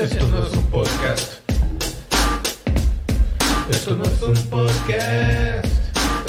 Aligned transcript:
Esto 0.00 0.28
no 0.28 0.46
es 0.46 0.52
un 0.52 0.62
podcast. 0.70 1.32
Esto 3.68 3.96
no 3.96 4.04
es 4.04 4.22
un 4.22 4.34
podcast. 4.48 5.66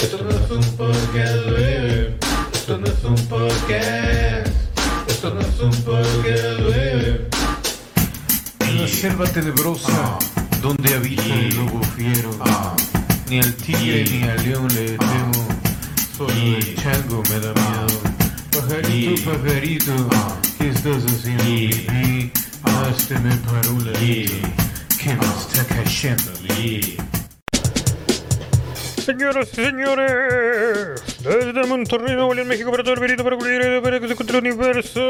Esto 0.02 0.24
no 0.24 0.30
es 0.32 0.50
un 0.50 0.76
podcast, 0.76 1.46
baby. 1.46 2.16
Esto 2.52 2.78
no 2.80 2.88
es 2.88 3.04
un 3.04 3.28
podcast. 3.28 4.48
Esto 5.08 5.34
no 5.36 5.42
es 5.42 5.60
un 5.60 5.72
podcast, 5.84 6.62
baby. 6.62 7.28
En 8.62 8.82
la 8.82 8.88
selva 8.88 9.26
tenebrosa, 9.28 10.18
donde 10.64 10.96
habita 10.96 11.24
el 11.26 11.56
lobo 11.56 11.84
fiero, 11.96 12.32
ni 13.30 13.40
al 13.40 13.54
tigre 13.54 14.04
ni 14.10 14.24
al 14.24 14.44
león 14.50 14.68
le 14.74 14.98
temo, 14.98 15.48
solo 16.18 16.34
el 16.34 16.76
chango 16.76 17.22
me 17.30 17.40
da 17.40 17.54
miedo. 17.54 18.00
Pajarito, 18.52 19.32
pajarito, 19.32 20.10
¿qué 20.58 20.70
estás 20.70 21.04
haciendo 21.06 22.39
para 22.62 23.70
un 23.70 23.84
que 25.02 25.16
está 25.40 25.64
cayendo 25.66 26.32
Señoras 29.04 29.50
y 29.54 29.56
señores, 29.56 31.02
desde 31.24 31.66
Monterrey, 31.66 32.16
Nuevo 32.16 32.34
León, 32.34 32.48
México, 32.48 32.70
para 32.70 32.84
todo 32.84 32.94
el 32.94 33.00
verito, 33.00 33.24
para 33.24 33.38
para 33.82 34.00
que 34.00 34.08
se 34.08 34.14
encuentre 34.14 34.38
el 34.38 34.46
universo, 34.46 35.02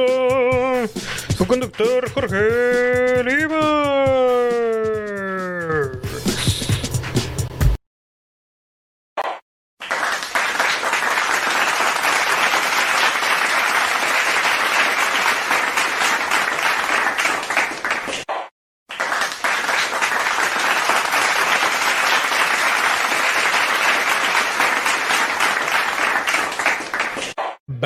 su 1.36 1.46
conductor 1.46 2.10
Jorge 2.12 3.24
Lima. 3.26 4.59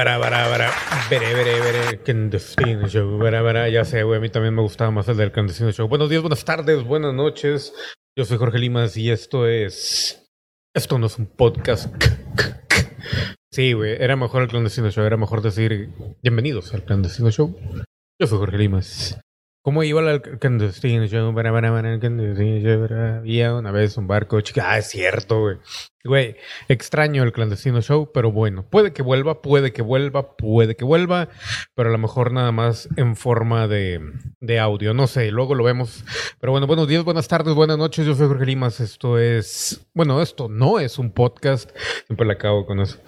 Bara, 0.04 0.18
bara, 0.18 0.50
bara. 0.50 0.72
Veré, 1.10 1.34
veré, 1.34 1.62
veré. 1.62 1.98
Clandestino 2.04 2.90
Show. 2.90 3.18
Bara, 3.20 3.42
bara. 3.42 3.70
Ya 3.70 3.86
sé, 3.86 4.04
güey. 4.04 4.18
A 4.18 4.20
mí 4.20 4.28
también 4.28 4.54
me 4.54 4.62
gustaba 4.62 4.92
más 4.92 5.08
el 5.08 5.16
del 5.16 5.32
Clandestino 5.32 5.72
Show. 5.72 5.88
Buenos 5.88 6.10
días, 6.10 6.22
buenas 6.22 6.44
tardes, 6.44 6.84
buenas 6.84 7.14
noches. 7.14 7.74
Yo 8.14 8.26
soy 8.26 8.38
Jorge 8.38 8.58
Limas 8.58 8.98
y 8.98 9.12
esto 9.12 9.48
es. 9.48 10.30
Esto 10.76 11.00
no 11.00 11.06
es 11.06 11.18
un 11.18 11.28
podcast. 11.28 11.88
Sí, 13.54 13.72
güey. 13.72 13.96
Era 13.98 14.18
mejor 14.18 14.42
el 14.42 14.50
Clandestino 14.50 14.92
Show. 14.92 15.06
Era 15.06 15.16
mejor 15.16 15.42
decir 15.42 15.92
bienvenidos 16.22 16.74
al 16.74 16.84
Clandestino 16.84 17.32
Show. 17.32 17.56
Yo 18.20 18.28
soy 18.28 18.40
Jorge 18.40 18.58
Limas. 18.58 19.18
¿Cómo 19.64 19.82
iba 19.82 20.02
clandestino, 20.20 21.06
había 23.22 23.56
una 23.56 23.72
vez 23.72 23.96
un 23.96 24.08
barco, 24.08 24.42
chica. 24.42 24.70
Ah, 24.70 24.80
es 24.80 24.90
cierto, 24.90 25.40
güey. 25.40 25.58
Güey, 26.04 26.36
extraño 26.68 27.24
el 27.24 27.32
clandestino 27.32 27.82
show, 27.82 28.12
pero 28.14 28.30
bueno, 28.30 28.68
puede 28.70 28.92
que 28.92 29.02
vuelva, 29.02 29.42
puede 29.42 29.72
que 29.72 29.82
vuelva, 29.82 30.36
puede 30.36 30.76
que 30.76 30.84
vuelva, 30.84 31.30
pero 31.76 31.88
a 31.88 31.92
lo 31.94 31.98
mejor 31.98 32.34
nada 32.34 32.52
más 32.52 32.90
en 32.98 33.16
forma 33.16 33.70
de, 33.70 34.02
de 34.42 34.60
audio, 34.60 34.94
no 34.94 35.08
sé, 35.08 35.32
luego 35.32 35.56
lo 35.56 35.64
vemos. 35.64 36.04
Pero 36.42 36.52
bueno, 36.52 36.68
buenos 36.68 36.90
días, 36.90 37.06
buenas 37.06 37.30
tardes, 37.30 37.56
buenas 37.56 37.78
noches, 37.78 38.06
yo 38.06 38.16
soy 38.16 38.28
Jorge 38.28 38.46
Limas, 38.46 38.82
esto 38.82 39.18
es, 39.18 39.88
bueno, 39.94 40.22
esto 40.22 40.50
no 40.50 40.78
es 40.82 41.00
un 41.00 41.14
podcast, 41.14 41.72
siempre 42.06 42.28
le 42.28 42.34
acabo 42.34 42.66
con 42.66 42.82
eso. 42.82 43.00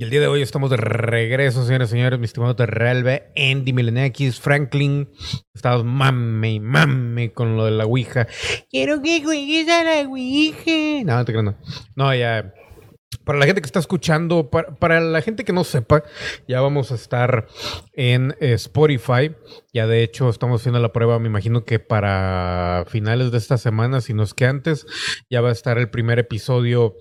Y 0.00 0.04
el 0.04 0.08
día 0.08 0.20
de 0.20 0.28
hoy 0.28 0.40
estamos 0.40 0.70
de 0.70 0.78
regreso, 0.78 1.62
señores 1.62 1.90
y 1.90 1.92
señores, 1.92 2.18
mi 2.18 2.24
estimado 2.24 2.56
Terrelbe, 2.56 3.34
Andy 3.36 3.74
Milenakis, 3.74 4.40
Franklin. 4.40 5.10
Estamos 5.52 5.84
mame 5.84 6.52
y 6.52 6.58
mame 6.58 7.34
con 7.34 7.58
lo 7.58 7.66
de 7.66 7.72
la 7.72 7.84
Ouija. 7.84 8.26
Quiero 8.70 9.02
que 9.02 9.22
juegues 9.22 9.68
a 9.68 9.84
la 9.84 10.08
Ouija. 10.08 11.04
No, 11.04 11.16
no 11.16 11.24
te 11.26 11.32
creo, 11.32 11.42
no. 11.42 11.54
No, 11.96 12.14
ya. 12.14 12.54
Para 13.24 13.38
la 13.38 13.44
gente 13.44 13.60
que 13.60 13.66
está 13.66 13.78
escuchando, 13.78 14.48
para, 14.48 15.00
la 15.00 15.20
gente 15.20 15.44
que 15.44 15.52
no 15.52 15.64
sepa, 15.64 16.02
ya 16.48 16.62
vamos 16.62 16.92
a 16.92 16.94
estar 16.94 17.46
en 17.92 18.34
eh, 18.40 18.54
Spotify. 18.54 19.32
Ya 19.74 19.86
de 19.86 20.02
hecho 20.02 20.30
estamos 20.30 20.62
haciendo 20.62 20.80
la 20.80 20.94
prueba, 20.94 21.18
me 21.18 21.26
imagino 21.26 21.66
que 21.66 21.78
para 21.78 22.86
finales 22.88 23.32
de 23.32 23.36
esta 23.38 23.58
semana, 23.58 24.00
si 24.00 24.14
no 24.14 24.22
es 24.22 24.32
que 24.32 24.46
antes, 24.46 24.86
ya 25.28 25.42
va 25.42 25.50
a 25.50 25.52
estar 25.52 25.76
el 25.76 25.90
primer 25.90 26.18
episodio 26.18 26.96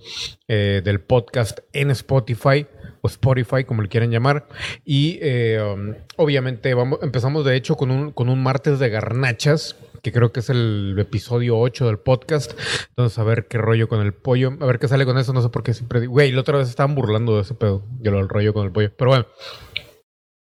eh, 0.50 0.82
del 0.84 1.00
podcast 1.00 1.60
en 1.72 1.92
Spotify 1.92 2.68
o 3.02 3.08
Spotify, 3.08 3.64
como 3.64 3.82
le 3.82 3.90
quieran 3.90 4.12
llamar. 4.12 4.48
Y 4.86 5.20
eh, 5.22 5.60
um, 5.62 5.94
obviamente 6.18 6.74
vamos, 6.74 7.00
empezamos 7.02 7.46
de 7.46 7.56
hecho 7.56 7.76
con 7.76 7.92
un, 7.92 8.12
con 8.12 8.30
un 8.30 8.42
martes 8.42 8.80
de 8.80 8.90
garnachas 8.90 9.76
que 10.02 10.12
creo 10.12 10.32
que 10.32 10.40
es 10.40 10.50
el 10.50 10.96
episodio 10.98 11.58
8 11.58 11.88
del 11.88 12.00
podcast. 12.00 12.54
Entonces, 12.90 13.18
a 13.20 13.24
ver 13.24 13.48
qué 13.48 13.58
rollo 13.58 13.88
con 13.88 14.02
el 14.02 14.14
pollo. 14.14 14.54
A 14.60 14.66
ver 14.66 14.80
qué 14.80 14.88
sale 14.88 15.06
con 15.06 15.18
eso. 15.18 15.34
No 15.34 15.42
sé 15.42 15.50
por 15.50 15.64
qué 15.64 15.74
siempre 15.74 16.00
digo. 16.00 16.14
Güey, 16.14 16.32
la 16.32 16.42
otra 16.42 16.58
vez 16.58 16.70
estaban 16.70 16.96
burlando 16.96 17.36
de 17.36 17.42
ese 17.42 17.54
pedo. 17.54 17.84
Yo 18.00 18.12
lo 18.12 18.26
rollo 18.28 18.54
con 18.54 18.66
el 18.66 18.72
pollo. 18.72 18.92
Pero 18.96 19.12
bueno. 19.12 19.26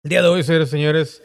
El 0.04 0.10
día 0.10 0.22
de 0.22 0.28
hoy, 0.28 0.44
señores 0.44 0.70
señores, 0.70 1.24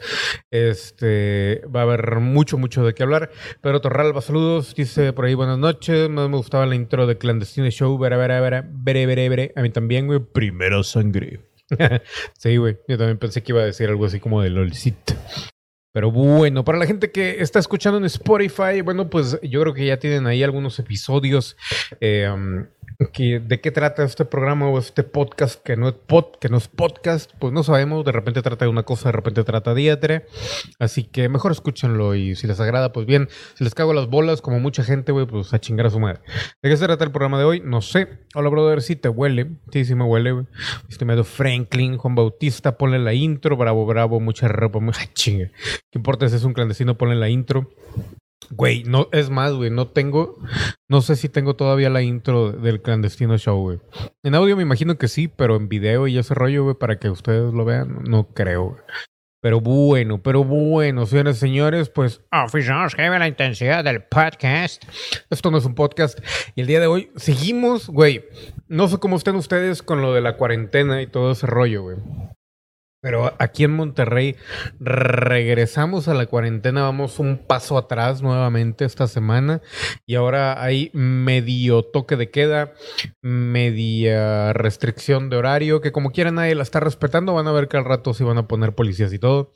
este, 0.49 1.61
va 1.73 1.81
a 1.81 1.83
haber 1.83 2.19
mucho, 2.19 2.57
mucho 2.57 2.83
de 2.83 2.95
qué 2.95 3.03
hablar. 3.03 3.29
Pedro 3.61 3.81
Torralba, 3.81 4.19
saludos. 4.21 4.73
Dice 4.75 5.13
por 5.13 5.25
ahí, 5.25 5.35
buenas 5.35 5.59
noches. 5.59 6.09
Más 6.09 6.27
me 6.27 6.37
gustaba 6.37 6.65
la 6.65 6.73
intro 6.73 7.05
de 7.05 7.17
Clandestino 7.17 7.69
Show. 7.69 7.97
Verá, 7.99 8.17
verá, 8.17 8.41
verá, 8.41 8.67
veré, 8.67 9.05
veré, 9.05 9.29
veré. 9.29 9.53
A 9.55 9.61
mí 9.61 9.69
también, 9.69 10.07
güey. 10.07 10.19
Primero 10.19 10.83
sangre. 10.83 11.41
sí, 12.37 12.57
güey. 12.57 12.77
Yo 12.87 12.97
también 12.97 13.19
pensé 13.19 13.43
que 13.43 13.51
iba 13.51 13.61
a 13.61 13.65
decir 13.65 13.87
algo 13.89 14.05
así 14.05 14.19
como 14.19 14.41
de 14.41 14.49
LOLcito. 14.49 15.13
Pero 15.93 16.11
bueno, 16.11 16.65
para 16.65 16.79
la 16.79 16.87
gente 16.87 17.11
que 17.11 17.41
está 17.41 17.59
escuchando 17.59 17.99
en 17.99 18.05
Spotify, 18.05 18.81
bueno, 18.83 19.07
pues 19.11 19.39
yo 19.43 19.61
creo 19.61 19.75
que 19.75 19.85
ya 19.85 19.97
tienen 19.97 20.25
ahí 20.25 20.41
algunos 20.41 20.79
episodios. 20.79 21.55
Eh, 22.01 22.27
¿De 22.99 23.59
qué 23.61 23.71
trata 23.71 24.03
este 24.03 24.25
programa 24.25 24.67
o 24.67 24.77
este 24.77 25.03
podcast 25.03 25.61
que 25.63 25.75
no, 25.75 25.87
es 25.87 25.95
pod, 25.95 26.37
que 26.39 26.49
no 26.49 26.57
es 26.57 26.67
podcast? 26.67 27.31
Pues 27.39 27.51
no 27.51 27.63
sabemos. 27.63 28.05
De 28.05 28.11
repente 28.11 28.41
trata 28.41 28.65
de 28.65 28.69
una 28.69 28.83
cosa, 28.83 29.09
de 29.09 29.13
repente 29.13 29.43
trata 29.43 29.73
de 29.73 29.91
otra. 29.91 30.23
Así 30.79 31.03
que 31.03 31.27
mejor 31.29 31.51
escúchenlo 31.51 32.13
y 32.15 32.35
si 32.35 32.45
les 32.45 32.59
agrada, 32.59 32.91
pues 32.91 33.05
bien. 33.05 33.29
Si 33.55 33.63
les 33.63 33.73
cago 33.73 33.93
las 33.93 34.07
bolas, 34.07 34.41
como 34.41 34.59
mucha 34.59 34.83
gente, 34.83 35.11
güey, 35.11 35.25
pues 35.25 35.53
a 35.53 35.59
chingar 35.59 35.87
a 35.87 35.89
su 35.89 35.99
madre. 35.99 36.21
¿De 36.61 36.69
qué 36.69 36.77
se 36.77 36.85
trata 36.85 37.03
el 37.03 37.11
programa 37.11 37.39
de 37.39 37.45
hoy? 37.45 37.61
No 37.65 37.81
sé. 37.81 38.07
Hola, 38.35 38.49
brother, 38.49 38.81
si 38.81 38.95
te 38.95 39.09
huele. 39.09 39.51
Sí, 39.71 39.85
sí 39.85 39.95
me 39.95 40.03
huele, 40.03 40.31
güey. 40.31 40.45
Estimado 40.89 41.23
Franklin, 41.23 41.97
Juan 41.97 42.15
Bautista, 42.15 42.77
ponle 42.77 42.99
la 42.99 43.13
intro. 43.13 43.57
Bravo, 43.57 43.85
bravo, 43.85 44.19
mucha 44.19 44.47
ropa. 44.47 44.79
Ay, 44.99 45.07
chingue. 45.13 45.51
¿Qué 45.91 45.99
importa 45.99 46.27
si 46.29 46.35
es 46.35 46.43
un 46.43 46.53
clandestino? 46.53 46.97
Ponle 46.97 47.15
la 47.15 47.29
intro. 47.29 47.69
Güey, 48.51 48.83
no, 48.83 49.07
es 49.11 49.29
más, 49.29 49.53
güey, 49.53 49.71
no 49.71 49.87
tengo, 49.87 50.37
no 50.89 51.01
sé 51.01 51.15
si 51.15 51.29
tengo 51.29 51.55
todavía 51.55 51.89
la 51.89 52.01
intro 52.01 52.51
del 52.51 52.81
clandestino 52.81 53.37
show, 53.37 53.59
güey. 53.59 53.79
En 54.23 54.35
audio 54.35 54.55
me 54.55 54.63
imagino 54.63 54.97
que 54.97 55.07
sí, 55.07 55.27
pero 55.27 55.55
en 55.55 55.69
video 55.69 56.07
y 56.07 56.17
ese 56.17 56.33
rollo, 56.33 56.63
güey, 56.63 56.75
para 56.75 56.99
que 56.99 57.09
ustedes 57.09 57.53
lo 57.53 57.65
vean, 57.65 58.03
no 58.03 58.27
creo, 58.33 58.71
güey. 58.71 58.81
Pero 59.43 59.59
bueno, 59.59 60.23
pero 60.23 60.45
bueno, 60.45 61.05
señores 61.05 61.37
señores, 61.37 61.89
pues 61.89 62.21
oficiamos 62.31 62.95
que 62.95 63.01
la 63.01 63.27
intensidad 63.27 63.83
del 63.83 64.01
podcast. 64.03 64.81
Esto 65.29 65.51
no 65.51 65.57
es 65.57 65.65
un 65.65 65.75
podcast. 65.75 66.17
Y 66.55 66.61
el 66.61 66.67
día 66.67 66.79
de 66.79 66.87
hoy 66.87 67.11
seguimos, 67.17 67.87
güey. 67.87 68.23
No 68.69 68.87
sé 68.87 68.99
cómo 68.99 69.17
estén 69.17 69.35
ustedes 69.35 69.83
con 69.83 70.01
lo 70.01 70.13
de 70.13 70.21
la 70.21 70.37
cuarentena 70.37 71.01
y 71.01 71.07
todo 71.07 71.33
ese 71.33 71.45
rollo, 71.45 71.83
güey. 71.83 71.97
Pero 73.03 73.33
aquí 73.37 73.65
en 73.65 73.71
Monterrey 73.71 74.37
regresamos 74.79 76.07
a 76.07 76.13
la 76.13 76.25
cuarentena, 76.25 76.83
vamos 76.83 77.19
un 77.19 77.37
paso 77.37 77.77
atrás 77.77 78.21
nuevamente 78.21 78.85
esta 78.85 79.07
semana 79.07 79.61
y 80.05 80.15
ahora 80.15 80.63
hay 80.63 80.89
medio 80.93 81.83
toque 81.83 82.15
de 82.15 82.31
queda, 82.31 82.71
media 83.21 84.53
restricción 84.53 85.29
de 85.29 85.35
horario, 85.35 85.81
que 85.81 85.91
como 85.91 86.11
quiera 86.11 86.31
nadie 86.31 86.55
la 86.55 86.63
está 86.63 86.79
respetando, 86.79 87.33
van 87.33 87.47
a 87.47 87.51
ver 87.51 87.67
que 87.67 87.75
al 87.75 87.83
rato 87.83 88.13
se 88.13 88.23
van 88.23 88.37
a 88.37 88.47
poner 88.47 88.73
policías 88.73 89.11
y 89.11 89.19
todo. 89.19 89.51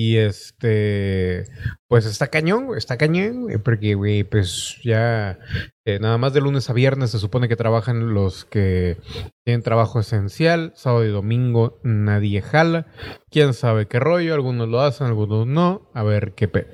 Y 0.00 0.18
este, 0.18 1.46
pues 1.88 2.06
está 2.06 2.28
cañón, 2.28 2.68
está 2.76 2.96
cañón, 2.96 3.42
güey, 3.42 3.58
porque, 3.58 3.96
güey, 3.96 4.22
pues 4.22 4.78
ya 4.84 5.40
eh, 5.84 5.98
nada 5.98 6.18
más 6.18 6.32
de 6.32 6.40
lunes 6.40 6.70
a 6.70 6.72
viernes 6.72 7.10
se 7.10 7.18
supone 7.18 7.48
que 7.48 7.56
trabajan 7.56 8.14
los 8.14 8.44
que 8.44 8.98
tienen 9.44 9.64
trabajo 9.64 9.98
esencial, 9.98 10.70
sábado 10.76 11.04
y 11.04 11.08
domingo 11.08 11.80
nadie 11.82 12.42
jala, 12.42 12.86
quién 13.28 13.54
sabe 13.54 13.88
qué 13.88 13.98
rollo, 13.98 14.34
algunos 14.34 14.68
lo 14.68 14.80
hacen, 14.82 15.08
algunos 15.08 15.48
no, 15.48 15.90
a 15.94 16.04
ver 16.04 16.32
qué 16.36 16.46
pe. 16.46 16.68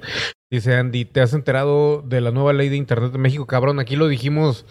Dice 0.50 0.74
Andy, 0.74 1.06
¿te 1.06 1.22
has 1.22 1.32
enterado 1.32 2.02
de 2.02 2.20
la 2.20 2.30
nueva 2.30 2.52
ley 2.52 2.68
de 2.68 2.76
Internet 2.76 3.12
de 3.12 3.18
México? 3.18 3.46
Cabrón, 3.46 3.80
aquí 3.80 3.96
lo 3.96 4.06
dijimos 4.06 4.66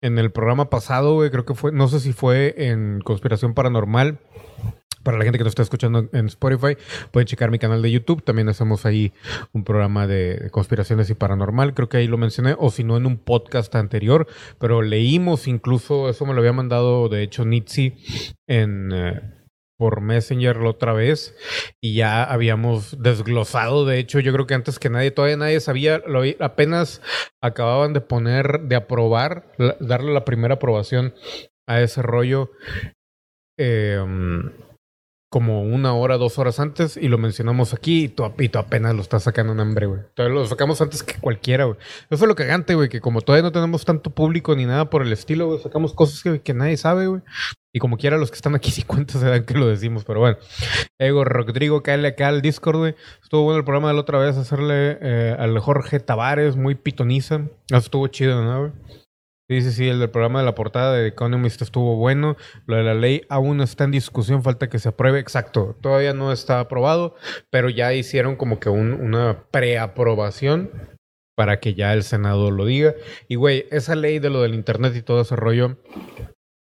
en 0.00 0.18
el 0.18 0.32
programa 0.32 0.70
pasado, 0.70 1.18
creo 1.30 1.44
que 1.44 1.52
fue, 1.52 1.72
no 1.72 1.88
sé 1.88 2.00
si 2.00 2.14
fue 2.14 2.54
en 2.56 3.02
Conspiración 3.02 3.52
Paranormal 3.52 4.18
para 5.02 5.18
la 5.18 5.24
gente 5.24 5.38
que 5.38 5.44
nos 5.44 5.52
está 5.52 5.62
escuchando 5.62 6.08
en 6.12 6.26
Spotify, 6.26 6.76
pueden 7.10 7.26
checar 7.26 7.50
mi 7.50 7.58
canal 7.58 7.82
de 7.82 7.90
YouTube. 7.90 8.22
También 8.22 8.48
hacemos 8.48 8.86
ahí 8.86 9.12
un 9.52 9.64
programa 9.64 10.06
de 10.06 10.48
conspiraciones 10.50 11.10
y 11.10 11.14
paranormal. 11.14 11.74
Creo 11.74 11.88
que 11.88 11.98
ahí 11.98 12.06
lo 12.06 12.18
mencioné, 12.18 12.54
o 12.58 12.70
si 12.70 12.84
no, 12.84 12.96
en 12.96 13.06
un 13.06 13.18
podcast 13.18 13.74
anterior. 13.74 14.26
Pero 14.58 14.82
leímos 14.82 15.46
incluso, 15.48 16.08
eso 16.08 16.26
me 16.26 16.34
lo 16.34 16.40
había 16.40 16.52
mandado, 16.52 17.08
de 17.08 17.22
hecho, 17.22 17.44
Nitsi 17.44 17.94
en. 18.46 18.92
por 19.78 20.00
Messenger 20.00 20.56
la 20.56 20.70
otra 20.70 20.92
vez 20.92 21.36
y 21.80 21.94
ya 21.94 22.24
habíamos 22.24 23.00
desglosado. 23.00 23.86
De 23.86 23.98
hecho, 23.98 24.18
yo 24.18 24.32
creo 24.32 24.46
que 24.46 24.54
antes 24.54 24.78
que 24.78 24.90
nadie, 24.90 25.12
todavía 25.12 25.36
nadie 25.36 25.60
sabía, 25.60 26.02
lo, 26.06 26.22
apenas 26.40 27.00
acababan 27.40 27.92
de 27.92 28.00
poner, 28.00 28.62
de 28.62 28.74
aprobar, 28.74 29.52
darle 29.80 30.12
la 30.12 30.24
primera 30.24 30.54
aprobación 30.54 31.14
a 31.68 31.80
ese 31.80 32.02
rollo. 32.02 32.50
Eh, 33.56 34.04
como 35.30 35.62
una 35.62 35.92
hora, 35.92 36.16
dos 36.16 36.38
horas 36.38 36.58
antes 36.58 36.96
y 36.96 37.08
lo 37.08 37.18
mencionamos 37.18 37.74
aquí 37.74 38.04
y 38.04 38.08
tú, 38.08 38.24
apenas 38.24 38.94
lo 38.94 39.02
estás 39.02 39.24
sacando 39.24 39.52
en 39.52 39.60
hambre, 39.60 39.86
güey. 39.86 40.00
Todavía 40.14 40.38
lo 40.38 40.46
sacamos 40.46 40.80
antes 40.80 41.02
que 41.02 41.20
cualquiera, 41.20 41.64
güey. 41.64 41.78
Eso 42.10 42.24
es 42.24 42.28
lo 42.28 42.34
cagante, 42.34 42.74
güey, 42.74 42.88
que 42.88 43.00
como 43.00 43.20
todavía 43.20 43.42
no 43.42 43.52
tenemos 43.52 43.84
tanto 43.84 44.10
público 44.10 44.56
ni 44.56 44.64
nada 44.64 44.88
por 44.88 45.02
el 45.02 45.12
estilo, 45.12 45.46
güey, 45.46 45.60
sacamos 45.60 45.92
cosas 45.92 46.22
que, 46.22 46.40
que 46.40 46.54
nadie 46.54 46.76
sabe, 46.76 47.06
güey. 47.08 47.20
Y 47.72 47.80
como 47.80 47.98
quiera, 47.98 48.16
los 48.16 48.30
que 48.30 48.36
están 48.36 48.54
aquí 48.54 48.70
sí 48.72 48.82
cuentas 48.82 49.20
se 49.20 49.26
dan 49.26 49.44
que 49.44 49.54
lo 49.54 49.66
decimos, 49.66 50.04
pero 50.04 50.20
bueno. 50.20 50.38
Ego 50.98 51.24
Rodrigo, 51.24 51.82
cae 51.82 52.06
acá 52.06 52.28
al 52.28 52.40
Discord, 52.40 52.78
güey. 52.78 52.94
Estuvo 53.22 53.42
bueno 53.42 53.58
el 53.58 53.64
programa 53.64 53.88
de 53.88 53.94
la 53.94 54.00
otra 54.00 54.18
vez, 54.18 54.36
hacerle 54.36 54.98
eh, 55.00 55.36
al 55.38 55.58
Jorge 55.58 56.00
Tavares, 56.00 56.56
muy 56.56 56.74
pitoniza. 56.74 57.42
Eso 57.68 57.78
estuvo 57.78 58.06
chido, 58.08 58.42
¿no, 58.42 58.60
güey? 58.60 58.72
Sí, 59.50 59.62
sí, 59.62 59.72
sí, 59.72 59.88
el 59.88 59.98
del 59.98 60.10
programa 60.10 60.40
de 60.40 60.44
la 60.44 60.54
portada 60.54 60.92
de 60.92 61.08
Economist 61.08 61.62
estuvo 61.62 61.96
bueno. 61.96 62.36
Lo 62.66 62.76
de 62.76 62.82
la 62.82 62.92
ley 62.92 63.22
aún 63.30 63.62
está 63.62 63.84
en 63.84 63.92
discusión, 63.92 64.42
falta 64.42 64.68
que 64.68 64.78
se 64.78 64.90
apruebe. 64.90 65.20
Exacto, 65.20 65.74
todavía 65.80 66.12
no 66.12 66.32
está 66.32 66.60
aprobado, 66.60 67.14
pero 67.48 67.70
ya 67.70 67.94
hicieron 67.94 68.36
como 68.36 68.60
que 68.60 68.68
un, 68.68 68.92
una 68.92 69.44
preaprobación 69.50 70.70
para 71.34 71.60
que 71.60 71.72
ya 71.72 71.94
el 71.94 72.02
Senado 72.02 72.50
lo 72.50 72.66
diga. 72.66 72.94
Y, 73.26 73.36
güey, 73.36 73.64
esa 73.70 73.94
ley 73.94 74.18
de 74.18 74.28
lo 74.28 74.42
del 74.42 74.54
Internet 74.54 74.94
y 74.94 75.02
todo 75.02 75.22
ese 75.22 75.34
rollo 75.34 75.78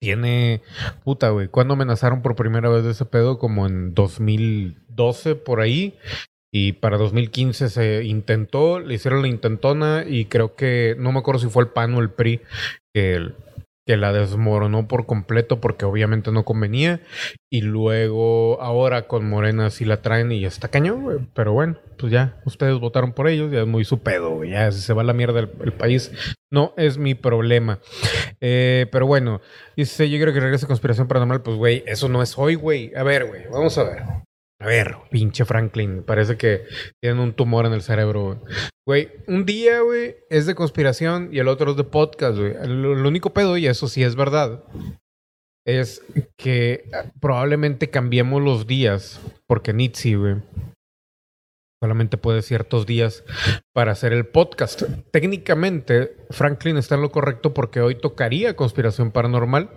tiene... 0.02 0.62
Puta, 1.06 1.30
güey, 1.30 1.48
¿cuándo 1.48 1.76
amenazaron 1.76 2.22
por 2.22 2.36
primera 2.36 2.68
vez 2.68 2.84
de 2.84 2.92
ese 2.92 3.06
pedo? 3.06 3.40
Como 3.40 3.68
en 3.68 3.94
2012, 3.94 5.36
por 5.36 5.62
ahí. 5.62 5.98
Y 6.58 6.72
para 6.72 6.98
2015 6.98 7.68
se 7.68 8.06
intentó, 8.06 8.80
le 8.80 8.94
hicieron 8.94 9.22
la 9.22 9.28
intentona 9.28 10.06
y 10.08 10.24
creo 10.24 10.56
que, 10.56 10.96
no 10.98 11.12
me 11.12 11.20
acuerdo 11.20 11.42
si 11.42 11.50
fue 11.50 11.64
el 11.64 11.70
PAN 11.70 11.94
o 11.96 12.00
el 12.00 12.12
PRI 12.12 12.40
que, 12.94 13.34
que 13.86 13.98
la 13.98 14.14
desmoronó 14.14 14.88
por 14.88 15.06
completo 15.06 15.60
porque 15.60 15.84
obviamente 15.84 16.32
no 16.32 16.46
convenía. 16.46 17.02
Y 17.52 17.60
luego 17.60 18.62
ahora 18.62 19.06
con 19.06 19.30
Morena 19.30 19.70
sí 19.70 19.84
la 19.84 20.02
traen 20.02 20.32
y 20.32 20.40
ya 20.40 20.48
está 20.48 20.70
cañón, 20.70 21.02
güey. 21.04 21.18
Pero 21.34 21.52
bueno, 21.52 21.78
pues 21.98 22.14
ya, 22.14 22.40
ustedes 22.46 22.80
votaron 22.80 23.12
por 23.12 23.28
ellos, 23.28 23.52
ya 23.52 23.64
es 23.64 23.68
muy 23.68 23.84
su 23.84 24.00
pedo, 24.00 24.30
güey. 24.30 24.52
Ya 24.52 24.72
se 24.72 24.94
va 24.94 25.04
la 25.04 25.12
mierda 25.12 25.42
el, 25.42 25.74
país, 25.74 26.14
no 26.50 26.74
es 26.78 26.98
mi 26.98 27.16
problema. 27.16 27.82
Eh, 28.40 28.88
pero 28.94 29.08
bueno, 29.08 29.42
dice, 29.76 30.10
yo 30.10 30.18
creo 30.22 30.34
que 30.34 30.40
regrese 30.40 30.68
Conspiración 30.68 31.10
Paranormal, 31.10 31.42
pues 31.42 31.58
güey, 31.58 31.84
eso 31.86 32.08
no 32.08 32.24
es 32.24 32.38
hoy, 32.38 32.56
güey. 32.56 32.96
A 32.96 33.04
ver, 33.04 33.26
güey, 33.26 33.42
vamos 33.52 33.78
a 33.78 33.84
ver. 33.84 34.04
A 34.60 34.68
ver, 34.68 34.96
pinche 35.12 35.44
Franklin, 35.44 36.04
parece 36.04 36.38
que 36.38 36.64
tienen 37.02 37.20
un 37.20 37.34
tumor 37.34 37.66
en 37.66 37.74
el 37.74 37.82
cerebro, 37.82 38.42
güey. 38.86 39.10
un 39.28 39.46
día, 39.46 39.82
güey, 39.82 40.16
es 40.30 40.46
de 40.46 40.56
conspiración 40.56 41.30
y 41.32 41.40
el 41.40 41.50
otro 41.50 41.72
es 41.72 41.78
de 41.78 41.84
podcast, 41.84 42.38
güey. 42.38 42.54
El, 42.62 42.86
único 43.06 43.34
pedo, 43.34 43.58
y 43.58 43.68
eso 43.68 43.90
sí 43.90 44.04
es 44.04 44.16
verdad, 44.16 44.64
es 45.66 46.02
que 46.38 46.90
probablemente 47.20 47.90
cambiemos 47.90 48.42
los 48.42 48.66
días, 48.66 49.20
porque 49.46 49.74
Nietzsche, 49.74 50.16
güey, 50.16 50.36
solamente 51.86 52.18
puede 52.18 52.42
ciertos 52.42 52.88
días 52.88 53.24
para 53.72 53.92
hacer 53.92 54.12
el 54.12 54.26
podcast. 54.26 54.82
Técnicamente, 55.12 56.16
Franklin 56.32 56.78
está 56.78 56.96
en 56.96 57.02
lo 57.02 57.12
correcto 57.12 57.54
porque 57.54 57.80
hoy 57.80 57.94
tocaría 57.94 58.56
conspiración 58.56 59.12
paranormal, 59.12 59.70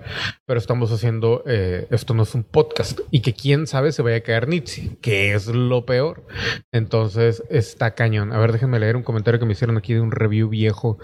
pero 0.46 0.58
estamos 0.58 0.90
haciendo, 0.90 1.42
eh, 1.46 1.86
esto 1.90 2.14
no 2.14 2.22
es 2.22 2.34
un 2.34 2.44
podcast 2.44 3.00
y 3.10 3.20
que 3.20 3.34
quién 3.34 3.66
sabe 3.66 3.92
se 3.92 4.00
vaya 4.00 4.16
a 4.16 4.20
caer 4.22 4.48
Nietzsche, 4.48 4.96
que 5.02 5.34
es 5.34 5.48
lo 5.48 5.84
peor. 5.84 6.24
Entonces, 6.72 7.42
está 7.50 7.94
cañón. 7.94 8.32
A 8.32 8.38
ver, 8.38 8.52
déjenme 8.52 8.78
leer 8.78 8.96
un 8.96 9.02
comentario 9.02 9.38
que 9.38 9.44
me 9.44 9.52
hicieron 9.52 9.76
aquí 9.76 9.92
de 9.92 10.00
un 10.00 10.10
review 10.10 10.48
viejo. 10.48 10.96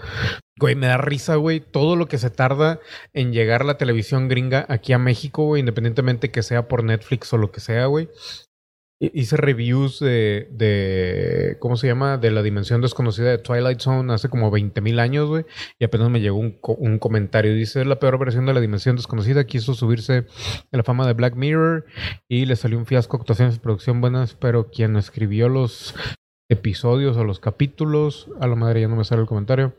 Güey, 0.57 0.73
me 0.73 0.87
da 0.87 0.97
risa, 0.97 1.35
güey, 1.35 1.59
todo 1.59 1.95
lo 1.95 2.07
que 2.07 2.17
se 2.17 2.31
tarda 2.31 2.79
en 3.13 3.31
llegar 3.31 3.63
la 3.63 3.77
televisión 3.77 4.27
gringa 4.27 4.65
aquí 4.69 4.93
a 4.93 4.97
México, 4.97 5.55
independientemente 5.55 6.31
que 6.31 6.41
sea 6.41 6.67
por 6.67 6.83
Netflix 6.83 7.31
o 7.33 7.37
lo 7.37 7.51
que 7.51 7.59
sea, 7.59 7.85
güey. 7.85 8.09
Hice 8.97 9.35
reviews 9.35 9.99
de, 9.99 10.47
de, 10.51 11.57
¿cómo 11.59 11.75
se 11.75 11.87
llama? 11.87 12.17
De 12.17 12.31
la 12.31 12.41
dimensión 12.41 12.79
desconocida 12.79 13.29
de 13.29 13.37
Twilight 13.37 13.81
Zone 13.81 14.13
hace 14.13 14.29
como 14.29 14.49
20 14.51 14.79
mil 14.79 14.99
años, 14.99 15.27
güey. 15.27 15.45
Y 15.79 15.83
apenas 15.83 16.09
me 16.09 16.21
llegó 16.21 16.37
un, 16.37 16.57
un, 16.61 16.97
comentario. 16.97 17.53
Dice, 17.53 17.81
es 17.81 17.87
la 17.87 17.99
peor 17.99 18.17
versión 18.17 18.45
de 18.45 18.53
la 18.53 18.61
dimensión 18.61 18.95
desconocida. 18.95 19.43
Quiso 19.43 19.73
subirse 19.73 20.27
a 20.71 20.77
la 20.77 20.83
fama 20.83 21.05
de 21.05 21.13
Black 21.13 21.35
Mirror 21.35 21.85
y 22.29 22.45
le 22.45 22.55
salió 22.55 22.77
un 22.77 22.85
fiasco, 22.85 23.17
actuaciones 23.17 23.55
de 23.55 23.61
producción 23.61 23.99
buenas, 23.99 24.35
pero 24.35 24.69
quien 24.71 24.95
escribió 24.95 25.49
los 25.49 25.93
episodios 26.49 27.17
o 27.17 27.25
los 27.25 27.41
capítulos, 27.41 28.29
a 28.39 28.47
la 28.47 28.55
madre 28.55 28.81
ya 28.81 28.87
no 28.87 28.95
me 28.95 29.03
sale 29.03 29.21
el 29.21 29.27
comentario. 29.27 29.75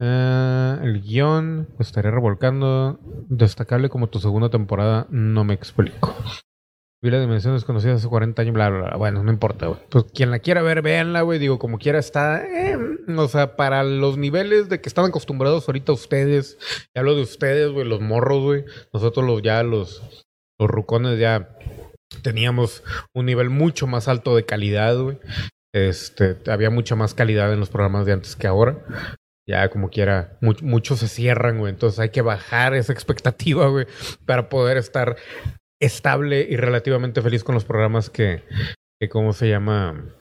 Eh, 0.00 0.78
el 0.82 1.02
guion, 1.02 1.68
estaría 1.78 2.12
revolcando. 2.12 3.00
Destacable 3.28 3.88
como 3.88 4.08
tu 4.08 4.20
segunda 4.20 4.50
temporada, 4.50 5.08
no 5.10 5.42
me 5.42 5.54
explico. 5.54 6.14
Vi 7.02 7.10
la 7.10 7.18
dimensión 7.18 7.54
desconocida 7.54 7.94
hace 7.94 8.08
40 8.08 8.42
años, 8.42 8.54
bla, 8.54 8.68
bla, 8.68 8.80
bla. 8.80 8.96
Bueno, 8.96 9.22
no 9.22 9.32
importa, 9.32 9.68
güey. 9.68 9.80
Pues 9.88 10.04
quien 10.12 10.30
la 10.30 10.38
quiera 10.38 10.60
ver, 10.60 10.82
véanla, 10.82 11.22
güey. 11.22 11.38
Digo, 11.38 11.58
como 11.58 11.78
quiera 11.78 11.98
está. 11.98 12.44
Eh, 12.44 12.76
o 13.16 13.28
sea, 13.28 13.56
para 13.56 13.82
los 13.84 14.18
niveles 14.18 14.68
de 14.68 14.82
que 14.82 14.88
estaban 14.88 15.08
acostumbrados 15.08 15.66
ahorita 15.66 15.92
ustedes. 15.92 16.58
Ya 16.94 17.00
hablo 17.00 17.14
de 17.14 17.22
ustedes, 17.22 17.70
güey, 17.70 17.88
los 17.88 18.02
morros, 18.02 18.42
güey. 18.42 18.64
Nosotros 18.92 19.24
los 19.24 19.40
ya, 19.40 19.62
los, 19.62 20.26
los 20.58 20.68
rucones 20.68 21.18
ya 21.18 21.56
teníamos 22.22 22.82
un 23.14 23.26
nivel 23.26 23.48
mucho 23.48 23.86
más 23.86 24.06
alto 24.06 24.36
de 24.36 24.44
calidad, 24.44 24.98
güey. 25.00 25.18
Este, 25.72 26.36
había 26.50 26.68
mucha 26.68 26.96
más 26.96 27.14
calidad 27.14 27.52
en 27.52 27.60
los 27.60 27.70
programas 27.70 28.04
de 28.04 28.12
antes 28.12 28.36
que 28.36 28.46
ahora. 28.46 28.78
Ya 29.48 29.68
como 29.70 29.88
quiera, 29.88 30.38
muchos 30.40 31.00
se 31.00 31.08
cierran, 31.08 31.58
güey. 31.58 31.72
Entonces 31.72 31.98
hay 31.98 32.10
que 32.10 32.22
bajar 32.22 32.74
esa 32.74 32.92
expectativa, 32.92 33.68
güey, 33.68 33.86
para 34.26 34.48
poder 34.50 34.76
estar 34.76 35.16
estable 35.80 36.46
y 36.48 36.56
relativamente 36.56 37.22
feliz 37.22 37.42
con 37.42 37.54
los 37.54 37.64
programas 37.64 38.10
que, 38.10 38.44
que 39.00 39.08
¿cómo 39.08 39.32
se 39.32 39.48
llama? 39.48 40.14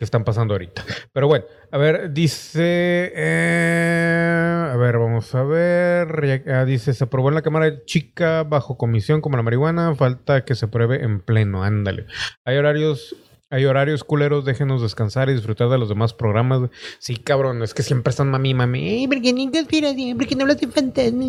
que 0.00 0.04
están 0.04 0.24
pasando 0.24 0.54
ahorita. 0.54 0.82
Pero 1.12 1.28
bueno, 1.28 1.44
a 1.70 1.76
ver, 1.76 2.10
dice, 2.14 3.12
eh, 3.14 4.70
a 4.72 4.74
ver, 4.78 4.96
vamos 4.96 5.34
a 5.34 5.42
ver, 5.42 6.42
ah, 6.48 6.64
dice, 6.64 6.94
se 6.94 7.04
aprobó 7.04 7.28
en 7.28 7.34
la 7.34 7.42
Cámara 7.42 7.84
Chica 7.84 8.42
bajo 8.44 8.78
comisión 8.78 9.20
como 9.20 9.36
la 9.36 9.42
marihuana, 9.42 9.94
falta 9.94 10.46
que 10.46 10.54
se 10.54 10.68
pruebe 10.68 11.04
en 11.04 11.20
pleno, 11.20 11.62
ándale. 11.62 12.06
Hay 12.46 12.56
horarios 12.56 13.14
hay 13.50 13.64
horarios 13.64 14.04
culeros, 14.04 14.44
déjenos 14.44 14.80
descansar 14.80 15.28
y 15.28 15.34
disfrutar 15.34 15.68
de 15.68 15.76
los 15.76 15.88
demás 15.88 16.14
programas. 16.14 16.70
Sí, 16.98 17.16
cabrón, 17.16 17.62
es 17.62 17.74
que 17.74 17.82
siempre 17.82 18.10
están 18.10 18.30
mami, 18.30 18.54
mami. 18.54 19.08
¿Por 19.08 19.20
qué 19.20 19.34
conspiración? 19.52 20.16
¿Por 20.16 20.26
qué 20.26 20.36
no 20.36 20.42
hablas 20.42 20.60
de 20.60 20.68
fantasma? 20.68 21.24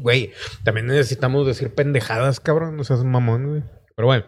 Güey, 0.00 0.32
también 0.62 0.86
necesitamos 0.86 1.46
decir 1.46 1.74
pendejadas, 1.74 2.38
cabrón. 2.38 2.76
No 2.76 2.84
seas 2.84 3.02
mamón. 3.02 3.68
Pero 3.96 4.06
bueno, 4.06 4.24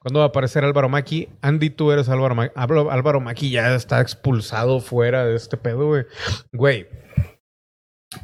¿cuándo 0.00 0.20
va 0.20 0.26
a 0.26 0.28
aparecer 0.28 0.64
Álvaro 0.64 0.88
Maki? 0.88 1.28
Andy, 1.40 1.70
tú 1.70 1.90
eres 1.90 2.08
Álvaro 2.08 2.34
Maki. 2.34 2.52
Álvaro 2.56 3.20
Maki 3.20 3.50
ya 3.50 3.74
está 3.74 4.00
expulsado 4.00 4.80
fuera 4.80 5.24
de 5.24 5.34
este 5.34 5.56
pedo, 5.56 5.86
güey. 5.86 6.04
Güey, 6.52 6.88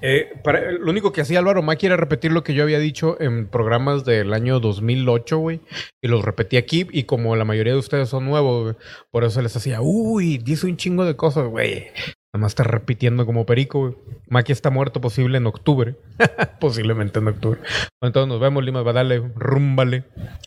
eh, 0.01 0.41
para, 0.43 0.73
lo 0.73 0.91
único 0.91 1.13
que 1.13 1.21
hacía 1.21 1.41
Álvaro 1.41 1.63
Maki 1.63 1.87
era 1.87 1.97
repetir 1.97 2.33
lo 2.33 2.43
que 2.43 2.55
yo 2.55 2.63
había 2.63 2.79
dicho 2.79 3.21
en 3.21 3.49
programas 3.49 4.05
del 4.05 4.33
año 4.33 4.59
2008, 4.61 5.39
güey. 5.39 5.61
Y 6.03 6.09
los 6.09 6.25
repetí 6.25 6.57
aquí. 6.57 6.87
Y 6.91 7.05
como 7.05 7.37
la 7.37 7.45
mayoría 7.45 7.75
de 7.75 7.79
ustedes 7.79 8.09
son 8.09 8.25
nuevos, 8.25 8.77
por 9.11 9.25
eso 9.25 9.43
les 9.43 9.55
hacía, 9.57 9.81
uy, 9.83 10.39
dice 10.39 10.67
un 10.67 10.77
chingo 10.77 11.05
de 11.05 11.17
cosas, 11.17 11.47
güey. 11.47 11.89
Nada 12.33 12.43
más 12.43 12.53
está 12.53 12.65
repitiendo 12.65 13.27
como 13.27 13.47
perico, 13.47 13.81
güey. 13.81 13.95
Maki 14.29 14.53
está 14.53 14.71
muerto 14.71 15.01
posible 15.01 15.39
en 15.39 15.47
octubre. 15.47 15.97
Posiblemente 16.61 17.19
en 17.19 17.29
octubre. 17.29 17.61
entonces 18.01 18.29
nos 18.29 18.41
vemos, 18.41 18.65
Lima. 18.65 18.83
Dale, 18.83 19.19
rúmbale. 19.37 20.05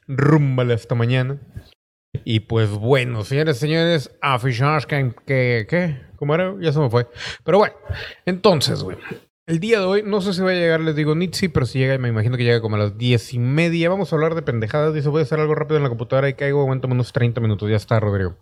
Rúmbale 0.08 0.74
hasta 0.74 0.96
mañana. 0.96 1.39
Y 2.25 2.41
pues 2.41 2.70
bueno, 2.72 3.24
señores, 3.24 3.58
señores, 3.58 4.12
a 4.22 4.39
que, 4.39 5.13
que. 5.70 6.01
¿Cómo 6.15 6.34
era? 6.34 6.56
Ya 6.60 6.74
se 6.74 6.79
me 6.79 6.89
fue. 6.89 7.08
Pero 7.44 7.60
bueno, 7.60 7.75
entonces, 8.25 8.82
güey. 8.82 8.98
El 9.48 9.62
día 9.62 9.80
de 9.80 9.86
hoy, 9.86 10.04
no 10.04 10.20
sé 10.20 10.34
si 10.34 10.42
va 10.42 10.51
a 10.51 10.56
llegar, 10.56 10.82
les 10.82 10.94
digo 10.94 11.16
Nitsi, 11.16 11.48
pero 11.48 11.66
si 11.66 11.80
llega, 11.80 11.98
me 11.98 12.10
imagino 12.10 12.36
que 12.36 12.44
llega 12.44 12.60
como 12.60 12.75
a 12.75 12.80
las 12.80 12.98
diez 12.98 13.34
y 13.34 13.39
media. 13.39 13.89
Vamos 13.89 14.12
a 14.12 14.18
hablar 14.18 14.36
de 14.36 14.42
pendejadas. 14.42 14.94
Dice, 14.94 15.08
voy 15.08 15.22
a 15.22 15.24
hacer 15.24 15.39
algo 15.39 15.56
rápido 15.56 15.77
en 15.77 15.84
la 15.84 15.89
computadora 15.89 16.27
y 16.27 16.34
caigo, 16.34 16.60
aguántame 16.60 16.96
unos 16.96 17.13
30 17.13 17.39
minutos. 17.39 17.70
Ya 17.70 17.77
está, 17.77 17.98
Rodrigo. 18.01 18.36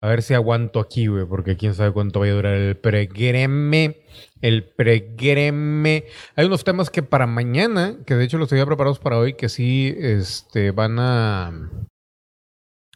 A 0.00 0.08
ver 0.08 0.22
si 0.22 0.32
aguanto 0.32 0.80
aquí, 0.80 1.08
güey, 1.08 1.26
porque 1.26 1.58
quién 1.58 1.74
sabe 1.74 1.92
cuánto 1.92 2.20
va 2.20 2.26
a 2.26 2.30
durar 2.30 2.54
el 2.54 2.74
pregreme. 2.78 4.00
El 4.40 4.64
pregreme. 4.64 6.06
Hay 6.36 6.46
unos 6.46 6.64
temas 6.64 6.88
que 6.88 7.02
para 7.02 7.26
mañana, 7.26 7.98
que 8.06 8.14
de 8.14 8.24
hecho 8.24 8.38
los 8.38 8.50
había 8.50 8.64
preparados 8.64 8.98
para 8.98 9.18
hoy, 9.18 9.34
que 9.34 9.50
sí 9.50 9.94
este, 9.98 10.70
van 10.70 10.98
a. 11.00 11.70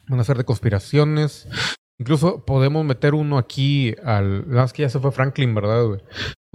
Van 0.07 0.19
a 0.19 0.23
ser 0.23 0.37
de 0.37 0.45
conspiraciones. 0.45 1.47
Incluso 1.99 2.43
podemos 2.43 2.83
meter 2.83 3.13
uno 3.13 3.37
aquí 3.37 3.93
al. 4.03 4.49
Nada 4.49 4.63
más 4.63 4.73
que 4.73 4.81
ya 4.81 4.89
se 4.89 4.99
fue 4.99 5.11
Franklin, 5.11 5.53
¿verdad, 5.53 5.85
güey? 5.85 6.01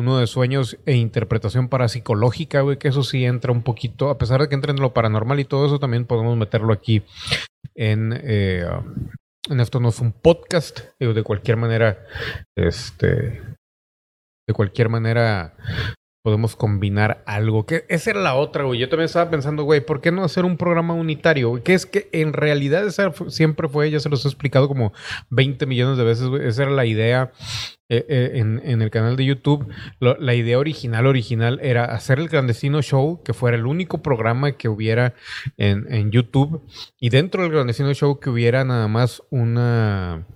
Uno 0.01 0.19
de 0.19 0.27
sueños 0.27 0.79
e 0.87 0.97
interpretación 0.97 1.69
parapsicológica, 1.69 2.63
güey, 2.63 2.79
que 2.79 2.89
eso 2.89 3.03
sí 3.03 3.25
entra 3.25 3.53
un 3.53 3.63
poquito, 3.63 4.09
a 4.09 4.19
pesar 4.19 4.41
de 4.41 4.49
que 4.49 4.55
entra 4.55 4.73
en 4.73 4.81
lo 4.81 4.95
paranormal 4.95 5.39
y 5.41 5.45
todo 5.45 5.67
eso, 5.67 5.79
también 5.79 6.07
podemos 6.07 6.37
meterlo 6.37 6.73
aquí 6.73 7.03
en, 7.75 8.19
eh, 8.25 8.67
en 9.49 9.61
esto 9.61 9.79
no 9.79 9.91
es 9.91 10.01
un 10.01 10.13
podcast, 10.13 10.81
digo, 10.99 11.13
de 11.13 11.23
cualquier 11.23 11.59
manera, 11.59 12.07
este, 12.57 13.43
de 14.49 14.55
cualquier 14.55 14.89
manera 14.89 15.55
podemos 16.23 16.57
combinar 16.57 17.23
algo. 17.27 17.67
Que 17.67 17.85
esa 17.89 18.11
era 18.11 18.21
la 18.21 18.35
otra, 18.35 18.65
güey. 18.65 18.79
Yo 18.79 18.89
también 18.89 19.07
estaba 19.07 19.31
pensando, 19.31 19.65
güey, 19.65 19.81
¿por 19.81 20.01
qué 20.01 20.13
no 20.13 20.25
hacer 20.25 20.45
un 20.45 20.57
programa 20.57 20.95
unitario? 20.95 21.63
Que 21.63 21.75
es 21.75 21.87
que 21.87 22.09
en 22.13 22.33
realidad 22.33 22.87
esa 22.87 23.13
siempre 23.29 23.69
fue, 23.69 23.91
ya 23.91 24.01
se 24.01 24.09
los 24.09 24.25
he 24.25 24.29
explicado 24.29 24.69
como 24.69 24.93
20 25.31 25.67
millones 25.67 25.99
de 25.99 26.05
veces, 26.05 26.27
güey. 26.27 26.47
Esa 26.47 26.65
era 26.65 26.73
la 26.73 26.85
idea 26.85 27.33
eh, 27.89 28.05
eh, 28.09 28.31
en, 28.35 28.83
el 28.83 28.91
canal 28.91 29.17
de 29.17 29.25
YouTube. 29.25 29.67
La 29.99 30.35
idea 30.35 30.59
original, 30.59 31.07
original, 31.07 31.59
era 31.63 31.87
hacer 31.87 32.19
el 32.19 32.29
clandestino 32.29 32.83
show, 32.83 33.23
que 33.25 33.33
fuera 33.33 33.57
el 33.57 33.67
único 33.67 34.03
programa 34.03 34.53
que 34.53 34.69
hubiera 34.69 35.15
en, 35.57 35.93
en 35.93 36.11
YouTube. 36.11 36.63
Y 36.99 37.09
dentro 37.09 37.43
del 37.43 37.53
clandestino 37.53 37.93
show 37.95 38.21
que 38.21 38.31
hubiera 38.31 38.65
nada 38.65 38.89
más 38.89 39.23
una 39.31 40.27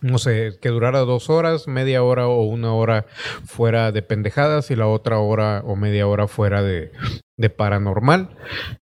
no 0.00 0.18
sé, 0.18 0.58
que 0.60 0.68
durara 0.68 1.00
dos 1.00 1.30
horas, 1.30 1.68
media 1.68 2.02
hora 2.02 2.26
o 2.26 2.42
una 2.42 2.72
hora 2.74 3.06
fuera 3.44 3.92
de 3.92 4.02
pendejadas 4.02 4.70
y 4.70 4.76
la 4.76 4.86
otra 4.86 5.18
hora 5.18 5.62
o 5.64 5.76
media 5.76 6.06
hora 6.06 6.26
fuera 6.26 6.62
de, 6.62 6.92
de 7.40 7.48
paranormal. 7.48 8.36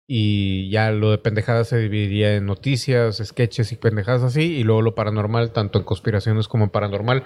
Y 0.08 0.70
ya 0.70 0.92
lo 0.92 1.10
de 1.10 1.18
pendejadas 1.18 1.68
se 1.68 1.78
dividiría 1.78 2.36
en 2.36 2.46
noticias, 2.46 3.20
sketches 3.22 3.72
y 3.72 3.76
pendejadas 3.76 4.22
así. 4.22 4.40
Y 4.40 4.62
luego 4.62 4.80
lo 4.80 4.94
paranormal, 4.94 5.52
tanto 5.52 5.78
en 5.78 5.84
conspiraciones 5.84 6.48
como 6.48 6.64
en 6.64 6.70
paranormal. 6.70 7.24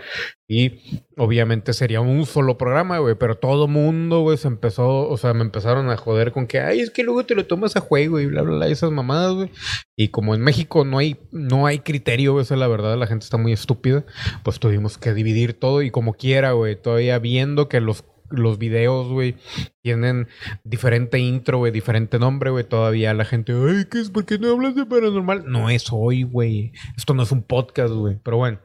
Y 0.49 1.07
obviamente 1.17 1.73
sería 1.73 2.01
un 2.01 2.27
solo 2.27 2.59
programa, 2.59 2.99
güey. 2.99 3.15
Pero 3.15 3.37
todo 3.37 3.69
mundo, 3.69 4.23
güey, 4.23 4.39
se 4.39 4.49
empezó, 4.49 5.09
o 5.09 5.17
sea, 5.19 5.33
me 5.33 5.43
empezaron 5.43 5.89
a 5.91 5.97
joder 5.97 6.33
con 6.33 6.49
que, 6.49 6.59
ay, 6.59 6.81
es 6.81 6.91
que 6.91 7.05
luego 7.05 7.25
te 7.25 7.37
lo 7.37 7.47
tomas 7.47 7.77
a 7.77 7.81
juego 7.81 8.19
y 8.19 8.27
bla, 8.27 8.43
bla, 8.43 8.57
bla, 8.57 8.67
esas 8.67 8.91
mamadas, 8.91 9.35
güey. 9.35 9.51
Y 9.97 10.09
como 10.09 10.35
en 10.35 10.41
México 10.41 10.85
no 10.85 10.99
hay, 10.99 11.19
no 11.31 11.67
hay 11.67 11.81
criterio, 11.81 12.41
esa 12.41 12.55
es 12.55 12.61
la 12.61 12.67
verdad, 12.67 12.97
la 12.97 13.07
gente 13.07 13.25
está 13.25 13.37
muy 13.37 13.53
estúpida, 13.53 14.05
pues 14.43 14.59
tuvimos 14.59 14.99
que 14.99 15.15
dividir 15.15 15.53
todo 15.53 15.83
y 15.83 15.91
como 15.93 16.15
quiera, 16.15 16.53
güey. 16.53 16.75
Todavía 16.75 17.19
viendo 17.21 17.69
que 17.69 17.81
los 17.81 18.05
los 18.31 18.59
videos, 18.59 19.09
güey, 19.09 19.37
tienen 19.83 20.29
diferente 20.65 21.19
intro, 21.19 21.59
güey, 21.59 21.73
diferente 21.73 22.19
nombre, 22.19 22.51
güey. 22.51 22.65
Todavía 22.65 23.15
la 23.15 23.25
gente, 23.25 23.53
ay, 23.53 23.85
¿qué 23.91 24.01
es? 24.01 24.11
¿Por 24.11 24.25
qué 24.25 24.39
no 24.39 24.51
hablas 24.51 24.75
de 24.75 24.87
paranormal? 24.87 25.45
No 25.47 25.71
es 25.71 25.89
hoy, 25.91 26.23
güey. 26.23 26.73
Esto 26.97 27.15
no 27.15 27.23
es 27.23 27.33
un 27.33 27.43
podcast, 27.43 27.93
güey. 27.93 28.19
Pero 28.23 28.37
bueno, 28.37 28.59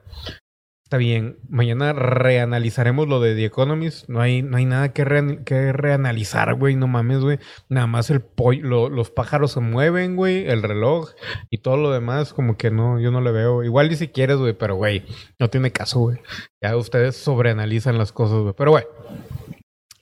está 0.86 0.98
bien. 0.98 1.40
Mañana 1.50 1.94
reanalizaremos 1.94 3.08
lo 3.08 3.20
de 3.20 3.34
The 3.34 3.46
Economist. 3.46 4.08
No 4.08 4.22
hay, 4.22 4.44
no 4.44 4.58
hay 4.58 4.66
nada 4.66 4.94
que, 4.94 5.04
re 5.04 5.44
que 5.44 5.74
reanalizar, 5.74 6.54
güey. 6.56 6.76
No 6.76 6.88
mames, 6.88 7.22
güey. 7.22 7.40
Nada 7.70 7.88
más 7.88 8.10
el 8.12 8.22
pollo, 8.22 8.90
los 8.90 9.10
pájaros 9.10 9.54
se 9.54 9.60
mueven, 9.62 10.16
güey. 10.16 10.48
El 10.48 10.62
reloj 10.62 11.10
y 11.50 11.58
todo 11.58 11.78
lo 11.78 11.92
demás, 11.92 12.34
como 12.34 12.56
que 12.56 12.70
no, 12.70 13.00
yo 13.00 13.12
no 13.12 13.22
le 13.22 13.32
veo. 13.32 13.64
Igual 13.64 13.90
ni 13.90 13.96
si 13.96 14.10
quieres, 14.10 14.38
güey, 14.38 14.54
pero 14.54 14.76
güey, 14.76 15.04
no 15.40 15.50
tiene 15.50 15.72
caso, 15.72 16.00
güey. 16.02 16.20
Ya 16.62 16.78
ustedes 16.78 17.16
sobreanalizan 17.16 17.98
las 17.98 18.12
cosas, 18.12 18.42
güey. 18.42 18.54
Pero 18.56 18.72
güey. 18.72 18.84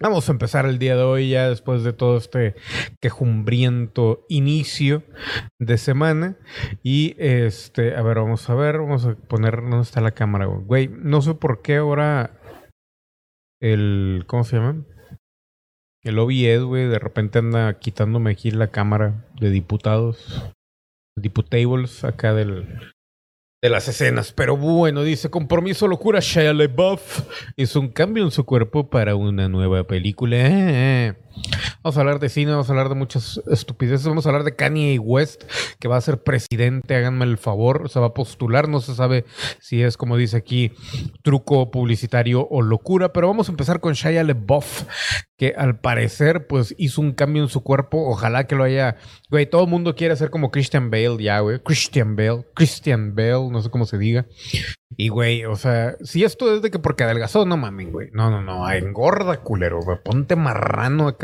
Vamos 0.03 0.27
a 0.27 0.33
empezar 0.33 0.65
el 0.65 0.79
día 0.79 0.98
de 0.98 1.03
hoy 1.03 1.29
ya 1.29 1.48
después 1.48 1.86
de 1.86 1.93
todo 1.93 2.17
este 2.17 2.55
quejumbriento 3.00 4.25
inicio 4.27 5.01
de 5.60 5.77
semana. 5.77 6.38
Y 6.83 7.15
este, 7.19 7.95
a 7.95 8.01
ver, 8.01 8.17
vamos 8.17 8.50
a 8.50 8.53
ver, 8.53 8.79
vamos 8.79 9.05
a 9.05 9.15
poner 9.15 9.62
dónde 9.62 9.79
está 9.79 10.01
la 10.01 10.12
cámara, 10.12 10.45
güey. 10.48 10.89
No 10.89 11.22
sé 11.22 11.36
por 11.36 11.62
qué 11.62 11.77
ahora 11.77 12.38
el, 13.62 14.25
¿cómo 14.27 14.43
se 14.43 14.57
llama? 14.57 14.83
El 16.03 16.19
OBS, 16.19 16.65
güey, 16.65 16.86
de 16.89 17.00
repente 17.00 17.39
anda 17.39 17.79
quitándome 17.79 18.31
aquí 18.31 18.51
la 18.51 18.72
cámara 18.72 19.25
de 19.39 19.51
diputados, 19.51 20.51
diputables 21.15 22.03
acá 22.03 22.33
del, 22.33 22.93
de 23.63 23.70
las 23.70 23.88
escenas. 23.88 24.34
Pero 24.34 24.58
bueno, 24.58 25.03
dice, 25.03 25.29
compromiso, 25.29 25.88
locura, 25.88 26.20
Shia 26.20 26.53
LaBeouf 26.53 27.22
hizo 27.55 27.79
un 27.79 27.88
cambio 27.88 28.25
en 28.25 28.32
su 28.32 28.46
cuerpo 28.46 28.89
para 28.89 29.15
una 29.15 29.48
nueva 29.48 29.86
película. 29.86 31.15
Vamos 31.84 31.98
a 31.98 32.00
hablar 32.00 32.20
de 32.20 32.30
cine, 32.30 32.52
vamos 32.52 32.70
a 32.70 32.72
hablar 32.72 32.90
de 32.90 32.96
muchas 32.96 33.42
estupideces. 33.48 34.08
Vamos 34.08 34.25
a 34.25 34.30
hablar 34.30 34.44
de 34.44 34.56
Kanye 34.56 35.00
West, 35.00 35.44
que 35.80 35.88
va 35.88 35.98
a 35.98 36.02
ser 36.02 36.24
presidente, 36.24 36.96
háganme 36.96 37.25
el 37.25 37.38
favor. 37.38 37.90
Se 37.90 38.00
va 38.00 38.08
a 38.08 38.13
postular, 38.13 38.70
no 38.70 38.80
se 38.80 38.96
sabe 38.96 39.25
si 39.60 39.82
es, 39.82 39.98
como 39.98 40.18
dice 40.18 40.38
aquí, 40.38 40.72
truco 41.24 41.72
publicitario 41.72 42.48
o 42.50 42.62
locura. 42.62 43.13
Pero 43.13 43.28
vamos 43.28 43.50
a 43.50 43.52
empezar 43.52 43.80
con 43.80 43.94
Shia 43.94 44.24
LaBeouf, 44.24 44.84
que 45.38 45.54
al 45.58 45.80
parecer, 45.80 46.48
pues 46.48 46.74
hizo 46.78 47.02
un 47.02 47.12
cambio 47.12 47.44
en 47.44 47.50
su 47.50 47.63
cuerpo. 47.63 48.10
Ojalá 48.10 48.46
que 48.46 48.56
lo 48.56 48.63
haya. 48.63 48.96
Güey, 49.30 49.50
todo 49.50 49.63
el 49.63 49.70
mundo 49.70 49.96
quiere 49.96 50.16
ser 50.16 50.30
como 50.30 50.52
Christian 50.52 50.90
Bale 50.90 51.22
ya, 51.22 51.40
güey. 51.40 51.60
Christian 51.60 52.16
Bale, 52.16 52.46
Christian 52.54 53.16
Bale, 53.16 53.50
no 53.50 53.62
sé 53.62 53.70
cómo 53.70 53.86
se 53.86 53.98
diga. 53.98 54.25
Y, 54.96 55.10
güey, 55.10 55.46
o 55.46 55.56
sea, 55.56 55.96
si 56.04 56.24
esto 56.24 56.56
es 56.56 56.62
de 56.62 56.70
que 56.70 56.80
porque 56.80 57.04
adelgazó, 57.04 57.46
no 57.46 57.58
mamen, 57.58 57.92
güey. 57.92 58.10
No, 58.13 58.30
no, 58.30 58.42
no, 58.42 58.70
engorda, 58.72 59.38
culero, 59.38 59.80
güey. 59.82 59.98
Ponte 60.04 60.36
marrano 60.36 61.08
acá, 61.08 61.23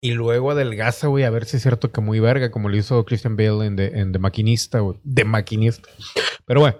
Y 0.00 0.12
luego 0.12 0.50
adelgaza, 0.50 1.08
güey, 1.08 1.24
a 1.24 1.30
ver 1.30 1.46
si 1.46 1.56
es 1.56 1.62
cierto 1.62 1.90
que 1.90 2.00
muy 2.00 2.20
verga, 2.20 2.50
como 2.50 2.68
lo 2.68 2.76
hizo 2.76 3.04
Christian 3.04 3.36
Bale 3.36 3.66
en 3.66 3.76
The, 3.76 3.98
en 3.98 4.12
The 4.12 4.18
Maquinista, 4.18 4.80
güey. 4.80 4.98
De 5.02 5.24
Maquinista. 5.24 5.88
Pero, 6.44 6.60
bueno. 6.60 6.76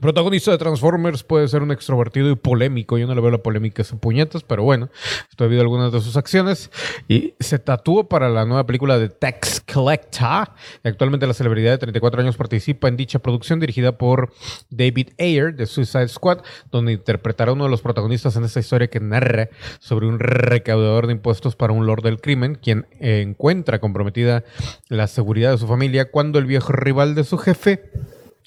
Protagonista 0.00 0.50
de 0.50 0.58
Transformers 0.58 1.22
puede 1.22 1.48
ser 1.48 1.62
un 1.62 1.70
extrovertido 1.70 2.30
y 2.30 2.36
polémico. 2.36 2.96
Yo 2.96 3.06
no 3.06 3.14
le 3.14 3.20
veo 3.20 3.30
la 3.30 3.42
polémica 3.42 3.82
a 3.82 3.84
sus 3.84 3.98
puñetas, 3.98 4.42
pero 4.42 4.62
bueno, 4.62 4.88
esto 5.28 5.44
ha 5.44 5.46
habido 5.46 5.62
algunas 5.62 5.92
de 5.92 6.00
sus 6.00 6.16
acciones. 6.16 6.70
Y 7.08 7.34
se 7.40 7.58
tatuó 7.58 8.08
para 8.08 8.28
la 8.28 8.44
nueva 8.44 8.64
película 8.64 8.98
de 8.98 9.08
Tax 9.08 9.62
Collector. 9.72 10.50
Actualmente 10.82 11.26
la 11.26 11.34
celebridad 11.34 11.72
de 11.72 11.78
34 11.78 12.22
años 12.22 12.36
participa 12.36 12.88
en 12.88 12.96
dicha 12.96 13.18
producción 13.18 13.60
dirigida 13.60 13.98
por 13.98 14.32
David 14.70 15.10
Ayer 15.18 15.54
de 15.54 15.66
Suicide 15.66 16.08
Squad, 16.08 16.38
donde 16.70 16.92
interpretará 16.92 17.52
uno 17.52 17.64
de 17.64 17.70
los 17.70 17.82
protagonistas 17.82 18.36
en 18.36 18.44
esta 18.44 18.60
historia 18.60 18.88
que 18.88 19.00
narra 19.00 19.48
sobre 19.78 20.06
un 20.06 20.18
recaudador 20.18 21.06
de 21.06 21.12
impuestos 21.12 21.56
para 21.56 21.72
un 21.72 21.86
lord 21.86 22.02
del 22.02 22.20
crimen, 22.20 22.54
quien 22.54 22.86
encuentra 23.00 23.78
comprometida 23.78 24.44
la 24.88 25.06
seguridad 25.06 25.52
de 25.52 25.58
su 25.58 25.66
familia 25.66 26.10
cuando 26.10 26.38
el 26.38 26.46
viejo 26.46 26.72
rival 26.72 27.14
de 27.14 27.24
su 27.24 27.38
jefe 27.38 27.90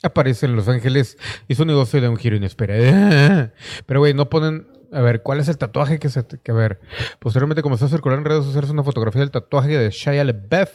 aparece 0.03 0.45
en 0.45 0.55
Los 0.55 0.67
Ángeles 0.67 1.17
y 1.47 1.55
su 1.55 1.65
negocio 1.65 2.01
da 2.01 2.09
un 2.09 2.17
giro 2.17 2.35
inesperado. 2.35 3.51
Pero, 3.85 3.99
güey, 3.99 4.13
no 4.13 4.29
ponen. 4.29 4.67
A 4.91 5.01
ver, 5.01 5.21
¿cuál 5.21 5.39
es 5.39 5.47
el 5.47 5.57
tatuaje 5.59 5.99
que 5.99 6.09
se... 6.09 6.25
Que, 6.25 6.51
a 6.51 6.55
ver, 6.55 6.79
posteriormente 7.19 7.61
comenzó 7.61 7.85
a 7.85 7.89
circular 7.89 8.17
en 8.17 8.25
redes 8.25 8.43
sociales 8.43 8.71
una 8.71 8.83
fotografía 8.83 9.21
del 9.21 9.29
tatuaje 9.29 9.77
de 9.77 9.91
Shia 9.91 10.23
LaBeouf, 10.23 10.71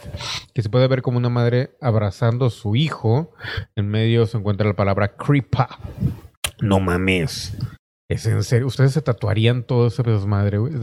que 0.53 0.63
se 0.63 0.71
puede 0.71 0.87
ver 0.87 1.03
como 1.03 1.19
una 1.19 1.31
madre 1.31 1.77
abrazando 1.81 2.47
a 2.47 2.51
su 2.51 2.77
hijo. 2.77 3.33
En 3.75 3.89
medio 3.89 4.27
se 4.27 4.39
encuentra 4.39 4.69
la 4.69 4.77
palabra 4.77 5.17
creepa. 5.17 5.81
No 6.61 6.79
mames. 6.79 7.57
Es 8.09 8.27
en 8.27 8.45
serio, 8.45 8.67
ustedes 8.67 8.93
se 8.93 9.03
tatuarían 9.03 9.65
todo 9.65 9.89
ese 9.89 10.03
desmadre, 10.03 10.59
güey. 10.59 10.75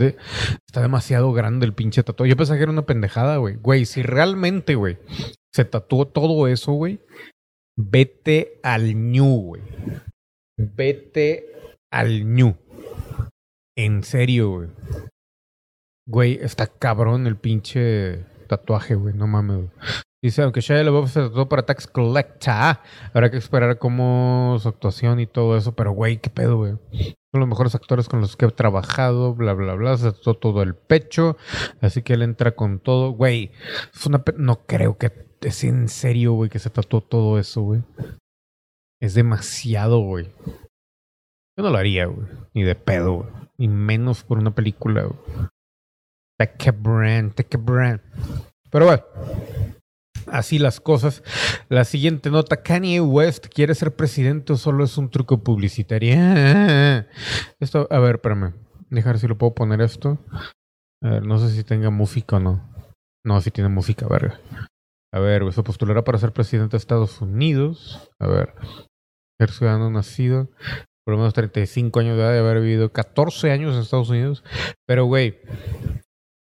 Está 0.68 0.82
demasiado 0.82 1.32
grande 1.32 1.66
el 1.66 1.74
pinche 1.74 2.04
tatuaje. 2.04 2.32
Yo 2.32 2.36
pensaba 2.36 2.58
que 2.58 2.64
era 2.64 2.72
una 2.72 2.86
pendejada, 2.86 3.38
güey. 3.38 3.56
Güey, 3.56 3.86
si 3.86 4.02
realmente, 4.02 4.76
güey, 4.76 4.98
se 5.54 5.66
tatuó 5.66 6.08
todo 6.08 6.48
eso, 6.48 6.72
güey, 6.72 7.00
Vete 7.78 8.60
al 8.64 8.96
ñu, 8.96 9.42
güey. 9.42 9.62
Vete 10.58 11.46
al 11.92 12.26
ñu. 12.26 12.56
En 13.78 14.04
serio, 14.04 14.50
güey. 14.52 14.70
Güey, 16.08 16.40
está 16.42 16.68
cabrón 16.68 17.28
el 17.28 17.38
pinche 17.38 18.26
tatuaje, 18.48 18.96
güey. 18.96 19.14
No 19.14 19.28
mames, 19.28 19.58
güey. 19.58 19.70
Dice, 20.24 20.44
aunque 20.44 20.62
Shia 20.62 20.84
LaBeouf 20.84 21.12
se 21.12 21.22
tatuó 21.22 21.50
para 21.50 21.66
Tax 21.66 21.88
Collector, 21.88 22.78
habrá 23.14 23.32
que 23.32 23.38
esperar 23.38 23.80
cómo 23.80 24.58
su 24.60 24.70
actuación 24.70 25.20
y 25.20 25.26
todo 25.26 25.58
eso. 25.58 25.76
Pero, 25.76 25.94
güey, 25.94 26.18
qué 26.18 26.30
pedo, 26.30 26.58
güey. 26.58 26.78
Son 27.32 27.40
los 27.40 27.48
mejores 27.48 27.76
actores 27.76 28.10
con 28.10 28.20
los 28.20 28.36
que 28.36 28.46
he 28.46 28.52
trabajado, 28.52 29.34
bla, 29.34 29.54
bla, 29.54 29.74
bla. 29.76 29.96
Se 29.98 30.12
tatuó 30.12 30.34
todo 30.34 30.62
el 30.62 30.76
pecho. 30.76 31.38
Así 31.80 32.02
que 32.02 32.14
él 32.14 32.24
entra 32.24 32.52
con 32.52 32.80
todo. 32.80 33.12
Güey, 33.12 33.52
es 33.94 34.06
una... 34.06 34.22
No 34.38 34.66
creo 34.66 34.98
que 34.98 35.30
es 35.42 35.64
en 35.64 35.88
serio, 35.88 36.34
güey, 36.34 36.50
que 36.50 36.60
se 36.60 36.70
tatuó 36.70 37.02
todo 37.02 37.40
eso, 37.40 37.62
güey. 37.62 37.84
Es 39.00 39.14
demasiado, 39.14 40.00
güey. 40.00 40.30
Yo 41.58 41.64
no 41.64 41.70
lo 41.70 41.78
haría, 41.78 42.06
güey. 42.06 42.28
Ni 42.54 42.64
de 42.64 42.76
pedo, 42.76 43.14
güey. 43.14 43.30
Ni 43.58 43.68
menos 43.70 44.24
por 44.24 44.38
una 44.38 44.54
película, 44.54 45.04
güey. 45.04 45.48
Take 46.38 46.70
a 46.70 46.72
brand, 46.74 47.34
take 47.34 47.58
brand. 47.58 48.02
Pero 48.70 48.86
bueno. 48.86 49.04
Así 50.28 50.60
las 50.60 50.80
cosas. 50.80 51.24
La 51.70 51.84
siguiente 51.84 52.30
nota. 52.30 52.64
Kanye 52.64 53.02
West 53.02 53.48
quiere 53.48 53.76
ser 53.76 53.96
presidente 53.96 54.54
o 54.54 54.58
solo 54.58 54.84
es 54.84 54.98
un 54.98 55.10
truco 55.10 55.44
publicitario. 55.44 56.14
Esto, 57.60 57.88
a 57.90 58.00
ver, 58.00 58.16
espérame. 58.16 58.54
Dejar 58.90 59.20
si 59.20 59.28
lo 59.28 59.38
puedo 59.38 59.54
poner 59.54 59.80
esto. 59.82 60.20
A 61.02 61.10
ver, 61.10 61.26
no 61.26 61.40
sé 61.40 61.50
si 61.50 61.64
tenga 61.64 61.90
música 61.90 62.36
o 62.36 62.40
no. 62.42 62.70
No, 63.26 63.40
si 63.40 63.50
tiene 63.50 63.70
música, 63.70 64.06
verga. 64.08 64.40
A 65.14 65.20
ver, 65.20 65.52
se 65.54 65.64
postulará 65.64 66.04
para 66.04 66.18
ser 66.18 66.34
presidente 66.34 66.72
de 66.72 66.80
Estados 66.80 67.22
Unidos. 67.22 68.10
A 68.20 68.28
ver, 68.28 68.54
ser 69.40 69.52
ciudadano 69.52 69.90
nacido. 69.90 70.50
por 71.06 71.14
lo 71.14 71.18
menos 71.18 71.34
35 71.34 72.00
años 72.00 72.18
de 72.18 72.24
edad, 72.24 72.34
de 72.34 72.40
haber 72.40 72.62
vivido 72.62 72.92
14 72.92 73.52
años 73.52 73.76
en 73.76 73.82
Estados 73.82 74.10
Unidos. 74.10 74.44
Pero, 74.86 75.06
güey, 75.06 75.40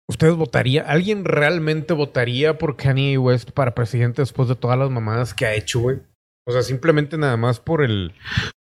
¿ustedes 0.09 0.35
votarían? 0.35 0.87
¿Alguien 0.89 1.25
realmente 1.25 1.95
votaría 1.95 2.59
por 2.59 2.77
Kanye 2.77 3.19
West 3.19 3.51
para 3.51 3.75
presidente 3.75 4.23
después 4.23 4.49
de 4.49 4.57
todas 4.57 4.79
las 4.79 4.91
mamadas 4.91 5.35
que 5.35 5.47
ha 5.47 5.55
hecho, 5.55 5.81
güey? 5.81 6.01
O 6.47 6.53
sea, 6.53 6.63
simplemente 6.63 7.19
nada 7.19 7.37
más 7.37 7.61
por 7.61 7.83
el. 7.83 8.15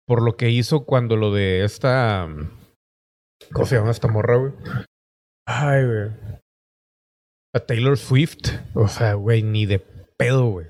Por 0.07 0.23
lo 0.23 0.37
que 0.37 0.51
hizo 0.51 0.85
cuando 0.85 1.17
lo 1.17 1.33
de 1.33 1.65
esta. 1.65 2.29
¿Cómo 3.53 3.67
se 3.67 3.77
llama 3.77 3.91
esta 3.91 4.09
morra, 4.09 4.37
güey? 4.37 4.53
Ay, 5.47 5.85
güey. 5.85 6.11
A 7.55 7.61
Taylor 7.61 7.97
Swift. 7.97 8.51
O 8.75 8.89
sea, 8.89 9.15
güey, 9.15 9.43
ni 9.43 9.67
de 9.67 9.79
pedo, 10.19 10.47
güey. 10.47 10.67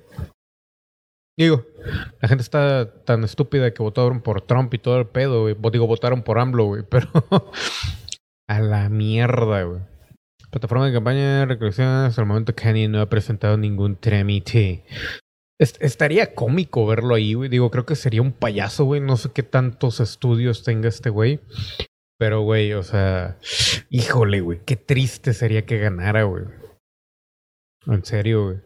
Digo, 1.38 1.64
la 2.20 2.28
gente 2.28 2.42
está 2.42 3.02
tan 3.04 3.24
estúpida 3.24 3.72
que 3.72 3.82
votaron 3.82 4.20
por 4.20 4.42
Trump 4.42 4.72
y 4.74 4.78
todo 4.78 4.98
el 4.98 5.06
pedo, 5.06 5.42
güey. 5.42 5.56
Digo, 5.72 5.86
votaron 5.86 6.22
por 6.22 6.38
AMLO, 6.38 6.64
güey. 6.66 6.82
Pero 6.82 7.08
a 8.48 8.60
la 8.60 8.88
mierda, 8.88 9.62
güey. 9.62 9.80
Plataforma 10.50 10.86
de 10.86 10.92
campaña, 10.92 11.46
recolección. 11.46 11.86
Hasta 11.88 12.20
el 12.22 12.26
momento 12.26 12.54
Kanye 12.54 12.88
no 12.88 13.00
ha 13.00 13.08
presentado 13.08 13.56
ningún 13.56 13.96
trámite. 13.96 14.84
Est- 15.60 15.80
estaría 15.80 16.34
cómico 16.34 16.86
verlo 16.86 17.14
ahí, 17.14 17.34
güey. 17.34 17.48
Digo, 17.48 17.70
creo 17.70 17.86
que 17.86 17.94
sería 17.96 18.22
un 18.22 18.32
payaso, 18.32 18.84
güey. 18.84 19.00
No 19.00 19.16
sé 19.16 19.30
qué 19.32 19.42
tantos 19.42 20.00
estudios 20.00 20.64
tenga 20.64 20.88
este 20.88 21.10
güey. 21.10 21.40
Pero, 22.18 22.42
güey, 22.42 22.72
o 22.72 22.82
sea, 22.82 23.38
híjole, 23.90 24.40
güey. 24.40 24.60
Qué 24.64 24.76
triste 24.76 25.32
sería 25.34 25.64
que 25.66 25.78
ganara, 25.78 26.24
güey. 26.24 26.44
En 27.86 28.04
serio, 28.04 28.44
güey. 28.46 28.56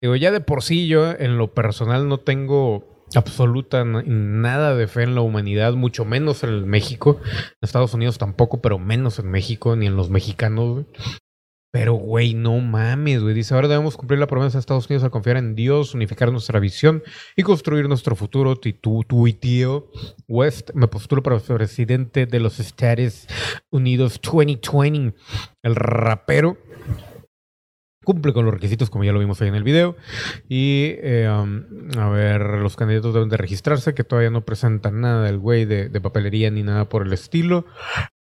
Digo, 0.00 0.14
ya 0.16 0.30
de 0.30 0.40
por 0.40 0.62
sí 0.62 0.86
yo 0.86 1.10
en 1.10 1.36
lo 1.38 1.52
personal 1.54 2.08
no 2.08 2.18
tengo 2.18 2.97
absoluta 3.14 3.84
na- 3.84 4.02
nada 4.06 4.74
de 4.74 4.86
fe 4.86 5.02
en 5.02 5.14
la 5.14 5.20
humanidad, 5.20 5.74
mucho 5.74 6.04
menos 6.04 6.42
en 6.44 6.68
México. 6.68 7.20
En 7.24 7.58
Estados 7.62 7.94
Unidos 7.94 8.18
tampoco, 8.18 8.60
pero 8.60 8.78
menos 8.78 9.18
en 9.18 9.30
México, 9.30 9.76
ni 9.76 9.86
en 9.86 9.96
los 9.96 10.10
mexicanos, 10.10 10.72
güey. 10.74 10.86
Pero, 11.70 11.92
güey, 11.94 12.32
no 12.32 12.58
mames, 12.60 13.22
güey. 13.22 13.34
Dice, 13.34 13.52
ahora 13.54 13.68
debemos 13.68 13.98
cumplir 13.98 14.18
la 14.18 14.26
promesa 14.26 14.56
de 14.56 14.60
Estados 14.60 14.86
Unidos 14.88 15.04
al 15.04 15.10
confiar 15.10 15.36
en 15.36 15.54
Dios, 15.54 15.94
unificar 15.94 16.32
nuestra 16.32 16.58
visión 16.60 17.02
y 17.36 17.42
construir 17.42 17.86
nuestro 17.90 18.16
futuro. 18.16 18.56
Tú, 18.56 19.04
tú 19.06 19.26
y 19.26 19.34
tío 19.34 19.90
West 20.26 20.70
me 20.72 20.88
postulo 20.88 21.22
para 21.22 21.38
presidente 21.38 22.24
de 22.24 22.40
los 22.40 22.58
Estados 22.58 23.26
Unidos 23.70 24.18
2020. 24.22 25.14
El 25.62 25.74
rapero 25.76 26.56
cumple 28.08 28.32
con 28.32 28.46
los 28.46 28.54
requisitos 28.54 28.88
como 28.88 29.04
ya 29.04 29.12
lo 29.12 29.18
vimos 29.18 29.38
ahí 29.42 29.48
en 29.48 29.54
el 29.54 29.64
video. 29.64 29.94
Y, 30.48 30.94
um, 31.26 31.66
a 31.98 32.08
ver, 32.08 32.40
los 32.40 32.74
candidatos 32.74 33.12
deben 33.12 33.28
de 33.28 33.36
registrarse, 33.36 33.92
que 33.92 34.02
todavía 34.02 34.30
no 34.30 34.46
presentan 34.46 35.02
nada 35.02 35.24
del 35.24 35.36
güey 35.36 35.66
de, 35.66 35.90
papelería 36.00 36.50
ni 36.50 36.62
nada 36.62 36.88
por 36.88 37.06
el 37.06 37.12
estilo. 37.12 37.66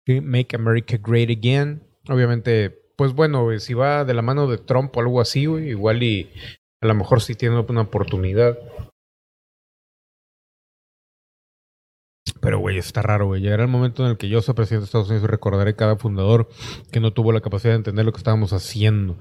Make 0.09 0.57
America 0.57 0.99
Great 1.01 1.31
Again. 1.31 1.85
Obviamente, 2.09 2.77
pues 2.97 3.13
bueno, 3.13 3.49
si 3.61 3.75
va 3.75 4.05
de 4.05 4.15
la 4.15 4.23
mano 4.23 4.49
de 4.49 4.59
Trump 4.59 4.97
o 4.97 5.01
algo 5.01 5.21
así, 5.21 5.47
güey, 5.47 5.69
igual 5.69 6.03
y 6.03 6.33
a 6.81 6.89
lo 6.89 6.95
mejor 6.97 7.23
sí 7.23 7.37
tiene 7.37 7.57
una 7.57 7.83
oportunidad. 7.83 8.59
Pero, 12.41 12.59
güey, 12.59 12.79
está 12.79 13.03
raro, 13.03 13.27
güey. 13.27 13.41
Llegará 13.41 13.63
el 13.63 13.71
momento 13.71 14.05
en 14.05 14.11
el 14.11 14.17
que 14.17 14.29
yo 14.29 14.43
sea 14.43 14.55
presidente 14.55 14.81
de 14.81 14.87
Estados 14.87 15.09
Unidos 15.11 15.29
y 15.29 15.31
recordaré 15.31 15.77
cada 15.77 15.95
fundador 15.95 16.49
que 16.91 16.99
no 16.99 17.13
tuvo 17.13 17.31
la 17.31 17.41
capacidad 17.41 17.75
de 17.75 17.79
entender 17.79 18.05
lo 18.05 18.11
que 18.11 18.19
estábamos 18.19 18.53
haciendo. 18.53 19.17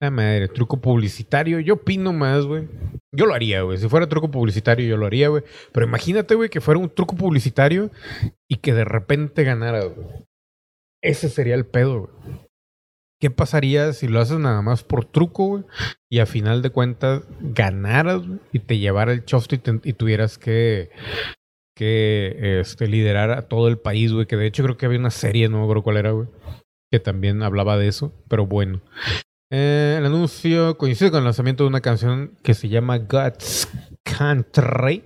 La 0.00 0.10
madre, 0.10 0.48
truco 0.48 0.80
publicitario. 0.80 1.58
Yo 1.60 1.74
opino 1.74 2.12
más, 2.12 2.44
güey. 2.44 2.68
Yo 3.12 3.24
lo 3.24 3.34
haría, 3.34 3.62
güey. 3.62 3.78
Si 3.78 3.88
fuera 3.88 4.08
truco 4.08 4.30
publicitario, 4.30 4.86
yo 4.86 4.98
lo 4.98 5.06
haría, 5.06 5.28
güey. 5.28 5.42
Pero 5.72 5.86
imagínate, 5.86 6.34
güey, 6.34 6.50
que 6.50 6.60
fuera 6.60 6.78
un 6.78 6.90
truco 6.90 7.16
publicitario 7.16 7.90
y 8.48 8.56
que 8.56 8.74
de 8.74 8.84
repente 8.84 9.42
ganara, 9.42 9.84
güey. 9.84 10.06
Ese 11.02 11.30
sería 11.30 11.54
el 11.54 11.64
pedo, 11.64 12.00
güey. 12.00 12.36
¿Qué 13.18 13.30
pasaría 13.30 13.94
si 13.94 14.08
lo 14.08 14.20
haces 14.20 14.38
nada 14.38 14.60
más 14.60 14.84
por 14.84 15.06
truco, 15.06 15.46
güey? 15.46 15.64
Y 16.10 16.18
a 16.18 16.26
final 16.26 16.60
de 16.60 16.68
cuentas 16.68 17.22
ganaras, 17.40 18.26
güey, 18.26 18.40
y 18.52 18.58
te 18.58 18.78
llevara 18.78 19.12
el 19.12 19.24
chosto 19.24 19.54
y, 19.54 19.60
y 19.84 19.94
tuvieras 19.94 20.36
que, 20.36 20.90
que 21.74 22.60
este, 22.60 22.86
liderar 22.86 23.30
a 23.30 23.48
todo 23.48 23.68
el 23.68 23.78
país, 23.78 24.12
güey. 24.12 24.26
Que 24.26 24.36
de 24.36 24.46
hecho 24.46 24.62
creo 24.62 24.76
que 24.76 24.84
había 24.84 24.98
una 24.98 25.10
serie, 25.10 25.48
no 25.48 25.56
me 25.56 25.62
acuerdo 25.62 25.82
cuál 25.82 25.96
era, 25.96 26.10
güey. 26.10 26.28
Que 26.92 27.00
también 27.00 27.42
hablaba 27.42 27.78
de 27.78 27.88
eso, 27.88 28.12
pero 28.28 28.46
bueno. 28.46 28.82
Eh, 29.50 29.96
el 29.98 30.06
anuncio 30.06 30.76
coincide 30.76 31.10
con 31.10 31.18
el 31.18 31.24
lanzamiento 31.24 31.62
de 31.62 31.68
una 31.68 31.80
canción 31.80 32.32
que 32.42 32.54
se 32.54 32.68
llama 32.68 32.98
God's 32.98 33.68
Country 34.02 35.04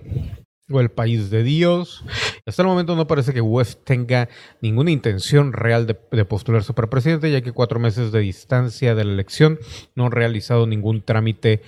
o 0.67 0.79
El 0.79 0.89
País 0.89 1.29
de 1.29 1.43
Dios. 1.43 2.03
Hasta 2.45 2.63
el 2.63 2.67
momento 2.67 2.95
no 2.95 3.05
parece 3.05 3.33
que 3.33 3.41
West 3.41 3.83
tenga 3.83 4.29
ninguna 4.61 4.89
intención 4.89 5.53
real 5.53 5.85
de, 5.85 6.25
postularse 6.25 6.73
para 6.73 6.89
presidente, 6.89 7.31
ya 7.31 7.41
que 7.41 7.51
cuatro 7.51 7.79
meses 7.79 8.11
de 8.11 8.19
distancia 8.19 8.95
de 8.95 9.03
la 9.03 9.13
elección 9.13 9.59
no 9.95 10.07
han 10.07 10.11
realizado 10.11 10.65
ningún 10.65 11.03
trámite 11.03 11.61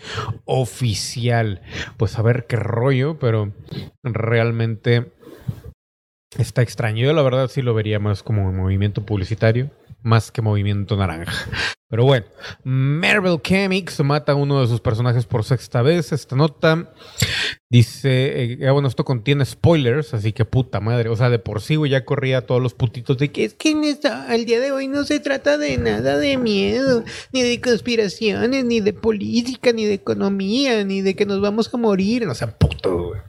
oficial. 0.45 1.61
Pues 1.97 2.17
a 2.17 2.23
ver 2.23 2.47
qué 2.47 2.55
rollo, 2.55 3.19
pero 3.19 3.53
realmente 4.01 5.11
está 6.39 6.63
extraño. 6.63 7.05
Yo 7.05 7.13
la 7.13 7.21
verdad 7.21 7.49
sí 7.49 7.61
lo 7.61 7.75
vería 7.75 7.99
más 7.99 8.23
como 8.23 8.51
movimiento 8.51 9.05
publicitario, 9.05 9.69
más 10.03 10.31
que 10.31 10.41
movimiento 10.41 10.95
naranja. 10.95 11.33
Pero 11.93 12.05
bueno, 12.05 12.25
Marvel 12.63 13.39
Comics 13.47 13.99
mata 13.99 14.31
a 14.31 14.35
uno 14.35 14.59
de 14.59 14.67
sus 14.67 14.81
personajes 14.81 15.27
por 15.27 15.43
sexta 15.43 15.83
vez. 15.83 16.11
Esta 16.11 16.35
nota 16.35 16.91
dice, 17.69 18.53
eh, 18.53 18.71
bueno, 18.71 18.87
esto 18.87 19.05
contiene 19.05 19.45
spoilers, 19.45 20.15
así 20.15 20.33
que 20.33 20.43
puta 20.43 20.79
madre. 20.79 21.09
O 21.09 21.15
sea, 21.15 21.29
de 21.29 21.37
por 21.37 21.61
sí, 21.61 21.75
güey, 21.75 21.91
ya 21.91 22.03
corría 22.03 22.47
todos 22.47 22.63
los 22.63 22.73
putitos 22.73 23.19
de 23.19 23.31
que 23.31 23.45
es 23.45 23.53
que 23.53 23.69
en 23.69 23.83
el 23.83 24.45
día 24.45 24.59
de 24.59 24.71
hoy 24.71 24.87
no 24.87 25.03
se 25.03 25.19
trata 25.19 25.59
de 25.59 25.77
nada 25.77 26.17
de 26.17 26.35
miedo, 26.37 27.03
ni 27.31 27.43
de 27.43 27.61
conspiraciones, 27.61 28.65
ni 28.65 28.79
de 28.79 28.93
política, 28.93 29.71
ni 29.71 29.85
de 29.85 29.93
economía, 29.93 30.83
ni 30.83 31.01
de 31.01 31.15
que 31.15 31.27
nos 31.27 31.41
vamos 31.41 31.71
a 31.71 31.77
morir. 31.77 32.25
No 32.25 32.33
sean 32.33 32.55
putos, 32.57 33.09
güey. 33.09 33.21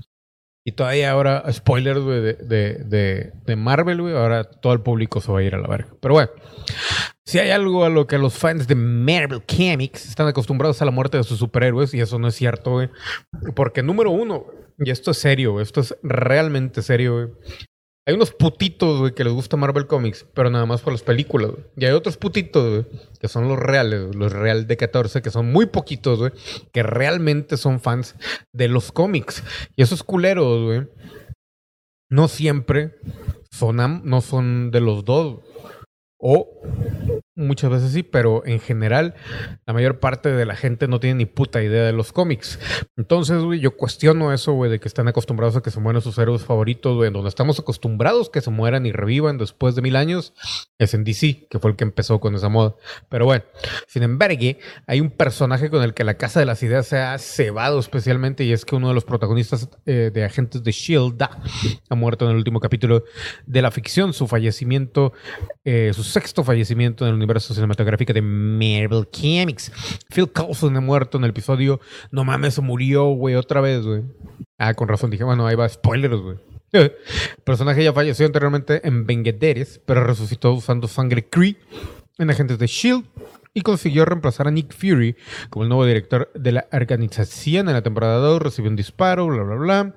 Y 0.67 0.73
todavía 0.73 1.11
ahora, 1.11 1.45
spoilers, 1.53 2.05
de, 2.07 2.35
de, 2.35 3.33
de, 3.45 3.57
Marvel, 3.57 4.01
ahora 4.17 4.45
todo 4.45 4.73
el 4.73 4.81
público 4.81 5.21
se 5.21 5.31
va 5.31 5.41
a 5.41 5.43
ir 5.43 5.55
a 5.55 5.59
la 5.59 5.69
verga. 5.69 5.95
Pero 6.01 6.15
bueno, 6.15 6.31
si 7.27 7.39
hay 7.39 7.51
algo 7.51 7.85
a 7.85 7.91
lo 7.91 8.07
que 8.07 8.17
los 8.17 8.33
fans 8.33 8.67
de 8.67 8.75
Marvel 8.75 9.43
Comics 9.45 10.09
están 10.09 10.27
acostumbrados 10.27 10.81
a 10.81 10.87
la 10.87 10.91
muerte 10.91 11.19
de 11.19 11.25
sus 11.25 11.39
superhéroes, 11.39 11.93
y 11.93 12.01
eso 12.01 12.19
no 12.19 12.29
es 12.29 12.35
cierto, 12.35 12.73
güey. 12.73 12.89
Porque 13.55 13.83
número 13.83 14.11
uno, 14.11 14.47
y 14.79 14.91
esto 14.91 15.11
es 15.11 15.19
serio, 15.19 15.61
esto 15.61 15.83
es 15.83 15.97
realmente 16.03 16.81
serio, 16.81 17.15
güey. 17.15 17.29
Hay 18.07 18.15
unos 18.15 18.33
putitos, 18.33 19.01
güey, 19.01 19.15
que 19.15 19.25
les 19.25 19.33
gusta 19.33 19.57
Marvel 19.57 19.87
Comics, 19.87 20.27
pero 20.35 20.51
nada 20.51 20.67
más 20.67 20.83
por 20.83 20.93
las 20.93 21.03
películas, 21.03 21.53
güey. 21.53 21.65
Y 21.77 21.87
hay 21.87 21.93
otros 21.93 22.19
putitos, 22.19 22.71
güey, 22.71 23.01
que 23.19 23.29
son 23.29 23.49
los 23.49 23.59
reales, 23.59 24.15
los 24.15 24.31
Real 24.31 24.67
de 24.67 24.77
14, 24.77 25.23
que 25.23 25.31
son 25.31 25.51
muy 25.51 25.67
poquitos, 25.67 26.19
güey, 26.19 26.33
que 26.71 26.83
realmente 26.83 27.57
son 27.57 27.81
fans 27.81 28.15
de 28.53 28.69
los 28.69 28.93
cómics. 28.93 29.43
Y 29.75 29.83
esos 29.83 30.03
culeros, 30.03 30.65
güey, 30.65 30.87
no 32.11 32.29
siempre 32.29 32.95
son, 33.51 34.03
no 34.05 34.21
son 34.21 34.71
de 34.71 34.81
los 34.81 35.05
dos. 35.07 35.41
O 36.19 36.61
muchas 37.37 37.71
veces 37.71 37.93
sí, 37.93 38.03
pero 38.03 38.43
en 38.47 38.61
general 38.61 39.15
la 39.67 39.73
mayor 39.73 40.01
parte 40.01 40.31
de 40.31 40.47
la 40.47 40.57
gente 40.57 40.89
no 40.89 41.01
tiene 41.01 41.17
ni 41.17 41.27
puta 41.27 41.63
idea 41.63 41.85
de 41.85 41.93
los 41.93 42.13
cómics. 42.13 42.59
Entonces, 42.97 43.43
güey, 43.43 43.61
yo 43.61 43.77
cuestiono 43.77 44.33
eso, 44.33 44.53
güey, 44.53 44.71
de 44.71 44.81
que 44.81 44.89
están 44.89 45.09
acostumbrados 45.09 45.57
a 45.57 45.63
que 45.63 45.71
se 45.71 45.81
mueran 45.81 46.03
sus 46.03 46.19
héroes 46.19 46.45
favoritos, 46.45 46.97
güey, 46.97 47.11
donde 47.11 47.29
estamos 47.29 47.59
acostumbrados 47.59 48.31
que 48.31 48.41
se 48.41 48.51
mueran 48.51 48.87
y 48.87 48.93
revivan 48.93 49.39
después 49.39 49.75
de 49.75 49.83
mil 49.83 49.97
años, 49.97 50.35
es 50.79 50.95
en 50.95 51.05
DC, 51.05 51.49
que 51.49 51.59
fue 51.59 51.71
el 51.71 51.77
que 51.77 51.85
empezó 51.85 52.21
con 52.21 52.35
esa 52.35 52.49
moda. 52.49 52.75
Pero 53.09 53.25
bueno, 53.27 53.45
sin 53.87 54.03
embargo, 54.03 54.25
hay 54.87 55.01
un 55.01 55.11
personaje 55.11 55.71
con 55.71 55.83
el 55.83 55.95
que 55.95 56.05
la 56.05 56.15
Casa 56.15 56.41
de 56.41 56.47
las 56.47 56.63
Ideas 56.63 56.87
se 56.87 56.99
ha 56.99 57.19
cebado 57.19 57.79
especialmente 57.79 58.45
y 58.45 58.53
es 58.53 58.65
que 58.65 58.75
uno 58.75 58.89
de 58.89 58.95
los 58.95 59.05
protagonistas 59.05 59.69
eh, 59.87 60.11
de 60.13 60.25
Agentes 60.25 60.63
de 60.63 60.71
S.H.I.E.L.D. 60.71 61.27
ha 61.89 61.95
muerto 61.95 62.25
en 62.25 62.33
el 62.33 62.37
último 62.39 62.61
capítulo 62.61 63.05
de 63.47 63.63
la 63.63 63.71
ficción, 63.71 64.13
su 64.13 64.27
fallecimiento, 64.27 65.13
eh, 65.65 65.93
su 65.95 66.03
sexto 66.03 66.43
fallecimiento 66.43 67.07
en 67.07 67.13
el 67.13 67.19
universo 67.25 67.55
cinematográfico 67.55 68.13
de 68.13 68.23
Marvel 68.23 69.09
Comics. 69.09 69.73
Phil 70.15 70.31
Coulson 70.31 70.77
ha 70.77 70.81
muerto 70.81 71.19
en 71.19 71.25
el 71.25 71.31
episodio 71.31 71.81
No 72.11 72.25
mames, 72.25 72.59
murió, 72.61 73.07
güey, 73.07 73.35
otra 73.35 73.61
vez, 73.61 73.85
güey. 73.85 74.03
Ah, 74.59 74.75
con 74.75 74.89
razón, 74.89 75.11
dije, 75.11 75.25
bueno, 75.25 75.47
ahí 75.47 75.57
va 75.57 75.69
spoilers, 75.69 76.21
güey. 76.21 76.37
Personaje 77.45 77.85
ya 77.85 77.93
falleció 77.93 78.27
anteriormente 78.27 78.87
en 78.87 79.07
Vengadores, 79.07 79.81
pero 79.85 80.05
resucitó 80.05 80.53
usando 80.53 80.89
sangre 80.89 81.29
Kree 81.29 81.57
en 82.19 82.31
Agentes 82.31 82.59
de 82.59 82.67
S.H.I.E.L.D. 82.67 83.09
y 83.55 83.63
consiguió 83.63 84.05
reemplazar 84.05 84.49
a 84.49 84.51
Nick 84.51 84.73
Fury 84.73 85.17
como 85.51 85.65
el 85.65 85.69
nuevo 85.69 85.85
director 85.85 86.31
de 86.35 86.53
la 86.53 86.67
organización 86.73 87.69
en 87.69 87.75
la 87.75 87.83
temporada 87.83 88.19
2. 88.19 88.43
Recibió 88.43 88.71
un 88.71 88.77
disparo, 88.77 89.27
bla, 89.27 89.43
bla, 89.43 89.57
bla. 89.57 89.95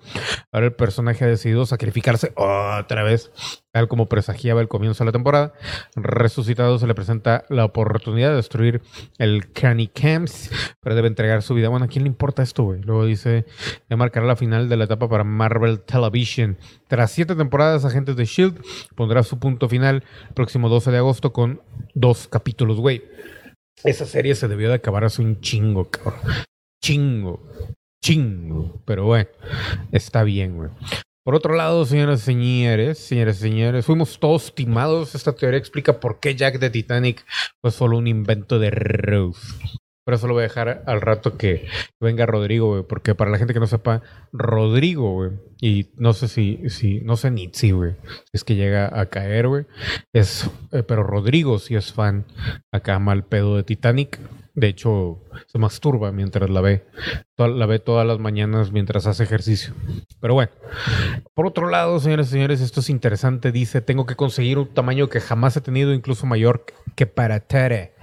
Ahora 0.51 0.67
el 0.67 0.73
personaje 0.73 1.25
ha 1.25 1.27
decidido 1.27 1.65
sacrificarse 1.65 2.33
otra 2.35 3.03
vez 3.03 3.31
Tal 3.77 3.87
como 3.87 4.09
presagiaba 4.09 4.59
el 4.59 4.67
comienzo 4.67 5.03
de 5.03 5.05
la 5.05 5.11
temporada, 5.11 5.53
resucitado 5.95 6.79
se 6.79 6.87
le 6.87 6.95
presenta 6.95 7.45
la 7.47 7.63
oportunidad 7.63 8.31
de 8.31 8.37
destruir 8.37 8.81
el 9.19 9.51
Canny 9.51 9.87
Camps, 9.87 10.49
pero 10.81 10.95
debe 10.95 11.07
entregar 11.07 11.43
su 11.43 11.53
vida. 11.53 11.69
Bueno, 11.69 11.85
¿a 11.85 11.87
quién 11.87 12.03
le 12.03 12.07
importa 12.07 12.41
esto, 12.41 12.63
güey? 12.63 12.81
Luego 12.81 13.05
dice, 13.05 13.45
de 13.87 13.95
marcar 13.95 14.23
la 14.23 14.35
final 14.35 14.67
de 14.67 14.77
la 14.77 14.85
etapa 14.85 15.07
para 15.07 15.23
Marvel 15.23 15.81
Television. 15.81 16.57
Tras 16.87 17.11
siete 17.11 17.35
temporadas, 17.35 17.85
Agentes 17.85 18.15
de 18.15 18.23
S.H.I.E.L.D. 18.23 18.61
pondrá 18.95 19.21
su 19.21 19.37
punto 19.37 19.69
final 19.69 20.03
el 20.27 20.33
próximo 20.33 20.69
12 20.69 20.89
de 20.89 20.97
agosto 20.97 21.31
con 21.31 21.61
dos 21.93 22.27
capítulos, 22.27 22.79
güey. 22.79 23.03
Esa 23.83 24.07
serie 24.07 24.33
se 24.33 24.47
debió 24.47 24.69
de 24.69 24.73
acabar 24.73 25.03
hace 25.03 25.21
un 25.21 25.39
chingo, 25.39 25.91
cabrón. 25.91 26.19
Chingo. 26.83 27.43
Chingo. 28.03 28.81
Pero 28.85 29.05
bueno, 29.05 29.29
está 29.91 30.23
bien, 30.23 30.57
güey. 30.57 30.71
Por 31.27 31.35
otro 31.35 31.55
lado, 31.55 31.83
señoras 31.83 32.21
y 32.21 32.23
señores, 32.23 32.99
señores 32.99 33.39
y 33.39 33.41
señores, 33.41 33.85
fuimos 33.85 34.17
todos 34.17 34.55
timados. 34.55 35.13
Esta 35.13 35.33
teoría 35.33 35.59
explica 35.59 35.99
por 35.99 36.21
qué 36.21 36.35
Jack 36.35 36.57
de 36.57 36.69
Titanic 36.69 37.25
fue 37.61 37.71
solo 37.71 37.97
un 37.97 38.07
invento 38.07 38.59
de 38.59 38.69
Rose. 38.69 39.41
Pero 40.05 40.15
eso 40.15 40.27
lo 40.27 40.35
voy 40.35 40.43
a 40.43 40.47
dejar 40.47 40.83
al 40.85 41.01
rato 41.01 41.37
que 41.37 41.67
venga 41.99 42.25
Rodrigo. 42.25 42.87
Porque 42.87 43.13
para 43.13 43.29
la 43.29 43.37
gente 43.39 43.53
que 43.53 43.59
no 43.59 43.67
sepa, 43.67 44.03
Rodrigo. 44.31 45.33
Y 45.59 45.89
no 45.97 46.13
sé 46.13 46.29
si, 46.29 46.61
si 46.69 47.01
no 47.01 47.17
sé 47.17 47.29
ni 47.29 47.49
si, 47.51 47.71
güey. 47.71 47.95
Si 48.23 48.31
es 48.31 48.45
que 48.45 48.55
llega 48.55 48.97
a 48.97 49.07
caer, 49.07 49.49
güey. 49.49 49.65
Es, 50.13 50.49
eh, 50.71 50.83
pero 50.83 51.03
Rodrigo 51.03 51.59
sí 51.59 51.75
es 51.75 51.91
fan 51.91 52.23
acá 52.71 52.99
mal 52.99 53.25
pedo 53.25 53.57
de 53.57 53.63
Titanic. 53.63 54.17
De 54.57 54.69
hecho, 54.69 55.21
se 55.45 55.59
masturba 55.59 56.11
mientras 56.11 56.49
la 56.49 56.61
ve. 56.61 56.83
La 57.37 57.67
ve 57.67 57.77
todas 57.77 58.07
las 58.07 58.17
mañanas 58.17 58.71
mientras 58.71 59.05
hace 59.05 59.21
ejercicio. 59.23 59.75
Pero 60.19 60.33
bueno. 60.33 60.51
Por 61.35 61.45
otro 61.45 61.69
lado, 61.69 61.99
señores 61.99 62.29
y 62.29 62.31
señores, 62.31 62.61
esto 62.61 62.79
es 62.79 62.89
interesante. 62.89 63.51
Dice, 63.51 63.81
tengo 63.81 64.07
que 64.07 64.15
conseguir 64.15 64.57
un 64.57 64.73
tamaño 64.73 65.09
que 65.09 65.21
jamás 65.21 65.55
he 65.57 65.61
tenido, 65.61 65.93
incluso 65.93 66.25
mayor 66.25 66.65
que 66.95 67.05
para 67.05 67.39
Tere. 67.39 67.93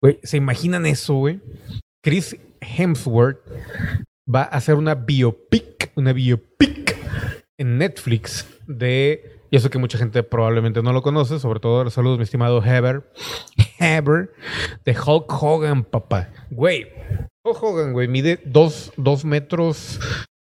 Güey, 0.00 0.20
¿se 0.22 0.36
imaginan 0.36 0.86
eso, 0.86 1.14
güey? 1.14 1.40
Chris 2.00 2.36
Hemsworth 2.60 3.40
va 4.32 4.42
a 4.42 4.56
hacer 4.56 4.76
una 4.76 4.94
biopic, 4.94 5.90
una 5.96 6.12
biopic 6.12 6.96
en 7.58 7.76
Netflix 7.76 8.46
de... 8.68 9.37
Y 9.50 9.56
eso 9.56 9.70
que 9.70 9.78
mucha 9.78 9.96
gente 9.98 10.22
probablemente 10.22 10.82
no 10.82 10.92
lo 10.92 11.02
conoce, 11.02 11.38
sobre 11.38 11.60
todo 11.60 11.88
saludos, 11.90 12.18
mi 12.18 12.24
estimado 12.24 12.62
Heber. 12.62 13.10
Heber, 13.80 14.30
de 14.84 14.92
Hulk 14.98 15.26
Hogan, 15.42 15.84
papá. 15.84 16.28
Güey, 16.50 16.86
Hulk 17.44 17.62
Hogan, 17.62 17.92
güey, 17.92 18.08
mide 18.08 18.40
2 18.44 18.92
metros 19.24 20.00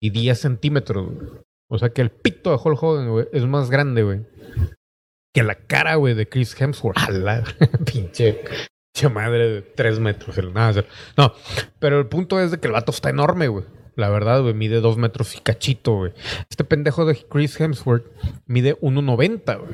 y 0.01 0.11
10 0.11 0.39
centímetros. 0.39 1.07
güey. 1.15 1.29
O 1.71 1.79
sea 1.79 1.91
que 1.91 2.01
el 2.01 2.11
pito 2.11 2.51
de 2.51 2.57
Hulk 2.63 2.83
Hogan, 2.83 3.11
güey, 3.11 3.27
es 3.33 3.45
más 3.47 3.71
grande, 3.71 4.03
güey. 4.03 4.21
Que 5.35 5.43
la 5.43 5.55
cara, 5.55 5.97
güey, 5.97 6.15
de 6.15 6.29
Chris 6.29 6.59
Hemsworth. 6.61 6.97
A 6.99 7.11
la 7.11 7.45
pinche, 7.93 8.43
pinche 8.95 9.09
madre 9.15 9.49
de 9.51 9.63
3 9.63 10.01
metros. 10.01 10.37
el- 10.39 10.53
nada, 10.55 10.85
no, 11.17 11.33
pero 11.79 11.99
el 12.01 12.07
punto 12.07 12.41
es 12.41 12.51
de 12.51 12.59
que 12.59 12.67
el 12.67 12.73
vato 12.73 12.91
está 12.91 13.11
enorme, 13.11 13.49
güey. 13.49 13.65
La 13.99 14.09
verdad, 14.11 14.43
güey, 14.43 14.55
mide 14.55 14.81
2 14.81 14.97
metros 14.97 15.35
y 15.37 15.41
cachito, 15.41 15.97
güey. 15.97 16.13
Este 16.49 16.63
pendejo 16.63 17.05
de 17.05 17.17
Chris 17.29 17.61
Hemsworth 17.61 18.07
mide 18.47 18.77
1,90, 18.81 19.59
güey. 19.59 19.73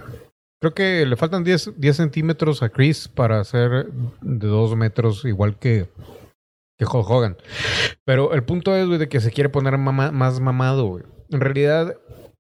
Creo 0.62 0.72
que 0.72 1.04
le 1.04 1.16
faltan 1.16 1.44
10, 1.44 1.72
10 1.76 1.94
centímetros 1.96 2.62
a 2.62 2.70
Chris 2.70 3.06
para 3.06 3.44
ser 3.44 3.88
de 4.22 4.46
2 4.46 4.76
metros, 4.76 5.26
igual 5.26 5.58
que, 5.58 5.90
que 6.78 6.87
Hulk 6.87 7.10
Hogan. 7.10 7.37
Pero 8.06 8.32
el 8.32 8.44
punto 8.44 8.74
es, 8.74 8.88
de 8.98 9.08
que 9.10 9.20
se 9.20 9.30
quiere 9.30 9.50
poner 9.50 9.76
mama- 9.76 10.10
más 10.10 10.40
mamado, 10.40 10.87
güey. 10.87 11.04
En 11.28 11.40
realidad, 11.40 11.94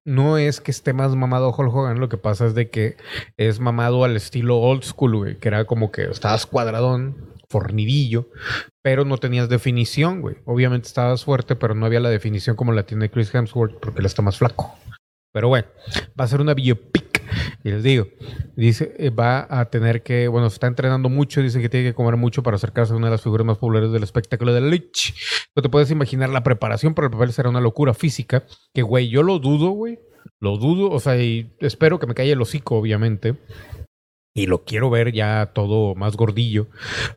no 0.06 0.38
es 0.38 0.62
que 0.62 0.70
esté 0.70 0.94
más 0.94 1.14
mamado 1.14 1.50
Hulk 1.54 1.74
Hogan, 1.74 2.00
lo 2.00 2.08
que 2.08 2.16
pasa 2.16 2.46
es 2.46 2.54
de 2.54 2.70
que 2.70 2.96
es 3.36 3.60
mamado 3.60 4.04
al 4.04 4.16
estilo 4.16 4.58
old 4.58 4.84
school, 4.84 5.16
güey, 5.16 5.36
que 5.38 5.48
era 5.48 5.66
como 5.66 5.90
que 5.92 6.04
estabas 6.04 6.46
cuadradón, 6.46 7.16
fornidillo, 7.48 8.28
pero 8.82 9.04
no 9.04 9.18
tenías 9.18 9.48
definición, 9.48 10.20
güey. 10.20 10.36
Obviamente 10.44 10.88
estabas 10.88 11.24
fuerte, 11.24 11.56
pero 11.56 11.74
no 11.74 11.86
había 11.86 12.00
la 12.00 12.10
definición 12.10 12.56
como 12.56 12.72
la 12.72 12.84
tiene 12.84 13.10
Chris 13.10 13.34
Hemsworth 13.34 13.78
porque 13.80 14.00
él 14.00 14.06
está 14.06 14.22
más 14.22 14.38
flaco. 14.38 14.74
Pero 15.32 15.48
bueno, 15.48 15.66
va 16.18 16.24
a 16.24 16.28
ser 16.28 16.40
una 16.40 16.54
biopic. 16.54 17.22
Y 17.64 17.70
les 17.70 17.82
digo, 17.82 18.06
dice, 18.54 18.94
eh, 18.98 19.10
va 19.10 19.46
a 19.48 19.64
tener 19.70 20.02
que, 20.02 20.28
bueno, 20.28 20.46
está 20.46 20.66
entrenando 20.68 21.08
mucho, 21.08 21.42
dice 21.42 21.60
que 21.60 21.68
tiene 21.68 21.88
que 21.88 21.94
comer 21.94 22.16
mucho 22.16 22.42
para 22.42 22.56
acercarse 22.56 22.92
a 22.92 22.96
una 22.96 23.08
de 23.08 23.12
las 23.12 23.22
figuras 23.22 23.44
más 23.44 23.58
populares 23.58 23.90
del 23.90 24.04
espectáculo 24.04 24.52
de 24.52 24.60
Lich. 24.60 25.14
No 25.56 25.62
te 25.62 25.68
puedes 25.68 25.90
imaginar, 25.90 26.28
la 26.28 26.44
preparación 26.44 26.94
para 26.94 27.06
el 27.06 27.12
papel 27.12 27.32
será 27.32 27.48
una 27.48 27.60
locura 27.60 27.94
física, 27.94 28.44
que 28.72 28.82
güey, 28.82 29.08
yo 29.08 29.22
lo 29.22 29.38
dudo, 29.38 29.70
güey. 29.70 29.98
Lo 30.40 30.56
dudo, 30.56 30.90
o 30.90 31.00
sea, 31.00 31.16
espero 31.60 31.98
que 31.98 32.06
me 32.06 32.14
calle 32.14 32.32
el 32.32 32.40
hocico, 32.40 32.76
obviamente. 32.76 33.36
Y 34.36 34.46
lo 34.46 34.64
quiero 34.64 34.90
ver 34.90 35.12
ya 35.12 35.52
todo 35.54 35.94
más 35.94 36.16
gordillo 36.16 36.66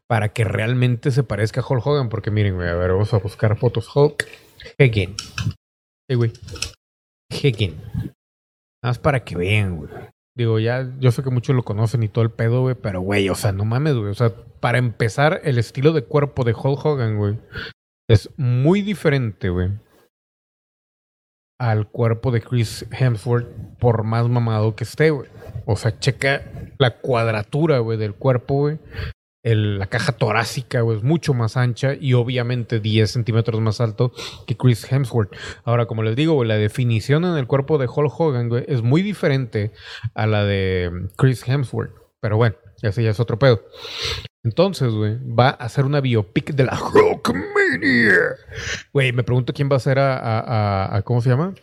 para 0.08 0.30
que 0.30 0.44
realmente 0.44 1.12
se 1.12 1.24
parezca 1.24 1.62
a 1.62 1.66
Hulk 1.68 1.86
Hogan. 1.86 2.10
Porque 2.10 2.32
miren, 2.32 2.56
a 2.56 2.76
ver, 2.76 2.92
vamos 2.92 3.14
a 3.14 3.18
buscar 3.18 3.58
fotos. 3.58 3.90
Hulk 3.94 4.28
Hogan. 4.80 5.16
Sí, 6.10 6.16
güey. 6.16 6.32
Hogan. 7.32 7.76
Nada 8.84 8.92
más 8.92 9.00
para 9.00 9.24
que 9.24 9.36
vean, 9.36 9.78
güey. 9.78 9.90
Digo, 10.38 10.60
ya, 10.60 10.94
yo 11.00 11.12
sé 11.12 11.24
que 11.24 11.32
muchos 11.32 11.56
lo 11.56 11.64
conocen 11.64 12.04
y 12.04 12.10
todo 12.10 12.24
el 12.24 12.30
pedo, 12.30 12.62
güey, 12.62 12.76
pero 12.76 13.02
güey, 13.02 13.28
o 13.30 13.34
sea, 13.34 13.52
no 13.52 13.66
mames, 13.66 13.96
güey. 13.96 14.12
O 14.12 14.14
sea, 14.14 14.32
para 14.60 14.78
empezar, 14.78 15.42
el 15.44 15.58
estilo 15.58 15.94
de 15.94 16.04
cuerpo 16.04 16.44
de 16.44 16.54
Hulk 16.54 16.86
Hogan, 16.86 17.18
güey, 17.18 17.40
es 18.08 18.30
muy 18.38 18.84
diferente, 18.84 19.50
güey, 19.50 19.72
al 21.60 21.88
cuerpo 21.88 22.32
de 22.32 22.42
Chris 22.42 22.86
Hemsworth, 22.92 23.48
por 23.80 24.04
más 24.04 24.28
mamado 24.28 24.76
que 24.76 24.84
esté, 24.84 25.10
güey. 25.10 25.30
O 25.66 25.76
sea, 25.76 25.98
checa 26.00 26.44
la 26.78 26.98
cuadratura, 27.00 27.82
del 27.82 28.14
cuerpo, 28.14 28.56
güey. 28.56 28.80
La 29.44 29.88
caja 29.88 30.12
torácica, 30.12 30.80
es 30.80 31.04
mucho 31.04 31.34
más 31.34 31.56
ancha 31.56 31.94
y 31.94 32.14
obviamente 32.14 32.82
10 32.82 33.10
centímetros 33.10 33.62
más 33.62 33.80
alto 33.80 34.12
que 34.46 34.58
Chris 34.58 34.92
Hemsworth. 34.92 35.34
Ahora, 35.64 35.86
como 35.86 36.04
les 36.04 36.18
digo, 36.18 36.44
la 36.44 36.56
definición 36.56 37.24
en 37.24 37.38
el 37.38 37.48
cuerpo 37.48 37.78
de 37.78 37.88
Hulk 37.88 38.20
Hogan, 38.20 38.52
es 38.68 38.82
muy 38.82 39.02
diferente 39.02 39.72
a 40.16 40.28
la 40.28 40.44
de 40.44 40.92
Chris 41.16 41.48
Hemsworth. 41.48 41.94
Pero 42.20 42.36
bueno, 42.36 42.58
ese 42.82 43.04
ya 43.04 43.12
es 43.12 43.20
otro 43.20 43.40
pedo. 43.40 43.62
Entonces, 44.48 44.94
güey, 44.94 45.18
va 45.26 45.50
a 45.50 45.66
hacer 45.66 45.84
una 45.84 46.00
biopic 46.00 46.54
de 46.54 46.64
la 46.64 46.80
Hulkmania. 46.82 48.38
Güey, 48.94 49.12
me 49.12 49.24
pregunto 49.24 49.52
quién 49.54 49.68
va 49.70 49.76
a 49.76 49.80
ser 49.80 50.00
a, 50.00 51.02
¿cómo 51.04 51.22
se 51.22 51.30
llama? 51.30 51.54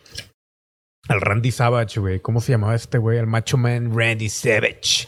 Al 1.07 1.19
Randy 1.19 1.49
Savage, 1.49 1.99
güey. 1.99 2.19
¿Cómo 2.19 2.41
se 2.41 2.51
llamaba 2.51 2.75
este, 2.75 2.99
güey? 2.99 3.17
El 3.17 3.25
Macho 3.25 3.57
Man 3.57 3.91
Randy 3.97 4.29
Savage. 4.29 5.07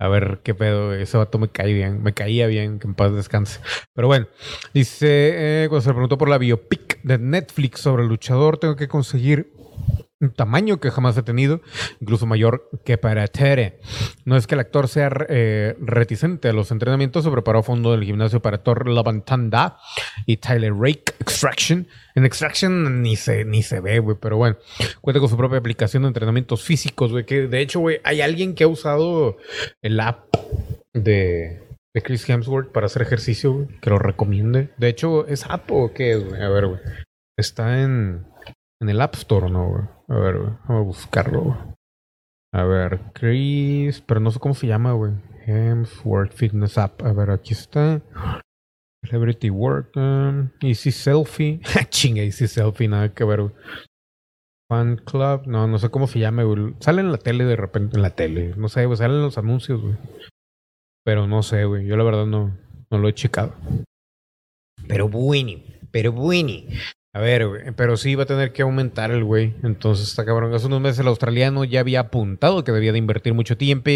A 0.00 0.08
ver 0.08 0.40
qué 0.42 0.52
pedo, 0.52 0.88
güey. 0.88 1.02
ese 1.02 1.16
vato 1.16 1.38
me 1.38 1.48
cae 1.48 1.72
bien, 1.72 2.02
me 2.02 2.12
caía 2.12 2.48
bien, 2.48 2.80
que 2.80 2.88
en 2.88 2.94
paz 2.94 3.14
descanse. 3.14 3.60
Pero 3.94 4.08
bueno, 4.08 4.26
dice, 4.74 5.62
eh, 5.62 5.66
cuando 5.68 5.82
se 5.82 5.90
le 5.90 5.94
preguntó 5.94 6.18
por 6.18 6.28
la 6.28 6.38
biopic 6.38 7.00
de 7.04 7.18
Netflix 7.18 7.82
sobre 7.82 8.02
el 8.02 8.08
luchador, 8.08 8.58
tengo 8.58 8.74
que 8.74 8.88
conseguir 8.88 9.52
tamaño 10.30 10.78
que 10.78 10.90
jamás 10.90 11.16
he 11.16 11.22
tenido, 11.22 11.60
incluso 12.00 12.26
mayor 12.26 12.68
que 12.84 12.98
para 12.98 13.26
Tere. 13.28 13.80
No 14.24 14.36
es 14.36 14.46
que 14.46 14.54
el 14.54 14.60
actor 14.60 14.88
sea 14.88 15.10
eh, 15.28 15.76
reticente 15.80 16.48
a 16.48 16.52
los 16.52 16.70
entrenamientos, 16.70 17.24
se 17.24 17.30
preparó 17.30 17.60
a 17.60 17.62
fondo 17.62 17.92
del 17.92 18.04
gimnasio 18.04 18.40
para 18.40 18.62
Thor 18.62 18.88
Lavantanda 18.88 19.78
y 20.26 20.36
Tyler 20.36 20.74
Rake 20.74 21.14
Extraction. 21.20 21.86
En 22.14 22.24
Extraction 22.24 23.02
ni 23.02 23.16
se, 23.16 23.44
ni 23.44 23.62
se 23.62 23.80
ve, 23.80 23.98
güey, 23.98 24.16
pero 24.20 24.36
bueno, 24.36 24.56
cuenta 25.00 25.20
con 25.20 25.28
su 25.28 25.36
propia 25.36 25.58
aplicación 25.58 26.02
de 26.02 26.08
entrenamientos 26.08 26.62
físicos, 26.62 27.10
güey, 27.10 27.24
que 27.24 27.48
de 27.48 27.60
hecho, 27.60 27.80
güey, 27.80 28.00
hay 28.04 28.20
alguien 28.20 28.54
que 28.54 28.64
ha 28.64 28.68
usado 28.68 29.38
el 29.80 29.98
app 30.00 30.34
de, 30.92 31.62
de 31.94 32.02
Chris 32.02 32.28
Hemsworth 32.28 32.70
para 32.70 32.86
hacer 32.86 33.02
ejercicio, 33.02 33.52
güey, 33.52 33.66
que 33.80 33.90
lo 33.90 33.98
recomiende. 33.98 34.70
De 34.76 34.88
hecho, 34.88 35.26
¿es 35.26 35.44
app 35.46 35.70
o 35.70 35.92
qué 35.92 36.12
es, 36.12 36.24
güey? 36.24 36.42
A 36.42 36.48
ver, 36.48 36.66
güey. 36.66 36.80
Está 37.38 37.82
en, 37.82 38.26
en 38.82 38.88
el 38.88 39.00
App 39.00 39.14
Store, 39.14 39.48
¿no, 39.48 39.68
güey? 39.68 39.84
A 40.08 40.14
ver, 40.16 40.38
güey. 40.38 40.50
Vamos 40.66 40.80
a 40.80 40.80
buscarlo, 40.80 41.40
güey. 41.42 41.58
A 42.52 42.64
ver, 42.64 43.00
Chris, 43.14 44.00
pero 44.02 44.20
no 44.20 44.30
sé 44.30 44.40
cómo 44.40 44.54
se 44.54 44.66
llama, 44.66 44.92
güey. 44.92 45.12
Hemsworth 45.46 46.32
Fitness 46.32 46.76
App. 46.76 47.00
A 47.02 47.12
ver, 47.12 47.30
aquí 47.30 47.54
está. 47.54 48.02
Celebrity 49.04 49.50
Work. 49.50 49.96
um, 49.96 50.50
Easy 50.60 50.90
Selfie. 50.90 51.60
Chinga, 51.90 52.22
Easy 52.22 52.48
Selfie, 52.48 52.88
nada 52.88 53.14
que 53.14 53.24
ver, 53.24 53.42
güey. 53.42 53.54
Fan 54.68 54.96
Club. 54.96 55.46
No, 55.46 55.66
no 55.68 55.78
sé 55.78 55.88
cómo 55.88 56.08
se 56.08 56.18
llama, 56.18 56.42
güey. 56.42 56.74
Sale 56.80 57.00
en 57.00 57.12
la 57.12 57.18
tele 57.18 57.44
de 57.44 57.56
repente. 57.56 57.96
En 57.96 58.02
la 58.02 58.10
tele. 58.10 58.54
No 58.56 58.68
sé, 58.68 58.84
güey. 58.84 58.96
Salen 58.98 59.22
los 59.22 59.38
anuncios, 59.38 59.80
güey. 59.80 59.96
Pero 61.04 61.26
no 61.26 61.42
sé, 61.42 61.64
güey. 61.64 61.86
Yo 61.86 61.96
la 61.96 62.04
verdad 62.04 62.26
no, 62.26 62.56
no 62.90 62.98
lo 62.98 63.08
he 63.08 63.14
checado. 63.14 63.54
Pero 64.88 65.08
bueno, 65.08 65.60
pero 65.92 66.12
bueno. 66.12 66.52
A 67.14 67.20
ver, 67.20 67.46
güey, 67.46 67.60
pero 67.76 67.98
sí 67.98 68.14
va 68.14 68.22
a 68.22 68.26
tener 68.26 68.54
que 68.54 68.62
aumentar 68.62 69.10
el 69.10 69.22
güey. 69.22 69.54
Entonces 69.62 70.08
está 70.08 70.24
cabrón. 70.24 70.54
Hace 70.54 70.66
unos 70.66 70.80
meses 70.80 71.00
el 71.00 71.08
australiano 71.08 71.62
ya 71.64 71.80
había 71.80 72.00
apuntado 72.00 72.64
que 72.64 72.72
debía 72.72 72.90
de 72.90 72.96
invertir 72.96 73.34
mucho 73.34 73.54
tiempo 73.58 73.90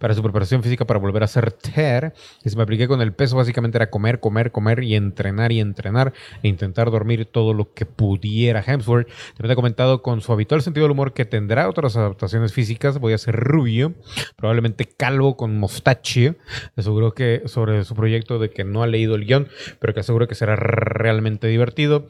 para 0.00 0.14
su 0.14 0.22
preparación 0.24 0.64
física 0.64 0.84
para 0.84 0.98
volver 0.98 1.22
a 1.22 1.28
ser 1.28 1.52
ter. 1.52 2.12
Y 2.42 2.50
si 2.50 2.56
me 2.56 2.64
apliqué 2.64 2.88
con 2.88 3.00
el 3.02 3.12
peso, 3.12 3.36
básicamente 3.36 3.78
era 3.78 3.88
comer, 3.88 4.18
comer, 4.18 4.50
comer 4.50 4.82
y 4.82 4.96
entrenar 4.96 5.52
y 5.52 5.60
entrenar 5.60 6.12
e 6.42 6.48
intentar 6.48 6.90
dormir 6.90 7.26
todo 7.26 7.54
lo 7.54 7.72
que 7.72 7.86
pudiera. 7.86 8.64
Hemsworth 8.66 9.06
también 9.36 9.52
ha 9.52 9.54
comentado 9.54 10.02
con 10.02 10.20
su 10.20 10.32
habitual 10.32 10.60
sentido 10.60 10.86
del 10.86 10.92
humor 10.92 11.12
que 11.12 11.24
tendrá 11.24 11.68
otras 11.68 11.96
adaptaciones 11.96 12.52
físicas. 12.52 12.98
Voy 12.98 13.12
a 13.12 13.18
ser 13.18 13.36
rubio, 13.36 13.94
probablemente 14.34 14.86
calvo 14.86 15.36
con 15.36 15.56
mostache. 15.56 16.34
Aseguró 16.74 17.14
que 17.14 17.42
sobre 17.44 17.84
su 17.84 17.94
proyecto 17.94 18.40
de 18.40 18.50
que 18.50 18.64
no 18.64 18.82
ha 18.82 18.88
leído 18.88 19.14
el 19.14 19.24
guion, 19.24 19.46
pero 19.78 19.94
que 19.94 20.00
asegura 20.00 20.26
que 20.26 20.34
será 20.34 20.56
realmente 20.56 21.46
divertido. 21.46 22.08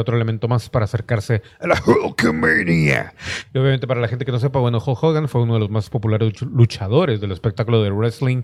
Otro 0.00 0.16
elemento 0.16 0.48
más 0.48 0.68
para 0.68 0.84
acercarse 0.84 1.42
a 1.60 1.66
la 1.66 1.82
Hulkamania. 1.86 3.14
Y 3.52 3.58
obviamente 3.58 3.86
para 3.86 4.00
la 4.00 4.08
gente 4.08 4.24
que 4.24 4.32
no 4.32 4.38
sepa, 4.38 4.58
bueno, 4.60 4.78
Hulk 4.84 5.02
Hogan 5.02 5.28
fue 5.28 5.42
uno 5.42 5.54
de 5.54 5.60
los 5.60 5.70
más 5.70 5.90
populares 5.90 6.40
luchadores 6.42 7.20
del 7.20 7.32
espectáculo 7.32 7.82
de 7.82 7.90
wrestling 7.90 8.42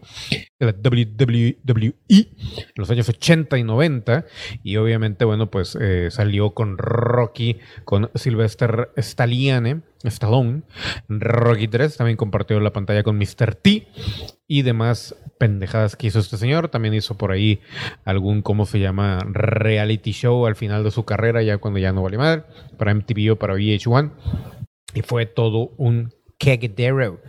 de 0.58 0.66
la 0.66 0.72
WWE 0.72 1.56
en 2.08 2.28
los 2.76 2.90
años 2.90 3.08
80 3.08 3.58
y 3.58 3.64
90. 3.64 4.26
Y 4.62 4.76
obviamente, 4.76 5.24
bueno, 5.24 5.50
pues 5.50 5.76
eh, 5.80 6.08
salió 6.10 6.50
con 6.50 6.78
Rocky, 6.78 7.58
con 7.84 8.10
Sylvester 8.14 8.90
Stallone 8.96 9.82
Stallone. 10.04 10.62
Rocky 11.08 11.68
3 11.68 11.96
también 11.96 12.16
compartió 12.16 12.60
la 12.60 12.72
pantalla 12.72 13.02
con 13.02 13.18
Mr. 13.18 13.54
T 13.54 13.88
y 14.46 14.62
demás 14.62 15.14
pendejadas 15.38 15.96
que 15.96 16.08
hizo 16.08 16.18
este 16.18 16.36
señor. 16.36 16.68
También 16.68 16.94
hizo 16.94 17.16
por 17.16 17.32
ahí 17.32 17.60
algún, 18.04 18.42
¿cómo 18.42 18.66
se 18.66 18.80
llama? 18.80 19.18
Reality 19.24 20.12
show 20.12 20.46
al 20.46 20.56
final 20.56 20.84
de 20.84 20.90
su 20.90 21.04
carrera, 21.04 21.42
ya 21.42 21.58
cuando 21.58 21.80
ya 21.80 21.92
no 21.92 22.02
vale 22.02 22.18
madre, 22.18 22.42
para 22.76 22.94
MTV 22.94 23.32
o 23.32 23.36
para 23.36 23.54
VH1. 23.54 24.12
Y 24.94 25.02
fue 25.02 25.26
todo 25.26 25.72
un 25.76 26.14
cagadero. 26.38 27.20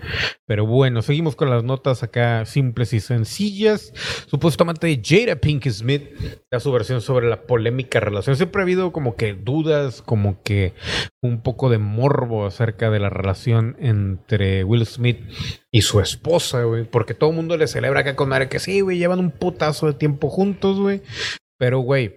Pero 0.45 0.65
bueno, 0.65 1.01
seguimos 1.01 1.35
con 1.35 1.49
las 1.49 1.63
notas 1.63 2.03
acá 2.03 2.45
simples 2.45 2.93
y 2.93 2.99
sencillas. 2.99 3.93
Supuestamente 4.27 5.01
Jada 5.03 5.35
Pink 5.35 5.67
Smith 5.67 6.03
da 6.51 6.59
su 6.59 6.71
versión 6.71 7.01
sobre 7.01 7.27
la 7.27 7.43
polémica 7.43 7.99
relación. 7.99 8.35
Siempre 8.35 8.61
ha 8.61 8.63
habido 8.63 8.91
como 8.91 9.15
que 9.15 9.33
dudas, 9.33 10.01
como 10.01 10.41
que 10.43 10.73
un 11.21 11.41
poco 11.41 11.69
de 11.69 11.77
morbo 11.77 12.45
acerca 12.45 12.89
de 12.89 12.99
la 12.99 13.09
relación 13.09 13.75
entre 13.79 14.63
Will 14.63 14.85
Smith 14.85 15.19
y 15.71 15.81
su 15.81 15.99
esposa, 15.99 16.63
güey. 16.63 16.83
Porque 16.85 17.13
todo 17.13 17.31
el 17.31 17.35
mundo 17.35 17.57
le 17.57 17.67
celebra 17.67 18.01
acá 18.01 18.15
con 18.15 18.29
madre 18.29 18.49
que 18.49 18.59
sí, 18.59 18.81
güey, 18.81 18.97
llevan 18.97 19.19
un 19.19 19.31
putazo 19.31 19.87
de 19.87 19.93
tiempo 19.93 20.29
juntos, 20.29 20.79
güey. 20.79 21.01
Pero, 21.57 21.79
güey, 21.79 22.15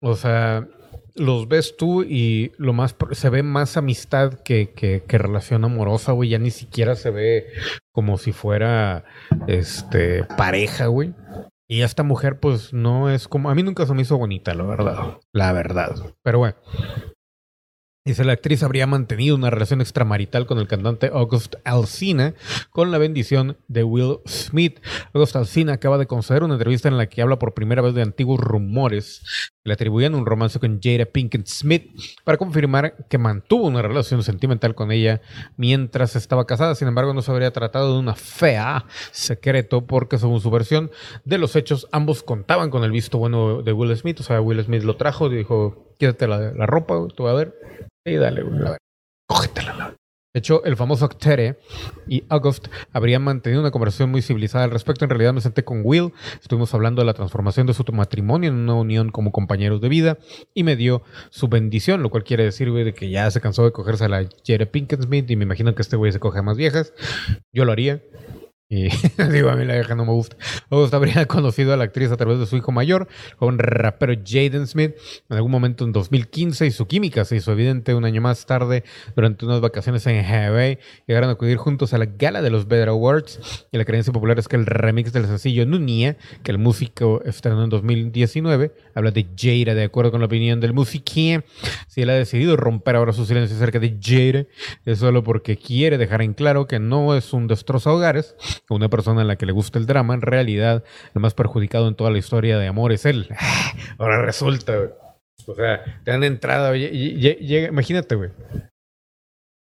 o 0.00 0.16
sea, 0.16 0.66
los 1.18 1.48
ves 1.48 1.76
tú 1.76 2.02
y 2.02 2.52
lo 2.56 2.72
más 2.72 2.96
se 3.12 3.30
ve 3.30 3.42
más 3.42 3.76
amistad 3.76 4.34
que, 4.42 4.70
que, 4.70 5.18
relación 5.18 5.64
amorosa, 5.64 6.12
güey. 6.12 6.30
Ya 6.30 6.38
ni 6.38 6.50
siquiera 6.50 6.96
se 6.96 7.10
ve 7.10 7.46
como 7.92 8.18
si 8.18 8.32
fuera 8.32 9.04
este 9.46 10.24
pareja, 10.24 10.86
güey. 10.86 11.14
Y 11.68 11.82
esta 11.82 12.02
mujer, 12.02 12.40
pues, 12.40 12.72
no 12.72 13.10
es 13.10 13.28
como. 13.28 13.50
A 13.50 13.54
mí 13.54 13.62
nunca 13.62 13.86
se 13.86 13.94
me 13.94 14.02
hizo 14.02 14.16
bonita, 14.16 14.54
la 14.54 14.64
verdad. 14.64 15.18
La 15.32 15.52
verdad. 15.52 15.94
Pero 16.22 16.38
bueno. 16.38 16.56
Dice, 18.08 18.24
la 18.24 18.32
actriz 18.32 18.62
habría 18.62 18.86
mantenido 18.86 19.36
una 19.36 19.50
relación 19.50 19.82
extramarital 19.82 20.46
con 20.46 20.58
el 20.58 20.66
cantante 20.66 21.10
August 21.12 21.56
Alsina 21.64 22.32
con 22.70 22.90
la 22.90 22.96
bendición 22.96 23.58
de 23.68 23.84
Will 23.84 24.20
Smith. 24.26 24.80
August 25.12 25.36
Alsina 25.36 25.74
acaba 25.74 25.98
de 25.98 26.06
conceder 26.06 26.42
una 26.42 26.54
entrevista 26.54 26.88
en 26.88 26.96
la 26.96 27.10
que 27.10 27.20
habla 27.20 27.38
por 27.38 27.52
primera 27.52 27.82
vez 27.82 27.92
de 27.92 28.00
antiguos 28.00 28.40
rumores 28.40 29.52
le 29.68 29.74
atribuían 29.74 30.14
un 30.14 30.26
romance 30.26 30.58
con 30.58 30.80
Jada 30.82 31.04
Pinkett 31.04 31.46
Smith 31.46 31.92
para 32.24 32.38
confirmar 32.38 33.06
que 33.08 33.18
mantuvo 33.18 33.66
una 33.66 33.82
relación 33.82 34.22
sentimental 34.22 34.74
con 34.74 34.90
ella 34.90 35.20
mientras 35.56 36.16
estaba 36.16 36.46
casada. 36.46 36.74
Sin 36.74 36.88
embargo, 36.88 37.14
no 37.14 37.22
se 37.22 37.30
habría 37.30 37.52
tratado 37.52 37.92
de 37.92 38.00
una 38.00 38.14
fea 38.14 38.86
secreto 39.12 39.86
porque 39.86 40.18
según 40.18 40.40
su 40.40 40.50
versión 40.50 40.90
de 41.24 41.38
los 41.38 41.54
hechos, 41.54 41.86
ambos 41.92 42.22
contaban 42.22 42.70
con 42.70 42.82
el 42.82 42.90
visto 42.90 43.18
bueno 43.18 43.62
de 43.62 43.72
Will 43.72 43.96
Smith. 43.96 44.20
O 44.20 44.22
sea, 44.24 44.40
Will 44.40 44.62
Smith 44.64 44.82
lo 44.82 44.96
trajo 44.96 45.28
y 45.28 45.36
dijo, 45.36 45.94
quítate 45.98 46.26
la, 46.26 46.66
ropa, 46.66 46.94
tú 47.14 47.28
a 47.28 47.34
ver 47.34 47.54
y 48.04 48.16
dale, 48.16 48.42
Cógetela. 49.26 49.94
De 50.34 50.40
hecho, 50.40 50.62
el 50.64 50.76
famoso 50.76 51.06
actere 51.06 51.58
y 52.06 52.22
August 52.28 52.68
habrían 52.92 53.22
mantenido 53.22 53.62
una 53.62 53.70
conversación 53.70 54.10
muy 54.10 54.20
civilizada 54.20 54.64
al 54.64 54.70
respecto. 54.70 55.04
En 55.04 55.10
realidad 55.10 55.32
me 55.32 55.40
senté 55.40 55.64
con 55.64 55.80
Will, 55.84 56.12
estuvimos 56.40 56.74
hablando 56.74 57.00
de 57.00 57.06
la 57.06 57.14
transformación 57.14 57.66
de 57.66 57.72
su 57.72 57.82
matrimonio 57.92 58.50
en 58.50 58.56
una 58.56 58.74
unión 58.74 59.10
como 59.10 59.32
compañeros 59.32 59.80
de 59.80 59.88
vida 59.88 60.18
y 60.52 60.64
me 60.64 60.76
dio 60.76 61.02
su 61.30 61.48
bendición, 61.48 62.02
lo 62.02 62.10
cual 62.10 62.24
quiere 62.24 62.44
decir, 62.44 62.70
güey, 62.70 62.84
de 62.84 62.92
que 62.92 63.08
ya 63.08 63.30
se 63.30 63.40
cansó 63.40 63.64
de 63.64 63.72
cogerse 63.72 64.04
a 64.04 64.08
la 64.08 64.28
Jerry 64.44 64.66
Pinkett 64.66 65.02
Smith 65.02 65.30
y 65.30 65.36
me 65.36 65.44
imagino 65.44 65.74
que 65.74 65.80
este 65.80 65.96
güey 65.96 66.12
se 66.12 66.20
coge 66.20 66.40
a 66.40 66.42
más 66.42 66.58
viejas. 66.58 66.92
Yo 67.52 67.64
lo 67.64 67.72
haría. 67.72 68.02
Y 68.70 68.88
digo, 69.32 69.48
a 69.48 69.56
mí 69.56 69.64
la 69.64 69.74
vieja 69.74 69.94
no 69.94 70.04
me 70.04 70.12
gusta. 70.12 70.36
August 70.68 70.92
habría 70.92 71.24
conocido 71.26 71.72
a 71.72 71.76
la 71.78 71.84
actriz 71.84 72.10
a 72.10 72.18
través 72.18 72.38
de 72.38 72.46
su 72.46 72.56
hijo 72.56 72.70
mayor, 72.70 73.08
con 73.38 73.58
rapero 73.58 74.12
Jaden 74.12 74.66
Smith, 74.66 74.94
en 75.30 75.36
algún 75.36 75.50
momento 75.50 75.84
en 75.84 75.92
2015, 75.92 76.66
y 76.66 76.70
su 76.70 76.86
química 76.86 77.24
se 77.24 77.36
hizo 77.36 77.52
evidente 77.52 77.94
un 77.94 78.04
año 78.04 78.20
más 78.20 78.44
tarde, 78.44 78.84
durante 79.16 79.46
unas 79.46 79.62
vacaciones 79.62 80.06
en 80.06 80.22
Hawaii. 80.22 80.78
Llegaron 81.06 81.30
a 81.30 81.32
acudir 81.32 81.56
juntos 81.56 81.94
a 81.94 81.98
la 81.98 82.06
gala 82.06 82.42
de 82.42 82.50
los 82.50 82.68
Better 82.68 82.90
Awards, 82.90 83.66
y 83.72 83.78
la 83.78 83.86
creencia 83.86 84.12
popular 84.12 84.38
es 84.38 84.48
que 84.48 84.56
el 84.56 84.66
remix 84.66 85.14
del 85.14 85.26
sencillo 85.26 85.64
Nunia, 85.64 86.18
que 86.42 86.50
el 86.50 86.58
músico 86.58 87.22
estrenó 87.24 87.64
en 87.64 87.70
2019, 87.70 88.74
habla 88.94 89.10
de 89.12 89.26
Jada, 89.34 89.74
de 89.74 89.84
acuerdo 89.84 90.10
con 90.10 90.20
la 90.20 90.26
opinión 90.26 90.60
del 90.60 90.74
músico. 90.74 90.88
Si 91.86 92.02
él 92.02 92.10
ha 92.10 92.14
decidido 92.14 92.56
romper 92.56 92.96
ahora 92.96 93.12
su 93.12 93.24
silencio 93.24 93.56
acerca 93.56 93.78
de 93.78 93.96
Jada, 94.00 94.46
es 94.84 94.98
solo 94.98 95.22
porque 95.22 95.56
quiere 95.56 95.96
dejar 95.96 96.22
en 96.22 96.34
claro 96.34 96.66
que 96.66 96.78
no 96.78 97.14
es 97.16 97.32
un 97.32 97.46
destrozo 97.46 97.94
hogares, 97.94 98.34
una 98.68 98.88
persona 98.88 99.22
a 99.22 99.24
la 99.24 99.36
que 99.36 99.46
le 99.46 99.52
gusta 99.52 99.78
el 99.78 99.86
drama, 99.86 100.14
en 100.14 100.22
realidad 100.22 100.84
el 101.14 101.20
más 101.20 101.34
perjudicado 101.34 101.88
en 101.88 101.94
toda 101.94 102.10
la 102.10 102.18
historia 102.18 102.58
de 102.58 102.66
amor 102.66 102.92
es 102.92 103.06
él. 103.06 103.28
Ahora 103.98 104.22
resulta, 104.22 104.76
güey. 104.76 104.90
O 105.46 105.54
sea, 105.54 105.82
te 106.04 106.10
dan 106.10 106.24
entrada, 106.24 106.76
llega, 106.76 107.68
imagínate, 107.68 108.14
güey. 108.14 108.30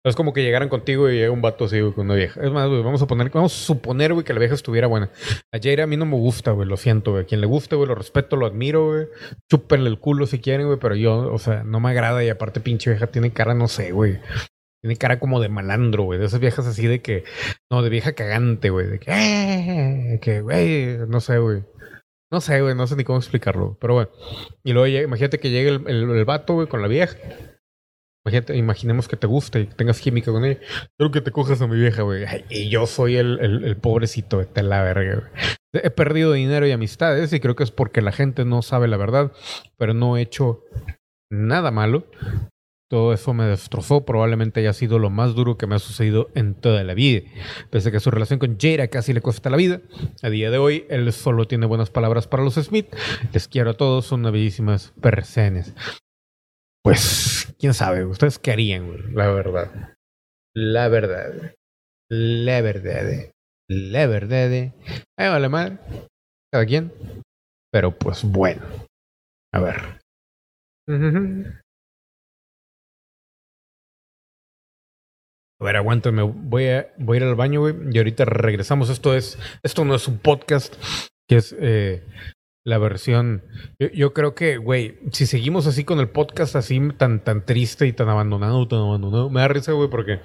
Es 0.02 0.16
como 0.16 0.32
que 0.32 0.42
llegaran 0.42 0.70
contigo 0.70 1.10
y 1.10 1.16
llega 1.16 1.30
un 1.30 1.42
vato 1.42 1.66
así, 1.66 1.78
güey, 1.78 1.92
con 1.92 2.06
una 2.06 2.14
vieja. 2.14 2.40
Es 2.42 2.50
más, 2.50 2.68
güey, 2.68 2.82
vamos 2.82 3.02
a 3.02 3.06
poner, 3.06 3.28
vamos 3.30 3.52
a 3.52 3.66
suponer, 3.66 4.14
güey, 4.14 4.24
que 4.24 4.32
la 4.32 4.38
vieja 4.38 4.54
estuviera 4.54 4.86
buena. 4.86 5.10
A 5.52 5.58
Jaira 5.62 5.84
a 5.84 5.86
mí 5.86 5.98
no 5.98 6.06
me 6.06 6.16
gusta, 6.16 6.52
güey, 6.52 6.66
lo 6.66 6.78
siento, 6.78 7.12
güey. 7.12 7.26
Quien 7.26 7.42
le 7.42 7.46
guste, 7.46 7.76
güey, 7.76 7.86
lo 7.86 7.94
respeto, 7.94 8.36
lo 8.36 8.46
admiro, 8.46 8.86
güey. 8.86 9.08
Chúpenle 9.50 9.90
el 9.90 9.98
culo 9.98 10.26
si 10.26 10.38
quieren, 10.38 10.66
güey, 10.68 10.78
pero 10.78 10.94
yo, 10.94 11.30
o 11.30 11.38
sea, 11.38 11.64
no 11.64 11.80
me 11.80 11.90
agrada 11.90 12.24
y 12.24 12.30
aparte 12.30 12.60
pinche 12.60 12.88
vieja 12.88 13.08
tiene 13.08 13.32
cara, 13.34 13.52
no 13.52 13.68
sé, 13.68 13.92
güey. 13.92 14.20
Tiene 14.82 14.96
cara 14.96 15.20
como 15.20 15.40
de 15.40 15.48
malandro, 15.48 16.04
güey. 16.04 16.18
De 16.18 16.26
esas 16.26 16.40
viejas 16.40 16.66
así 16.66 16.86
de 16.86 17.02
que. 17.02 17.24
No, 17.70 17.82
de 17.82 17.90
vieja 17.90 18.14
cagante, 18.14 18.70
güey. 18.70 18.86
De 18.86 18.98
que. 18.98 19.10
Eh, 19.10 20.20
que, 20.20 20.40
güey. 20.40 20.98
No 21.08 21.20
sé, 21.20 21.38
güey. 21.38 21.64
No 22.32 22.40
sé, 22.40 22.60
güey. 22.62 22.74
No 22.74 22.86
sé 22.86 22.96
ni 22.96 23.04
cómo 23.04 23.18
explicarlo. 23.18 23.76
Pero 23.80 23.94
bueno. 23.94 24.10
Y 24.64 24.72
luego 24.72 24.86
imagínate 24.86 25.38
que 25.38 25.50
llegue 25.50 25.68
el, 25.68 25.86
el, 25.88 26.24
vato, 26.24 26.54
güey, 26.54 26.66
con 26.66 26.80
la 26.80 26.88
vieja. 26.88 27.16
Imagínate, 28.24 28.56
imaginemos 28.56 29.08
que 29.08 29.16
te 29.16 29.26
guste 29.26 29.60
y 29.60 29.66
que 29.66 29.74
tengas 29.74 30.00
química 30.00 30.30
con 30.30 30.44
ella. 30.44 30.60
Quiero 30.96 31.10
que 31.10 31.20
te 31.20 31.30
cojas 31.30 31.60
a 31.62 31.66
mi 31.66 31.78
vieja, 31.78 32.02
güey. 32.02 32.24
Y 32.48 32.68
yo 32.68 32.86
soy 32.86 33.16
el, 33.16 33.38
el, 33.40 33.64
el 33.64 33.76
pobrecito, 33.76 34.38
de 34.44 34.62
la 34.62 34.82
verga, 34.82 35.14
güey. 35.14 35.50
He 35.72 35.90
perdido 35.90 36.32
dinero 36.32 36.66
y 36.66 36.72
amistades 36.72 37.32
y 37.32 37.40
creo 37.40 37.54
que 37.54 37.62
es 37.62 37.70
porque 37.70 38.02
la 38.02 38.12
gente 38.12 38.44
no 38.44 38.60
sabe 38.60 38.88
la 38.88 38.96
verdad, 38.96 39.32
pero 39.78 39.94
no 39.94 40.16
he 40.16 40.22
hecho 40.22 40.64
nada 41.30 41.70
malo. 41.70 42.06
Todo 42.90 43.12
eso 43.12 43.32
me 43.34 43.44
destrozó, 43.44 44.04
probablemente 44.04 44.58
haya 44.58 44.72
sido 44.72 44.98
lo 44.98 45.10
más 45.10 45.36
duro 45.36 45.56
que 45.56 45.68
me 45.68 45.76
ha 45.76 45.78
sucedido 45.78 46.28
en 46.34 46.54
toda 46.54 46.82
la 46.82 46.92
vida. 46.94 47.20
Pese 47.70 47.90
a 47.90 47.92
que 47.92 48.00
su 48.00 48.10
relación 48.10 48.40
con 48.40 48.58
Jada 48.58 48.88
casi 48.88 49.12
le 49.12 49.20
cuesta 49.20 49.48
la 49.48 49.56
vida, 49.56 49.80
a 50.22 50.28
día 50.28 50.50
de 50.50 50.58
hoy 50.58 50.86
él 50.90 51.12
solo 51.12 51.46
tiene 51.46 51.66
buenas 51.66 51.88
palabras 51.88 52.26
para 52.26 52.42
los 52.42 52.54
Smith. 52.54 52.92
Les 53.32 53.46
quiero 53.46 53.70
a 53.70 53.74
todos, 53.74 54.06
son 54.06 54.20
una 54.20 54.32
bellísimas. 54.32 54.92
Pues, 56.82 57.54
quién 57.60 57.74
sabe, 57.74 58.04
ustedes 58.04 58.40
qué 58.40 58.50
harían, 58.50 59.14
la 59.14 59.30
verdad. 59.30 59.94
La 60.52 60.88
verdad. 60.88 61.54
La 62.10 62.60
verdad. 62.60 63.30
La 63.68 64.06
verdad. 64.08 64.74
Ahí 65.16 65.28
vale 65.28 65.48
madre. 65.48 65.78
Cada 66.52 66.66
quien. 66.66 66.92
Pero 67.70 67.96
pues 67.96 68.24
bueno. 68.24 68.62
A 69.54 69.60
ver. 69.60 70.00
A 75.60 75.64
ver, 75.64 75.76
aguántame, 75.76 76.22
voy 76.22 76.68
a, 76.68 76.90
voy 76.98 77.16
a 77.16 77.20
ir 77.20 77.26
al 77.26 77.34
baño, 77.34 77.60
güey, 77.60 77.74
y 77.92 77.98
ahorita 77.98 78.24
regresamos. 78.24 78.88
Esto 78.88 79.14
es, 79.14 79.38
esto 79.62 79.84
no 79.84 79.94
es 79.94 80.08
un 80.08 80.18
podcast, 80.18 80.74
que 81.28 81.36
es 81.36 81.54
eh, 81.58 82.02
la 82.64 82.78
versión. 82.78 83.44
Yo, 83.92 84.14
creo 84.14 84.34
que, 84.34 84.56
güey, 84.56 84.98
si 85.12 85.26
seguimos 85.26 85.66
así 85.66 85.84
con 85.84 86.00
el 86.00 86.08
podcast 86.08 86.56
así 86.56 86.80
tan, 86.96 87.22
tan 87.22 87.44
triste 87.44 87.86
y 87.86 87.92
tan 87.92 88.08
abandonado, 88.08 88.66
tan 88.68 88.78
abandonado, 88.78 89.28
me 89.28 89.40
da 89.40 89.48
risa, 89.48 89.72
güey, 89.72 89.90
porque 89.90 90.20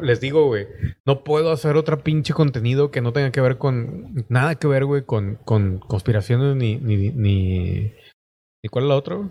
les 0.00 0.20
digo, 0.20 0.46
güey, 0.46 0.66
no 1.04 1.24
puedo 1.24 1.52
hacer 1.52 1.76
otro 1.76 2.02
pinche 2.02 2.32
contenido 2.32 2.90
que 2.90 3.02
no 3.02 3.12
tenga 3.12 3.32
que 3.32 3.42
ver 3.42 3.58
con 3.58 4.24
nada 4.30 4.54
que 4.54 4.66
ver, 4.66 4.86
güey, 4.86 5.02
con, 5.02 5.36
con 5.44 5.78
conspiraciones 5.78 6.56
ni, 6.56 6.76
ni, 6.76 6.96
ni, 6.96 7.10
ni, 7.10 7.92
¿Cuál 8.70 8.86
es 8.86 8.88
la 8.88 8.96
otra? 8.96 9.30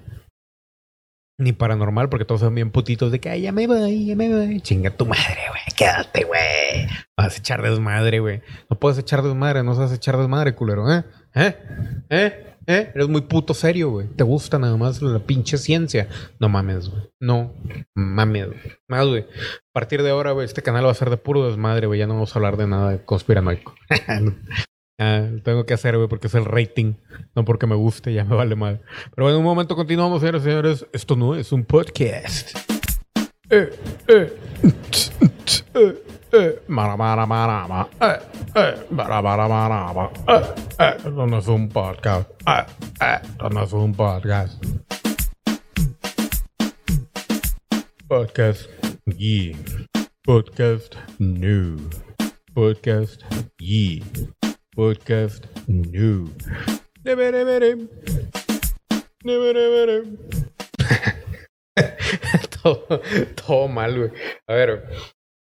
Ni 1.40 1.52
paranormal, 1.54 2.10
porque 2.10 2.26
todos 2.26 2.42
son 2.42 2.56
bien 2.56 2.72
putitos 2.72 3.12
de 3.12 3.20
que 3.20 3.30
"Ay, 3.30 3.42
ya 3.42 3.52
me 3.52 3.68
voy, 3.68 4.06
ya 4.06 4.16
me 4.16 4.30
voy. 4.30 4.62
Chinga 4.62 4.92
tu 4.92 5.06
madre, 5.06 5.40
güey. 5.50 5.62
Quédate, 5.76 6.24
güey. 6.26 6.88
Vas 7.18 7.36
a 7.36 7.38
echar 7.40 7.62
desmadre, 7.62 8.20
güey. 8.20 8.42
No 8.70 8.80
puedes 8.80 8.98
echar 8.98 9.22
desmadre, 9.24 9.64
no 9.64 9.76
sabes 9.76 9.92
echar 9.94 10.18
desmadre, 10.18 10.56
culero, 10.56 10.92
¿eh? 10.94 11.04
¿Eh? 11.36 11.56
¿Eh? 12.10 12.50
¿Eh? 12.66 12.92
Eres 12.96 13.10
muy 13.10 13.22
puto 13.22 13.54
serio, 13.54 13.90
güey. 13.90 14.08
Te 14.08 14.24
gusta 14.24 14.58
nada 14.58 14.78
más 14.78 15.02
la 15.02 15.20
pinche 15.20 15.58
ciencia. 15.58 16.08
No 16.40 16.48
mames, 16.48 16.90
güey. 16.90 17.04
No 17.20 17.54
mames, 17.94 18.48
güey. 18.48 18.60
Más, 18.88 19.06
güey. 19.06 19.24
A 19.24 19.74
partir 19.74 20.02
de 20.02 20.12
ahora, 20.12 20.32
güey, 20.32 20.46
este 20.46 20.62
canal 20.62 20.86
va 20.86 20.92
a 20.92 20.96
ser 20.96 21.10
de 21.10 21.18
puro 21.18 21.46
desmadre, 21.48 21.88
güey. 21.88 22.00
Ya 22.00 22.08
no 22.08 22.14
vamos 22.14 22.34
a 22.34 22.40
hablar 22.40 22.56
de 22.56 22.68
nada 22.68 23.04
conspiranoico. 23.06 23.76
Ah, 25.00 25.28
tengo 25.44 25.66
que 25.66 25.74
hacer, 25.74 25.96
porque 26.08 26.28
es 26.28 26.36
el 26.36 26.46
rating. 26.46 26.94
No 27.36 27.44
porque 27.46 27.66
me 27.66 27.76
guste, 27.76 28.14
ya 28.14 28.24
me 28.26 28.36
vale 28.36 28.56
mal. 28.56 28.82
Pero 29.16 29.26
bueno, 29.26 29.40
un 29.40 29.44
momento 29.44 29.76
continuamos, 29.76 30.20
señores 30.20 30.44
y 30.44 30.46
señores. 30.46 30.86
Esto 30.94 31.16
no 31.16 31.36
es 31.36 31.52
un 31.52 31.66
podcast. 31.66 32.56
Eh, 33.50 33.70
eh, 34.08 34.34
eh, 36.32 36.62
mara, 36.68 36.96
mara, 36.96 37.26
mara, 37.26 37.68
ma, 37.68 37.88
eh, 38.02 38.20
eh, 38.56 38.76
mara, 38.92 39.22
mara, 39.22 39.48
mara, 39.48 39.94
ma, 39.94 40.10
eh, 40.28 40.94
Esto 40.98 41.26
no 41.28 41.38
es 41.40 41.48
un 41.48 41.70
podcast. 41.70 42.30
Eh, 42.48 42.66
Esto 43.24 43.50
no 43.50 43.64
es 43.64 43.74
un 43.74 43.94
podcast. 43.94 44.64
Podcast. 48.08 48.70
Yeah. 49.18 49.58
Podcast. 50.24 50.96
No. 51.18 51.78
Podcast. 52.54 53.22
Yeah. 53.58 54.04
Podcast. 54.76 55.46
Bere. 57.04 57.06
todo, 62.64 63.02
todo 63.36 63.68
mal, 63.68 63.98
güey. 63.98 64.12
A 64.48 64.54
ver. 64.56 64.90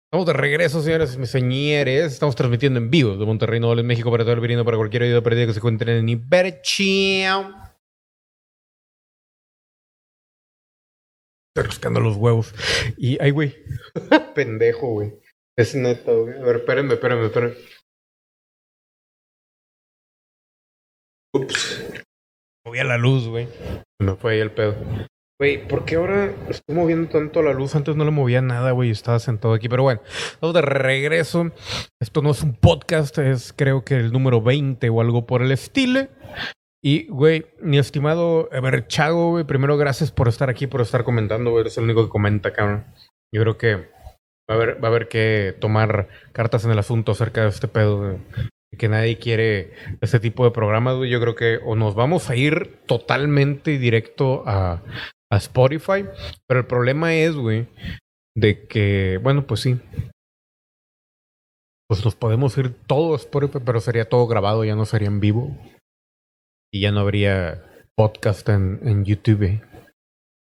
Estamos 0.04 0.26
de 0.26 0.32
regreso, 0.34 0.82
señores 0.82 1.16
y 1.18 1.26
señores. 1.26 2.12
Estamos 2.12 2.36
transmitiendo 2.36 2.78
en 2.78 2.90
vivo 2.90 3.16
de 3.16 3.24
Monterrey, 3.24 3.58
Nuevo 3.58 3.76
León, 3.76 3.86
México, 3.86 4.10
para 4.10 4.24
todo 4.24 4.34
el 4.34 4.40
viniendo 4.40 4.66
para 4.66 4.76
cualquier 4.76 5.04
oído 5.04 5.22
perdido 5.22 5.46
que 5.46 5.54
se 5.54 5.60
encuentre 5.60 5.98
en 5.98 6.10
Iberchia. 6.10 7.72
Estoy 11.54 11.70
rascando 11.70 12.00
los 12.00 12.16
huevos. 12.16 12.54
Y, 12.98 13.18
ay, 13.22 13.30
güey. 13.30 13.54
Pendejo, 14.34 14.88
güey. 14.88 15.14
Es 15.56 15.74
neta, 15.74 16.12
güey. 16.12 16.38
A 16.38 16.42
ver, 16.42 16.56
espérenme, 16.56 16.94
espérenme, 16.94 17.26
espérenme. 17.26 17.56
Ups. 21.34 22.02
Moví 22.66 22.78
a 22.78 22.84
la 22.84 22.98
luz, 22.98 23.26
güey. 23.28 23.48
Me 24.00 24.14
fue 24.16 24.34
ahí 24.34 24.40
el 24.40 24.50
pedo. 24.50 24.76
Güey, 25.40 25.66
¿por 25.66 25.84
qué 25.84 25.96
ahora 25.96 26.32
estoy 26.48 26.76
moviendo 26.76 27.08
tanto 27.08 27.42
la 27.42 27.52
luz? 27.52 27.74
Antes 27.74 27.96
no 27.96 28.04
le 28.04 28.10
movía 28.10 28.40
nada, 28.42 28.70
güey. 28.72 28.90
Estaba 28.90 29.18
sentado 29.18 29.54
aquí. 29.54 29.68
Pero 29.68 29.82
bueno, 29.82 30.00
estamos 30.06 30.54
de 30.54 30.62
regreso. 30.62 31.50
Esto 32.00 32.22
no 32.22 32.30
es 32.30 32.42
un 32.42 32.54
podcast, 32.54 33.18
es 33.18 33.52
creo 33.52 33.84
que 33.84 33.96
el 33.96 34.12
número 34.12 34.40
20 34.42 34.88
o 34.90 35.00
algo 35.00 35.26
por 35.26 35.42
el 35.42 35.50
estilo. 35.50 36.06
Y, 36.84 37.08
güey, 37.08 37.46
mi 37.60 37.78
estimado, 37.78 38.48
a 38.52 38.60
ver, 38.60 38.86
Chago, 38.86 39.30
güey, 39.30 39.44
primero 39.44 39.76
gracias 39.76 40.12
por 40.12 40.28
estar 40.28 40.50
aquí, 40.50 40.66
por 40.66 40.80
estar 40.80 41.02
comentando, 41.02 41.50
güey. 41.50 41.62
Eres 41.62 41.78
el 41.78 41.84
único 41.84 42.04
que 42.04 42.10
comenta, 42.10 42.52
cabrón. 42.52 42.84
Yo 43.34 43.40
creo 43.40 43.56
que 43.56 43.76
va 43.76 43.84
a 44.48 44.54
haber, 44.54 44.84
va 44.84 44.88
a 44.88 44.90
haber 44.90 45.08
que 45.08 45.56
tomar 45.60 46.08
cartas 46.32 46.64
en 46.64 46.72
el 46.72 46.78
asunto 46.78 47.12
acerca 47.12 47.42
de 47.42 47.48
este 47.48 47.68
pedo. 47.68 47.98
güey. 47.98 48.18
Que 48.78 48.88
nadie 48.88 49.18
quiere 49.18 49.72
este 50.00 50.18
tipo 50.18 50.44
de 50.44 50.50
programas, 50.50 50.96
güey. 50.96 51.10
Yo 51.10 51.20
creo 51.20 51.34
que 51.34 51.58
o 51.64 51.76
nos 51.76 51.94
vamos 51.94 52.30
a 52.30 52.36
ir 52.36 52.78
totalmente 52.86 53.78
directo 53.78 54.44
a, 54.46 54.82
a 55.30 55.36
Spotify. 55.36 56.06
Pero 56.46 56.60
el 56.60 56.66
problema 56.66 57.14
es, 57.14 57.34
güey, 57.34 57.68
de 58.34 58.66
que, 58.66 59.18
bueno, 59.22 59.46
pues 59.46 59.60
sí. 59.60 59.78
Pues 61.88 62.04
nos 62.04 62.16
podemos 62.16 62.56
ir 62.56 62.72
todo 62.86 63.12
a 63.12 63.16
Spotify, 63.16 63.58
pero 63.64 63.80
sería 63.80 64.08
todo 64.08 64.26
grabado, 64.26 64.64
ya 64.64 64.74
no 64.74 64.86
sería 64.86 65.08
en 65.08 65.20
vivo. 65.20 65.56
Y 66.72 66.80
ya 66.80 66.92
no 66.92 67.00
habría 67.00 67.62
podcast 67.94 68.48
en, 68.48 68.80
en 68.84 69.04
YouTube. 69.04 69.60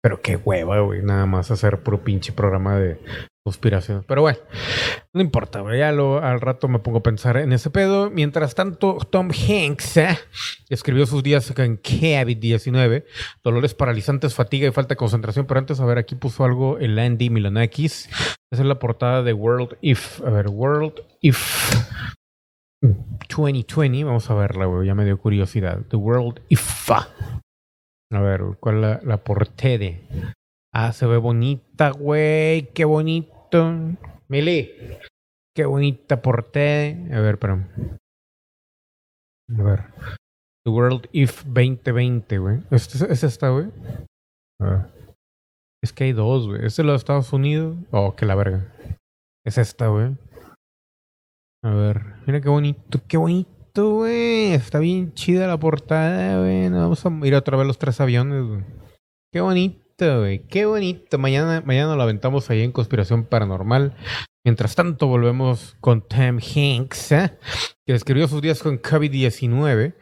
Pero 0.02 0.22
qué 0.22 0.36
hueva, 0.36 0.80
güey. 0.82 1.04
Nada 1.04 1.26
más 1.26 1.52
hacer 1.52 1.84
puro 1.84 2.04
pinche 2.04 2.34
programa 2.34 2.78
de 2.80 3.00
conspiraciones. 3.46 4.04
Pero 4.08 4.24
bueno, 4.24 4.40
no 5.14 5.22
importa, 5.22 5.62
güey. 5.62 5.78
Ya 5.78 5.92
lo, 5.92 6.18
al 6.18 6.42
rato 6.42 6.68
me 6.68 6.80
pongo 6.80 6.98
a 6.98 7.04
pensar 7.04 7.38
en 7.38 7.54
ese 7.54 7.70
pedo. 7.70 8.10
Mientras 8.10 8.56
tanto, 8.56 8.98
Tom 9.12 9.30
Hanks 9.30 9.98
eh, 9.98 10.18
escribió 10.68 11.06
sus 11.06 11.22
días 11.22 11.54
en 11.60 11.80
COVID-19. 11.80 13.06
Dolores 13.44 13.76
paralizantes, 13.76 14.34
fatiga 14.34 14.68
y 14.68 14.72
falta 14.72 14.96
de 14.96 14.98
concentración. 14.98 15.46
Pero 15.46 15.60
antes, 15.60 15.80
a 15.80 15.86
ver, 15.86 16.00
aquí 16.00 16.16
puso 16.16 16.44
algo 16.44 16.80
el 16.80 16.98
Andy 16.98 17.30
Milanakis. 17.30 18.10
Esa 18.52 18.64
es 18.64 18.66
la 18.66 18.80
portada 18.80 19.22
de 19.22 19.34
World 19.34 19.78
If. 19.80 20.22
A 20.22 20.32
ver, 20.32 20.48
World 20.50 21.04
If 21.22 21.76
2020. 23.30 24.06
Vamos 24.06 24.28
a 24.32 24.34
verla, 24.34 24.66
güey. 24.66 24.88
Ya 24.88 24.96
me 24.96 25.06
dio 25.06 25.20
curiosidad. 25.20 25.82
The 25.88 25.98
World 25.98 26.42
If. 26.50 26.90
A 26.90 28.22
ver, 28.22 28.42
¿cuál 28.60 28.76
es 28.78 28.82
la, 28.82 29.00
la 29.04 29.18
portada? 29.24 29.86
Ah, 30.74 30.92
se 30.94 31.06
ve 31.06 31.18
bonita, 31.18 31.92
güey. 31.92 32.74
Qué 32.74 32.86
bonito. 33.60 34.00
Mili. 34.28 34.72
Qué 35.56 35.65
bonita 35.65 36.22
portada. 36.22 36.88
A 37.12 37.20
ver, 37.22 37.36
espera. 37.36 37.68
A 39.58 39.63
ver. 39.63 39.84
The 40.65 40.72
World 40.72 41.08
If 41.12 41.44
2020, 41.46 42.38
güey. 42.39 42.60
¿Es, 42.72 43.02
es 43.02 43.24
esta, 43.24 43.50
güey? 43.50 43.68
Es 45.84 45.94
que 45.94 46.06
hay 46.06 46.13
dos, 46.13 46.48
güey. 46.48 46.65
¿Es 46.65 46.76
de 46.76 46.84
los 46.84 47.02
Estados 47.02 47.32
Unidos? 47.32 47.78
Oh, 47.91 48.15
que 48.15 48.26
la 48.26 48.36
verga. 48.36 48.74
Es 49.46 49.58
esta, 49.58 49.88
güey. 49.88 50.18
A 51.63 51.70
ver. 51.70 52.02
Mira 52.26 52.41
qué 52.41 52.50
bonito, 52.50 53.00
qué 53.08 53.18
bonito, 53.18 53.91
güey. 53.91 54.54
Está 54.54 54.80
bien 54.80 55.13
chida 55.13 55.48
la 55.48 55.60
portada, 55.60 56.39
güey. 56.39 56.70
Vamos 56.70 57.06
a 57.06 57.10
ir 57.26 57.36
otra 57.36 57.58
vez 57.58 57.68
los 57.68 57.78
tres 57.78 58.02
aviones, 58.02 58.44
güey. 58.44 58.63
Qué 59.32 59.41
bonito, 59.41 59.85
güey. 59.98 60.46
Qué 60.48 60.66
bonito. 60.66 61.18
Mañana, 61.18 61.64
mañana 61.66 61.96
lo 61.96 62.04
aventamos 62.04 62.50
ahí 62.50 62.62
en 62.62 62.72
Conspiración 62.72 63.26
Paranormal. 63.26 63.96
Mientras 64.44 64.76
tanto, 64.76 65.08
volvemos 65.08 65.76
con 65.80 66.02
Tom 66.08 66.40
Hanks, 66.40 67.12
¿eh? 67.14 67.38
que 67.86 67.94
describió 67.94 68.28
sus 68.28 68.42
días 68.42 68.62
con 68.62 68.80
COVID-19 68.80 69.96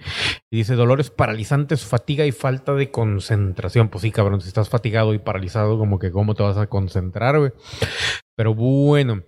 y 0.50 0.58
dice 0.58 0.76
dolores 0.76 1.12
paralizantes, 1.12 1.86
fatiga 1.86 2.26
y 2.26 2.32
falta 2.32 2.74
de 2.74 2.92
concentración. 2.92 3.90
Pues 3.90 4.02
sí, 4.02 4.12
cabrón, 4.12 4.42
si 4.42 4.48
estás 4.48 4.68
fatigado 4.68 5.14
y 5.14 5.20
paralizado, 5.20 5.78
como 5.78 6.00
que 6.00 6.12
cómo 6.12 6.34
te 6.34 6.44
vas 6.44 6.58
a 6.58 6.68
concentrar, 6.68 7.38
güey. 7.38 7.52
Pero 8.36 8.56
bueno, 8.56 9.24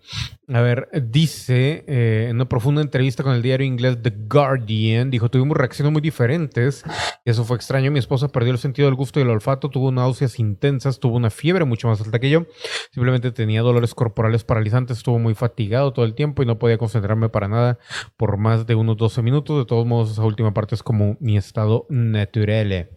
a 0.47 0.61
ver, 0.61 0.89
dice 1.11 1.83
eh, 1.87 2.27
en 2.29 2.37
una 2.37 2.49
profunda 2.49 2.81
entrevista 2.81 3.21
con 3.21 3.33
el 3.33 3.43
diario 3.43 3.67
inglés 3.67 4.01
The 4.01 4.11
Guardian, 4.27 5.11
dijo, 5.11 5.29
tuvimos 5.29 5.55
reacciones 5.55 5.93
muy 5.93 6.01
diferentes, 6.01 6.83
y 7.23 7.29
eso 7.29 7.45
fue 7.45 7.55
extraño, 7.55 7.91
mi 7.91 7.99
esposa 7.99 8.29
perdió 8.29 8.51
el 8.51 8.57
sentido 8.57 8.87
del 8.87 8.95
gusto 8.95 9.19
y 9.19 9.23
el 9.23 9.29
olfato, 9.29 9.69
tuvo 9.69 9.91
náuseas 9.91 10.39
intensas, 10.39 10.99
tuvo 10.99 11.17
una 11.17 11.29
fiebre 11.29 11.65
mucho 11.65 11.87
más 11.87 12.01
alta 12.01 12.19
que 12.19 12.31
yo, 12.31 12.47
simplemente 12.91 13.31
tenía 13.31 13.61
dolores 13.61 13.93
corporales 13.93 14.43
paralizantes, 14.43 14.97
estuvo 14.97 15.19
muy 15.19 15.35
fatigado 15.35 15.93
todo 15.93 16.05
el 16.05 16.15
tiempo 16.15 16.41
y 16.41 16.47
no 16.47 16.57
podía 16.57 16.79
concentrarme 16.79 17.29
para 17.29 17.47
nada 17.47 17.77
por 18.17 18.37
más 18.37 18.65
de 18.65 18.73
unos 18.73 18.97
12 18.97 19.21
minutos, 19.21 19.57
de 19.59 19.65
todos 19.65 19.85
modos 19.85 20.11
esa 20.11 20.23
última 20.23 20.53
parte 20.53 20.73
es 20.73 20.81
como 20.81 21.17
mi 21.19 21.37
estado 21.37 21.85
natural. 21.89 22.89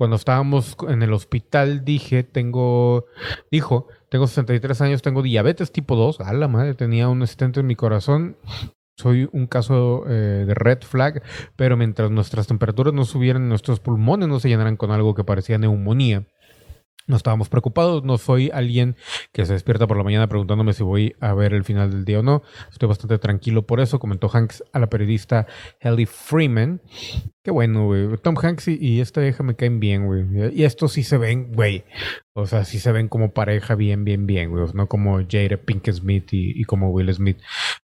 Cuando 0.00 0.16
estábamos 0.16 0.78
en 0.88 1.02
el 1.02 1.12
hospital 1.12 1.84
dije, 1.84 2.22
tengo, 2.22 3.04
dijo, 3.50 3.86
tengo 4.08 4.26
63 4.26 4.80
años, 4.80 5.02
tengo 5.02 5.20
diabetes 5.20 5.72
tipo 5.72 5.94
2. 5.94 6.20
A 6.20 6.32
la 6.32 6.48
madre, 6.48 6.72
tenía 6.72 7.10
un 7.10 7.26
stent 7.26 7.58
en 7.58 7.66
mi 7.66 7.76
corazón. 7.76 8.38
Soy 8.96 9.28
un 9.30 9.46
caso 9.46 10.04
eh, 10.08 10.46
de 10.46 10.54
red 10.54 10.78
flag, 10.80 11.22
pero 11.54 11.76
mientras 11.76 12.10
nuestras 12.10 12.46
temperaturas 12.46 12.94
no 12.94 13.04
subieran, 13.04 13.50
nuestros 13.50 13.78
pulmones 13.78 14.30
no 14.30 14.40
se 14.40 14.48
llenaran 14.48 14.78
con 14.78 14.90
algo 14.90 15.14
que 15.14 15.22
parecía 15.22 15.58
neumonía. 15.58 16.26
No 17.10 17.16
estábamos 17.16 17.48
preocupados, 17.48 18.04
no 18.04 18.18
soy 18.18 18.50
alguien 18.54 18.94
que 19.32 19.44
se 19.44 19.52
despierta 19.52 19.88
por 19.88 19.96
la 19.96 20.04
mañana 20.04 20.28
preguntándome 20.28 20.72
si 20.72 20.84
voy 20.84 21.16
a 21.18 21.34
ver 21.34 21.54
el 21.54 21.64
final 21.64 21.90
del 21.90 22.04
día 22.04 22.20
o 22.20 22.22
no. 22.22 22.42
Estoy 22.70 22.88
bastante 22.88 23.18
tranquilo 23.18 23.66
por 23.66 23.80
eso, 23.80 23.98
comentó 23.98 24.30
Hanks 24.32 24.62
a 24.72 24.78
la 24.78 24.88
periodista 24.88 25.48
Ellie 25.80 26.06
Freeman. 26.06 26.80
Qué 27.42 27.50
bueno, 27.50 27.86
güey. 27.86 28.16
Tom 28.22 28.36
Hanks 28.40 28.68
y, 28.68 28.78
y 28.80 29.02
vieja 29.02 29.42
me 29.42 29.56
caen 29.56 29.80
bien, 29.80 30.06
güey. 30.06 30.24
Y 30.54 30.62
estos 30.62 30.92
sí 30.92 31.02
se 31.02 31.18
ven, 31.18 31.52
güey. 31.52 31.84
O 32.40 32.46
sea, 32.46 32.64
sí 32.64 32.78
se 32.78 32.92
ven 32.92 33.08
como 33.08 33.32
pareja 33.32 33.74
bien, 33.74 34.04
bien, 34.04 34.26
bien, 34.26 34.50
güey. 34.50 34.64
No 34.74 34.88
como 34.88 35.18
Jada 35.28 35.56
Pink 35.56 35.90
Smith 35.90 36.28
y, 36.32 36.64
como 36.64 36.90
Will 36.90 37.12
Smith. 37.12 37.38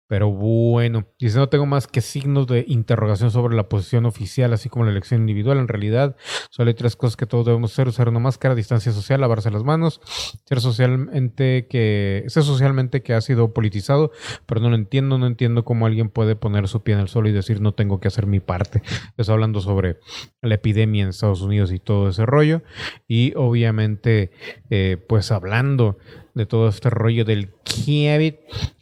Pero 0.09 0.31
bueno, 0.31 1.05
dice, 1.19 1.39
no 1.39 1.49
tengo 1.49 1.67
más 1.67 1.89
que 1.89 2.01
signos 2.01 2.47
de 2.47 2.65
interrogación 2.69 3.33
sobre 3.33 3.57
la 3.57 3.69
posición 3.69 4.07
oficial, 4.07 4.53
así 4.53 4.69
como 4.69 4.85
la 4.85 4.93
elección 4.93 5.21
individual. 5.21 5.59
En 5.59 5.67
realidad, 5.67 6.17
solo 6.51 6.69
hay 6.69 6.75
tres 6.75 6.95
cosas 6.95 7.17
que 7.17 7.27
todos 7.27 7.45
debemos 7.45 7.73
hacer. 7.73 7.89
Usar 7.89 8.09
una 8.09 8.21
máscara, 8.21 8.55
distancia 8.55 8.93
social, 8.93 9.21
lavarse 9.21 9.51
las 9.51 9.65
manos, 9.65 10.01
ser 10.45 10.61
socialmente 10.61 11.67
que, 11.69 12.25
ser 12.29 12.45
socialmente 12.45 13.03
que 13.03 13.15
ha 13.15 13.21
sido 13.21 13.53
politizado, 13.53 14.13
pero 14.47 14.61
no 14.61 14.71
lo 14.71 14.77
entiendo, 14.77 15.19
no 15.19 15.27
entiendo 15.27 15.65
cómo 15.65 15.87
alguien 15.87 16.09
puede 16.09 16.37
poner 16.37 16.69
su 16.69 16.83
pie 16.83 16.95
en 16.95 17.01
el 17.01 17.09
suelo 17.09 17.29
y 17.29 17.33
decir 17.33 17.61
no 17.61 17.75
tengo 17.75 17.99
que 17.99 18.09
hacer 18.09 18.27
mi 18.27 18.41
parte. 18.41 18.83
Estoy 19.17 19.33
hablando 19.33 19.61
sobre 19.61 19.99
la 20.41 20.55
epidemia 20.55 21.03
en 21.03 21.09
Estados 21.11 21.43
Unidos 21.43 21.73
y 21.73 21.79
todo 21.81 22.09
ese 22.09 22.27
rollo. 22.27 22.63
Y 23.09 23.33
obviamente, 23.37 24.31
eh, 24.71 24.97
pues 25.09 25.31
hablando 25.33 25.99
de 26.35 26.47
todo 26.47 26.69
este 26.69 26.91
rollo 26.91 27.25
del 27.25 27.51
COVID. 27.51 28.35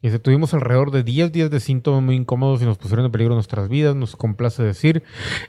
Y 0.03 0.11
tuvimos 0.19 0.55
alrededor 0.55 0.91
de 0.91 1.05
10 1.05 1.33
días 1.33 1.51
de 1.51 1.61
síntomas 1.61 2.03
muy 2.03 2.17
incómodos 2.17 2.61
y 2.61 2.65
nos 2.65 2.79
pusieron 2.79 3.07
en 3.07 3.12
peligro 3.12 3.35
nuestras 3.35 3.69
vidas, 3.69 3.95
nos 3.95 4.17
complace 4.17 4.62
decir. 4.62 5.05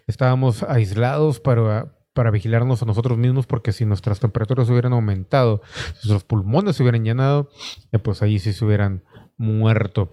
Estábamos 0.07 0.63
aislados 0.63 1.39
para, 1.39 1.95
para 2.13 2.31
vigilarnos 2.31 2.81
a 2.83 2.85
nosotros 2.85 3.17
mismos 3.17 3.47
porque 3.47 3.71
si 3.71 3.85
nuestras 3.85 4.19
temperaturas 4.19 4.69
hubieran 4.69 4.93
aumentado, 4.93 5.61
si 5.99 6.07
nuestros 6.07 6.23
pulmones 6.23 6.75
se 6.75 6.83
hubieran 6.83 7.03
llenado, 7.03 7.49
eh, 7.91 7.99
pues 7.99 8.21
allí 8.21 8.39
sí 8.39 8.53
se 8.53 8.63
hubieran 8.63 9.03
muerto. 9.37 10.11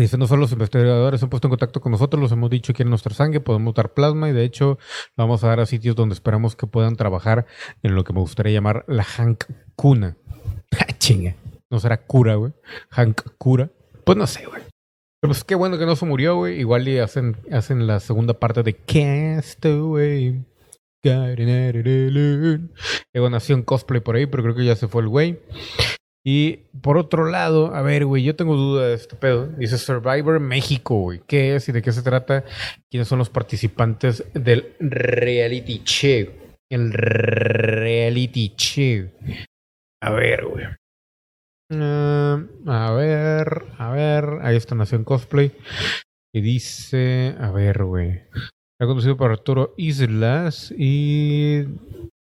Dice, 0.00 0.16
no 0.16 0.26
solo 0.26 0.42
los 0.42 0.52
investigadores 0.52 1.22
han 1.22 1.28
puesto 1.28 1.48
en 1.48 1.50
contacto 1.50 1.80
con 1.80 1.92
nosotros, 1.92 2.20
los 2.20 2.30
hemos 2.32 2.50
dicho 2.50 2.72
que 2.72 2.84
en 2.84 2.90
nuestra 2.90 3.14
sangre 3.14 3.40
podemos 3.40 3.74
dar 3.74 3.94
plasma 3.94 4.28
y 4.28 4.32
de 4.32 4.44
hecho 4.44 4.78
vamos 5.16 5.42
a 5.42 5.48
dar 5.48 5.60
a 5.60 5.66
sitios 5.66 5.96
donde 5.96 6.14
esperamos 6.14 6.54
que 6.54 6.66
puedan 6.66 6.96
trabajar 6.96 7.46
en 7.82 7.94
lo 7.94 8.04
que 8.04 8.12
me 8.12 8.20
gustaría 8.20 8.52
llamar 8.52 8.84
la 8.86 9.02
Hank 9.02 9.44
Cuna. 9.74 10.16
Chinga. 10.98 11.34
No 11.70 11.80
será 11.80 11.98
cura, 11.98 12.36
güey. 12.36 12.52
Hank 12.90 13.22
cura. 13.38 13.70
Pues 14.04 14.16
no 14.16 14.26
sé, 14.26 14.46
güey. 14.46 14.62
Pero 15.20 15.32
pues 15.32 15.42
qué 15.44 15.54
bueno 15.54 15.78
que 15.78 15.86
no 15.86 15.96
se 15.96 16.06
murió, 16.06 16.36
güey. 16.36 16.60
Igual 16.60 16.86
y 16.88 16.98
hacen, 16.98 17.36
hacen 17.50 17.86
la 17.86 18.00
segunda 18.00 18.34
parte 18.34 18.62
de 18.62 18.74
Castaway. 18.74 20.44
Ego 23.12 23.30
nació 23.30 23.56
en 23.56 23.62
cosplay 23.62 24.00
por 24.00 24.16
ahí, 24.16 24.26
pero 24.26 24.42
creo 24.42 24.54
que 24.54 24.64
ya 24.64 24.76
se 24.76 24.88
fue 24.88 25.02
el 25.02 25.08
güey. 25.08 25.40
Y 26.30 26.66
por 26.82 26.98
otro 26.98 27.30
lado, 27.30 27.74
a 27.74 27.80
ver, 27.80 28.04
güey, 28.04 28.22
yo 28.22 28.36
tengo 28.36 28.54
duda 28.54 28.88
de 28.88 28.94
este 28.94 29.16
pedo. 29.16 29.46
Dice 29.46 29.78
Survivor 29.78 30.38
México, 30.40 31.00
güey. 31.00 31.22
¿Qué 31.26 31.54
es 31.54 31.70
y 31.70 31.72
de 31.72 31.80
qué 31.80 31.90
se 31.90 32.02
trata? 32.02 32.44
¿Quiénes 32.90 33.08
son 33.08 33.18
los 33.18 33.30
participantes 33.30 34.22
del 34.34 34.74
reality 34.78 35.82
check? 35.84 36.30
El 36.70 36.92
reality 36.92 38.54
check. 38.56 39.10
A 40.02 40.10
ver, 40.10 40.44
güey. 40.44 40.66
Ah, 41.72 42.44
a 42.66 42.92
ver, 42.92 43.64
a 43.78 43.90
ver. 43.90 44.24
Ahí 44.42 44.56
está 44.56 44.74
Nación 44.74 45.04
Cosplay. 45.04 45.52
Y 46.34 46.42
dice, 46.42 47.36
a 47.40 47.50
ver, 47.52 47.84
güey. 47.84 48.20
Ha 48.78 48.86
conducido 48.86 49.16
por 49.16 49.30
Arturo 49.30 49.72
Islas 49.78 50.74
y... 50.76 51.62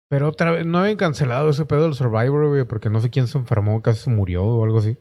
Pero 0.09 0.29
otra 0.29 0.51
vez, 0.51 0.65
no 0.65 0.79
habían 0.79 0.97
cancelado 0.97 1.49
ese 1.49 1.65
pedo 1.65 1.83
del 1.83 1.95
Survivor, 1.95 2.47
güey, 2.47 2.65
porque 2.65 2.89
no 2.89 2.99
sé 2.99 3.09
quién 3.09 3.27
se 3.27 3.37
enfermó, 3.37 3.81
casi 3.81 4.03
se 4.03 4.09
murió 4.11 4.43
o 4.43 4.63
algo 4.63 4.79
así. 4.79 4.97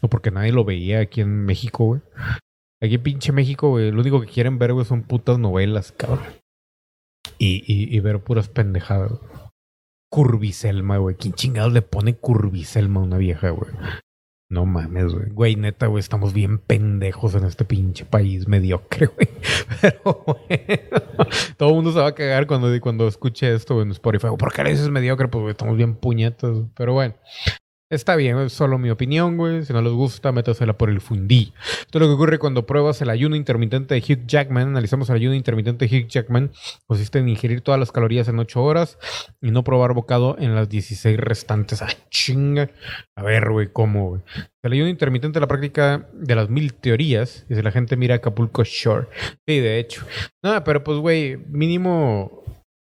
O 0.00 0.08
porque 0.08 0.30
nadie 0.30 0.52
lo 0.52 0.64
veía 0.64 1.00
aquí 1.00 1.20
en 1.20 1.44
México, 1.44 1.84
güey. 1.84 2.00
Aquí 2.80 2.96
en 2.96 3.02
pinche 3.02 3.32
México, 3.32 3.70
güey, 3.70 3.90
lo 3.90 4.00
único 4.00 4.20
que 4.20 4.28
quieren 4.28 4.58
ver, 4.58 4.72
güey, 4.72 4.84
son 4.84 5.02
putas 5.02 5.38
novelas, 5.38 5.92
cabrón. 5.92 6.26
Y, 7.38 7.62
y, 7.66 8.00
ver 8.00 8.22
puras 8.22 8.48
pendejadas. 8.48 9.12
Curviselma, 10.10 10.98
güey. 10.98 11.16
¿Quién 11.16 11.34
chingados 11.34 11.72
le 11.72 11.82
pone 11.82 12.16
Curviselma 12.16 13.00
a 13.00 13.04
una 13.04 13.18
vieja, 13.18 13.50
güey? 13.50 13.70
No 14.50 14.64
mames, 14.64 15.12
güey. 15.12 15.28
Güey, 15.28 15.56
neta, 15.56 15.88
güey, 15.88 16.00
estamos 16.00 16.32
bien 16.32 16.58
pendejos 16.58 17.34
en 17.34 17.44
este 17.44 17.66
pinche 17.66 18.06
país 18.06 18.48
mediocre, 18.48 19.06
güey. 19.14 19.28
Pero, 19.82 20.24
bueno, 20.24 21.30
todo 21.58 21.68
el 21.68 21.74
mundo 21.74 21.92
se 21.92 21.98
va 21.98 22.08
a 22.08 22.14
cagar 22.14 22.46
cuando, 22.46 22.68
cuando 22.80 23.06
escuche 23.06 23.52
esto 23.54 23.82
en 23.82 23.90
Spotify. 23.90 24.28
¿Por 24.38 24.52
qué 24.52 24.64
le 24.64 24.70
dices 24.70 24.88
mediocre? 24.88 25.28
Pues, 25.28 25.50
estamos 25.50 25.76
bien 25.76 25.94
puñetos. 25.96 26.66
Pero 26.74 26.94
bueno, 26.94 27.14
Está 27.90 28.16
bien, 28.16 28.36
es 28.38 28.52
solo 28.52 28.76
mi 28.76 28.90
opinión, 28.90 29.38
güey. 29.38 29.64
Si 29.64 29.72
no 29.72 29.80
les 29.80 29.94
gusta, 29.94 30.30
métasela 30.30 30.76
por 30.76 30.90
el 30.90 31.00
fundí. 31.00 31.54
Esto 31.80 31.96
es 31.96 32.00
lo 32.02 32.06
que 32.06 32.12
ocurre 32.12 32.38
cuando 32.38 32.66
pruebas 32.66 33.00
el 33.00 33.08
ayuno 33.08 33.34
intermitente 33.34 33.94
de 33.94 34.00
Hugh 34.00 34.26
Jackman. 34.26 34.68
Analizamos 34.68 35.08
el 35.08 35.16
ayuno 35.16 35.34
intermitente 35.34 35.88
de 35.88 35.96
Hugh 35.96 36.06
Jackman. 36.06 36.50
Consiste 36.86 37.18
en 37.18 37.30
ingerir 37.30 37.62
todas 37.62 37.80
las 37.80 37.90
calorías 37.90 38.28
en 38.28 38.38
8 38.38 38.62
horas 38.62 38.98
y 39.40 39.52
no 39.52 39.64
probar 39.64 39.94
bocado 39.94 40.36
en 40.38 40.54
las 40.54 40.68
16 40.68 41.18
restantes. 41.18 41.80
¡Ah, 41.80 41.88
chinga! 42.10 42.68
A 43.16 43.22
ver, 43.22 43.48
güey, 43.48 43.72
¿cómo, 43.72 44.10
güey? 44.10 44.22
El 44.62 44.72
ayuno 44.72 44.90
intermitente 44.90 45.38
es 45.38 45.40
la 45.40 45.48
práctica 45.48 46.10
de 46.12 46.34
las 46.34 46.50
mil 46.50 46.74
teorías. 46.74 47.46
Si 47.48 47.54
la 47.54 47.70
gente 47.70 47.96
mira 47.96 48.16
Acapulco 48.16 48.64
Shore. 48.64 49.06
Sí, 49.46 49.60
de 49.60 49.78
hecho. 49.78 50.04
No, 50.42 50.62
pero 50.62 50.84
pues, 50.84 50.98
güey, 50.98 51.38
mínimo 51.38 52.44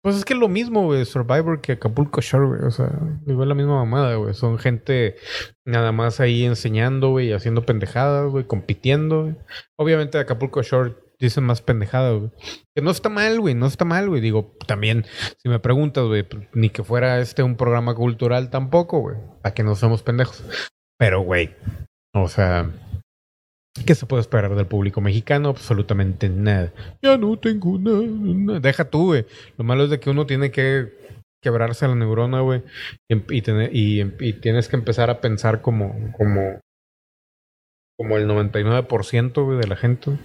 pues 0.04 0.18
es 0.18 0.26
que 0.26 0.34
es 0.34 0.39
lo 0.39 0.49
mismo, 0.49 0.84
güey, 0.84 1.06
Survivor 1.06 1.62
que 1.62 1.72
Acapulco 1.72 2.20
Shore, 2.20 2.47
güey. 2.47 2.62
O 2.64 2.72
sea, 2.72 2.91
igual 3.26 3.47
la 3.47 3.56
misma 3.56 3.76
mamada, 3.76 4.16
güey. 4.16 4.34
Son 4.34 4.60
gente 4.60 5.16
nada 5.66 5.93
más 5.93 6.20
ahí 6.20 6.43
enseñando, 6.43 7.12
güey, 7.12 7.32
haciendo 7.32 7.66
pendejadas, 7.66 8.30
güey, 8.30 8.43
compitiendo. 8.45 9.34
Obviamente 9.78 10.18
Acapulco 10.18 10.62
Shore 10.62 10.95
dicen 11.20 11.45
más 11.45 11.62
pendejadas, 11.62 12.20
güey. 12.20 12.32
Que 12.76 12.82
no 12.82 12.91
está 12.91 13.08
mal, 13.08 13.39
güey, 13.39 13.56
no 13.56 13.66
está 13.66 13.86
mal, 13.86 14.10
güey. 14.10 14.20
Digo, 14.20 14.58
también, 14.68 15.06
si 15.41 15.47
me 15.47 15.60
preguntas, 15.60 16.04
güey, 16.04 16.24
pues, 16.24 16.49
ni 16.54 16.70
que 16.70 16.84
fuera 16.84 17.22
este 17.22 17.41
un 17.41 17.56
programa 17.56 17.95
cultural 17.95 18.49
tampoco, 18.49 18.99
güey. 18.99 19.16
Para 19.41 19.56
que 19.56 19.64
no 19.64 19.74
seamos 19.76 20.04
pendejos. 20.04 20.43
Pero, 20.97 21.22
güey, 21.22 21.56
o 22.14 22.28
sea, 22.28 22.70
¿Qué 23.86 23.95
se 23.95 24.05
puede 24.05 24.21
esperar 24.21 24.55
del 24.55 24.67
público 24.67 25.01
mexicano? 25.01 25.49
Absolutamente 25.49 26.30
nada. 26.30 26.71
Ya 27.01 27.17
no 27.17 27.38
tengo 27.38 27.80
nada. 27.80 28.59
Deja 28.59 28.89
tú, 28.89 29.07
güey. 29.07 29.26
Lo 29.57 29.63
malo 29.63 29.84
es 29.86 29.89
de 29.89 29.99
que 29.99 30.11
uno 30.11 30.26
tiene 30.26 30.51
que 30.51 30.93
quebrarse 31.41 31.88
la 31.88 31.95
neurona, 31.95 32.41
güey. 32.41 32.63
Y, 33.09 33.41
tener, 33.41 33.71
y, 33.74 34.34
tienes 34.34 34.69
que 34.69 34.76
empezar 34.76 35.09
a 35.09 35.21
pensar 35.21 35.61
como, 35.61 36.11
como, 36.13 36.59
como 37.97 38.17
el 38.17 38.28
99% 38.28 39.43
güey, 39.43 39.59
de 39.59 39.67
la 39.67 39.76
gente. 39.76 40.17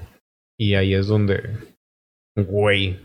Y 0.59 0.74
ahí 0.74 0.94
es 0.94 1.07
donde, 1.07 1.74
güey, 2.36 3.01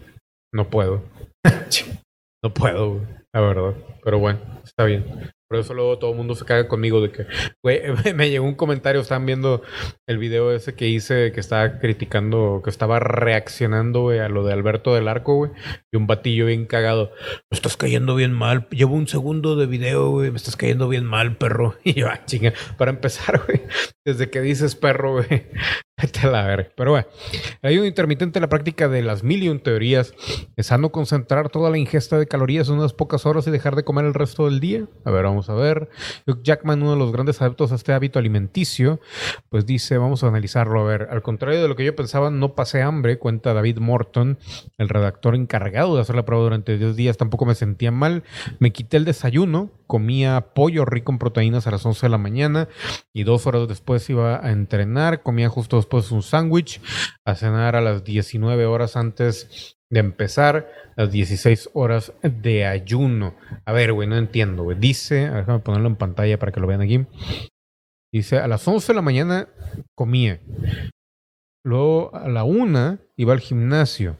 no 0.53 0.69
puedo. 0.69 1.03
no 2.43 2.53
puedo, 2.53 2.95
güey, 2.95 3.07
la 3.33 3.41
verdad. 3.41 3.75
Pero 4.03 4.19
bueno, 4.19 4.39
está 4.63 4.83
bien. 4.83 5.05
Por 5.53 5.59
eso 5.59 5.75
luego 5.75 5.99
todo 5.99 6.09
el 6.09 6.17
mundo 6.17 6.33
se 6.33 6.45
caga 6.45 6.67
conmigo 6.67 6.99
de 6.99 7.11
que, 7.11 7.27
güey, 7.61 7.79
me 8.15 8.31
llegó 8.31 8.43
un 8.43 8.55
comentario, 8.55 8.99
estaban 8.99 9.27
viendo 9.27 9.61
el 10.07 10.17
video 10.17 10.51
ese 10.51 10.73
que 10.73 10.87
hice, 10.87 11.31
que 11.31 11.39
estaba 11.39 11.77
criticando, 11.77 12.61
que 12.63 12.71
estaba 12.71 12.97
reaccionando, 12.99 14.09
a 14.09 14.29
lo 14.29 14.43
de 14.43 14.51
Alberto 14.51 14.95
del 14.95 15.07
Arco, 15.07 15.35
güey, 15.35 15.51
y 15.91 15.97
un 15.97 16.07
batillo 16.07 16.47
bien 16.47 16.65
cagado. 16.65 17.11
Me 17.51 17.55
estás 17.55 17.77
cayendo 17.77 18.15
bien 18.15 18.33
mal, 18.33 18.67
llevo 18.71 18.95
un 18.95 19.07
segundo 19.07 19.55
de 19.55 19.67
video, 19.67 20.09
güey, 20.09 20.31
me 20.31 20.37
estás 20.37 20.55
cayendo 20.55 20.89
bien 20.89 21.05
mal, 21.05 21.37
perro. 21.37 21.75
Y 21.83 21.93
yo, 21.93 22.07
ah, 22.07 22.25
chinga, 22.25 22.53
para 22.79 22.89
empezar, 22.89 23.43
güey, 23.45 23.61
desde 24.03 24.31
que 24.31 24.41
dices 24.41 24.73
perro, 24.75 25.17
güey, 25.17 25.45
la 26.23 26.45
verga. 26.45 26.69
Pero 26.75 26.91
bueno, 26.91 27.07
hay 27.61 27.77
un 27.77 27.85
intermitente 27.85 28.39
en 28.39 28.41
la 28.41 28.49
práctica 28.49 28.87
de 28.87 29.01
las 29.01 29.23
mil 29.23 29.43
y 29.43 29.49
un 29.49 29.59
teorías. 29.59 30.13
Es 30.55 30.67
sano 30.67 30.91
concentrar 30.91 31.49
toda 31.49 31.69
la 31.69 31.77
ingesta 31.77 32.17
de 32.17 32.27
calorías 32.27 32.67
en 32.69 32.75
unas 32.75 32.93
pocas 32.93 33.25
horas 33.25 33.47
y 33.47 33.51
dejar 33.51 33.75
de 33.75 33.83
comer 33.83 34.05
el 34.05 34.13
resto 34.13 34.45
del 34.45 34.59
día. 34.59 34.85
A 35.05 35.11
ver, 35.11 35.23
vamos 35.23 35.49
a 35.49 35.53
ver. 35.53 35.89
Hugh 36.27 36.41
Jackman, 36.43 36.81
uno 36.81 36.91
de 36.91 36.97
los 36.97 37.11
grandes 37.11 37.41
adeptos 37.41 37.71
a 37.71 37.75
este 37.75 37.93
hábito 37.93 38.19
alimenticio, 38.19 38.99
pues 39.49 39.65
dice, 39.65 39.97
vamos 39.97 40.23
a 40.23 40.27
analizarlo. 40.27 40.81
A 40.81 40.83
ver, 40.83 41.07
al 41.11 41.21
contrario 41.21 41.61
de 41.61 41.67
lo 41.67 41.75
que 41.75 41.85
yo 41.85 41.95
pensaba, 41.95 42.29
no 42.29 42.55
pasé 42.55 42.81
hambre, 42.81 43.19
cuenta 43.19 43.53
David 43.53 43.77
Morton, 43.77 44.39
el 44.77 44.89
redactor 44.89 45.35
encargado 45.35 45.95
de 45.95 46.01
hacer 46.01 46.15
la 46.15 46.25
prueba 46.25 46.43
durante 46.43 46.77
10 46.77 46.95
días, 46.95 47.17
tampoco 47.17 47.45
me 47.45 47.55
sentía 47.55 47.91
mal. 47.91 48.23
Me 48.59 48.71
quité 48.71 48.97
el 48.97 49.05
desayuno, 49.05 49.71
comía 49.87 50.53
pollo 50.55 50.85
rico 50.85 51.11
en 51.11 51.19
proteínas 51.19 51.67
a 51.67 51.71
las 51.71 51.85
11 51.85 52.07
de 52.07 52.09
la 52.09 52.17
mañana 52.17 52.67
y 53.13 53.23
dos 53.23 53.45
horas 53.45 53.67
después 53.67 54.09
iba 54.09 54.43
a 54.43 54.51
entrenar, 54.51 55.21
comía 55.21 55.49
justo 55.49 55.82
después 55.83 56.11
un 56.11 56.23
sándwich, 56.23 56.81
a 57.25 57.35
cenar 57.35 57.75
a 57.75 57.81
las 57.81 58.03
19 58.03 58.65
horas 58.65 58.95
antes 58.95 59.77
de 59.89 59.99
empezar 59.99 60.71
las 60.95 61.11
16 61.11 61.69
horas 61.73 62.13
de 62.23 62.65
ayuno. 62.65 63.35
A 63.65 63.73
ver, 63.73 63.93
güey, 63.93 64.07
no 64.07 64.17
entiendo, 64.17 64.63
güey. 64.63 64.77
Dice, 64.79 65.29
déjame 65.29 65.59
ponerlo 65.59 65.87
en 65.87 65.95
pantalla 65.95 66.39
para 66.39 66.51
que 66.51 66.59
lo 66.59 66.67
vean 66.67 66.81
aquí. 66.81 67.05
Dice, 68.11 68.37
a 68.37 68.47
las 68.47 68.67
11 68.67 68.87
de 68.87 68.95
la 68.95 69.01
mañana 69.01 69.49
comía. 69.95 70.39
Luego 71.63 72.13
a 72.15 72.27
la 72.27 72.43
1 72.43 72.99
iba 73.17 73.33
al 73.33 73.39
gimnasio. 73.39 74.17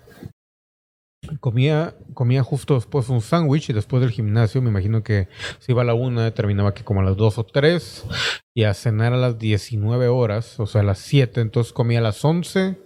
Comía, 1.40 1.96
comía 2.14 2.44
justo 2.44 2.76
después 2.76 3.10
un 3.10 3.22
sándwich 3.22 3.70
y 3.70 3.74
después 3.74 4.02
del 4.02 4.12
gimnasio, 4.12 4.62
me 4.62 4.70
imagino 4.70 5.04
que 5.04 5.28
si 5.60 5.72
iba 5.72 5.82
a 5.82 5.86
la 5.86 5.94
1 5.94 6.34
terminaba 6.34 6.74
que 6.74 6.84
como 6.84 7.02
a 7.02 7.04
las 7.04 7.18
2 7.18 7.38
o 7.38 7.44
3 7.46 8.06
y 8.54 8.64
a 8.64 8.74
cenar 8.74 9.14
a 9.14 9.18
las 9.18 9.40
19 9.40 10.08
horas, 10.08 10.60
o 10.60 10.68
sea, 10.68 10.82
a 10.82 10.84
las 10.84 11.00
7, 11.00 11.42
entonces 11.42 11.74
comía 11.74 12.00
a 12.00 12.04
las 12.04 12.24
11, 12.24 12.78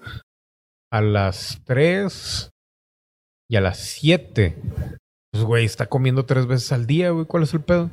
a 0.91 1.01
las 1.01 1.61
3, 1.65 2.51
y 3.49 3.55
a 3.55 3.61
las 3.61 3.77
7 3.79 4.55
Pues, 5.31 5.43
güey, 5.43 5.65
está 5.65 5.87
comiendo 5.87 6.25
tres 6.25 6.47
veces 6.47 6.71
al 6.71 6.87
día, 6.87 7.11
güey. 7.11 7.25
¿Cuál 7.25 7.43
es 7.43 7.53
el 7.53 7.61
pedo? 7.61 7.91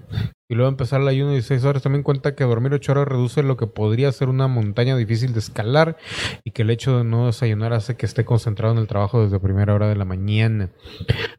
Y 0.48 0.54
luego 0.54 0.68
empezar 0.68 1.00
el 1.00 1.08
ayuno 1.08 1.30
de 1.30 1.36
16 1.36 1.64
horas. 1.64 1.82
También 1.82 2.02
cuenta 2.02 2.34
que 2.34 2.44
dormir 2.44 2.72
8 2.72 2.92
horas 2.92 3.08
reduce 3.08 3.42
lo 3.42 3.56
que 3.56 3.66
podría 3.66 4.12
ser 4.12 4.28
una 4.28 4.46
montaña 4.46 4.96
difícil 4.96 5.32
de 5.32 5.40
escalar 5.40 5.96
y 6.44 6.52
que 6.52 6.62
el 6.62 6.70
hecho 6.70 6.98
de 6.98 7.04
no 7.04 7.26
desayunar 7.26 7.72
hace 7.72 7.96
que 7.96 8.06
esté 8.06 8.24
concentrado 8.24 8.72
en 8.72 8.80
el 8.80 8.86
trabajo 8.86 9.22
desde 9.22 9.40
primera 9.40 9.74
hora 9.74 9.88
de 9.88 9.96
la 9.96 10.04
mañana. 10.04 10.70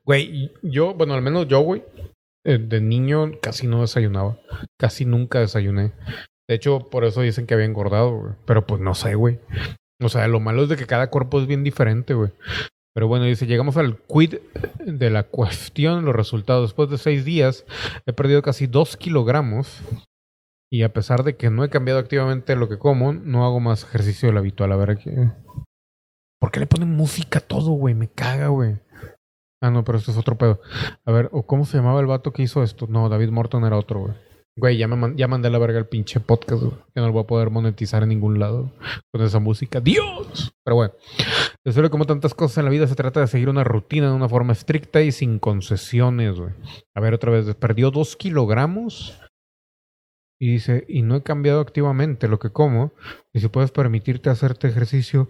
Güey, 0.03 0.51
yo, 0.61 0.93
bueno, 0.93 1.13
al 1.13 1.21
menos 1.21 1.47
yo, 1.47 1.61
güey, 1.61 1.83
eh, 2.43 2.59
de 2.59 2.81
niño 2.81 3.31
casi 3.41 3.65
no 3.65 3.81
desayunaba. 3.81 4.37
Casi 4.77 5.05
nunca 5.05 5.39
desayuné. 5.39 5.93
De 6.47 6.55
hecho, 6.55 6.89
por 6.89 7.05
eso 7.05 7.21
dicen 7.21 7.47
que 7.47 7.55
había 7.55 7.65
engordado, 7.65 8.11
güey. 8.11 8.33
Pero 8.45 8.65
pues 8.67 8.81
no 8.81 8.93
sé, 8.93 9.15
güey. 9.15 9.39
O 10.01 10.09
sea, 10.09 10.27
lo 10.27 10.39
malo 10.39 10.63
es 10.63 10.69
de 10.69 10.75
que 10.75 10.85
cada 10.85 11.09
cuerpo 11.09 11.39
es 11.39 11.47
bien 11.47 11.63
diferente, 11.63 12.13
güey. 12.13 12.31
Pero 12.95 13.09
bueno, 13.09 13.25
dice, 13.25 13.45
llegamos 13.45 13.75
al 13.75 13.97
quid 13.97 14.35
de 14.85 15.09
la 15.09 15.23
cuestión, 15.23 16.05
los 16.05 16.15
resultados. 16.15 16.69
Después 16.69 16.89
de 16.89 16.97
seis 16.97 17.25
días, 17.25 17.65
he 18.05 18.13
perdido 18.13 18.41
casi 18.41 18.67
dos 18.67 18.95
kilogramos. 18.95 19.81
Y 20.71 20.83
a 20.83 20.93
pesar 20.93 21.23
de 21.23 21.35
que 21.35 21.49
no 21.49 21.65
he 21.65 21.69
cambiado 21.69 21.99
activamente 21.99 22.55
lo 22.55 22.69
que 22.69 22.79
como, 22.79 23.11
no 23.11 23.45
hago 23.45 23.59
más 23.59 23.83
ejercicio 23.83 24.29
de 24.29 24.33
lo 24.33 24.39
habitual. 24.39 24.71
A 24.71 24.77
ver 24.77 24.91
aquí. 24.91 25.09
¿Por 26.39 26.51
qué 26.51 26.61
le 26.61 26.67
ponen 26.67 26.95
música 26.95 27.41
todo, 27.41 27.71
güey? 27.71 27.93
Me 27.93 28.07
caga, 28.07 28.47
güey. 28.47 28.77
Ah, 29.61 29.71
no, 29.71 29.83
pero 29.83 29.97
esto 29.97 30.11
es 30.11 30.17
otro 30.17 30.37
pedo. 30.37 30.61
A 31.03 31.11
ver, 31.11 31.27
¿o 31.33 31.45
¿cómo 31.45 31.65
se 31.65 31.75
llamaba 31.75 31.99
el 31.99 32.05
vato 32.05 32.31
que 32.31 32.43
hizo 32.43 32.63
esto? 32.63 32.87
No, 32.87 33.09
David 33.09 33.29
Morton 33.29 33.65
era 33.65 33.77
otro, 33.77 33.99
güey. 34.01 34.13
Güey, 34.57 34.77
ya, 34.77 34.87
me 34.87 34.95
man- 34.95 35.17
ya 35.17 35.27
mandé 35.27 35.49
a 35.49 35.51
la 35.51 35.57
verga 35.59 35.77
el 35.79 35.87
pinche 35.87 36.21
podcast, 36.21 36.63
güey. 36.63 36.73
Que 36.93 37.01
no 37.01 37.07
lo 37.07 37.13
voy 37.13 37.23
a 37.23 37.27
poder 37.27 37.49
monetizar 37.49 38.03
en 38.03 38.09
ningún 38.09 38.39
lado 38.39 38.71
con 39.11 39.21
esa 39.21 39.39
música. 39.39 39.81
¡Dios! 39.81 40.53
Pero 40.63 40.75
bueno. 40.77 40.93
Después 41.65 41.83
de 41.83 41.89
como 41.89 42.05
tantas 42.05 42.33
cosas 42.33 42.59
en 42.59 42.65
la 42.65 42.71
vida, 42.71 42.87
se 42.87 42.95
trata 42.95 43.19
de 43.19 43.27
seguir 43.27 43.49
una 43.49 43.65
rutina 43.65 44.07
de 44.07 44.15
una 44.15 44.29
forma 44.29 44.53
estricta 44.53 45.01
y 45.01 45.11
sin 45.11 45.39
concesiones, 45.39 46.39
güey. 46.39 46.53
A 46.95 47.01
ver, 47.01 47.13
otra 47.13 47.31
vez. 47.31 47.53
Perdió 47.55 47.91
dos 47.91 48.15
kilogramos. 48.15 49.19
Y 50.39 50.51
dice, 50.53 50.85
y 50.87 51.01
no 51.01 51.15
he 51.15 51.23
cambiado 51.23 51.59
activamente 51.59 52.27
lo 52.29 52.39
que 52.39 52.51
como. 52.51 52.93
Y 53.33 53.39
si 53.41 53.47
puedes 53.49 53.71
permitirte 53.71 54.29
hacerte 54.29 54.67
ejercicio 54.67 55.29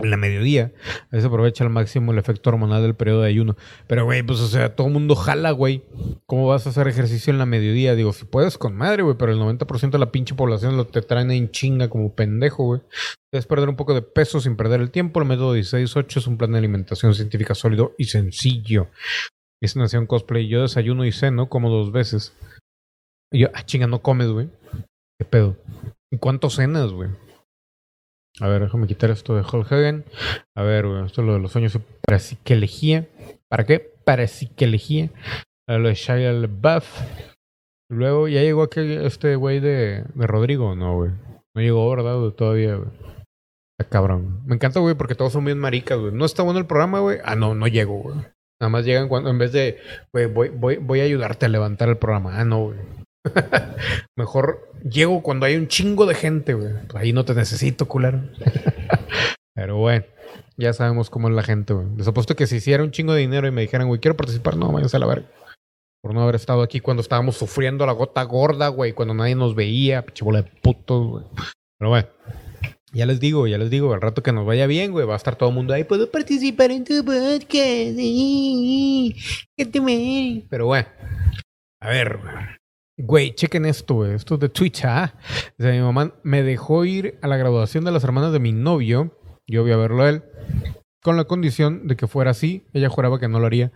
en 0.00 0.10
la 0.10 0.16
mediodía, 0.16 0.72
a 0.86 1.16
veces 1.16 1.26
aprovecha 1.26 1.64
al 1.64 1.70
máximo 1.70 2.12
el 2.12 2.18
efecto 2.18 2.50
hormonal 2.50 2.82
del 2.82 2.94
periodo 2.94 3.22
de 3.22 3.28
ayuno. 3.28 3.56
Pero, 3.88 4.04
güey, 4.04 4.22
pues, 4.22 4.38
o 4.38 4.46
sea, 4.46 4.76
todo 4.76 4.86
el 4.86 4.92
mundo 4.92 5.16
jala, 5.16 5.50
güey. 5.50 5.82
¿Cómo 6.26 6.46
vas 6.46 6.66
a 6.66 6.70
hacer 6.70 6.86
ejercicio 6.86 7.32
en 7.32 7.38
la 7.38 7.46
mediodía? 7.46 7.96
Digo, 7.96 8.12
si 8.12 8.24
puedes 8.24 8.58
con 8.58 8.76
madre, 8.76 9.02
güey, 9.02 9.16
pero 9.18 9.32
el 9.32 9.40
90% 9.40 9.90
de 9.90 9.98
la 9.98 10.12
pinche 10.12 10.36
población 10.36 10.76
lo 10.76 10.86
te 10.86 11.02
traen 11.02 11.32
en 11.32 11.50
chinga 11.50 11.90
como 11.90 12.14
pendejo, 12.14 12.64
güey. 12.64 12.80
Debes 13.32 13.46
perder 13.46 13.68
un 13.68 13.76
poco 13.76 13.92
de 13.92 14.02
peso 14.02 14.40
sin 14.40 14.56
perder 14.56 14.80
el 14.80 14.92
tiempo. 14.92 15.20
El 15.20 15.26
método 15.26 15.56
16-8 15.56 16.16
es 16.16 16.26
un 16.28 16.38
plan 16.38 16.52
de 16.52 16.58
alimentación 16.58 17.14
científica 17.14 17.56
sólido 17.56 17.94
y 17.98 18.04
sencillo. 18.04 18.88
Es 19.60 19.74
nación 19.74 20.06
cosplay. 20.06 20.46
Yo 20.46 20.62
desayuno 20.62 21.04
y 21.06 21.12
ceno 21.12 21.48
como 21.48 21.70
dos 21.70 21.90
veces. 21.90 22.36
Y 23.32 23.40
yo, 23.40 23.48
ah, 23.52 23.66
chinga, 23.66 23.88
no 23.88 24.00
comes, 24.00 24.28
güey. 24.28 24.48
¿Qué 25.18 25.24
pedo? 25.24 25.56
¿Y 26.12 26.18
cuánto 26.18 26.50
cenas, 26.50 26.92
güey? 26.92 27.10
A 28.40 28.48
ver, 28.48 28.62
déjame 28.62 28.86
quitar 28.86 29.10
esto 29.10 29.34
de 29.34 29.42
Hulk 29.42 29.70
Hogan. 29.70 30.04
A 30.56 30.62
ver, 30.62 30.86
güey, 30.86 31.04
esto 31.04 31.22
es 31.22 31.26
lo 31.26 31.34
de 31.34 31.40
los 31.40 31.52
sueños 31.52 31.74
y 31.74 31.80
parapsicología. 32.06 33.08
¿Para 33.48 33.66
qué? 33.66 33.80
Parapsicología. 34.04 35.10
A 35.68 35.78
Lo 35.78 35.88
de 35.88 35.94
Shia 35.94 36.32
LaBeouf. 36.32 37.00
Luego 37.90 38.28
ya 38.28 38.42
llegó 38.42 38.68
este 38.72 39.36
güey 39.36 39.60
de, 39.60 40.04
de 40.14 40.26
Rodrigo. 40.26 40.74
No, 40.76 40.96
güey. 40.96 41.10
No 41.54 41.62
llegó, 41.62 41.90
¿verdad? 41.90 42.30
Todavía, 42.30 42.76
güey. 42.76 42.90
Está 43.78 43.90
cabrón. 43.90 44.42
Me 44.46 44.54
encanta, 44.54 44.80
güey, 44.80 44.94
porque 44.94 45.14
todos 45.14 45.32
son 45.32 45.44
bien 45.44 45.58
maricas, 45.58 45.98
güey. 45.98 46.12
No 46.12 46.24
está 46.24 46.42
bueno 46.42 46.60
el 46.60 46.66
programa, 46.66 47.00
güey. 47.00 47.18
Ah, 47.24 47.34
no, 47.34 47.54
no 47.54 47.66
llego, 47.66 47.98
güey. 47.98 48.16
Nada 48.60 48.70
más 48.70 48.84
llegan 48.84 49.08
cuando, 49.08 49.30
en 49.30 49.38
vez 49.38 49.52
de, 49.52 49.78
güey, 50.12 50.26
voy, 50.26 50.48
voy, 50.48 50.76
voy 50.76 51.00
a 51.00 51.04
ayudarte 51.04 51.46
a 51.46 51.48
levantar 51.48 51.88
el 51.88 51.96
programa. 51.96 52.38
Ah, 52.38 52.44
no, 52.44 52.66
güey. 52.66 52.78
Mejor 54.16 54.72
llego 54.82 55.22
cuando 55.22 55.46
hay 55.46 55.56
un 55.56 55.68
chingo 55.68 56.06
de 56.06 56.14
gente, 56.14 56.54
güey. 56.54 56.72
Pues 56.88 57.02
ahí 57.02 57.12
no 57.12 57.24
te 57.24 57.34
necesito, 57.34 57.86
culero. 57.86 58.22
Pero 59.54 59.76
bueno, 59.76 60.04
ya 60.56 60.72
sabemos 60.72 61.10
cómo 61.10 61.28
es 61.28 61.34
la 61.34 61.42
gente, 61.42 61.74
güey. 61.74 61.88
Les 61.96 62.06
apuesto 62.06 62.36
que 62.36 62.46
si 62.46 62.56
hiciera 62.56 62.82
un 62.82 62.90
chingo 62.90 63.12
de 63.12 63.20
dinero 63.20 63.48
y 63.48 63.50
me 63.50 63.62
dijeran, 63.62 63.88
güey, 63.88 64.00
quiero 64.00 64.16
participar, 64.16 64.56
no, 64.56 64.70
váyanse 64.70 64.96
a 64.96 65.00
la 65.00 65.06
verga. 65.06 65.26
Por 66.00 66.14
no 66.14 66.22
haber 66.22 66.36
estado 66.36 66.62
aquí 66.62 66.78
cuando 66.78 67.00
estábamos 67.00 67.36
sufriendo 67.36 67.84
la 67.84 67.92
gota 67.92 68.22
gorda, 68.22 68.68
güey, 68.68 68.92
cuando 68.92 69.14
nadie 69.14 69.34
nos 69.34 69.56
veía, 69.56 70.02
pinche 70.06 70.24
bola 70.24 70.42
de 70.42 70.50
putos, 70.62 71.06
güey. 71.08 71.24
Pero 71.76 71.90
bueno, 71.90 72.08
ya 72.92 73.04
les 73.04 73.18
digo, 73.18 73.46
ya 73.46 73.58
les 73.58 73.68
digo, 73.68 73.92
al 73.92 74.00
rato 74.00 74.22
que 74.22 74.32
nos 74.32 74.46
vaya 74.46 74.66
bien, 74.66 74.92
güey, 74.92 75.06
va 75.06 75.14
a 75.14 75.16
estar 75.16 75.36
todo 75.36 75.48
el 75.48 75.54
mundo 75.56 75.74
ahí, 75.74 75.84
puedo 75.84 76.10
participar 76.10 76.70
en 76.70 76.84
tu 76.84 77.04
podcast. 77.04 77.50
sí, 77.50 79.16
que 79.56 79.66
te 79.66 79.80
me-". 79.80 80.46
Pero 80.48 80.66
bueno, 80.66 80.88
a 81.80 81.88
ver, 81.88 82.18
güey. 82.18 82.34
Güey, 83.00 83.32
chequen 83.32 83.64
esto, 83.64 83.94
güey. 83.94 84.14
Esto 84.14 84.34
es 84.34 84.40
de 84.40 84.48
Twitch, 84.48 84.84
¿ah? 84.84 85.14
O 85.58 85.62
sea, 85.62 85.70
mi 85.70 85.80
mamá 85.80 86.14
me 86.24 86.42
dejó 86.42 86.84
ir 86.84 87.16
a 87.22 87.28
la 87.28 87.36
graduación 87.36 87.84
de 87.84 87.92
las 87.92 88.02
hermanas 88.02 88.32
de 88.32 88.40
mi 88.40 88.52
novio. 88.52 89.16
Yo 89.46 89.62
voy 89.62 89.70
a 89.70 89.76
verlo 89.76 90.02
a 90.02 90.08
él. 90.08 90.24
Con 91.00 91.16
la 91.16 91.24
condición 91.24 91.86
de 91.86 91.94
que 91.94 92.08
fuera 92.08 92.32
así. 92.32 92.66
Ella 92.72 92.88
juraba 92.88 93.20
que 93.20 93.28
no 93.28 93.38
lo 93.38 93.46
haría. 93.46 93.70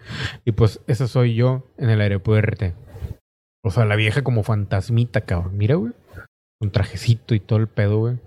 Y 0.45 0.53
pues 0.53 0.81
ese 0.89 1.07
soy 1.07 1.37
yo 1.37 1.71
en 1.79 1.89
el 1.89 2.01
aeropuerto. 2.01 2.73
O 3.63 3.71
sea, 3.71 3.85
la 3.85 3.95
vieja 3.95 4.25
como 4.25 4.43
fantasmita, 4.43 5.21
cabrón. 5.21 5.57
Mira, 5.57 5.77
güey. 5.77 5.93
Un 6.61 6.73
trajecito 6.73 7.37
y 7.37 7.41
todo 7.41 7.61
el 7.61 7.69
pedo, 7.69 7.99
güey. 7.99 8.19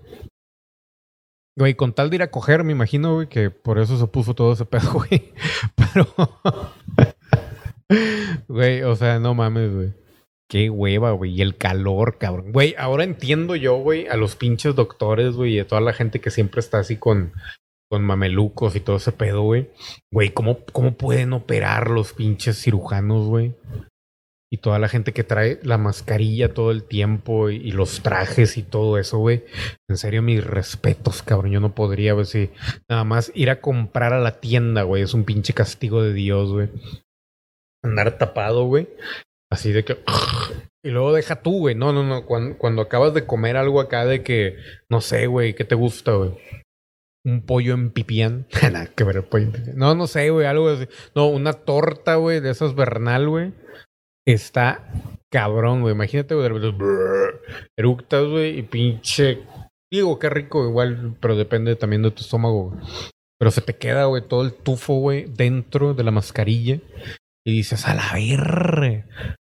Güey, 1.58 1.74
con 1.74 1.92
tal 1.92 2.08
de 2.08 2.16
ir 2.16 2.22
a 2.22 2.30
coger, 2.30 2.64
me 2.64 2.72
imagino, 2.72 3.14
güey, 3.14 3.28
que 3.28 3.50
por 3.50 3.78
eso 3.78 3.98
se 3.98 4.06
puso 4.06 4.34
todo 4.34 4.54
ese 4.54 4.64
pedo, 4.64 4.92
güey. 4.94 5.32
Pero... 5.74 6.06
Güey, 8.48 8.82
o 8.82 8.96
sea, 8.96 9.18
no 9.18 9.34
mames, 9.34 9.74
güey. 9.74 10.05
Qué 10.48 10.70
hueva, 10.70 11.12
güey. 11.12 11.32
Y 11.32 11.42
el 11.42 11.56
calor, 11.56 12.18
cabrón. 12.18 12.52
Güey, 12.52 12.74
ahora 12.78 13.04
entiendo 13.04 13.56
yo, 13.56 13.76
güey, 13.76 14.06
a 14.06 14.16
los 14.16 14.36
pinches 14.36 14.74
doctores, 14.74 15.34
güey, 15.34 15.54
y 15.54 15.58
a 15.58 15.66
toda 15.66 15.80
la 15.80 15.92
gente 15.92 16.20
que 16.20 16.30
siempre 16.30 16.60
está 16.60 16.78
así 16.78 16.96
con, 16.96 17.32
con 17.90 18.04
mamelucos 18.04 18.76
y 18.76 18.80
todo 18.80 18.96
ese 18.96 19.12
pedo, 19.12 19.42
güey. 19.42 19.70
Güey, 20.12 20.30
¿cómo, 20.30 20.64
¿cómo 20.72 20.96
pueden 20.96 21.32
operar 21.32 21.90
los 21.90 22.12
pinches 22.12 22.62
cirujanos, 22.62 23.26
güey? 23.26 23.54
Y 24.48 24.58
toda 24.58 24.78
la 24.78 24.88
gente 24.88 25.12
que 25.12 25.24
trae 25.24 25.58
la 25.64 25.76
mascarilla 25.76 26.54
todo 26.54 26.70
el 26.70 26.84
tiempo 26.84 27.50
y, 27.50 27.72
los 27.72 28.02
trajes 28.02 28.56
y 28.56 28.62
todo 28.62 28.98
eso, 28.98 29.18
güey. 29.18 29.44
En 29.88 29.96
serio, 29.96 30.22
mis 30.22 30.44
respetos, 30.44 31.22
cabrón. 31.22 31.50
Yo 31.50 31.58
no 31.58 31.74
podría, 31.74 32.12
güey, 32.12 32.50
nada 32.88 33.02
más 33.02 33.32
ir 33.34 33.50
a 33.50 33.60
comprar 33.60 34.12
a 34.12 34.20
la 34.20 34.40
tienda, 34.40 34.84
güey. 34.84 35.02
Es 35.02 35.14
un 35.14 35.24
pinche 35.24 35.52
castigo 35.52 36.02
de 36.02 36.12
Dios, 36.12 36.52
güey. 36.52 36.68
Andar 37.82 38.18
tapado, 38.18 38.64
güey. 38.66 38.88
Así 39.50 39.72
de 39.72 39.84
que. 39.84 39.98
Y 40.84 40.90
luego 40.90 41.12
deja 41.12 41.42
tú, 41.42 41.58
güey. 41.58 41.74
No, 41.74 41.92
no, 41.92 42.02
no. 42.04 42.26
Cuando, 42.26 42.58
cuando 42.58 42.82
acabas 42.82 43.14
de 43.14 43.26
comer 43.26 43.56
algo 43.56 43.80
acá 43.80 44.04
de 44.04 44.22
que. 44.22 44.56
No 44.88 45.00
sé, 45.00 45.26
güey. 45.26 45.54
¿Qué 45.54 45.64
te 45.64 45.74
gusta, 45.74 46.12
güey? 46.12 46.38
Un 47.24 47.44
pollo 47.44 47.74
en 47.74 47.90
pipián. 47.90 48.46
Que 48.96 49.04
ver 49.04 49.28
pollo 49.28 49.46
en 49.46 49.52
pipián. 49.52 49.76
No, 49.76 49.94
no 49.94 50.06
sé, 50.06 50.30
güey. 50.30 50.46
Algo 50.46 50.68
así. 50.68 50.86
No, 51.14 51.28
una 51.28 51.52
torta, 51.52 52.16
güey. 52.16 52.40
De 52.40 52.50
esas 52.50 52.74
Bernal, 52.74 53.28
güey. 53.28 53.52
Está 54.26 54.90
cabrón, 55.30 55.82
güey. 55.82 55.94
Imagínate, 55.94 56.34
güey. 56.34 56.50
Eructas, 57.76 58.26
güey. 58.26 58.58
Y 58.58 58.62
pinche. 58.62 59.42
Digo, 59.90 60.18
qué 60.18 60.28
rico, 60.28 60.64
igual. 60.68 61.16
Pero 61.20 61.36
depende 61.36 61.76
también 61.76 62.02
de 62.02 62.10
tu 62.10 62.22
estómago, 62.22 62.70
güey. 62.70 62.80
Pero 63.38 63.50
se 63.50 63.60
te 63.60 63.76
queda, 63.76 64.06
güey, 64.06 64.26
todo 64.26 64.42
el 64.42 64.54
tufo, 64.54 64.94
güey, 64.94 65.26
dentro 65.26 65.94
de 65.94 66.04
la 66.04 66.10
mascarilla. 66.10 66.80
Y 67.46 67.52
dices, 67.52 67.86
a 67.86 67.94
la 67.94 68.12
ver, 68.12 69.04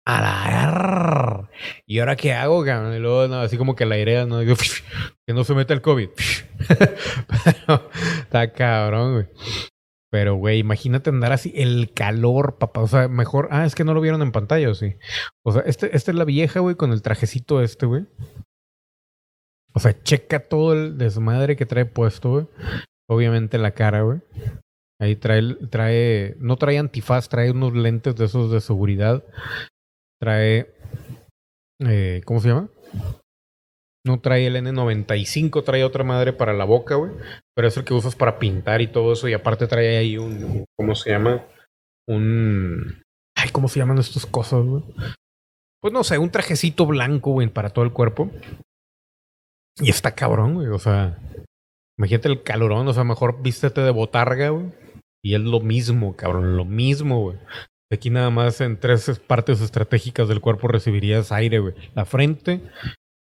a 0.05 0.20
la 0.20 1.49
ver. 1.49 1.49
¿Y 1.86 2.01
ahora 2.01 2.16
qué 2.16 2.32
hago, 2.32 2.64
cabrón? 2.64 2.92
Y 2.97 2.99
luego, 2.99 3.32
así 3.36 3.57
como 3.57 3.76
que 3.76 3.86
la 3.86 3.95
airea, 3.95 4.26
¿no? 4.26 4.40
Digo, 4.40 4.57
que 5.26 5.32
no 5.32 5.45
se 5.45 5.55
meta 5.55 5.74
el 5.74 5.80
COVID. 5.80 6.09
Pero 6.68 7.90
está 8.18 8.53
cabrón, 8.53 9.12
güey. 9.12 9.26
Pero, 10.11 10.34
güey, 10.34 10.59
imagínate 10.59 11.11
andar 11.11 11.30
así, 11.30 11.53
el 11.55 11.92
calor, 11.95 12.59
papá. 12.59 12.80
O 12.80 12.88
sea, 12.88 13.07
mejor. 13.07 13.47
Ah, 13.53 13.64
es 13.64 13.76
que 13.76 13.84
no 13.84 13.95
lo 13.95 14.01
vieron 14.01 14.22
en 14.22 14.32
pantalla, 14.32 14.70
¿o 14.70 14.74
sí? 14.74 14.97
O 15.45 15.53
sea, 15.53 15.62
este, 15.62 15.97
esta 15.97 16.11
es 16.11 16.16
la 16.16 16.24
vieja, 16.24 16.59
güey, 16.59 16.74
con 16.74 16.90
el 16.90 17.01
trajecito 17.01 17.62
este, 17.62 17.86
güey. 17.86 18.07
O 19.72 19.78
sea, 19.78 20.03
checa 20.03 20.49
todo 20.49 20.72
el 20.72 20.99
desmadre 20.99 21.55
que 21.55 21.64
trae 21.64 21.84
puesto, 21.84 22.30
güey. 22.30 22.47
Obviamente 23.09 23.57
la 23.57 23.70
cara, 23.70 24.03
güey. 24.03 24.18
Ahí 25.01 25.16
trae, 25.16 25.57
trae, 25.70 26.36
no 26.38 26.57
trae 26.57 26.78
antifaz, 26.78 27.28
trae 27.28 27.51
unos 27.51 27.74
lentes 27.74 28.14
de 28.16 28.26
esos 28.26 28.51
de 28.51 28.61
seguridad. 28.61 29.24
Trae, 30.20 30.72
eh, 31.80 32.22
¿cómo 32.24 32.40
se 32.40 32.49
llama? 32.49 32.68
No 34.07 34.20
trae 34.20 34.47
el 34.47 34.57
N95, 34.57 35.64
trae 35.64 35.82
otra 35.82 36.05
madre 36.05 36.32
para 36.32 36.53
la 36.53 36.64
boca, 36.64 36.95
güey. 36.95 37.12
Pero 37.55 37.68
es 37.68 37.76
el 37.76 37.84
que 37.84 37.95
usas 37.95 38.14
para 38.14 38.38
pintar 38.38 38.82
y 38.82 38.86
todo 38.86 39.12
eso. 39.12 39.28
Y 39.28 39.32
aparte 39.32 39.66
trae 39.66 39.97
ahí 39.97 40.18
un, 40.18 40.64
¿cómo 40.76 40.95
se 40.95 41.11
llama? 41.11 41.45
Un, 42.07 43.03
ay, 43.34 43.49
¿cómo 43.51 43.68
se 43.68 43.80
llaman 43.80 43.99
estas 43.99 44.26
cosas, 44.26 44.62
güey? 44.64 44.82
Pues 45.80 45.92
no 45.92 46.05
sé, 46.05 46.18
un 46.18 46.30
trajecito 46.30 46.86
blanco, 46.86 47.32
güey, 47.32 47.49
para 47.49 47.70
todo 47.70 47.84
el 47.84 47.92
cuerpo. 47.92 48.30
Y 49.80 49.90
está 49.90 50.14
cabrón, 50.14 50.55
güey. 50.55 50.68
O 50.68 50.78
sea, 50.78 51.18
imagínate 51.99 52.28
el 52.28 52.42
calorón. 52.42 52.86
O 52.88 52.92
sea, 52.92 53.05
mejor 53.05 53.42
vístete 53.42 53.80
de 53.80 53.90
botarga, 53.90 54.51
güey. 54.51 54.84
Y 55.25 55.35
es 55.35 55.41
lo 55.41 55.61
mismo, 55.61 56.14
cabrón, 56.14 56.55
lo 56.55 56.66
mismo, 56.66 57.22
güey. 57.22 57.39
Aquí 57.91 58.11
nada 58.11 58.29
más 58.29 58.61
en 58.61 58.79
tres 58.79 59.22
partes 59.27 59.62
estratégicas 59.62 60.29
del 60.29 60.43
cuerpo 60.43 60.68
recibirías 60.68 61.33
aire, 61.33 61.61
güey. 61.61 61.75
La 61.95 62.05
frente 62.05 62.61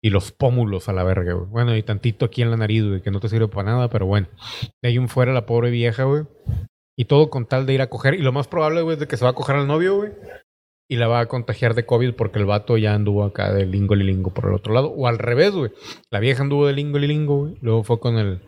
y 0.04 0.10
los 0.10 0.32
pómulos 0.32 0.90
a 0.90 0.94
la 0.94 1.04
verga, 1.04 1.34
güey. 1.34 1.48
Bueno, 1.48 1.78
y 1.78 1.84
tantito 1.84 2.26
aquí 2.26 2.42
en 2.42 2.50
la 2.50 2.58
nariz, 2.58 2.84
güey, 2.84 3.02
que 3.04 3.12
no 3.12 3.20
te 3.20 3.30
sirve 3.30 3.48
para 3.48 3.70
nada, 3.70 3.90
pero 3.90 4.08
bueno. 4.08 4.28
De 4.82 4.90
ahí 4.90 4.98
un 4.98 5.10
fuera 5.10 5.32
la 5.32 5.46
pobre 5.46 5.70
vieja, 5.70 6.06
güey. 6.06 6.24
Y 6.98 7.06
todo 7.06 7.30
con 7.30 7.46
tal 7.46 7.68
de 7.68 7.74
ir 7.74 7.82
a 7.84 7.90
coger. 7.90 8.16
Y 8.16 8.24
lo 8.24 8.32
más 8.32 8.48
probable, 8.48 8.82
güey, 8.82 8.96
es 8.96 9.00
de 9.00 9.08
que 9.08 9.18
se 9.18 9.24
va 9.24 9.32
a 9.32 9.36
coger 9.36 9.58
al 9.58 9.68
novio, 9.68 9.98
güey. 9.98 10.12
Y 10.90 10.96
la 10.96 11.08
va 11.08 11.20
a 11.20 11.28
contagiar 11.28 11.76
de 11.76 11.86
COVID 11.86 12.16
porque 12.16 12.40
el 12.40 12.46
vato 12.46 12.78
ya 12.78 12.96
anduvo 12.96 13.24
acá 13.24 13.54
de 13.54 13.68
lingo 13.68 13.94
y 13.94 14.04
lingo 14.04 14.34
por 14.34 14.48
el 14.48 14.56
otro 14.56 14.74
lado. 14.74 14.90
O 14.90 15.06
al 15.06 15.20
revés, 15.20 15.52
güey. 15.52 15.72
La 16.10 16.20
vieja 16.20 16.42
anduvo 16.42 16.66
de 16.66 16.74
lingo 16.74 16.98
y 16.98 17.06
lingo, 17.06 17.38
güey. 17.42 17.58
Luego 17.62 17.84
fue 17.84 18.00
con 18.00 18.18
el, 18.18 18.42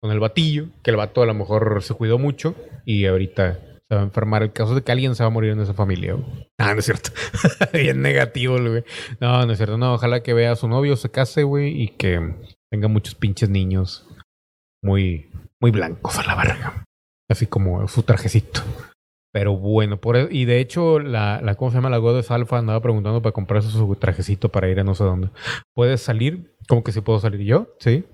con 0.00 0.12
el 0.12 0.20
batillo, 0.20 0.66
que 0.82 0.90
el 0.90 0.96
vato 0.96 1.22
a 1.22 1.26
lo 1.26 1.34
mejor 1.34 1.82
se 1.82 1.94
cuidó 1.94 2.18
mucho. 2.18 2.54
Y 2.84 3.06
ahorita 3.06 3.58
se 3.88 3.94
va 3.94 4.00
a 4.00 4.04
enfermar. 4.04 4.42
El 4.42 4.52
caso 4.52 4.74
de 4.74 4.82
que 4.82 4.92
alguien 4.92 5.14
se 5.14 5.22
va 5.22 5.28
a 5.28 5.30
morir 5.30 5.52
en 5.52 5.60
esa 5.60 5.74
familia. 5.74 6.16
Ah, 6.58 6.72
no 6.74 6.80
es 6.80 6.84
cierto. 6.86 7.10
Bien 7.72 8.00
negativo, 8.02 8.58
güey. 8.60 8.84
No, 9.20 9.44
no 9.46 9.52
es 9.52 9.58
cierto. 9.58 9.78
No, 9.78 9.94
ojalá 9.94 10.22
que 10.22 10.34
vea 10.34 10.52
a 10.52 10.56
su 10.56 10.68
novio, 10.68 10.96
se 10.96 11.10
case, 11.10 11.42
güey. 11.42 11.82
Y 11.82 11.88
que 11.88 12.34
tenga 12.70 12.88
muchos 12.88 13.14
pinches 13.14 13.48
niños 13.50 14.06
muy, 14.82 15.30
muy 15.60 15.70
blancos 15.70 16.18
a 16.18 16.24
la 16.24 16.34
verga. 16.34 16.84
Así 17.30 17.46
como 17.46 17.86
su 17.88 18.02
trajecito. 18.02 18.62
Pero 19.30 19.54
bueno, 19.56 20.00
por 20.00 20.16
e- 20.16 20.28
y 20.30 20.46
de 20.46 20.58
hecho, 20.58 20.98
la, 21.00 21.42
la 21.42 21.54
¿cómo 21.54 21.70
se 21.70 21.76
llama? 21.76 21.90
La 21.90 21.98
Godes 21.98 22.30
Alpha 22.30 22.56
andaba 22.58 22.80
preguntando 22.80 23.20
para 23.20 23.32
comprarse 23.34 23.68
su 23.70 23.94
trajecito 23.96 24.48
para 24.48 24.70
ir 24.70 24.80
a 24.80 24.84
no 24.84 24.94
sé 24.94 25.04
dónde. 25.04 25.28
¿Puedes 25.74 26.00
salir? 26.00 26.54
¿Cómo 26.66 26.82
que 26.82 26.92
sí 26.92 27.02
puedo 27.02 27.20
salir 27.20 27.42
yo? 27.42 27.74
Sí. 27.78 28.04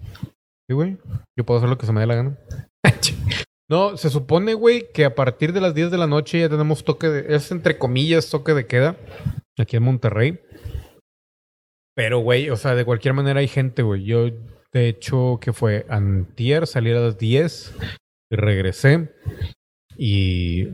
Sí, 0.68 0.74
güey. 0.74 0.96
Yo 1.36 1.44
puedo 1.44 1.58
hacer 1.58 1.68
lo 1.68 1.78
que 1.78 1.86
se 1.86 1.92
me 1.92 2.00
dé 2.00 2.06
la 2.06 2.14
gana. 2.14 2.38
no, 3.68 3.96
se 3.96 4.10
supone, 4.10 4.54
güey, 4.54 4.90
que 4.92 5.04
a 5.04 5.14
partir 5.14 5.52
de 5.52 5.60
las 5.60 5.74
10 5.74 5.90
de 5.90 5.98
la 5.98 6.06
noche 6.06 6.40
ya 6.40 6.48
tenemos 6.48 6.84
toque 6.84 7.08
de. 7.08 7.34
Es 7.34 7.50
entre 7.50 7.78
comillas 7.78 8.30
toque 8.30 8.54
de 8.54 8.66
queda. 8.66 8.96
Aquí 9.58 9.76
en 9.76 9.82
Monterrey. 9.82 10.40
Pero, 11.94 12.18
güey, 12.18 12.50
o 12.50 12.56
sea, 12.56 12.74
de 12.74 12.84
cualquier 12.84 13.14
manera 13.14 13.40
hay 13.40 13.48
gente, 13.48 13.82
güey. 13.82 14.04
Yo, 14.04 14.30
de 14.72 14.88
hecho, 14.88 15.38
que 15.40 15.52
fue 15.52 15.86
antier, 15.88 16.66
salí 16.66 16.90
a 16.90 16.94
las 16.94 17.18
10 17.18 17.74
y 18.30 18.36
regresé. 18.36 19.14
Y 19.96 20.70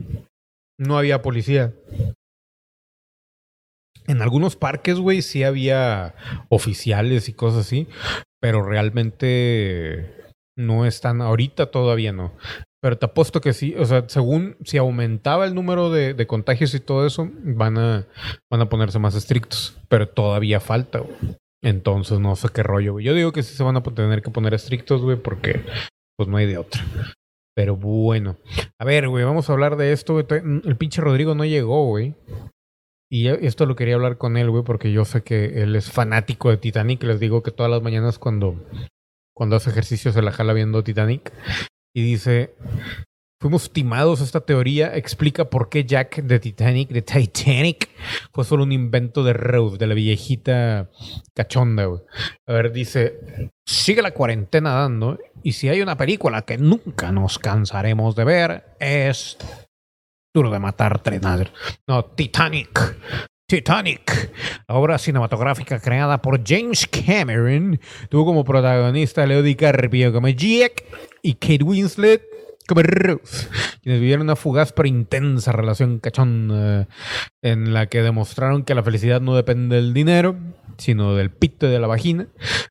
no 0.79 0.97
había 0.97 1.21
policía. 1.21 1.75
En 4.07 4.21
algunos 4.21 4.55
parques, 4.55 4.97
güey, 4.97 5.21
sí 5.21 5.43
había 5.43 6.15
oficiales 6.49 7.29
y 7.29 7.33
cosas 7.33 7.67
así, 7.67 7.87
pero 8.41 8.63
realmente 8.63 10.13
no 10.57 10.85
están, 10.85 11.21
ahorita 11.21 11.67
todavía 11.67 12.11
no. 12.11 12.33
Pero 12.81 12.97
te 12.97 13.05
apuesto 13.05 13.41
que 13.41 13.53
sí, 13.53 13.75
o 13.77 13.85
sea, 13.85 14.05
según 14.09 14.57
si 14.63 14.77
aumentaba 14.77 15.45
el 15.45 15.53
número 15.53 15.91
de, 15.91 16.15
de 16.15 16.27
contagios 16.27 16.73
y 16.73 16.79
todo 16.79 17.05
eso, 17.05 17.29
van 17.43 17.77
a, 17.77 18.07
van 18.49 18.61
a 18.61 18.69
ponerse 18.69 18.97
más 18.97 19.15
estrictos, 19.15 19.77
pero 19.87 20.09
todavía 20.09 20.59
falta, 20.59 20.99
güey. 20.99 21.15
Entonces 21.63 22.19
no 22.19 22.35
sé 22.35 22.49
qué 22.53 22.63
rollo, 22.63 22.93
güey. 22.93 23.05
Yo 23.05 23.13
digo 23.13 23.31
que 23.31 23.43
sí 23.43 23.55
se 23.55 23.63
van 23.63 23.77
a 23.77 23.83
tener 23.83 24.23
que 24.23 24.31
poner 24.31 24.55
estrictos, 24.55 25.01
güey, 25.01 25.17
porque 25.17 25.61
pues 26.17 26.27
no 26.27 26.37
hay 26.37 26.47
de 26.47 26.57
otra. 26.57 26.83
Pero 27.55 27.75
bueno. 27.75 28.37
A 28.79 28.85
ver, 28.85 29.07
güey, 29.07 29.23
vamos 29.23 29.49
a 29.49 29.53
hablar 29.53 29.75
de 29.75 29.91
esto, 29.91 30.13
güey. 30.13 30.25
El 30.65 30.75
pinche 30.77 31.01
Rodrigo 31.01 31.35
no 31.35 31.45
llegó, 31.45 31.85
güey. 31.85 32.15
Y 33.13 33.27
esto 33.27 33.65
lo 33.65 33.75
quería 33.75 33.95
hablar 33.95 34.17
con 34.17 34.37
él, 34.37 34.49
güey, 34.49 34.63
porque 34.63 34.93
yo 34.93 35.03
sé 35.03 35.21
que 35.21 35.61
él 35.63 35.75
es 35.75 35.91
fanático 35.91 36.49
de 36.49 36.55
Titanic. 36.55 37.03
Les 37.03 37.19
digo 37.19 37.43
que 37.43 37.51
todas 37.51 37.69
las 37.69 37.81
mañanas 37.81 38.17
cuando, 38.17 38.65
cuando 39.35 39.57
hace 39.57 39.69
ejercicio 39.69 40.13
se 40.13 40.21
la 40.21 40.31
jala 40.31 40.53
viendo 40.53 40.81
Titanic. 40.81 41.33
Y 41.93 42.03
dice, 42.03 42.55
fuimos 43.41 43.73
timados. 43.73 44.21
Esta 44.21 44.39
teoría 44.39 44.95
explica 44.95 45.49
por 45.49 45.67
qué 45.67 45.83
Jack 45.83 46.23
de 46.23 46.39
Titanic, 46.39 46.87
de 46.87 47.01
Titanic, 47.01 47.89
fue 48.31 48.45
solo 48.45 48.63
un 48.63 48.71
invento 48.71 49.25
de 49.25 49.33
Rose, 49.33 49.77
de 49.77 49.87
la 49.87 49.93
viejita 49.93 50.89
cachonda, 51.35 51.83
güey. 51.83 51.99
A 52.47 52.53
ver, 52.53 52.71
dice, 52.71 53.51
sigue 53.65 54.01
la 54.01 54.11
cuarentena 54.11 54.71
dando. 54.71 55.19
Y 55.43 55.51
si 55.51 55.67
hay 55.67 55.81
una 55.81 55.97
película 55.97 56.43
que 56.43 56.57
nunca 56.57 57.11
nos 57.11 57.39
cansaremos 57.39 58.15
de 58.15 58.23
ver, 58.23 58.63
es 58.79 59.37
Duro 60.33 60.49
de 60.49 60.59
Matar 60.59 61.01
tres 61.01 61.21
No, 61.87 62.05
Titanic. 62.05 62.97
Titanic, 63.47 64.31
la 64.65 64.75
obra 64.75 64.97
cinematográfica 64.97 65.81
creada 65.81 66.21
por 66.21 66.41
James 66.41 66.87
Cameron, 66.87 67.77
tuvo 68.09 68.23
como 68.23 68.45
protagonista 68.45 69.23
a 69.23 69.25
Leo 69.25 69.41
DiCaprio 69.41 70.13
como 70.13 70.29
Jack 70.29 70.85
y 71.21 71.33
Kate 71.33 71.61
Winslet 71.61 72.23
quienes 72.63 73.99
vivieron 73.99 74.23
una 74.23 74.35
fugaz 74.35 74.73
pero 74.73 74.87
intensa 74.87 75.51
relación 75.51 75.99
cachonda 75.99 76.87
en 77.41 77.73
la 77.73 77.87
que 77.87 78.01
demostraron 78.01 78.63
que 78.63 78.75
la 78.75 78.83
felicidad 78.83 79.21
no 79.21 79.35
depende 79.35 79.75
del 79.75 79.93
dinero, 79.93 80.35
sino 80.77 81.15
del 81.15 81.31
pito 81.31 81.67
de 81.67 81.79
la 81.79 81.87
vagina. 81.87 82.27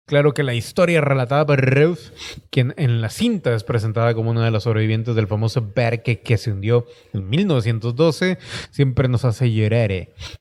Claro 0.06 0.34
que 0.34 0.42
la 0.42 0.54
historia 0.54 1.00
relatada 1.00 1.46
por 1.46 1.60
Rose, 1.60 2.12
quien 2.50 2.74
en 2.76 3.00
la 3.00 3.08
cinta 3.08 3.54
es 3.54 3.64
presentada 3.64 4.14
como 4.14 4.30
una 4.30 4.44
de 4.44 4.50
las 4.50 4.64
sobrevivientes 4.64 5.14
del 5.14 5.28
famoso 5.28 5.72
barque 5.74 6.20
que 6.20 6.36
se 6.36 6.52
hundió 6.52 6.86
en 7.12 7.28
1912, 7.28 8.38
siempre 8.70 9.08
nos 9.08 9.24
hace 9.24 9.52
llorar. 9.52 9.90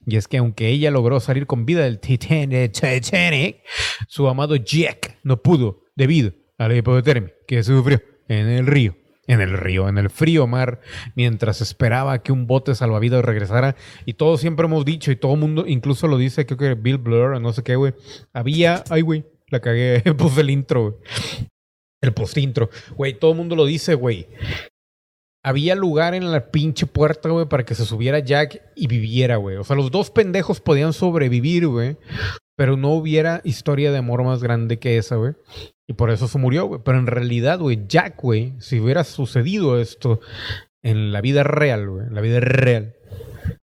Y 0.06 0.16
es 0.16 0.28
que 0.28 0.38
aunque 0.38 0.70
ella 0.70 0.91
logró 0.91 1.20
salir 1.20 1.45
con 1.45 1.66
vida 1.66 1.84
del 1.84 2.00
Titanic, 2.00 3.62
su 4.08 4.28
amado 4.28 4.56
Jack 4.56 5.20
no 5.24 5.41
pudo 5.41 5.84
debido 5.95 6.34
a 6.58 6.68
la 6.68 6.76
hipotermia 6.76 7.34
que 7.47 7.64
sufrió 7.64 8.02
en 8.28 8.47
el 8.47 8.68
río 8.68 8.99
en 9.30 9.41
el 9.41 9.53
río, 9.57 9.88
en 9.88 9.99
el 9.99 10.09
frío 10.09 10.47
mar, 10.47 10.82
mientras 11.15 11.61
esperaba 11.61 12.23
que 12.23 12.32
un 12.32 12.47
bote 12.47 12.73
salvavidas 12.73 13.23
regresara. 13.23 13.75
Y 14.05 14.13
todos 14.15 14.41
siempre 14.41 14.65
hemos 14.65 14.86
dicho, 14.86 15.11
y 15.11 15.15
todo 15.15 15.36
el 15.36 15.39
mundo 15.39 15.65
incluso 15.67 16.07
lo 16.07 16.17
dice, 16.17 16.47
creo 16.47 16.57
que 16.57 16.73
Bill 16.73 16.97
Blur 16.97 17.39
no 17.39 17.53
sé 17.53 17.63
qué, 17.63 17.75
güey. 17.75 17.93
Había, 18.34 18.84
ay, 18.89 19.01
güey, 19.01 19.23
la 19.49 19.59
cagué, 19.59 20.01
puse 20.17 20.41
el 20.41 20.49
intro, 20.49 20.82
güey. 20.82 20.93
El 22.01 22.13
post-intro. 22.13 22.69
Güey, 22.95 23.13
todo 23.13 23.32
el 23.32 23.38
mundo 23.38 23.55
lo 23.55 23.65
dice, 23.65 23.93
güey. 23.93 24.27
Había 25.43 25.75
lugar 25.75 26.15
en 26.15 26.32
la 26.32 26.49
pinche 26.49 26.88
puerta, 26.88 27.30
güey, 27.30 27.45
para 27.45 27.65
que 27.65 27.75
se 27.75 27.86
subiera 27.86 28.19
Jack 28.19 28.63
y 28.75 28.88
viviera, 28.88 29.36
güey. 29.36 29.57
O 29.57 29.63
sea, 29.63 29.75
los 29.75 29.91
dos 29.91 30.09
pendejos 30.09 30.59
podían 30.59 30.91
sobrevivir, 30.93 31.67
güey. 31.67 31.97
Pero 32.57 32.77
no 32.77 32.89
hubiera 32.93 33.41
historia 33.43 33.91
de 33.91 33.99
amor 33.99 34.23
más 34.23 34.41
grande 34.41 34.80
que 34.80 34.97
esa, 34.97 35.17
güey. 35.17 35.34
Y 35.89 35.93
por 35.93 36.11
eso 36.11 36.27
se 36.27 36.37
murió, 36.37 36.65
güey. 36.65 36.81
Pero 36.85 36.99
en 36.99 37.07
realidad, 37.07 37.57
güey, 37.57 37.87
Jack, 37.87 38.21
güey, 38.21 38.53
si 38.59 38.79
hubiera 38.79 39.03
sucedido 39.03 39.81
esto 39.81 40.19
en 40.83 41.11
la 41.11 41.19
vida 41.19 41.41
real, 41.41 41.89
güey, 41.89 42.05
en 42.05 42.13
la 42.13 42.21
vida 42.21 42.39
real, 42.39 42.93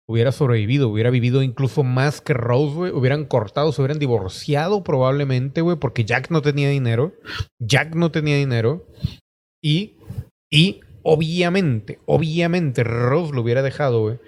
hubiera 0.08 0.32
sobrevivido, 0.32 0.90
hubiera 0.90 1.10
vivido 1.10 1.42
incluso 1.42 1.84
más 1.84 2.22
que 2.22 2.34
Rose, 2.34 2.76
güey. 2.76 2.92
Hubieran 2.92 3.26
cortado, 3.26 3.72
se 3.72 3.82
hubieran 3.82 3.98
divorciado 3.98 4.84
probablemente, 4.84 5.62
güey, 5.62 5.78
porque 5.78 6.06
Jack 6.06 6.30
no 6.30 6.44
tenía 6.44 6.70
dinero. 6.70 7.14
Jack 7.60 7.96
no 7.96 8.12
tenía 8.12 8.38
dinero. 8.38 8.86
Y, 9.60 9.96
y 10.52 10.82
obviamente, 11.02 11.98
obviamente 12.06 12.84
Rose 12.84 13.34
lo 13.34 13.42
hubiera 13.42 13.64
dejado, 13.64 14.02
güey. 14.02 14.20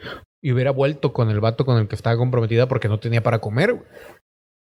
Y 0.42 0.54
hubiera 0.54 0.72
vuelto 0.72 1.14
con 1.14 1.30
el 1.30 1.40
vato 1.40 1.66
con 1.66 1.78
el 1.78 1.88
que 1.88 1.96
estaba 1.96 2.18
comprometida 2.18 2.68
porque 2.68 2.88
no 2.88 3.00
tenía 3.00 3.22
para 3.22 3.42
comer, 3.42 3.74
güey. 3.74 3.86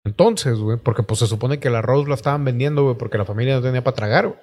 Entonces, 0.09 0.59
güey, 0.59 0.79
porque 0.79 1.03
pues 1.03 1.21
se 1.21 1.27
supone 1.27 1.61
que 1.61 1.69
el 1.69 1.77
arroz 1.77 2.09
lo 2.09 2.15
estaban 2.15 2.45
vendiendo, 2.45 2.83
güey, 2.83 2.97
porque 2.97 3.19
la 3.19 3.27
familia 3.27 3.57
no 3.57 3.63
tenía 3.63 3.85
para 3.85 3.95
tragar, 3.95 4.29
güey. 4.29 4.41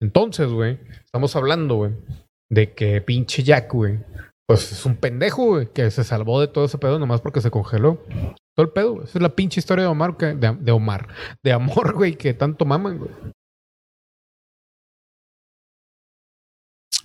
Entonces, 0.00 0.48
güey, 0.48 0.78
estamos 1.04 1.36
hablando, 1.36 1.74
güey, 1.74 1.92
de 2.50 2.72
que 2.72 3.00
pinche 3.02 3.42
Jack, 3.42 3.72
güey, 3.72 3.98
pues 4.46 4.72
es 4.72 4.86
un 4.86 4.96
pendejo, 4.96 5.44
güey, 5.44 5.66
que 5.66 5.90
se 5.90 6.04
salvó 6.04 6.40
de 6.40 6.48
todo 6.48 6.64
ese 6.64 6.78
pedo 6.78 6.98
nomás 6.98 7.20
porque 7.20 7.42
se 7.42 7.50
congeló. 7.50 8.02
Todo 8.56 8.64
el 8.64 8.70
pedo, 8.70 8.94
güey. 8.94 9.04
Esa 9.04 9.18
es 9.18 9.22
la 9.22 9.36
pinche 9.36 9.60
historia 9.60 9.84
de 9.84 9.90
Omar, 9.90 10.16
de, 10.16 10.56
de 10.58 10.72
Omar, 10.72 11.08
de 11.44 11.52
amor, 11.52 11.92
güey, 11.94 12.16
que 12.16 12.32
tanto 12.32 12.64
maman, 12.64 12.98
güey. 12.98 13.10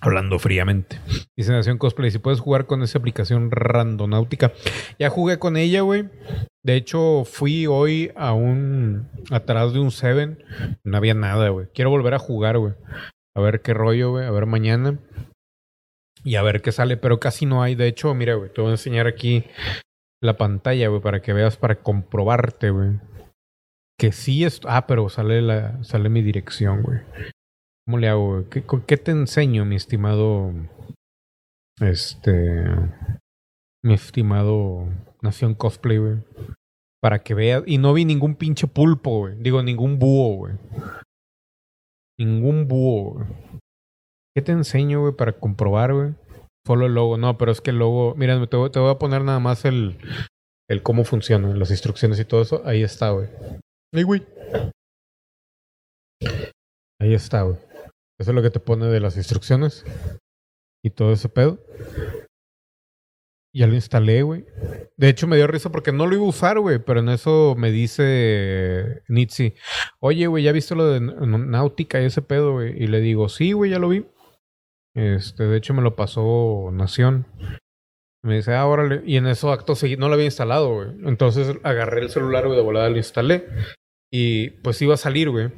Hablando 0.04 0.38
fríamente. 0.38 1.00
Dice 1.34 1.50
Nación 1.52 1.78
Cosplay, 1.78 2.10
si 2.10 2.18
puedes 2.18 2.38
jugar 2.38 2.66
con 2.66 2.82
esa 2.82 2.98
aplicación 2.98 3.50
randonáutica. 3.50 4.52
Ya 4.98 5.08
jugué 5.08 5.38
con 5.38 5.56
ella, 5.56 5.80
güey. 5.80 6.10
De 6.62 6.76
hecho, 6.76 7.24
fui 7.24 7.66
hoy 7.66 8.12
a 8.14 8.34
un... 8.34 9.08
atrás 9.30 9.72
de 9.72 9.78
un 9.78 9.90
Seven. 9.90 10.44
No 10.84 10.98
había 10.98 11.14
nada, 11.14 11.48
güey. 11.48 11.68
Quiero 11.72 11.88
volver 11.88 12.12
a 12.12 12.18
jugar, 12.18 12.58
güey. 12.58 12.74
A 13.34 13.40
ver 13.40 13.62
qué 13.62 13.72
rollo, 13.72 14.10
güey. 14.10 14.26
A 14.26 14.30
ver 14.30 14.44
mañana. 14.44 14.98
Y 16.22 16.36
a 16.36 16.42
ver 16.42 16.60
qué 16.60 16.70
sale. 16.70 16.98
Pero 16.98 17.18
casi 17.18 17.46
no 17.46 17.62
hay. 17.62 17.74
De 17.74 17.86
hecho, 17.86 18.12
mira, 18.12 18.34
güey. 18.34 18.52
Te 18.52 18.60
voy 18.60 18.68
a 18.68 18.74
enseñar 18.74 19.06
aquí 19.06 19.44
la 20.22 20.36
pantalla, 20.36 20.88
güey. 20.88 21.00
Para 21.00 21.22
que 21.22 21.32
veas, 21.32 21.56
para 21.56 21.76
comprobarte, 21.76 22.68
güey. 22.68 22.90
Que 23.98 24.12
sí 24.12 24.44
es... 24.44 24.60
Ah, 24.66 24.86
pero 24.86 25.08
sale, 25.08 25.40
la... 25.40 25.82
sale 25.82 26.10
mi 26.10 26.20
dirección, 26.20 26.82
güey. 26.82 27.00
¿Cómo 27.86 27.98
le 27.98 28.08
hago? 28.08 28.48
¿Qué, 28.48 28.64
¿Qué 28.86 28.96
te 28.96 29.10
enseño, 29.10 29.64
mi 29.64 29.76
estimado? 29.76 30.52
Este. 31.80 32.64
Mi 33.84 33.94
estimado 33.94 34.88
Nación 35.20 35.54
Cosplay, 35.54 35.98
güey. 35.98 36.16
Para 37.02 37.22
que 37.22 37.34
veas. 37.34 37.62
Y 37.66 37.76
no 37.76 37.92
vi 37.92 38.06
ningún 38.06 38.36
pinche 38.36 38.66
pulpo, 38.66 39.18
güey. 39.20 39.36
Digo, 39.36 39.62
ningún 39.62 39.98
búho, 39.98 40.36
güey. 40.36 40.54
Ningún 42.18 42.68
búho, 42.68 43.14
güey. 43.14 43.26
¿Qué 44.34 44.42
te 44.42 44.52
enseño, 44.52 45.00
güey, 45.00 45.12
para 45.12 45.32
comprobar, 45.32 45.92
güey? 45.92 46.14
Solo 46.66 46.86
el 46.86 46.94
logo. 46.94 47.18
No, 47.18 47.36
pero 47.36 47.52
es 47.52 47.60
que 47.60 47.70
el 47.70 47.78
logo... 47.78 48.14
Mira, 48.16 48.40
te, 48.40 48.46
te 48.46 48.78
voy 48.78 48.90
a 48.90 48.98
poner 48.98 49.22
nada 49.22 49.38
más 49.38 49.66
el, 49.66 49.98
el 50.70 50.82
cómo 50.82 51.04
funciona, 51.04 51.54
las 51.54 51.70
instrucciones 51.70 52.18
y 52.18 52.24
todo 52.24 52.40
eso. 52.40 52.62
Ahí 52.64 52.82
está, 52.82 53.10
güey. 53.10 53.28
Ay, 53.92 54.02
güey. 54.02 54.26
Ahí 56.98 57.12
está, 57.12 57.42
güey. 57.42 57.58
Eso 58.18 58.30
es 58.30 58.34
lo 58.34 58.42
que 58.42 58.50
te 58.50 58.60
pone 58.60 58.86
de 58.86 59.00
las 59.00 59.16
instrucciones. 59.16 59.84
Y 60.82 60.90
todo 60.90 61.12
ese 61.12 61.28
pedo. 61.28 61.58
Ya 63.54 63.66
lo 63.66 63.74
instalé, 63.74 64.22
güey. 64.22 64.44
De 64.96 65.08
hecho, 65.08 65.26
me 65.26 65.36
dio 65.36 65.46
risa 65.46 65.70
porque 65.70 65.92
no 65.92 66.06
lo 66.06 66.14
iba 66.14 66.24
a 66.24 66.28
usar, 66.28 66.58
güey. 66.58 66.78
Pero 66.78 67.00
en 67.00 67.08
eso 67.08 67.54
me 67.56 67.70
dice 67.70 69.02
Nitsi. 69.08 69.54
Oye, 70.00 70.26
güey, 70.26 70.42
¿ya 70.44 70.52
viste 70.52 70.74
lo 70.74 70.86
de 70.86 71.00
Náutica 71.00 72.02
y 72.02 72.06
ese 72.06 72.22
pedo, 72.22 72.54
güey? 72.54 72.82
Y 72.82 72.88
le 72.88 73.00
digo, 73.00 73.28
sí, 73.28 73.52
güey, 73.52 73.70
ya 73.70 73.78
lo 73.78 73.88
vi. 73.88 74.06
Este, 74.94 75.44
de 75.44 75.56
hecho, 75.56 75.72
me 75.72 75.82
lo 75.82 75.96
pasó 75.96 76.70
Nación. 76.72 77.26
Me 78.24 78.36
dice, 78.36 78.54
ah, 78.54 78.66
órale. 78.66 79.02
Y 79.04 79.16
en 79.16 79.26
eso 79.26 79.52
acto 79.52 79.74
seguido 79.74 80.00
no 80.00 80.08
lo 80.08 80.14
había 80.14 80.26
instalado, 80.26 80.74
güey. 80.74 80.88
Entonces 81.04 81.56
agarré 81.62 82.00
el 82.00 82.10
celular, 82.10 82.46
güey, 82.46 82.56
de 82.56 82.64
volada 82.64 82.88
lo 82.88 82.96
instalé. 82.96 83.46
Y 84.10 84.50
pues 84.62 84.80
iba 84.82 84.94
a 84.94 84.98
salir, 84.98 85.30
güey. 85.30 85.50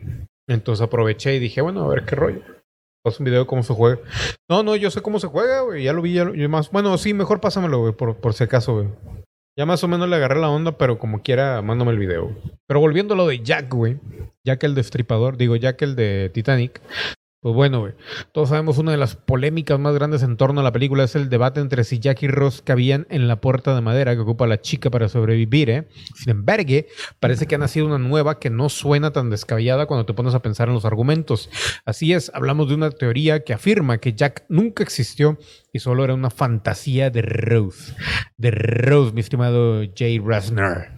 Entonces 0.48 0.84
aproveché 0.84 1.34
y 1.34 1.38
dije, 1.38 1.60
bueno, 1.60 1.84
a 1.84 1.88
ver 1.88 2.04
qué 2.04 2.16
rollo. 2.16 2.40
Paso 3.04 3.18
un 3.20 3.24
video 3.24 3.40
de 3.40 3.46
cómo 3.46 3.62
se 3.62 3.72
juega. 3.74 4.00
No, 4.48 4.62
no, 4.62 4.74
yo 4.76 4.90
sé 4.90 5.00
cómo 5.00 5.20
se 5.20 5.28
juega, 5.28 5.60
güey. 5.60 5.84
Ya 5.84 5.92
lo 5.92 6.02
vi, 6.02 6.14
ya 6.14 6.24
lo 6.24 6.34
yo 6.34 6.48
más. 6.48 6.70
Bueno, 6.70 6.96
sí, 6.98 7.14
mejor 7.14 7.40
pásamelo, 7.40 7.80
güey, 7.80 7.92
por, 7.92 8.16
por 8.16 8.34
si 8.34 8.44
acaso, 8.44 8.74
güey. 8.74 8.88
Ya 9.58 9.64
más 9.64 9.82
o 9.84 9.88
menos 9.88 10.08
le 10.08 10.16
agarré 10.16 10.38
la 10.38 10.50
onda, 10.50 10.76
pero 10.76 10.98
como 10.98 11.22
quiera, 11.22 11.62
mándame 11.62 11.92
el 11.92 11.98
video. 11.98 12.30
Pero 12.66 12.80
volviendo 12.80 13.14
a 13.14 13.16
lo 13.16 13.26
de 13.26 13.42
Jack, 13.42 13.72
güey. 13.72 13.98
Jack 14.44 14.64
el 14.64 14.74
destripador, 14.74 15.36
digo, 15.36 15.56
Jack 15.56 15.82
el 15.82 15.96
de 15.96 16.30
Titanic. 16.32 16.80
Pues 17.40 17.54
bueno, 17.54 17.80
güey. 17.80 17.92
Todos 18.32 18.48
sabemos 18.48 18.78
una 18.78 18.92
de 18.92 18.96
las 18.96 19.14
polémicas 19.14 19.78
más 19.78 19.94
grandes 19.94 20.22
en 20.22 20.36
torno 20.36 20.60
a 20.60 20.64
la 20.64 20.72
película 20.72 21.04
es 21.04 21.14
el 21.16 21.28
debate 21.28 21.60
entre 21.60 21.84
si 21.84 21.98
Jack 21.98 22.22
y 22.22 22.28
Ross 22.28 22.62
cabían 22.62 23.06
en 23.10 23.28
la 23.28 23.40
puerta 23.40 23.74
de 23.74 23.82
madera 23.82 24.14
que 24.14 24.22
ocupa 24.22 24.46
la 24.46 24.60
chica 24.60 24.90
para 24.90 25.08
sobrevivir, 25.08 25.70
¿eh? 25.70 25.88
Sin 26.14 26.30
embargo, 26.30 26.74
parece 27.20 27.46
que 27.46 27.54
ha 27.54 27.58
nacido 27.58 27.86
una 27.86 27.98
nueva 27.98 28.38
que 28.38 28.50
no 28.50 28.68
suena 28.68 29.12
tan 29.12 29.30
descabellada 29.30 29.86
cuando 29.86 30.06
te 30.06 30.14
pones 30.14 30.34
a 30.34 30.40
pensar 30.42 30.68
en 30.68 30.74
los 30.74 30.86
argumentos. 30.86 31.50
Así 31.84 32.14
es, 32.14 32.32
hablamos 32.34 32.68
de 32.68 32.74
una 32.74 32.90
teoría 32.90 33.44
que 33.44 33.52
afirma 33.52 33.98
que 33.98 34.14
Jack 34.14 34.46
nunca 34.48 34.82
existió 34.82 35.38
y 35.72 35.78
solo 35.78 36.04
era 36.04 36.14
una 36.14 36.30
fantasía 36.30 37.10
de 37.10 37.22
Rose. 37.22 37.94
De 38.38 38.50
Rose, 38.50 39.12
mi 39.12 39.20
estimado 39.20 39.82
Jay 39.94 40.18
Rasner. 40.18 40.88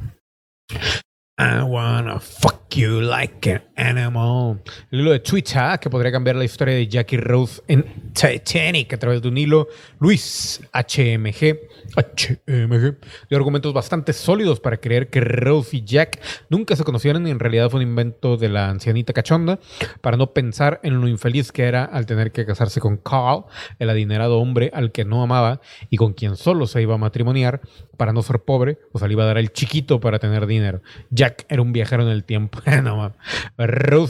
I 1.39 1.62
wanna 1.62 2.20
fuck 2.20 2.68
you 2.71 3.01
like 3.01 3.51
an 3.51 3.62
animal. 3.77 4.61
El 4.91 5.01
hilo 5.01 5.12
de 5.12 5.21
Twitter 5.21 5.79
que 5.81 5.91
podría 5.91 6.12
cambiar 6.12 6.37
la 6.37 6.45
historia 6.45 6.75
de 6.75 6.87
Jackie 6.87 7.16
Rose 7.16 7.62
en 7.69 7.85
Titanic 8.12 8.93
a 8.93 8.99
través 8.99 9.23
de 9.23 9.29
un 9.29 9.39
hilo. 9.39 9.69
Luis 10.01 10.61
HMG. 10.73 11.59
HMG. 11.97 12.97
Dio 13.29 13.39
argumentos 13.39 13.73
bastante 13.73 14.12
sólidos 14.12 14.61
para 14.61 14.77
creer 14.77 15.09
que 15.09 15.21
Rose 15.21 15.77
y 15.77 15.85
Jack 15.85 16.21
nunca 16.49 16.77
se 16.77 16.85
conocieron 16.85 17.27
y 17.27 17.31
en 17.31 17.39
realidad 17.39 17.71
fue 17.71 17.81
un 17.81 17.89
invento 17.89 18.37
de 18.37 18.49
la 18.49 18.69
ancianita 18.69 19.12
cachonda 19.12 19.59
para 20.01 20.16
no 20.16 20.33
pensar 20.33 20.81
en 20.83 21.01
lo 21.01 21.09
infeliz 21.09 21.53
que 21.53 21.64
era 21.64 21.85
al 21.85 22.07
tener 22.07 22.33
que 22.33 22.45
casarse 22.45 22.81
con 22.81 22.97
Carl, 22.99 23.45
el 23.79 23.91
adinerado 23.91 24.39
hombre 24.39 24.71
al 24.75 24.93
que 24.93 25.05
no 25.05 25.23
amaba 25.23 25.61
y 25.91 25.97
con 25.97 26.12
quien 26.12 26.37
solo 26.37 26.66
se 26.66 26.83
iba 26.83 26.95
a 26.95 26.99
matrimoniar 26.99 27.61
para 27.97 28.12
no 28.12 28.23
ser 28.23 28.41
pobre, 28.41 28.79
o 28.93 28.99
sea, 28.99 29.09
le 29.09 29.14
iba 29.14 29.25
a 29.25 29.27
dar 29.27 29.39
el 29.39 29.53
chiquito 29.53 30.01
para 30.01 30.19
tener 30.19 30.47
dinero. 30.47 30.83
Jack 31.11 31.47
era 31.49 31.62
un 31.62 31.73
viajero 31.73 32.03
en 32.05 32.11
el 32.11 32.25
tiempo. 32.25 32.58
no 32.83 32.97
mames. 32.97 33.17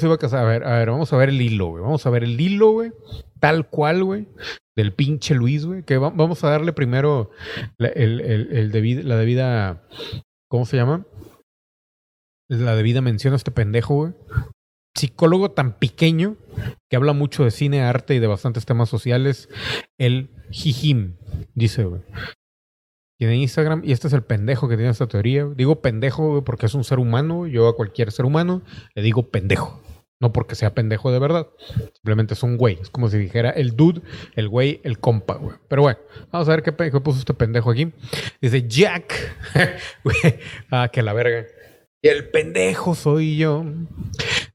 Iba 0.02 0.16
a 0.40 0.44
ver, 0.44 0.64
a 0.64 0.78
ver, 0.78 0.90
vamos 0.90 1.12
a 1.12 1.16
ver 1.16 1.28
el 1.30 1.40
hilo, 1.40 1.66
güey. 1.68 1.82
Vamos 1.82 2.04
a 2.06 2.10
ver 2.10 2.24
el 2.24 2.40
hilo, 2.40 2.70
güey. 2.72 2.92
Tal 3.40 3.68
cual, 3.68 4.04
güey. 4.04 4.28
Del 4.76 4.92
pinche 4.92 5.34
Luis, 5.34 5.64
güey. 5.66 5.82
Que 5.82 5.98
va- 5.98 6.10
vamos 6.10 6.42
a 6.44 6.50
darle 6.50 6.72
primero 6.72 7.30
la, 7.78 7.88
el, 7.88 8.20
el- 8.20 8.56
el 8.56 8.72
debi- 8.72 9.02
la 9.02 9.16
debida. 9.16 9.82
¿Cómo 10.50 10.66
se 10.66 10.76
llama? 10.76 11.04
La 12.48 12.74
debida 12.76 13.00
mención 13.00 13.34
a 13.34 13.36
este 13.36 13.50
pendejo, 13.50 13.94
güey. 13.94 14.12
Psicólogo 14.96 15.50
tan 15.52 15.78
pequeño 15.78 16.36
que 16.90 16.96
habla 16.96 17.12
mucho 17.12 17.44
de 17.44 17.50
cine, 17.50 17.82
arte 17.82 18.14
y 18.14 18.18
de 18.18 18.26
bastantes 18.26 18.64
temas 18.66 18.88
sociales. 18.88 19.48
El 19.98 20.30
Jijim, 20.50 21.16
dice, 21.54 21.84
güey. 21.84 22.02
Tiene 23.18 23.36
Instagram 23.36 23.82
y 23.84 23.90
este 23.90 24.06
es 24.06 24.12
el 24.12 24.22
pendejo 24.22 24.68
que 24.68 24.76
tiene 24.76 24.92
esta 24.92 25.08
teoría. 25.08 25.44
Digo 25.44 25.82
pendejo 25.82 26.44
porque 26.44 26.66
es 26.66 26.74
un 26.74 26.84
ser 26.84 27.00
humano. 27.00 27.48
Yo 27.48 27.66
a 27.66 27.74
cualquier 27.74 28.12
ser 28.12 28.24
humano 28.24 28.62
le 28.94 29.02
digo 29.02 29.30
pendejo. 29.30 29.82
No 30.20 30.32
porque 30.32 30.54
sea 30.54 30.74
pendejo 30.74 31.10
de 31.10 31.18
verdad. 31.18 31.48
Simplemente 31.94 32.34
es 32.34 32.42
un 32.44 32.56
güey. 32.56 32.78
Es 32.80 32.90
como 32.90 33.08
si 33.08 33.18
dijera 33.18 33.50
el 33.50 33.76
dude, 33.76 34.02
el 34.36 34.48
güey, 34.48 34.80
el 34.84 34.98
compa, 35.00 35.34
güey. 35.34 35.56
Pero 35.68 35.82
bueno, 35.82 35.98
vamos 36.30 36.48
a 36.48 36.52
ver 36.52 36.62
qué, 36.62 36.72
qué 36.74 37.00
puso 37.00 37.18
este 37.18 37.34
pendejo 37.34 37.70
aquí. 37.70 37.92
Dice 38.40 38.66
Jack. 38.68 39.12
Ah, 40.70 40.88
que 40.92 41.02
la 41.02 41.12
verga. 41.12 41.44
Y 42.00 42.08
el 42.08 42.30
pendejo 42.30 42.94
soy 42.94 43.36
yo. 43.36 43.64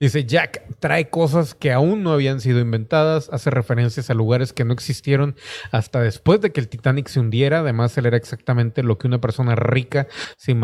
Dice 0.04 0.26
Jack, 0.26 0.64
trae 0.80 1.10
cosas 1.10 1.56
que 1.56 1.72
aún 1.72 2.04
no 2.04 2.12
habían 2.12 2.42
sido 2.42 2.60
inventadas, 2.60 3.30
hace 3.32 3.50
referencias 3.50 4.10
a 4.10 4.14
lugares 4.14 4.52
que 4.52 4.66
no 4.66 4.74
existieron 4.74 5.38
hasta 5.72 6.02
después 6.02 6.42
de 6.42 6.52
que 6.52 6.60
el 6.60 6.68
Titanic 6.68 7.08
se 7.08 7.22
hundiera. 7.22 7.60
Además, 7.60 7.98
él 7.98 8.08
era 8.08 8.18
exactamente 8.18 8.84
lo 8.84 8.98
que 8.98 9.08
una 9.08 9.22
persona 9.22 9.56
rica 9.56 10.08
se, 10.36 10.58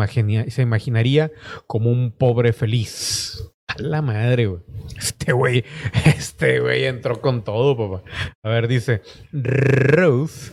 se 0.50 0.60
imaginaría 0.60 1.32
como 1.66 1.90
un 1.90 2.12
pobre 2.12 2.52
feliz. 2.52 3.50
A 3.66 3.80
la 3.80 4.02
madre, 4.02 4.44
güey. 4.44 4.60
Este 4.98 5.32
güey, 5.32 5.64
este 6.04 6.60
güey 6.60 6.84
entró 6.84 7.22
con 7.22 7.42
todo, 7.42 7.78
papá. 7.78 8.10
A 8.42 8.50
ver, 8.50 8.68
dice, 8.68 9.00
Rose 9.32 10.52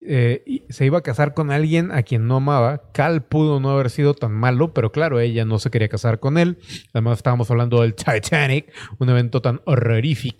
eh, 0.00 0.64
se 0.68 0.86
iba 0.86 0.98
a 0.98 1.02
casar 1.02 1.34
con 1.34 1.50
alguien 1.50 1.90
a 1.90 2.02
quien 2.02 2.26
no 2.26 2.36
amaba. 2.36 2.90
Cal 2.92 3.24
pudo 3.24 3.60
no 3.60 3.70
haber 3.70 3.90
sido 3.90 4.14
tan 4.14 4.32
malo, 4.32 4.72
pero 4.72 4.92
claro, 4.92 5.20
ella 5.20 5.44
no 5.44 5.58
se 5.58 5.70
quería 5.70 5.88
casar 5.88 6.20
con 6.20 6.38
él. 6.38 6.58
Además, 6.92 7.18
estábamos 7.18 7.50
hablando 7.50 7.82
del 7.82 7.94
Titanic, 7.94 8.72
un 8.98 9.08
evento 9.08 9.42
tan 9.42 9.60
horrorífico 9.64 10.38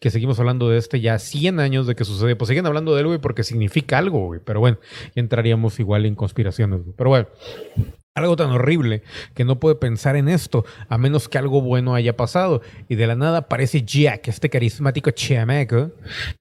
que 0.00 0.10
seguimos 0.10 0.38
hablando 0.40 0.68
de 0.68 0.78
este 0.78 1.00
ya 1.00 1.18
100 1.18 1.60
años 1.60 1.86
de 1.86 1.94
que 1.94 2.04
sucede. 2.04 2.36
Pues 2.36 2.48
siguen 2.48 2.66
hablando 2.66 2.94
de 2.94 3.00
él, 3.00 3.06
güey, 3.06 3.18
porque 3.18 3.42
significa 3.42 3.98
algo, 3.98 4.26
güey. 4.26 4.40
Pero 4.44 4.60
bueno, 4.60 4.78
entraríamos 5.14 5.78
igual 5.78 6.06
en 6.06 6.14
conspiraciones, 6.14 6.82
güey. 6.82 6.94
Pero 6.96 7.10
bueno. 7.10 7.28
Algo 8.16 8.34
tan 8.34 8.48
horrible 8.48 9.02
que 9.34 9.44
no 9.44 9.60
puede 9.60 9.74
pensar 9.74 10.16
en 10.16 10.30
esto 10.30 10.64
a 10.88 10.96
menos 10.96 11.28
que 11.28 11.36
algo 11.36 11.60
bueno 11.60 11.94
haya 11.94 12.16
pasado. 12.16 12.62
Y 12.88 12.94
de 12.94 13.06
la 13.06 13.14
nada 13.14 13.38
aparece 13.40 13.82
Jack, 13.82 14.28
este 14.28 14.48
carismático 14.48 15.10
chamaco, 15.10 15.92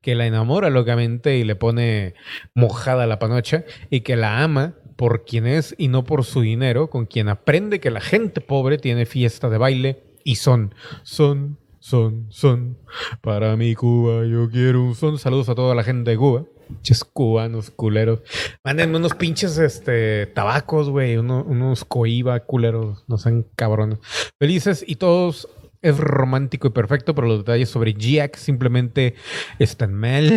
que 0.01 0.15
la 0.15 0.25
enamora 0.25 0.69
locamente 0.69 1.35
y 1.35 1.43
le 1.43 1.57
pone 1.57 2.13
mojada 2.53 3.05
la 3.07 3.19
panocha 3.19 3.65
y 3.89 4.01
que 4.01 4.15
la 4.15 4.41
ama 4.41 4.75
por 4.95 5.25
quien 5.25 5.45
es 5.45 5.75
y 5.77 5.89
no 5.89 6.05
por 6.05 6.23
su 6.23 6.39
dinero, 6.39 6.89
con 6.89 7.07
quien 7.07 7.27
aprende 7.27 7.81
que 7.81 7.91
la 7.91 7.99
gente 7.99 8.39
pobre 8.39 8.77
tiene 8.77 9.05
fiesta 9.05 9.49
de 9.49 9.57
baile 9.57 10.03
y 10.23 10.35
son, 10.35 10.73
son, 11.03 11.59
son, 11.79 12.27
son. 12.29 12.77
Para 13.19 13.57
mi 13.57 13.75
Cuba 13.75 14.25
yo 14.25 14.49
quiero 14.49 14.81
un 14.81 14.95
son. 14.95 15.19
Saludos 15.19 15.49
a 15.49 15.55
toda 15.55 15.75
la 15.75 15.83
gente 15.83 16.11
de 16.11 16.17
Cuba. 16.17 16.45
Pinches 16.67 17.03
cubanos 17.03 17.71
culeros. 17.71 18.21
Mándenme 18.63 18.97
unos 18.97 19.13
pinches 19.15 19.57
este, 19.57 20.27
tabacos, 20.27 20.89
güey. 20.89 21.17
uno- 21.17 21.43
unos 21.47 21.85
coiba 21.85 22.39
culeros. 22.41 23.03
No 23.07 23.17
sean 23.17 23.45
cabrones. 23.55 23.99
Felices 24.39 24.83
y 24.87 24.95
todos. 24.95 25.47
Es 25.81 25.99
romántico 25.99 26.67
y 26.67 26.71
perfecto, 26.71 27.13
pero 27.13 27.27
los 27.27 27.39
detalles 27.39 27.69
sobre 27.69 27.93
Jack 27.93 28.37
simplemente 28.37 29.13
están 29.59 29.93
mal. 29.93 30.29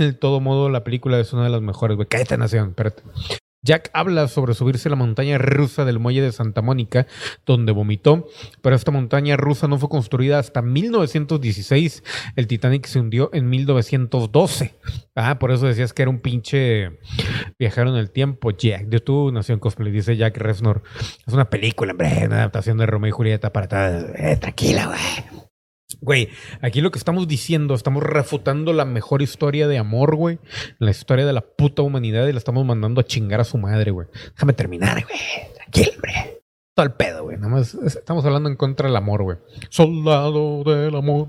De 0.00 0.12
todo 0.14 0.40
modo, 0.40 0.70
la 0.70 0.82
película 0.82 1.20
es 1.20 1.30
una 1.34 1.44
de 1.44 1.50
las 1.50 1.60
mejores, 1.60 1.96
güey. 1.96 2.08
Cállate, 2.08 2.38
nación, 2.38 2.70
espérate. 2.70 3.02
Jack 3.64 3.90
habla 3.94 4.28
sobre 4.28 4.54
subirse 4.54 4.88
a 4.88 4.90
la 4.90 4.96
montaña 4.96 5.38
rusa 5.38 5.84
del 5.84 5.98
muelle 5.98 6.20
de 6.20 6.32
Santa 6.32 6.62
Mónica, 6.62 7.06
donde 7.46 7.72
vomitó, 7.72 8.28
pero 8.62 8.76
esta 8.76 8.90
montaña 8.90 9.36
rusa 9.36 9.66
no 9.68 9.78
fue 9.78 9.88
construida 9.88 10.38
hasta 10.38 10.62
1916. 10.62 12.04
El 12.36 12.46
Titanic 12.46 12.86
se 12.86 13.00
hundió 13.00 13.30
en 13.32 13.48
1912. 13.48 14.74
Ah, 15.14 15.38
por 15.38 15.50
eso 15.50 15.66
decías 15.66 15.92
que 15.92 16.02
era 16.02 16.10
un 16.10 16.20
pinche 16.20 16.98
viajero 17.58 17.90
en 17.90 17.96
el 17.96 18.10
tiempo. 18.10 18.50
Jack, 18.50 18.86
de 18.86 19.00
tu 19.00 19.32
nación 19.32 19.58
cosplay, 19.58 19.90
dice 19.90 20.16
Jack 20.16 20.36
Resnor. 20.36 20.82
Es 21.26 21.32
una 21.32 21.48
película, 21.48 21.92
hombre, 21.92 22.26
una 22.26 22.36
adaptación 22.36 22.76
de 22.78 22.86
Romeo 22.86 23.08
y 23.08 23.12
Julieta 23.12 23.52
para. 23.52 24.00
Eh, 24.16 24.36
tranquila, 24.36 24.86
güey. 24.86 25.43
Güey, 26.04 26.28
aquí 26.60 26.80
lo 26.82 26.90
que 26.90 26.98
estamos 26.98 27.26
diciendo, 27.26 27.74
estamos 27.74 28.02
refutando 28.02 28.72
la 28.74 28.84
mejor 28.84 29.22
historia 29.22 29.66
de 29.66 29.78
amor, 29.78 30.16
güey. 30.16 30.38
La 30.78 30.90
historia 30.90 31.24
de 31.24 31.32
la 31.32 31.40
puta 31.40 31.80
humanidad 31.80 32.26
y 32.26 32.32
la 32.32 32.38
estamos 32.38 32.64
mandando 32.66 33.00
a 33.00 33.04
chingar 33.04 33.40
a 33.40 33.44
su 33.44 33.56
madre, 33.56 33.90
güey. 33.90 34.06
Déjame 34.34 34.52
terminar, 34.52 35.02
güey. 35.04 35.18
Tranquilo, 35.56 35.92
hombre. 35.94 36.42
Todo 36.76 36.86
el 36.86 36.92
pedo, 36.92 37.22
güey. 37.22 37.36
Nada 37.36 37.48
más 37.48 37.72
es- 37.74 37.96
estamos 37.96 38.24
hablando 38.26 38.48
en 38.50 38.56
contra 38.56 38.86
del 38.88 38.96
amor, 38.96 39.22
güey. 39.22 39.38
Soldado 39.70 40.62
del 40.64 40.94
amor. 40.94 41.28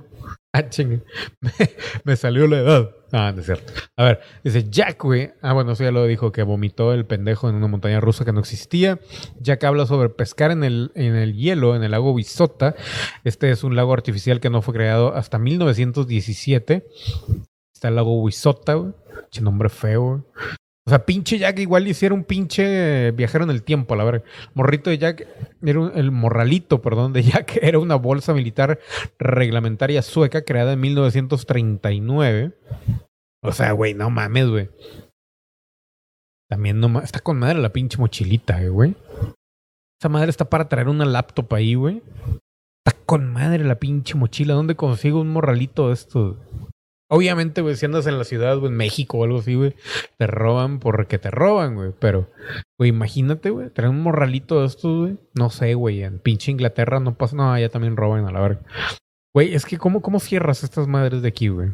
Ah. 0.55 0.63
Me, 2.05 2.15
salió 2.15 2.47
la 2.47 2.59
edad. 2.59 2.91
Ah, 3.11 3.33
no 3.35 3.43
cierto. 3.43 3.73
A 3.97 4.03
ver, 4.03 4.21
dice 4.43 4.69
Jack, 4.69 5.03
güey. 5.03 5.31
Ah, 5.41 5.53
bueno, 5.53 5.73
eso 5.73 5.83
ya 5.83 5.91
lo 5.91 6.05
dijo, 6.05 6.31
que 6.31 6.43
vomitó 6.43 6.93
el 6.93 7.05
pendejo 7.05 7.49
en 7.49 7.55
una 7.55 7.67
montaña 7.67 7.99
rusa 7.99 8.23
que 8.23 8.31
no 8.31 8.39
existía. 8.39 8.99
Jack 9.39 9.63
habla 9.65 9.85
sobre 9.85 10.09
pescar 10.09 10.51
en 10.51 10.63
el, 10.63 10.91
en 10.95 11.15
el 11.15 11.33
hielo, 11.33 11.75
en 11.75 11.83
el 11.83 11.91
lago 11.91 12.13
Bisota. 12.13 12.75
Este 13.23 13.51
es 13.51 13.63
un 13.63 13.75
lago 13.75 13.93
artificial 13.93 14.39
que 14.39 14.49
no 14.49 14.61
fue 14.61 14.73
creado 14.73 15.13
hasta 15.13 15.39
1917. 15.39 16.85
está 17.73 17.89
el 17.89 17.95
lago 17.95 18.21
Huizota, 18.21 18.75
güey. 18.75 18.93
Nombre 19.41 19.69
feo. 19.69 20.25
O 20.87 20.91
sea, 20.91 21.03
pinche 21.03 21.39
Jack 21.39 21.57
igual 21.59 21.87
hiciera 21.87 22.13
un 22.13 22.23
pinche 22.23 23.09
viajero 23.11 23.43
en 23.43 23.49
el 23.49 23.63
tiempo, 23.63 23.95
a 23.95 23.97
la 23.97 24.03
verdad. 24.03 24.23
Morrito 24.53 24.91
de 24.91 24.99
Jack, 24.99 25.27
era 25.63 25.91
el 25.95 26.11
morralito, 26.11 26.81
perdón, 26.81 27.11
de 27.11 27.23
Jack 27.23 27.57
era 27.61 27.79
una 27.79 27.95
bolsa 27.95 28.35
militar 28.35 28.79
reglamentaria 29.17 30.03
sueca 30.03 30.43
creada 30.43 30.73
en 30.73 30.81
1939. 30.81 32.53
O 33.41 33.51
sea, 33.51 33.71
güey, 33.71 33.95
no 33.95 34.11
mames, 34.11 34.47
güey. 34.47 34.69
También 36.47 36.79
no 36.79 36.87
mames. 36.87 37.05
Está 37.05 37.19
con 37.19 37.39
madre 37.39 37.57
la 37.57 37.73
pinche 37.73 37.97
mochilita, 37.97 38.61
eh, 38.61 38.69
güey. 38.69 38.95
Esa 39.99 40.09
madre 40.09 40.29
está 40.29 40.49
para 40.51 40.69
traer 40.69 40.87
una 40.87 41.05
laptop 41.05 41.51
ahí, 41.55 41.73
güey. 41.73 42.03
Está 42.85 42.99
con 43.07 43.33
madre 43.33 43.63
la 43.63 43.79
pinche 43.79 44.13
mochila. 44.13 44.53
¿Dónde 44.53 44.75
consigo 44.75 45.21
un 45.21 45.29
morralito 45.29 45.87
de 45.87 45.95
estos? 45.95 46.37
Obviamente, 47.07 47.61
güey, 47.61 47.75
si 47.75 47.85
andas 47.85 48.07
en 48.07 48.17
la 48.17 48.23
ciudad, 48.23 48.57
güey, 48.57 48.71
en 48.71 48.77
México 48.77 49.19
o 49.19 49.23
algo 49.23 49.39
así, 49.39 49.53
güey, 49.53 49.75
te 50.17 50.25
roban 50.25 50.79
porque 50.79 51.19
te 51.19 51.29
roban, 51.29 51.75
güey. 51.75 51.91
Pero, 51.99 52.31
güey, 52.79 52.89
imagínate, 52.89 53.51
güey, 53.51 53.69
traer 53.69 53.91
un 53.91 54.01
morralito 54.01 54.61
de 54.61 54.67
estos, 54.67 54.99
güey. 54.99 55.17
No 55.35 55.49
sé, 55.51 55.75
güey, 55.75 56.03
en 56.03 56.19
pinche 56.19 56.51
Inglaterra 56.51 56.99
no 56.99 57.15
pasa. 57.15 57.35
No, 57.35 57.53
allá 57.53 57.69
también 57.69 57.95
roban 57.95 58.25
a 58.25 58.31
la 58.31 58.41
verga. 58.41 58.61
Güey, 59.35 59.53
es 59.53 59.65
que, 59.65 59.77
¿cómo, 59.77 60.01
cómo 60.01 60.19
cierras 60.19 60.63
estas 60.63 60.87
madres 60.87 61.21
de 61.21 61.27
aquí, 61.27 61.49
güey? 61.49 61.69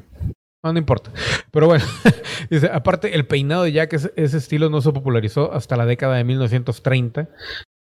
No, 0.63 0.73
no 0.73 0.79
importa. 0.79 1.11
Pero 1.51 1.67
bueno, 1.67 1.85
dice, 2.49 2.69
aparte, 2.71 3.15
el 3.15 3.25
peinado 3.25 3.63
de 3.63 3.71
Jack, 3.71 3.93
ese, 3.93 4.13
ese 4.15 4.37
estilo 4.37 4.69
no 4.69 4.81
se 4.81 4.91
popularizó 4.91 5.53
hasta 5.53 5.77
la 5.77 5.85
década 5.85 6.17
de 6.17 6.23
1930. 6.23 7.29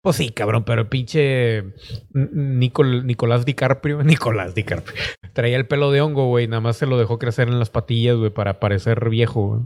Pues 0.02 0.16
sí, 0.16 0.30
cabrón, 0.30 0.64
pero 0.64 0.82
el 0.82 0.88
pinche 0.88 1.64
Nicolás 2.12 3.44
DiCaprio, 3.44 4.02
Nicolás 4.04 4.54
DiCaprio, 4.54 4.94
traía 5.32 5.56
el 5.56 5.66
pelo 5.66 5.90
de 5.90 6.00
hongo, 6.00 6.26
güey, 6.26 6.46
nada 6.46 6.60
más 6.60 6.76
se 6.76 6.86
lo 6.86 6.98
dejó 6.98 7.18
crecer 7.18 7.48
en 7.48 7.58
las 7.58 7.70
patillas, 7.70 8.16
güey, 8.16 8.30
para 8.30 8.60
parecer 8.60 9.08
viejo, 9.10 9.46
güey. 9.48 9.62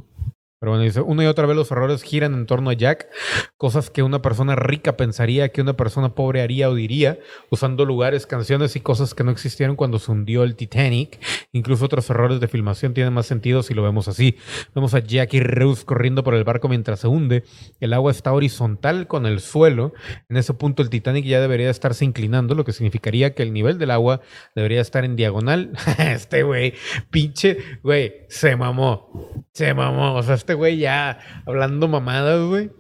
Pero 0.63 0.71
bueno, 0.71 0.85
dice, 0.85 1.01
una 1.01 1.25
y 1.25 1.27
otra 1.27 1.45
vez 1.45 1.57
los 1.57 1.73
errores 1.73 2.05
giran 2.05 2.35
en 2.35 2.47
torno 2.47 2.71
a 2.71 2.75
Jack, 2.75 3.09
cosas 3.57 3.91
que 3.91 4.05
una 4.05 4.23
persona 4.23 4.55
rica 4.55 4.97
pensaría 4.97 5.49
que 5.49 5.61
una 5.61 5.73
persona 5.73 6.15
pobre 6.15 6.41
haría 6.41 6.71
o 6.71 6.77
diría, 6.77 7.19
usando 7.51 7.85
lugares, 7.85 8.29
canciones 8.29 8.77
y 8.77 8.81
cosas 8.81 9.13
que 9.13 9.25
no 9.25 9.33
existieron 9.33 9.75
cuando 9.75 9.99
se 9.99 10.13
hundió 10.13 10.45
el 10.45 10.55
Titanic. 10.55 11.19
Incluso 11.51 11.87
otros 11.87 12.09
errores 12.11 12.39
de 12.39 12.47
filmación 12.47 12.95
tienen 12.95 13.13
más 13.13 13.27
sentido 13.27 13.65
si 13.65 13.75
lo 13.75 13.83
vemos 13.83 14.07
así. 14.07 14.37
Vemos 14.73 14.95
a 14.95 15.01
Jack 15.01 15.35
y 15.35 15.41
Rose 15.41 15.85
corriendo 15.85 16.23
por 16.23 16.37
el 16.37 16.45
barco 16.45 16.69
mientras 16.69 17.01
se 17.01 17.09
hunde. 17.09 17.43
El 17.81 17.93
agua 17.93 18.13
está 18.13 18.33
horizontal 18.33 19.09
con 19.09 19.27
el 19.27 19.41
suelo. 19.41 19.93
En 20.29 20.37
ese 20.37 20.55
punto 20.55 20.81
el 20.81 20.91
Titanic 20.91 21.25
ya 21.25 21.41
debería 21.41 21.71
estarse 21.71 22.05
inclinando, 22.05 22.55
lo 22.55 22.65
que 22.65 22.73
significaría 22.73 23.35
que 23.35 23.43
el 23.43 23.53
nivel 23.53 23.79
del 23.79 23.91
agua 23.91 24.21
debería 24.55 24.81
estar 24.81 25.05
en 25.05 25.17
diagonal. 25.17 25.73
este 25.99 26.45
güey, 26.45 26.75
pinche, 27.11 27.59
güey, 27.83 28.13
se 28.29 28.55
mamó. 28.55 29.43
Se 29.53 29.75
mamó. 29.75 30.15
O 30.15 30.23
sea, 30.23 30.37
este 30.37 30.51
güey 30.55 30.78
ya 30.78 31.18
hablando 31.46 31.88
mamadas, 31.88 32.46
güey. 32.46 32.70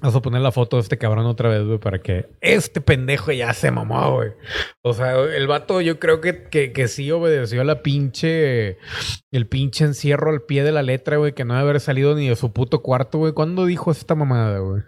Vamos 0.00 0.14
a 0.14 0.20
poner 0.20 0.42
la 0.42 0.52
foto 0.52 0.76
de 0.76 0.82
este 0.82 0.98
cabrón 0.98 1.24
otra 1.24 1.48
vez, 1.48 1.64
güey, 1.64 1.78
para 1.78 2.02
que 2.02 2.28
este 2.42 2.82
pendejo 2.82 3.32
ya 3.32 3.54
se 3.54 3.70
mamó, 3.70 4.16
güey. 4.16 4.32
O 4.82 4.92
sea, 4.92 5.18
el 5.18 5.46
vato 5.46 5.80
yo 5.80 5.98
creo 5.98 6.20
que, 6.20 6.48
que, 6.48 6.72
que 6.72 6.86
sí 6.86 7.10
obedeció 7.10 7.62
a 7.62 7.64
la 7.64 7.82
pinche, 7.82 8.76
el 9.30 9.46
pinche 9.48 9.86
encierro 9.86 10.30
al 10.30 10.42
pie 10.42 10.64
de 10.64 10.72
la 10.72 10.82
letra, 10.82 11.16
güey, 11.16 11.32
que 11.32 11.46
no 11.46 11.54
debe 11.54 11.70
haber 11.70 11.80
salido 11.80 12.14
ni 12.14 12.28
de 12.28 12.36
su 12.36 12.52
puto 12.52 12.82
cuarto, 12.82 13.18
güey. 13.18 13.32
¿Cuándo 13.32 13.64
dijo 13.64 13.90
esta 13.90 14.14
mamada, 14.14 14.58
güey? 14.58 14.82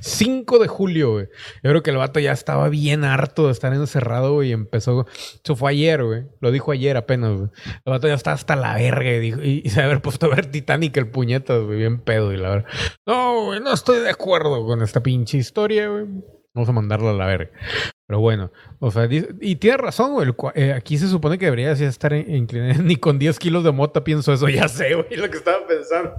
5 0.00 0.58
de 0.58 0.68
julio, 0.68 1.12
güey. 1.12 1.26
Yo 1.62 1.70
creo 1.70 1.82
que 1.82 1.90
el 1.90 1.96
vato 1.96 2.20
ya 2.20 2.32
estaba 2.32 2.68
bien 2.68 3.04
harto 3.04 3.46
de 3.46 3.52
estar 3.52 3.72
encerrado, 3.72 4.34
güey, 4.34 4.50
y 4.50 4.52
empezó. 4.52 5.06
Eso 5.42 5.56
fue 5.56 5.70
ayer, 5.70 6.04
güey. 6.04 6.24
Lo 6.40 6.50
dijo 6.50 6.72
ayer 6.72 6.96
apenas, 6.96 7.36
güey. 7.36 7.50
El 7.84 7.92
vato 7.92 8.08
ya 8.08 8.14
está 8.14 8.32
hasta 8.32 8.56
la 8.56 8.74
verga 8.74 9.10
y, 9.12 9.20
dijo, 9.20 9.42
y, 9.42 9.62
y 9.64 9.70
se 9.70 9.82
haber 9.82 10.02
puesto 10.02 10.26
a 10.26 10.34
ver 10.34 10.46
Titanic 10.46 10.96
el 10.96 11.08
puñetas, 11.08 11.62
güey, 11.62 11.78
bien 11.78 12.00
pedo. 12.00 12.32
Y 12.32 12.36
la 12.36 12.50
verdad, 12.50 12.68
no, 13.06 13.46
güey, 13.46 13.60
no 13.60 13.72
estoy 13.72 14.00
de 14.00 14.10
acuerdo 14.10 14.64
con 14.66 14.82
esta 14.82 15.02
pinche 15.02 15.38
historia, 15.38 15.88
güey. 15.88 16.06
Vamos 16.54 16.70
a 16.70 16.72
mandarla 16.72 17.10
a 17.10 17.12
la 17.12 17.26
verga. 17.26 17.50
Pero 18.06 18.20
bueno, 18.20 18.50
o 18.78 18.90
sea, 18.90 19.06
y 19.10 19.56
tiene 19.56 19.76
razón, 19.76 20.14
güey. 20.14 20.32
eh, 20.54 20.72
aquí 20.72 20.96
se 20.96 21.06
supone 21.06 21.36
que 21.36 21.44
debería 21.44 21.72
estar 21.72 22.14
inclinado. 22.14 22.82
Ni 22.82 22.96
con 22.96 23.18
10 23.18 23.38
kilos 23.38 23.62
de 23.62 23.72
mota 23.72 24.04
pienso 24.04 24.32
eso. 24.32 24.48
Ya 24.48 24.66
sé, 24.66 24.94
güey, 24.94 25.16
lo 25.16 25.28
que 25.28 25.36
estaba 25.36 25.66
pensando. 25.66 26.14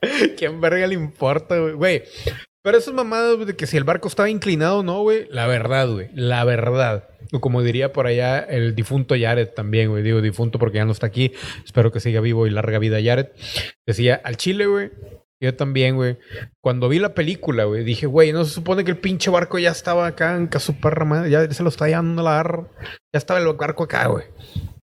¿Quién 0.36 0.60
verga 0.60 0.86
le 0.86 0.94
importa, 0.94 1.58
güey? 1.58 2.02
Pero 2.62 2.78
esas 2.78 2.94
mamadas 2.94 3.46
de 3.46 3.54
que 3.54 3.66
si 3.66 3.76
el 3.76 3.84
barco 3.84 4.08
estaba 4.08 4.28
inclinado 4.28 4.78
o 4.78 4.82
no, 4.82 5.00
güey, 5.02 5.28
la 5.30 5.46
verdad, 5.46 5.88
güey, 5.88 6.08
la 6.14 6.44
verdad. 6.44 7.08
O 7.32 7.40
como 7.40 7.62
diría 7.62 7.92
por 7.92 8.06
allá 8.06 8.40
el 8.40 8.74
difunto 8.74 9.14
Jared 9.18 9.50
también, 9.50 9.88
güey. 9.90 10.02
Digo 10.02 10.20
difunto 10.20 10.58
porque 10.58 10.78
ya 10.78 10.84
no 10.84 10.92
está 10.92 11.06
aquí. 11.06 11.32
Espero 11.64 11.92
que 11.92 12.00
siga 12.00 12.20
vivo 12.20 12.46
y 12.46 12.50
larga 12.50 12.80
vida 12.80 12.98
Jared. 13.02 13.28
Decía, 13.86 14.20
al 14.24 14.36
chile, 14.36 14.66
güey. 14.66 14.90
Yo 15.40 15.54
también, 15.54 15.96
güey. 15.96 16.18
Cuando 16.60 16.88
vi 16.88 16.98
la 16.98 17.14
película, 17.14 17.64
güey, 17.64 17.84
dije, 17.84 18.06
güey, 18.06 18.32
no 18.32 18.44
se 18.44 18.52
supone 18.52 18.84
que 18.84 18.90
el 18.90 18.98
pinche 18.98 19.30
barco 19.30 19.58
ya 19.58 19.70
estaba 19.70 20.06
acá 20.06 20.34
en 20.34 20.50
su 20.58 20.80
perra 20.80 21.04
madre, 21.04 21.30
ya 21.30 21.48
se 21.52 21.62
lo 21.62 21.68
está 21.68 21.86
llevando 21.86 22.22
la. 22.22 22.66
Ya 23.12 23.18
estaba 23.18 23.38
el 23.38 23.52
barco 23.54 23.84
acá, 23.84 24.06
güey. 24.06 24.24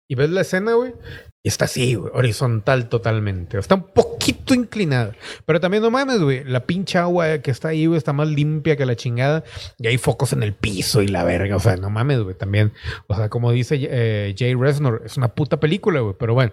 Y 0.08 0.14
ves 0.14 0.30
la 0.30 0.40
escena, 0.40 0.74
güey, 0.74 0.94
y 1.42 1.48
está 1.48 1.66
así, 1.66 1.94
horizontal 1.96 2.88
totalmente. 2.88 3.58
Está 3.58 3.76
un 3.76 3.84
poquito 3.84 4.54
inclinada. 4.54 5.12
Pero 5.46 5.60
también 5.60 5.82
no 5.82 5.90
mames, 5.90 6.20
güey. 6.20 6.42
La 6.44 6.66
pinche 6.66 6.98
agua 6.98 7.38
que 7.38 7.52
está 7.52 7.68
ahí, 7.68 7.86
güey, 7.86 7.96
está 7.96 8.12
más 8.12 8.28
limpia 8.28 8.76
que 8.76 8.84
la 8.84 8.96
chingada. 8.96 9.44
Y 9.78 9.86
hay 9.86 9.98
focos 9.98 10.32
en 10.32 10.42
el 10.42 10.52
piso 10.52 11.00
y 11.00 11.06
la 11.06 11.22
verga. 11.22 11.54
O 11.54 11.60
sea, 11.60 11.76
no 11.76 11.90
mames, 11.90 12.20
güey. 12.22 12.34
También, 12.34 12.72
o 13.06 13.14
sea, 13.14 13.28
como 13.28 13.52
dice 13.52 13.78
eh, 13.80 14.34
Jay 14.36 14.54
Reznor, 14.54 15.02
es 15.06 15.16
una 15.16 15.28
puta 15.28 15.60
película, 15.60 16.00
güey. 16.00 16.14
Pero 16.18 16.34
bueno. 16.34 16.52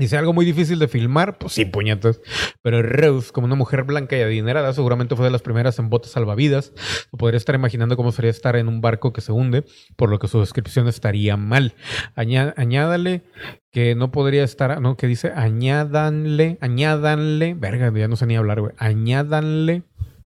Dice 0.00 0.16
algo 0.16 0.32
muy 0.32 0.46
difícil 0.46 0.78
de 0.78 0.88
filmar, 0.88 1.36
pues 1.38 1.52
sí, 1.52 1.64
puñetas. 1.66 2.20
Pero 2.62 2.82
Rose, 2.82 3.30
como 3.32 3.44
una 3.46 3.54
mujer 3.54 3.84
blanca 3.84 4.16
y 4.16 4.22
adinerada, 4.22 4.72
seguramente 4.72 5.14
fue 5.14 5.26
de 5.26 5.30
las 5.30 5.42
primeras 5.42 5.78
en 5.78 5.90
botes 5.90 6.10
salvavidas. 6.12 6.72
Se 7.10 7.16
podría 7.16 7.36
estar 7.36 7.54
imaginando 7.54 7.96
cómo 7.96 8.10
sería 8.10 8.30
estar 8.30 8.56
en 8.56 8.66
un 8.68 8.80
barco 8.80 9.12
que 9.12 9.20
se 9.20 9.30
hunde, 9.32 9.64
por 9.96 10.08
lo 10.10 10.18
que 10.18 10.26
su 10.26 10.40
descripción 10.40 10.88
estaría 10.88 11.36
mal. 11.36 11.74
Añá- 12.16 12.54
añádale 12.56 13.22
que 13.70 13.94
no 13.94 14.10
podría 14.10 14.42
estar, 14.42 14.80
no, 14.80 14.96
que 14.96 15.06
dice 15.06 15.32
añádanle, 15.36 16.56
añádanle, 16.62 17.54
verga, 17.54 17.92
ya 17.94 18.08
no 18.08 18.16
sé 18.16 18.26
ni 18.26 18.36
hablar, 18.36 18.60
güey, 18.60 18.72
añádanle. 18.78 19.82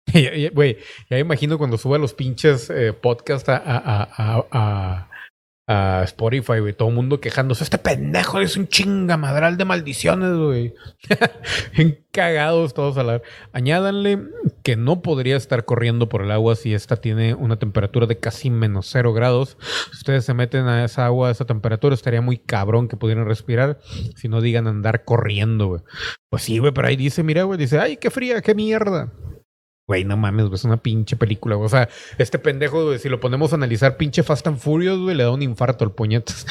Güey, 0.53 0.77
ya 1.09 1.19
imagino 1.19 1.57
cuando 1.57 1.77
suba 1.77 1.97
los 1.97 2.13
pinches 2.13 2.69
eh, 2.69 2.93
a, 3.47 4.45
a- 4.51 5.06
a- 5.67 6.01
Spotify, 6.05 6.73
todo 6.77 6.89
el 6.89 6.95
mundo 6.95 7.19
quejándose, 7.19 7.63
este 7.63 7.77
pendejo 7.77 8.39
es 8.39 8.55
un 8.57 8.67
chingamadral 8.67 9.57
de 9.57 9.65
maldiciones, 9.65 10.35
güey. 10.37 10.73
Cagados 12.11 12.73
todos 12.73 12.97
a 12.97 13.03
la... 13.03 13.21
Añádanle 13.53 14.19
que 14.63 14.75
no 14.75 15.01
podría 15.01 15.35
estar 15.35 15.65
corriendo 15.65 16.09
por 16.09 16.23
el 16.23 16.31
agua 16.31 16.55
si 16.55 16.73
esta 16.73 16.95
tiene 16.97 17.35
una 17.35 17.59
temperatura 17.59 18.07
de 18.07 18.17
casi 18.17 18.49
menos 18.49 18.87
cero 18.89 19.13
grados. 19.13 19.57
Si 19.91 19.97
ustedes 19.97 20.25
se 20.25 20.33
meten 20.33 20.67
a 20.67 20.83
esa 20.83 21.05
agua, 21.05 21.27
a 21.29 21.31
esa 21.31 21.45
temperatura, 21.45 21.93
estaría 21.93 22.21
muy 22.21 22.37
cabrón 22.37 22.87
que 22.87 22.97
pudieran 22.97 23.25
respirar. 23.27 23.77
Si 24.15 24.29
no 24.29 24.41
digan 24.41 24.67
andar 24.67 25.03
corriendo, 25.03 25.67
güey. 25.67 25.81
Pues 26.29 26.43
sí, 26.43 26.57
güey, 26.57 26.71
pero 26.73 26.87
ahí 26.87 26.95
dice, 26.95 27.21
mira, 27.23 27.43
güey, 27.43 27.59
dice, 27.59 27.77
ay, 27.79 27.97
qué 27.97 28.09
fría, 28.09 28.41
qué 28.41 28.55
mierda. 28.55 29.13
Güey, 29.87 30.03
no 30.03 30.17
mames, 30.17 30.51
es 30.51 30.65
una 30.65 30.77
pinche 30.77 31.15
película, 31.15 31.55
güey. 31.55 31.65
O 31.65 31.69
sea, 31.69 31.87
este 32.17 32.39
pendejo, 32.39 32.85
güey, 32.85 32.99
si 32.99 33.07
lo 33.07 33.21
ponemos 33.21 33.53
a 33.53 33.55
analizar 33.55 33.95
pinche 33.95 34.21
Fast 34.21 34.45
and 34.47 34.57
Furious, 34.57 34.99
güey, 34.99 35.15
le 35.15 35.23
da 35.23 35.31
un 35.31 35.41
infarto 35.41 35.85
al 35.85 35.93
puñetas. 35.93 36.45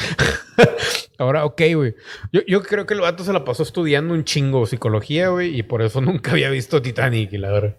Ahora, 1.19 1.45
ok, 1.45 1.61
güey. 1.75 1.95
Yo, 2.31 2.41
yo 2.47 2.63
creo 2.63 2.87
que 2.87 2.95
el 2.95 3.01
vato 3.01 3.23
se 3.23 3.33
la 3.33 3.45
pasó 3.45 3.61
estudiando 3.61 4.15
un 4.15 4.23
chingo 4.23 4.65
psicología, 4.65 5.29
güey, 5.29 5.55
y 5.55 5.61
por 5.61 5.83
eso 5.83 6.01
nunca 6.01 6.31
había 6.31 6.49
visto 6.49 6.81
Titanic, 6.81 7.31
la 7.33 7.51
verdad. 7.51 7.77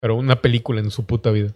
Pero 0.00 0.16
una 0.16 0.42
película 0.42 0.80
en 0.80 0.90
su 0.90 1.06
puta 1.06 1.30
vida. 1.30 1.54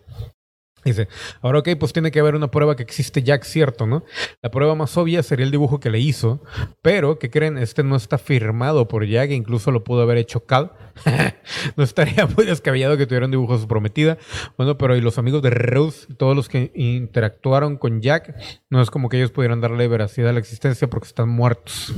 Dice, 0.85 1.09
ahora 1.41 1.61
ok, 1.61 1.71
pues 1.79 1.93
tiene 1.93 2.11
que 2.11 2.21
haber 2.21 2.35
una 2.35 2.51
prueba 2.51 2.77
que 2.77 2.83
existe 2.83 3.23
Jack, 3.23 3.45
cierto, 3.45 3.87
¿no? 3.87 4.05
La 4.43 4.51
prueba 4.51 4.75
más 4.75 4.97
obvia 4.97 5.23
sería 5.23 5.45
el 5.45 5.53
dibujo 5.53 5.81
que 5.81 5.91
le 5.91 6.01
hizo, 6.01 6.43
pero, 6.83 7.19
¿qué 7.19 7.31
creen? 7.31 7.59
Este 7.59 7.83
no 7.83 7.97
está 7.97 8.19
firmado 8.19 8.89
por 8.89 9.07
Jack, 9.07 9.31
incluso 9.31 9.71
lo 9.71 9.85
pudo 9.85 10.03
haber 10.03 10.19
hecho 10.19 10.45
Cal. 10.45 10.73
no 11.77 11.85
estaría 11.85 12.27
muy 12.27 12.45
descabellado 12.45 12.97
que 12.97 13.07
tuviera 13.07 13.27
un 13.27 13.31
dibujo 13.31 13.59
su 13.59 13.69
prometida. 13.69 14.19
Bueno, 14.57 14.77
pero 14.77 14.97
y 14.97 15.01
los 15.01 15.19
amigos 15.19 15.43
de 15.43 15.51
Rose, 15.51 16.13
todos 16.15 16.37
los 16.37 16.49
que 16.49 16.71
interactuaron 16.75 17.77
con 17.77 18.01
Jack, 18.01 18.35
no 18.69 18.83
es 18.83 18.91
como 18.91 19.09
que 19.09 19.19
ellos 19.19 19.31
pudieran 19.31 19.61
darle 19.61 19.89
veracidad 19.89 20.31
a 20.31 20.33
la 20.33 20.41
existencia 20.41 20.89
porque 20.89 21.09
están 21.09 21.29
muertos. 21.29 21.93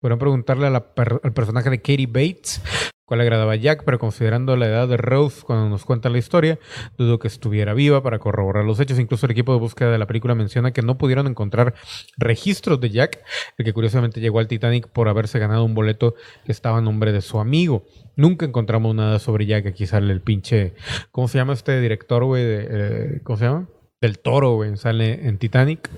Podrían 0.00 0.18
preguntarle 0.18 0.66
a 0.66 0.70
al 0.70 1.32
personaje 1.32 1.70
de 1.70 1.78
Katie 1.78 2.06
Bates 2.06 2.62
cuál 3.08 3.22
agradaba 3.22 3.52
a 3.52 3.56
Jack, 3.56 3.84
pero 3.84 3.98
considerando 3.98 4.54
la 4.54 4.66
edad 4.66 4.86
de 4.86 4.98
Rose 4.98 5.42
cuando 5.42 5.68
nos 5.70 5.86
cuenta 5.86 6.10
la 6.10 6.18
historia, 6.18 6.58
dudo 6.98 7.18
que 7.18 7.26
estuviera 7.26 7.72
viva 7.72 8.02
para 8.02 8.18
corroborar 8.18 8.66
los 8.66 8.78
hechos. 8.80 8.98
Incluso 8.98 9.24
el 9.24 9.32
equipo 9.32 9.54
de 9.54 9.58
búsqueda 9.58 9.90
de 9.90 9.96
la 9.96 10.06
película 10.06 10.34
menciona 10.34 10.72
que 10.72 10.82
no 10.82 10.98
pudieron 10.98 11.26
encontrar 11.26 11.74
registros 12.18 12.80
de 12.80 12.90
Jack, 12.90 13.24
el 13.56 13.64
que 13.64 13.72
curiosamente 13.72 14.20
llegó 14.20 14.40
al 14.40 14.46
Titanic 14.46 14.88
por 14.88 15.08
haberse 15.08 15.38
ganado 15.38 15.64
un 15.64 15.74
boleto 15.74 16.14
que 16.44 16.52
estaba 16.52 16.78
a 16.78 16.82
nombre 16.82 17.12
de 17.12 17.22
su 17.22 17.40
amigo. 17.40 17.86
Nunca 18.14 18.44
encontramos 18.44 18.94
nada 18.94 19.18
sobre 19.18 19.46
Jack. 19.46 19.66
Aquí 19.66 19.86
sale 19.86 20.12
el 20.12 20.20
pinche. 20.20 20.74
¿Cómo 21.10 21.28
se 21.28 21.38
llama 21.38 21.54
este 21.54 21.80
director, 21.80 22.24
güey? 22.24 22.42
eh, 22.44 23.20
¿Cómo 23.24 23.38
se 23.38 23.46
llama? 23.46 23.68
Del 24.02 24.18
Toro, 24.18 24.52
güey. 24.54 24.76
Sale 24.76 25.26
en 25.26 25.38
Titanic. 25.38 25.88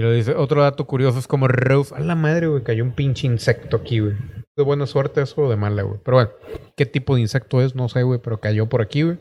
Y 0.00 0.02
lo 0.02 0.10
dice, 0.12 0.34
otro 0.34 0.62
dato 0.62 0.86
curioso 0.86 1.18
es 1.18 1.28
como 1.28 1.46
Rose, 1.46 1.94
a 1.94 2.00
la 2.00 2.14
madre, 2.14 2.46
güey, 2.46 2.62
cayó 2.62 2.82
un 2.84 2.92
pinche 2.92 3.26
insecto 3.26 3.76
aquí, 3.76 3.98
güey. 3.98 4.14
De 4.56 4.64
buena 4.64 4.86
suerte 4.86 5.20
eso 5.20 5.42
o 5.42 5.50
de 5.50 5.56
mala, 5.56 5.82
güey. 5.82 6.00
Pero 6.02 6.16
bueno, 6.16 6.30
¿qué 6.74 6.86
tipo 6.86 7.16
de 7.16 7.20
insecto 7.20 7.60
es? 7.60 7.74
No 7.74 7.86
sé, 7.90 8.02
güey, 8.02 8.18
pero 8.18 8.40
cayó 8.40 8.66
por 8.66 8.80
aquí, 8.80 9.02
güey. 9.02 9.18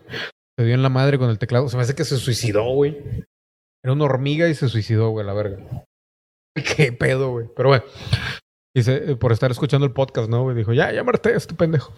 Se 0.57 0.63
dio 0.63 0.73
en 0.73 0.81
la 0.81 0.87
madre 0.87 1.17
con 1.17 1.29
el 1.29 1.37
teclado. 1.37 1.67
Se 1.67 1.75
me 1.75 1.83
hace 1.83 1.95
que 1.95 2.05
se 2.05 2.15
suicidó, 2.15 2.63
güey. 2.63 2.97
Era 3.83 3.91
una 3.91 4.05
hormiga 4.05 4.47
y 4.47 4.55
se 4.55 4.69
suicidó, 4.69 5.09
güey, 5.09 5.25
la 5.25 5.33
verga. 5.33 5.57
Qué 6.77 6.93
pedo, 6.93 7.31
güey. 7.31 7.49
Pero 7.57 7.67
bueno. 7.67 7.83
Dice, 8.73 9.11
eh, 9.11 9.15
por 9.17 9.33
estar 9.33 9.51
escuchando 9.51 9.85
el 9.85 9.91
podcast, 9.91 10.29
¿no? 10.29 10.43
Güey? 10.43 10.55
Dijo, 10.55 10.71
ya, 10.71 10.93
ya 10.93 11.03
marté 11.03 11.35
este 11.35 11.55
pendejo. 11.55 11.93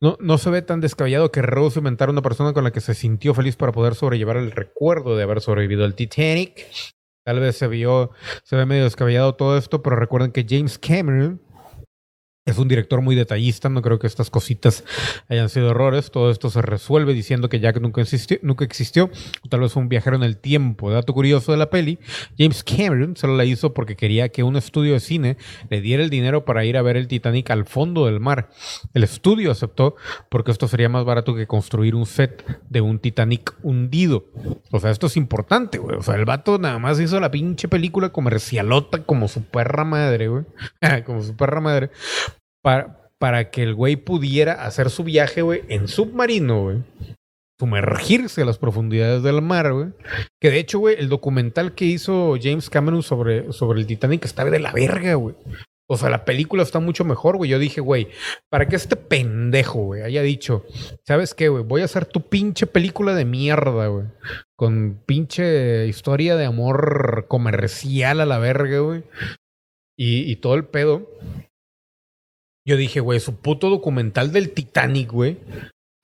No, 0.00 0.16
no 0.18 0.38
se 0.38 0.50
ve 0.50 0.60
tan 0.60 0.80
descabellado 0.80 1.30
que 1.30 1.40
Rose 1.40 1.78
inventara 1.78 2.10
una 2.10 2.22
persona 2.22 2.52
con 2.52 2.64
la 2.64 2.72
que 2.72 2.80
se 2.80 2.94
sintió 2.94 3.32
feliz 3.32 3.54
para 3.54 3.70
poder 3.70 3.94
sobrellevar 3.94 4.38
el 4.38 4.50
recuerdo 4.50 5.16
de 5.16 5.22
haber 5.22 5.40
sobrevivido 5.40 5.84
al 5.84 5.94
Titanic. 5.94 6.66
Tal 7.24 7.40
vez 7.40 7.56
se 7.56 7.68
vio, 7.68 8.10
se 8.42 8.54
ve 8.54 8.66
medio 8.66 8.84
descabellado 8.84 9.34
todo 9.34 9.56
esto, 9.56 9.82
pero 9.82 9.96
recuerden 9.96 10.30
que 10.30 10.46
James 10.48 10.78
Cameron 10.78 11.40
es 12.46 12.58
un 12.58 12.68
director 12.68 13.00
muy 13.00 13.16
detallista, 13.16 13.70
no 13.70 13.80
creo 13.80 13.98
que 13.98 14.06
estas 14.06 14.28
cositas 14.28 14.84
hayan 15.28 15.48
sido 15.48 15.70
errores. 15.70 16.10
Todo 16.10 16.30
esto 16.30 16.50
se 16.50 16.60
resuelve 16.60 17.14
diciendo 17.14 17.48
que 17.48 17.58
Jack 17.58 17.80
nunca 17.80 18.02
existió, 18.02 18.38
nunca 18.42 18.64
existió 18.64 19.10
tal 19.48 19.60
vez 19.60 19.72
fue 19.72 19.82
un 19.82 19.88
viajero 19.88 20.16
en 20.16 20.22
el 20.24 20.36
tiempo. 20.36 20.90
Dato 20.90 21.14
curioso 21.14 21.52
de 21.52 21.58
la 21.58 21.70
peli, 21.70 21.98
James 22.38 22.62
Cameron 22.62 23.16
solo 23.16 23.34
la 23.36 23.46
hizo 23.46 23.72
porque 23.72 23.96
quería 23.96 24.28
que 24.28 24.42
un 24.42 24.56
estudio 24.56 24.92
de 24.92 25.00
cine 25.00 25.36
le 25.70 25.80
diera 25.80 26.02
el 26.02 26.10
dinero 26.10 26.44
para 26.44 26.66
ir 26.66 26.76
a 26.76 26.82
ver 26.82 26.98
el 26.98 27.08
Titanic 27.08 27.50
al 27.50 27.64
fondo 27.64 28.04
del 28.04 28.20
mar. 28.20 28.50
El 28.92 29.04
estudio 29.04 29.50
aceptó 29.50 29.96
porque 30.28 30.50
esto 30.50 30.68
sería 30.68 30.90
más 30.90 31.04
barato 31.06 31.34
que 31.34 31.46
construir 31.46 31.94
un 31.94 32.04
set 32.04 32.44
de 32.68 32.82
un 32.82 32.98
Titanic 32.98 33.54
hundido. 33.62 34.26
O 34.70 34.80
sea, 34.80 34.90
esto 34.90 35.06
es 35.06 35.16
importante, 35.16 35.78
güey. 35.78 35.96
O 35.96 36.02
sea, 36.02 36.16
el 36.16 36.26
vato 36.26 36.58
nada 36.58 36.78
más 36.78 37.00
hizo 37.00 37.18
la 37.20 37.30
pinche 37.30 37.68
película 37.68 38.10
comercialota 38.10 39.04
como 39.04 39.28
su 39.28 39.44
perra 39.44 39.84
madre, 39.84 40.28
güey. 40.28 40.44
como 41.06 41.22
su 41.22 41.34
perra 41.36 41.62
madre 41.62 41.90
para, 42.64 43.10
para 43.18 43.50
que 43.50 43.62
el 43.62 43.74
güey 43.74 43.96
pudiera 43.96 44.64
hacer 44.64 44.88
su 44.88 45.04
viaje, 45.04 45.42
güey, 45.42 45.62
en 45.68 45.86
submarino, 45.86 46.62
güey. 46.62 46.78
Sumergirse 47.60 48.42
a 48.42 48.46
las 48.46 48.56
profundidades 48.58 49.22
del 49.22 49.42
mar, 49.42 49.70
güey. 49.72 49.88
Que 50.40 50.50
de 50.50 50.58
hecho, 50.60 50.78
güey, 50.78 50.96
el 50.98 51.10
documental 51.10 51.74
que 51.74 51.84
hizo 51.84 52.36
James 52.42 52.70
Cameron 52.70 53.02
sobre, 53.02 53.52
sobre 53.52 53.80
el 53.80 53.86
Titanic 53.86 54.24
estaba 54.24 54.50
de 54.50 54.60
la 54.60 54.72
verga, 54.72 55.14
güey. 55.14 55.36
O 55.86 55.98
sea, 55.98 56.08
la 56.08 56.24
película 56.24 56.62
está 56.62 56.80
mucho 56.80 57.04
mejor, 57.04 57.36
güey. 57.36 57.50
Yo 57.50 57.58
dije, 57.58 57.82
güey, 57.82 58.08
para 58.48 58.66
que 58.66 58.76
este 58.76 58.96
pendejo, 58.96 59.80
güey, 59.80 60.00
haya 60.00 60.22
dicho, 60.22 60.64
¿sabes 61.06 61.34
qué, 61.34 61.50
güey? 61.50 61.62
Voy 61.64 61.82
a 61.82 61.84
hacer 61.84 62.06
tu 62.06 62.26
pinche 62.30 62.66
película 62.66 63.14
de 63.14 63.26
mierda, 63.26 63.88
güey. 63.88 64.06
Con 64.56 65.02
pinche 65.04 65.86
historia 65.86 66.36
de 66.36 66.46
amor 66.46 67.26
comercial 67.28 68.20
a 68.20 68.26
la 68.26 68.38
verga, 68.38 68.78
güey. 68.78 69.04
Y, 69.98 70.30
y 70.30 70.36
todo 70.36 70.54
el 70.54 70.64
pedo. 70.64 71.06
Yo 72.66 72.76
dije, 72.76 73.00
güey, 73.00 73.20
su 73.20 73.36
puto 73.36 73.68
documental 73.68 74.32
del 74.32 74.50
Titanic, 74.50 75.10
güey, 75.10 75.38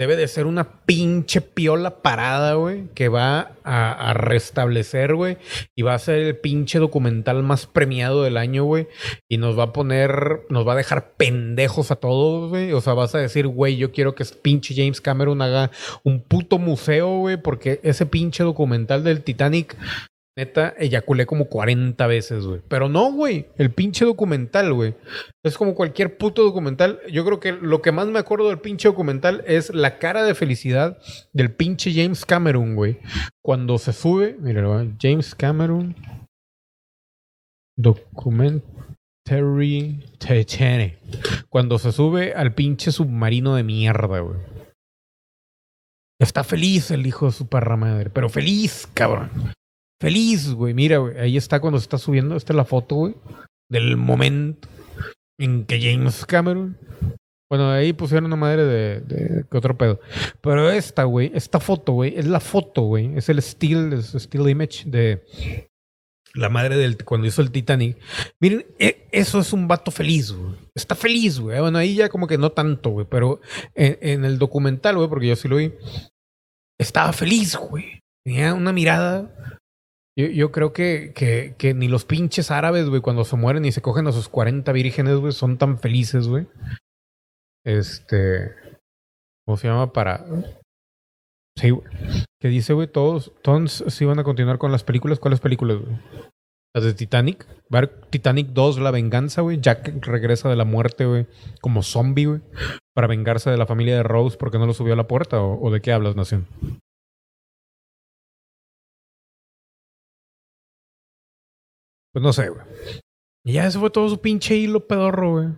debe 0.00 0.16
de 0.16 0.28
ser 0.28 0.46
una 0.46 0.80
pinche 0.86 1.42
piola 1.42 2.02
parada, 2.02 2.54
güey, 2.54 2.88
que 2.94 3.08
va 3.08 3.52
a, 3.64 4.14
restablecer, 4.14 5.14
güey, 5.14 5.36
y 5.76 5.82
va 5.82 5.92
a 5.92 5.98
ser 5.98 6.20
el 6.20 6.38
pinche 6.38 6.78
documental 6.78 7.42
más 7.42 7.66
premiado 7.66 8.22
del 8.22 8.38
año, 8.38 8.64
güey, 8.64 8.88
y 9.28 9.36
nos 9.36 9.58
va 9.58 9.64
a 9.64 9.72
poner, 9.74 10.46
nos 10.48 10.66
va 10.66 10.72
a 10.72 10.76
dejar 10.76 11.12
pendejos 11.18 11.90
a 11.90 11.96
todos, 11.96 12.48
güey, 12.48 12.72
o 12.72 12.80
sea, 12.80 12.94
vas 12.94 13.14
a 13.14 13.18
decir, 13.18 13.46
güey, 13.46 13.76
yo 13.76 13.92
quiero 13.92 14.14
que 14.14 14.24
pinche 14.40 14.74
James 14.74 15.02
Cameron 15.02 15.42
haga 15.42 15.70
un 16.02 16.22
puto 16.22 16.58
museo, 16.58 17.18
güey, 17.18 17.36
porque 17.36 17.80
ese 17.82 18.06
pinche 18.06 18.42
documental 18.42 19.04
del 19.04 19.22
Titanic 19.22 19.76
Neta, 20.37 20.74
eyaculé 20.78 21.26
como 21.26 21.47
40 21.47 22.07
veces, 22.07 22.47
güey. 22.47 22.62
Pero 22.68 22.89
no, 22.89 23.12
güey. 23.12 23.49
El 23.57 23.72
pinche 23.72 24.05
documental, 24.05 24.72
güey. 24.72 24.95
Es 25.43 25.59
como 25.59 25.74
cualquier 25.74 26.16
puto 26.16 26.43
documental. 26.43 27.01
Yo 27.11 27.24
creo 27.24 27.41
que 27.41 27.51
lo 27.53 27.83
que 27.83 27.91
más 27.93 28.07
me 28.07 28.20
acuerdo 28.20 28.49
del 28.49 28.61
pinche 28.61 28.89
documental 28.89 29.43
es 29.47 29.74
la 29.74 29.99
cara 29.99 30.22
de 30.22 30.35
felicidad 30.35 30.99
del 31.33 31.55
pinche 31.55 31.93
James 31.93 32.24
Cameron, 32.24 32.76
güey. 32.76 33.01
Cuando 33.43 33.78
se 33.78 33.93
sube, 33.93 34.37
mira, 34.39 34.62
James 35.01 35.35
Cameron. 35.35 35.97
Documentary 37.76 40.05
Titanic. 40.18 40.99
Cuando 41.49 41.78
se 41.78 41.93
sube 41.93 42.35
al 42.35 42.55
pinche 42.55 42.93
submarino 42.93 43.57
de 43.57 43.64
mierda, 43.64 44.20
güey. 44.20 44.39
Está 46.20 46.45
feliz 46.45 46.91
el 46.91 47.07
hijo 47.07 47.26
de 47.26 47.33
su 47.33 47.49
perra 47.49 47.76
madre, 47.76 48.11
pero 48.11 48.28
feliz, 48.28 48.87
cabrón. 48.93 49.31
Feliz, 50.01 50.53
güey. 50.53 50.72
Mira, 50.74 50.98
güey. 50.98 51.18
Ahí 51.18 51.36
está 51.36 51.61
cuando 51.61 51.78
se 51.78 51.84
está 51.84 51.98
subiendo. 51.98 52.36
Esta 52.36 52.53
es 52.53 52.57
la 52.57 52.64
foto, 52.64 52.94
güey. 52.96 53.14
Del 53.70 53.96
momento 53.96 54.68
en 55.38 55.64
que 55.66 55.80
James 55.80 56.24
Cameron. 56.26 56.76
Bueno, 57.51 57.70
ahí 57.70 57.92
pusieron 57.92 58.26
una 58.26 58.36
madre 58.36 58.64
de, 58.64 59.01
de, 59.01 59.44
otro 59.51 59.76
pedo. 59.76 60.01
Pero 60.40 60.70
esta, 60.70 61.03
güey, 61.05 61.32
esta 61.34 61.59
foto, 61.59 61.92
güey, 61.92 62.16
es 62.16 62.26
la 62.26 62.38
foto, 62.38 62.82
güey. 62.82 63.16
Es 63.16 63.28
el 63.28 63.42
still, 63.42 63.92
es 63.92 64.14
still 64.14 64.48
image 64.48 64.84
de 64.86 65.24
la 66.34 66.48
madre 66.48 66.76
del 66.76 67.05
cuando 67.05 67.26
hizo 67.26 67.42
el 67.42 67.51
Titanic. 67.51 67.98
Miren, 68.40 68.66
e, 68.78 69.09
eso 69.11 69.40
es 69.40 69.53
un 69.53 69.66
vato 69.66 69.90
feliz, 69.90 70.30
güey. 70.30 70.55
Está 70.76 70.94
feliz, 70.94 71.40
güey. 71.40 71.59
Bueno, 71.59 71.78
ahí 71.78 71.96
ya 71.96 72.09
como 72.09 72.28
que 72.28 72.38
no 72.38 72.53
tanto, 72.53 72.90
güey. 72.90 73.07
Pero 73.11 73.40
en 73.74 74.24
el 74.24 74.38
documental, 74.38 74.96
güey, 74.96 75.09
porque 75.09 75.26
yo 75.26 75.34
sí 75.34 75.48
lo 75.48 75.57
vi, 75.57 75.72
estaba 76.78 77.12
feliz, 77.12 77.57
güey. 77.57 77.98
Tenía 78.24 78.55
una 78.55 78.72
mirada 78.72 79.49
yo, 80.16 80.52
creo 80.52 80.72
que, 80.72 81.12
que, 81.14 81.54
que, 81.56 81.74
ni 81.74 81.88
los 81.88 82.04
pinches 82.04 82.50
árabes, 82.50 82.88
güey, 82.88 83.00
cuando 83.00 83.24
se 83.24 83.36
mueren 83.36 83.64
y 83.64 83.72
se 83.72 83.82
cogen 83.82 84.06
a 84.06 84.12
sus 84.12 84.28
40 84.28 84.70
vírgenes, 84.72 85.16
güey, 85.16 85.32
son 85.32 85.56
tan 85.56 85.78
felices, 85.78 86.28
güey. 86.28 86.46
Este. 87.64 88.54
¿Cómo 89.46 89.56
se 89.56 89.68
llama? 89.68 89.92
Para. 89.92 90.24
Sí, 91.56 91.70
güey. 91.70 91.86
Que 92.40 92.48
dice, 92.48 92.72
güey, 92.72 92.88
todos, 92.88 93.32
todos 93.42 93.84
sí 93.88 94.04
van 94.04 94.18
a 94.18 94.24
continuar 94.24 94.58
con 94.58 94.72
las 94.72 94.84
películas. 94.84 95.18
¿Cuáles 95.18 95.40
películas, 95.40 95.78
güey? 95.78 95.96
Las 96.74 96.84
de 96.84 96.94
Titanic. 96.94 97.46
Titanic 98.11 98.48
2, 98.48 98.78
La 98.78 98.90
Venganza, 98.90 99.42
güey. 99.42 99.61
Jack 99.61 100.04
regresa 100.06 100.48
de 100.48 100.56
la 100.56 100.64
muerte, 100.64 101.04
güey, 101.04 101.26
como 101.61 101.82
zombie, 101.82 102.26
güey. 102.26 102.40
Para 102.94 103.06
vengarse 103.06 103.50
de 103.50 103.56
la 103.56 103.66
familia 103.66 103.96
de 103.96 104.02
Rose 104.02 104.36
porque 104.38 104.58
no 104.58 104.66
lo 104.66 104.74
subió 104.74 104.94
a 104.94 104.96
la 104.96 105.08
puerta. 105.08 105.40
¿O, 105.40 105.61
o 105.61 105.70
de 105.70 105.80
qué 105.80 105.92
hablas, 105.92 106.16
Nación? 106.16 106.46
Pues 112.12 112.22
no 112.22 112.32
sé, 112.32 112.48
güey. 112.48 112.64
Y 113.44 113.54
ya 113.54 113.66
ese 113.66 113.78
fue 113.78 113.90
todo 113.90 114.08
su 114.08 114.20
pinche 114.20 114.56
hilo 114.56 114.86
pedorro, 114.86 115.30
güey. 115.32 115.48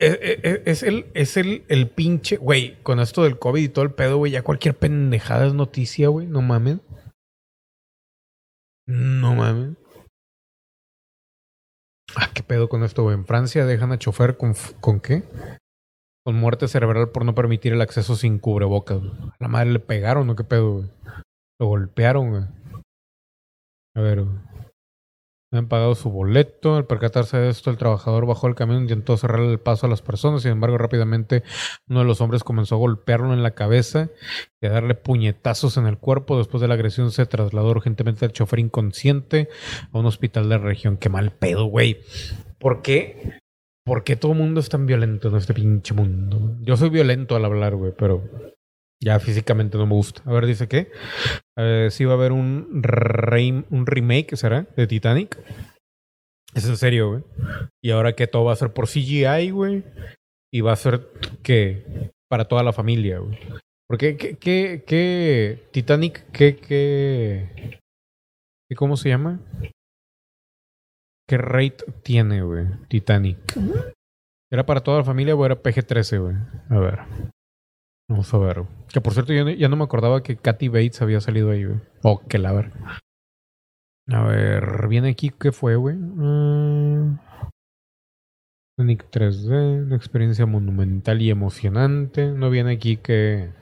Es, 0.00 0.18
es, 0.22 0.60
es, 0.64 0.82
el, 0.82 1.10
es 1.14 1.36
el, 1.36 1.64
el 1.68 1.90
pinche, 1.90 2.38
güey, 2.38 2.82
con 2.82 3.00
esto 3.00 3.22
del 3.22 3.38
COVID 3.38 3.62
y 3.62 3.68
todo 3.68 3.84
el 3.84 3.92
pedo, 3.92 4.16
güey, 4.16 4.32
ya 4.32 4.42
cualquier 4.42 4.76
pendejada 4.76 5.46
es 5.46 5.52
noticia, 5.52 6.08
güey, 6.08 6.26
no 6.26 6.40
mames. 6.40 6.78
No 8.86 9.34
mames. 9.34 9.76
Ah, 12.16 12.30
qué 12.34 12.42
pedo 12.42 12.68
con 12.68 12.82
esto, 12.82 13.02
güey. 13.02 13.14
En 13.14 13.26
Francia 13.26 13.66
dejan 13.66 13.92
a 13.92 13.98
chofer 13.98 14.36
con, 14.36 14.54
con 14.80 15.00
qué? 15.00 15.22
Con 16.24 16.34
muerte 16.34 16.66
cerebral 16.66 17.10
por 17.10 17.24
no 17.24 17.34
permitir 17.34 17.72
el 17.74 17.82
acceso 17.82 18.16
sin 18.16 18.38
cubrebocas. 18.38 18.98
Güey. 18.98 19.12
A 19.12 19.36
la 19.38 19.48
madre 19.48 19.70
le 19.70 19.78
pegaron, 19.80 20.26
¿no? 20.26 20.34
¿Qué 20.34 20.44
pedo, 20.44 20.72
güey? 20.78 20.90
Lo 21.60 21.66
golpearon, 21.66 22.30
güey. 22.30 22.42
A 23.94 24.00
ver, 24.00 24.22
güey. 24.24 24.49
Han 25.52 25.66
pagado 25.66 25.94
su 25.94 26.10
boleto. 26.10 26.76
Al 26.76 26.86
percatarse 26.86 27.36
de 27.36 27.48
esto, 27.48 27.70
el 27.70 27.76
trabajador 27.76 28.26
bajó 28.26 28.46
el 28.46 28.54
camión 28.54 28.78
e 28.78 28.82
intentó 28.82 29.16
cerrarle 29.16 29.50
el 29.50 29.58
paso 29.58 29.86
a 29.86 29.88
las 29.90 30.00
personas. 30.00 30.42
Sin 30.42 30.52
embargo, 30.52 30.78
rápidamente 30.78 31.42
uno 31.88 32.00
de 32.00 32.06
los 32.06 32.20
hombres 32.20 32.44
comenzó 32.44 32.76
a 32.76 32.78
golpearlo 32.78 33.32
en 33.32 33.42
la 33.42 33.52
cabeza 33.52 34.10
y 34.60 34.66
a 34.66 34.70
darle 34.70 34.94
puñetazos 34.94 35.76
en 35.76 35.86
el 35.86 35.98
cuerpo. 35.98 36.38
Después 36.38 36.60
de 36.60 36.68
la 36.68 36.74
agresión, 36.74 37.10
se 37.10 37.26
trasladó 37.26 37.70
urgentemente 37.70 38.24
al 38.24 38.32
chofer 38.32 38.60
inconsciente 38.60 39.48
a 39.92 39.98
un 39.98 40.06
hospital 40.06 40.44
de 40.44 40.58
la 40.58 40.64
región. 40.64 40.96
Qué 40.96 41.08
mal 41.08 41.32
pedo, 41.32 41.64
güey. 41.64 42.00
¿Por 42.58 42.82
qué? 42.82 43.40
¿Por 43.84 44.04
qué 44.04 44.14
todo 44.14 44.32
el 44.32 44.38
mundo 44.38 44.60
es 44.60 44.68
tan 44.68 44.86
violento 44.86 45.28
en 45.28 45.36
este 45.36 45.54
pinche 45.54 45.94
mundo? 45.94 46.56
Yo 46.60 46.76
soy 46.76 46.90
violento 46.90 47.34
al 47.34 47.44
hablar, 47.44 47.74
güey, 47.74 47.92
pero 47.96 48.22
ya 49.02 49.18
físicamente 49.18 49.78
no 49.78 49.86
me 49.86 49.94
gusta. 49.94 50.22
A 50.26 50.32
ver, 50.32 50.46
dice 50.46 50.68
que 50.68 50.90
eh, 51.56 51.88
sí 51.90 52.04
va 52.04 52.12
a 52.12 52.16
haber 52.16 52.32
un 52.32 53.84
remake, 53.86 54.36
¿será? 54.36 54.66
De 54.76 54.86
Titanic. 54.86 55.38
Es 56.54 56.66
en 56.66 56.76
serio, 56.76 57.10
güey. 57.10 57.24
Y 57.82 57.90
ahora 57.90 58.14
que 58.14 58.26
todo 58.26 58.44
va 58.44 58.52
a 58.52 58.56
ser 58.56 58.72
por 58.72 58.88
CGI, 58.88 59.50
güey. 59.50 59.84
Y 60.52 60.62
va 60.62 60.72
a 60.72 60.76
ser 60.76 61.08
que 61.42 62.10
para 62.28 62.46
toda 62.46 62.62
la 62.62 62.72
familia, 62.72 63.18
güey. 63.18 63.38
Porque, 63.88 64.16
¿qué, 64.16 64.36
qué, 64.36 64.84
qué 64.86 65.68
Titanic, 65.72 66.30
qué, 66.32 66.56
qué, 66.56 67.80
qué, 68.68 68.76
cómo 68.76 68.96
se 68.96 69.08
llama? 69.08 69.40
¿Qué 71.28 71.38
rate 71.38 71.84
tiene, 72.02 72.42
güey? 72.42 72.66
Titanic. 72.88 73.38
¿Era 74.52 74.66
para 74.66 74.80
toda 74.80 74.98
la 74.98 75.04
familia 75.04 75.36
o 75.36 75.46
era 75.46 75.62
PG-13, 75.62 76.20
güey? 76.20 76.36
A 76.68 76.78
ver. 76.78 76.98
Vamos 78.10 78.34
a 78.34 78.38
ver. 78.38 78.64
Que 78.92 79.00
por 79.00 79.14
cierto, 79.14 79.32
yo 79.32 79.48
ya 79.48 79.68
no 79.68 79.76
me 79.76 79.84
acordaba 79.84 80.24
que 80.24 80.36
Kathy 80.36 80.66
Bates 80.66 81.00
había 81.00 81.20
salido 81.20 81.52
ahí, 81.52 81.64
güey. 81.64 81.78
Oh, 82.02 82.20
que 82.26 82.38
la 82.38 82.50
ver. 82.52 82.72
A 84.08 84.24
ver, 84.24 84.88
viene 84.88 85.10
aquí, 85.10 85.30
¿qué 85.30 85.52
fue, 85.52 85.76
güey? 85.76 85.94
Uh, 85.94 87.16
Sonic 88.76 89.08
3D, 89.12 89.84
una 89.86 89.94
experiencia 89.94 90.44
monumental 90.44 91.22
y 91.22 91.30
emocionante. 91.30 92.32
No 92.32 92.50
viene 92.50 92.72
aquí 92.72 92.96
que... 92.96 93.52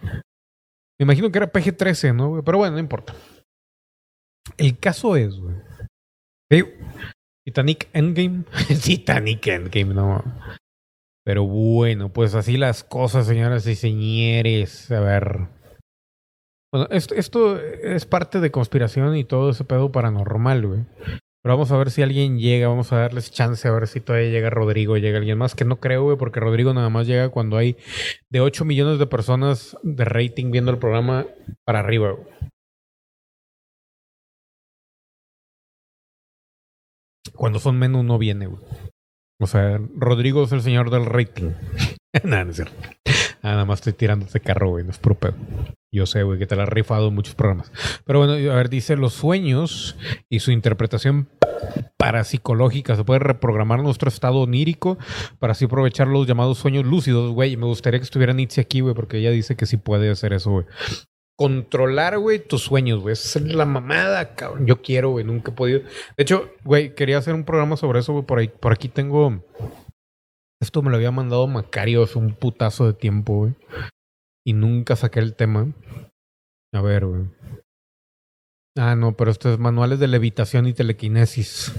Me 0.99 1.05
imagino 1.05 1.31
que 1.31 1.39
era 1.39 1.53
PG-13, 1.53 2.15
¿no? 2.15 2.43
Pero 2.43 2.57
bueno, 2.57 2.73
no 2.73 2.81
importa. 2.81 3.15
El 4.57 4.79
caso 4.79 5.15
es, 5.15 5.39
güey. 5.39 5.57
Titanic 7.45 7.91
Endgame. 7.93 8.45
Titanic 8.83 9.47
Endgame, 9.47 9.93
no. 9.93 10.25
Pero 11.29 11.45
bueno, 11.45 12.11
pues 12.11 12.35
así 12.35 12.57
las 12.57 12.85
cosas, 12.85 13.27
señoras 13.27 13.67
y 13.67 13.75
señores. 13.75 14.91
A 14.91 15.01
ver. 15.01 15.49
Bueno, 16.73 16.89
esto, 16.91 17.59
es 17.59 18.07
parte 18.07 18.41
de 18.41 18.51
conspiración 18.51 19.15
y 19.15 19.25
todo 19.25 19.51
ese 19.51 19.67
pedo 19.67 19.93
paranormal, 19.93 20.67
güey. 20.67 20.87
Pero 21.43 21.55
vamos 21.55 21.71
a 21.71 21.77
ver 21.77 21.91
si 21.91 22.01
alguien 22.01 22.39
llega, 22.39 22.69
vamos 22.69 22.95
a 22.95 23.01
darles 23.01 23.31
chance 23.31 23.69
a 23.69 23.73
ver 23.73 23.89
si 23.89 24.01
todavía 24.01 24.31
llega 24.31 24.49
Rodrigo, 24.49 24.97
llega 24.97 25.19
alguien 25.19 25.37
más, 25.37 25.55
que 25.55 25.67
no 25.67 25.81
creo, 25.81 26.05
güey, 26.05 26.17
porque 26.17 26.41
Rodrigo 26.41 26.73
nada 26.73 26.89
más 26.89 27.07
llega 27.07 27.29
cuando 27.29 27.59
hay 27.59 27.77
de 28.31 28.41
8 28.41 28.65
millones 28.65 28.99
de 28.99 29.07
personas 29.07 29.77
de 29.83 30.07
rating 30.07 30.51
viendo 30.51 30.71
el 30.71 30.79
programa 30.79 31.27
para 31.67 31.81
arriba, 31.81 32.13
güey. 32.13 32.27
Cuando 37.35 37.59
son 37.59 37.79
menos 37.79 38.03
no 38.03 38.17
viene, 38.17 38.47
güey. 38.47 38.63
O 39.41 39.47
sea, 39.47 39.81
Rodrigo 39.97 40.45
es 40.45 40.53
el 40.53 40.63
señor 40.63 40.91
del 40.91 41.07
rating. 41.07 41.53
Nada, 42.25 42.45
no 42.45 42.51
es 42.51 42.57
cierto. 42.57 42.75
Ah, 43.43 43.53
Nada 43.53 43.65
más 43.65 43.79
estoy 43.79 43.93
tirando 43.93 44.27
este 44.27 44.41
carro, 44.41 44.71
güey. 44.71 44.85
No 44.85 44.91
es 44.91 44.99
puro 44.99 45.15
pedo. 45.15 45.35
Yo 45.93 46.07
sé, 46.07 46.23
güey, 46.23 46.39
que 46.39 46.47
te 46.47 46.57
la 46.57 46.65
has 46.65 46.69
rifado 46.69 47.09
en 47.09 47.15
muchos 47.15 47.35
programas. 47.35 47.71
Pero 48.05 48.19
bueno, 48.19 48.33
a 48.35 48.57
ver, 48.57 48.69
dice 48.69 48.97
los 48.97 49.15
sueños 49.15 49.97
y 50.29 50.41
su 50.41 50.51
interpretación 50.51 51.29
parapsicológica. 51.97 52.97
Se 52.97 53.05
puede 53.05 53.21
reprogramar 53.21 53.83
nuestro 53.83 54.09
estado 54.09 54.41
onírico 54.41 54.99
para 55.39 55.53
así 55.53 55.67
aprovechar 55.67 56.09
los 56.09 56.27
llamados 56.27 56.59
sueños 56.59 56.85
lúcidos, 56.85 57.33
güey. 57.33 57.57
Me 57.57 57.67
gustaría 57.67 58.01
que 58.01 58.05
estuviera 58.05 58.33
Nietzsche 58.33 58.61
aquí, 58.61 58.81
güey, 58.81 58.95
porque 58.95 59.19
ella 59.19 59.31
dice 59.31 59.57
que 59.57 59.67
sí 59.67 59.77
puede 59.77 60.11
hacer 60.11 60.33
eso, 60.33 60.51
güey. 60.51 60.67
Controlar, 61.39 62.19
güey, 62.19 62.41
tus 62.41 62.63
sueños, 62.63 63.01
güey. 63.01 63.13
Esa 63.13 63.39
es 63.39 63.55
la 63.55 63.65
mamada, 63.65 64.35
cabrón. 64.35 64.67
Yo 64.67 64.83
quiero, 64.83 65.11
güey. 65.11 65.25
Nunca 65.25 65.53
he 65.53 65.55
podido. 65.55 65.81
De 65.81 66.23
hecho, 66.23 66.51
güey, 66.65 66.97
quería 66.97 67.19
hacer 67.19 67.35
un 67.35 67.45
programa 67.45 67.77
sobre 67.77 68.01
eso, 68.01 68.13
güey. 68.13 68.25
Por 68.25 68.51
por 68.59 68.73
aquí 68.73 68.89
tengo. 68.89 69.45
Esto 70.61 70.83
me 70.83 70.91
lo 70.91 70.97
había 70.97 71.13
mandado 71.13 71.47
Macario 71.47 72.03
hace 72.03 72.19
un 72.19 72.35
putazo 72.35 72.87
de 72.87 72.95
tiempo, 72.95 73.37
güey. 73.37 73.55
Y 74.45 74.53
nunca 74.53 74.97
saqué 74.97 75.21
el 75.21 75.37
tema. 75.37 75.73
A 76.75 76.83
ver, 76.83 77.07
güey. 77.07 77.27
Ah, 78.77 78.97
no, 78.97 79.17
pero 79.17 79.31
esto 79.31 79.53
es 79.53 79.59
manuales 79.59 80.01
de 80.01 80.09
levitación 80.09 80.67
y 80.67 80.73
telequinesis. 80.73 81.73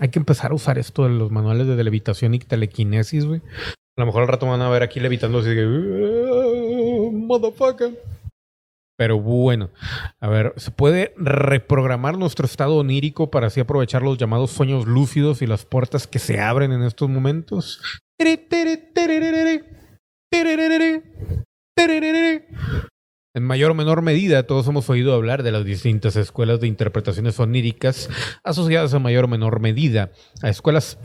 Hay 0.00 0.10
que 0.10 0.18
empezar 0.18 0.50
a 0.50 0.54
usar 0.54 0.78
esto 0.78 1.04
de 1.04 1.10
los 1.10 1.30
manuales 1.30 1.66
de 1.66 1.82
levitación 1.82 2.34
y 2.34 2.38
telequinesis, 2.38 3.24
güey. 3.24 3.40
A 3.98 4.02
lo 4.02 4.06
mejor 4.06 4.22
al 4.22 4.28
rato 4.28 4.46
van 4.46 4.60
a 4.60 4.68
ver 4.68 4.82
aquí 4.82 5.00
levitando 5.00 5.38
así 5.38 5.54
de... 5.54 5.64
"Uh, 7.26 7.28
Motherfucker. 7.28 8.00
Pero 8.96 9.20
bueno, 9.20 9.70
a 10.20 10.28
ver, 10.28 10.54
se 10.56 10.70
puede 10.70 11.12
reprogramar 11.18 12.16
nuestro 12.16 12.46
estado 12.46 12.76
onírico 12.76 13.30
para 13.30 13.48
así 13.48 13.60
aprovechar 13.60 14.02
los 14.02 14.16
llamados 14.16 14.50
sueños 14.52 14.86
lúcidos 14.86 15.42
y 15.42 15.46
las 15.46 15.66
puertas 15.66 16.06
que 16.06 16.18
se 16.18 16.40
abren 16.40 16.72
en 16.72 16.82
estos 16.82 17.10
momentos. 17.10 17.82
En 23.34 23.42
mayor 23.42 23.70
o 23.70 23.74
menor 23.74 24.00
medida, 24.00 24.46
todos 24.46 24.66
hemos 24.66 24.88
oído 24.88 25.12
hablar 25.12 25.42
de 25.42 25.52
las 25.52 25.66
distintas 25.66 26.16
escuelas 26.16 26.60
de 26.60 26.68
interpretaciones 26.68 27.38
oníricas 27.38 28.08
asociadas 28.44 28.94
en 28.94 29.02
mayor 29.02 29.26
o 29.26 29.28
menor 29.28 29.60
medida 29.60 30.10
a 30.42 30.48
escuelas 30.48 30.98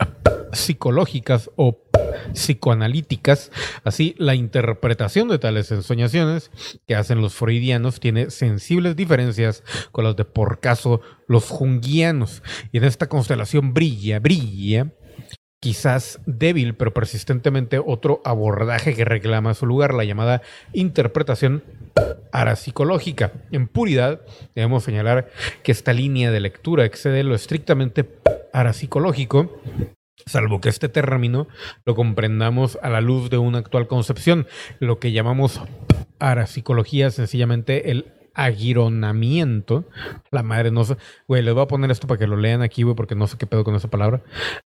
psicológicas 0.52 1.50
o 1.56 1.78
psicoanalíticas. 2.32 3.50
Así, 3.84 4.14
la 4.18 4.34
interpretación 4.34 5.28
de 5.28 5.38
tales 5.38 5.70
ensoñaciones 5.70 6.50
que 6.86 6.94
hacen 6.94 7.20
los 7.20 7.34
freudianos 7.34 8.00
tiene 8.00 8.30
sensibles 8.30 8.96
diferencias 8.96 9.62
con 9.90 10.04
las 10.04 10.16
de, 10.16 10.24
por 10.24 10.60
caso, 10.60 11.00
los 11.26 11.48
junguianos. 11.48 12.42
Y 12.72 12.78
en 12.78 12.84
esta 12.84 13.08
constelación 13.08 13.74
brilla, 13.74 14.18
brilla 14.18 14.92
quizás 15.62 16.18
débil 16.26 16.74
pero 16.74 16.92
persistentemente 16.92 17.78
otro 17.78 18.20
abordaje 18.24 18.96
que 18.96 19.04
reclama 19.04 19.54
su 19.54 19.64
lugar, 19.64 19.94
la 19.94 20.02
llamada 20.02 20.42
interpretación 20.72 21.62
parapsicológica. 22.32 23.32
En 23.52 23.68
puridad, 23.68 24.22
debemos 24.56 24.82
señalar 24.82 25.30
que 25.62 25.70
esta 25.70 25.92
línea 25.92 26.32
de 26.32 26.40
lectura 26.40 26.84
excede 26.84 27.22
lo 27.22 27.36
estrictamente 27.36 28.02
parapsicológico, 28.02 29.60
salvo 30.26 30.60
que 30.60 30.68
este 30.68 30.88
término 30.88 31.48
lo 31.84 31.94
comprendamos 31.94 32.78
a 32.82 32.90
la 32.90 33.00
luz 33.00 33.30
de 33.30 33.38
una 33.38 33.58
actual 33.58 33.86
concepción, 33.86 34.46
lo 34.78 34.98
que 34.98 35.12
llamamos 35.12 35.60
parapsicología, 36.18 37.10
sencillamente 37.10 37.90
el 37.90 38.12
aguironamiento. 38.34 39.84
La 40.30 40.42
madre, 40.42 40.70
no 40.70 40.84
sé. 40.84 40.96
Güey, 41.28 41.42
les 41.42 41.54
voy 41.54 41.62
a 41.62 41.66
poner 41.66 41.90
esto 41.90 42.06
para 42.06 42.18
que 42.18 42.26
lo 42.26 42.36
lean 42.36 42.62
aquí, 42.62 42.82
güey, 42.82 42.94
porque 42.94 43.14
no 43.14 43.26
sé 43.26 43.36
qué 43.38 43.46
pedo 43.46 43.64
con 43.64 43.74
esa 43.74 43.88
palabra. 43.88 44.22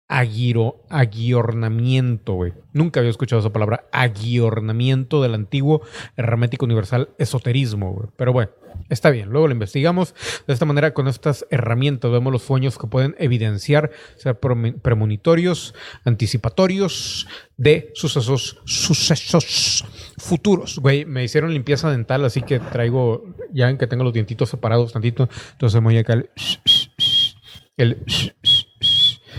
Aguiro, 0.10 0.86
aguiornamiento, 0.90 2.34
güey. 2.34 2.54
Nunca 2.72 3.02
había 3.02 3.10
escuchado 3.10 3.42
esa 3.42 3.52
palabra. 3.52 3.90
Aguiornamiento 3.92 5.22
del 5.22 5.34
antiguo 5.34 5.82
hermético 6.16 6.66
universal 6.66 7.10
esoterismo, 7.18 7.92
güey. 7.92 8.10
Pero 8.16 8.32
bueno, 8.32 8.52
está 8.90 9.10
bien. 9.10 9.30
Luego 9.30 9.48
lo 9.48 9.54
investigamos. 9.54 10.16
De 10.48 10.54
esta 10.54 10.64
manera, 10.64 10.94
con 10.94 11.10
estas 11.10 11.46
herramientas, 11.50 12.10
vemos 12.10 12.32
los 12.32 12.44
sueños 12.44 12.78
que 12.78 12.88
pueden 12.88 13.16
evidenciar, 13.20 13.92
ser 14.16 14.40
premonitorios, 14.40 15.76
anticipatorios 16.06 17.28
de 17.58 17.92
sucesos, 17.94 18.62
sucesos 18.64 19.84
futuros. 20.18 20.80
Güey, 20.80 21.04
me 21.04 21.26
hicieron 21.26 21.54
limpieza 21.54 21.92
dental, 21.92 22.24
así 22.24 22.44
que 22.44 22.60
traigo, 22.60 23.36
ya 23.52 23.78
que 23.78 23.88
tengo 23.88 24.06
los 24.06 24.14
dientitos 24.14 24.50
separados 24.50 24.94
tantito. 24.94 25.28
Entonces 25.52 25.82
me 25.82 25.88
voy 25.88 25.98
acá 25.98 26.14
el... 26.14 26.30
el 27.76 28.06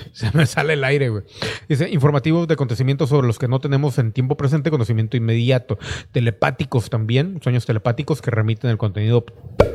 se 0.13 0.31
me 0.37 0.47
sale 0.47 0.75
el 0.75 0.85
aire, 0.85 1.09
güey. 1.09 1.25
Dice, 1.69 1.89
informativos 1.91 2.49
de 2.49 2.55
acontecimientos 2.55 3.09
sobre 3.09 3.27
los 3.27 3.39
que 3.39 3.49
no 3.49 3.61
tenemos 3.61 3.99
en 3.99 4.13
tiempo 4.13 4.37
presente 4.37 4.71
conocimiento 4.71 5.17
inmediato. 5.17 5.79
Telepáticos 6.13 6.91
también, 6.91 7.41
sueños 7.43 7.67
telepáticos 7.67 8.23
que 8.23 8.31
remiten 8.31 8.71
el 8.71 8.79
contenido 8.79 9.25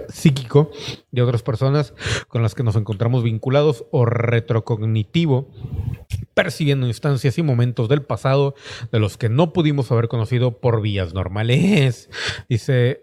psíquico 0.09 0.71
de 1.11 1.21
otras 1.21 1.43
personas 1.43 1.93
con 2.27 2.41
las 2.41 2.55
que 2.55 2.63
nos 2.63 2.75
encontramos 2.75 3.23
vinculados 3.23 3.85
o 3.91 4.05
retrocognitivo, 4.05 5.49
percibiendo 6.33 6.87
instancias 6.87 7.37
y 7.37 7.43
momentos 7.43 7.89
del 7.89 8.03
pasado 8.03 8.55
de 8.91 8.99
los 8.99 9.17
que 9.17 9.29
no 9.29 9.53
pudimos 9.53 9.91
haber 9.91 10.07
conocido 10.07 10.59
por 10.59 10.81
vías 10.81 11.13
normales. 11.13 12.09
Dice, 12.49 13.01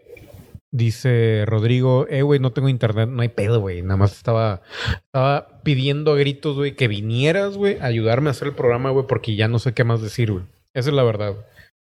Dice 0.72 1.44
Rodrigo, 1.46 2.06
eh, 2.08 2.22
güey, 2.22 2.38
no 2.38 2.52
tengo 2.52 2.68
internet, 2.68 3.08
no 3.08 3.22
hay 3.22 3.28
pedo, 3.28 3.60
güey. 3.60 3.82
Nada 3.82 3.96
más 3.96 4.12
estaba, 4.12 4.62
estaba 5.06 5.62
pidiendo 5.64 6.12
a 6.12 6.16
gritos, 6.16 6.56
güey, 6.56 6.76
que 6.76 6.86
vinieras, 6.86 7.56
güey, 7.56 7.78
a 7.78 7.86
ayudarme 7.86 8.28
a 8.28 8.32
hacer 8.32 8.48
el 8.48 8.54
programa, 8.54 8.90
güey, 8.90 9.06
porque 9.08 9.34
ya 9.34 9.48
no 9.48 9.58
sé 9.58 9.74
qué 9.74 9.82
más 9.82 10.00
decir, 10.00 10.30
güey. 10.30 10.44
Esa 10.72 10.90
es 10.90 10.94
la 10.94 11.02
verdad. 11.02 11.34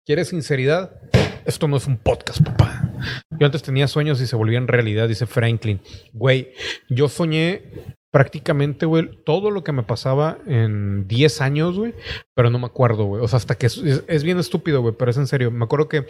¿Quieres 0.05 0.28
sinceridad? 0.28 1.01
Esto 1.45 1.68
no 1.68 1.76
es 1.76 1.87
un 1.87 1.97
podcast, 1.97 2.43
papá. 2.43 2.91
Yo 3.30 3.47
antes 3.47 3.62
tenía 3.62 3.87
sueños 3.87 4.20
y 4.20 4.26
se 4.26 4.35
volvían 4.35 4.66
realidad, 4.66 5.09
dice 5.09 5.26
Franklin. 5.26 5.80
Güey, 6.12 6.53
yo 6.89 7.09
soñé 7.09 7.62
prácticamente, 8.11 8.85
güey, 8.85 9.09
todo 9.24 9.51
lo 9.51 9.62
que 9.62 9.72
me 9.72 9.85
pasaba 9.85 10.39
en 10.47 11.07
10 11.07 11.41
años, 11.41 11.78
güey, 11.78 11.95
pero 12.35 12.51
no 12.51 12.59
me 12.59 12.66
acuerdo, 12.66 13.05
güey. 13.05 13.22
O 13.22 13.28
sea, 13.28 13.37
hasta 13.37 13.55
que 13.55 13.66
es 13.66 14.24
bien 14.24 14.39
estúpido, 14.39 14.83
güey, 14.83 14.95
pero 14.99 15.11
es 15.12 15.16
en 15.16 15.26
serio. 15.28 15.51
Me 15.53 15.64
acuerdo 15.64 15.89
que, 15.89 16.07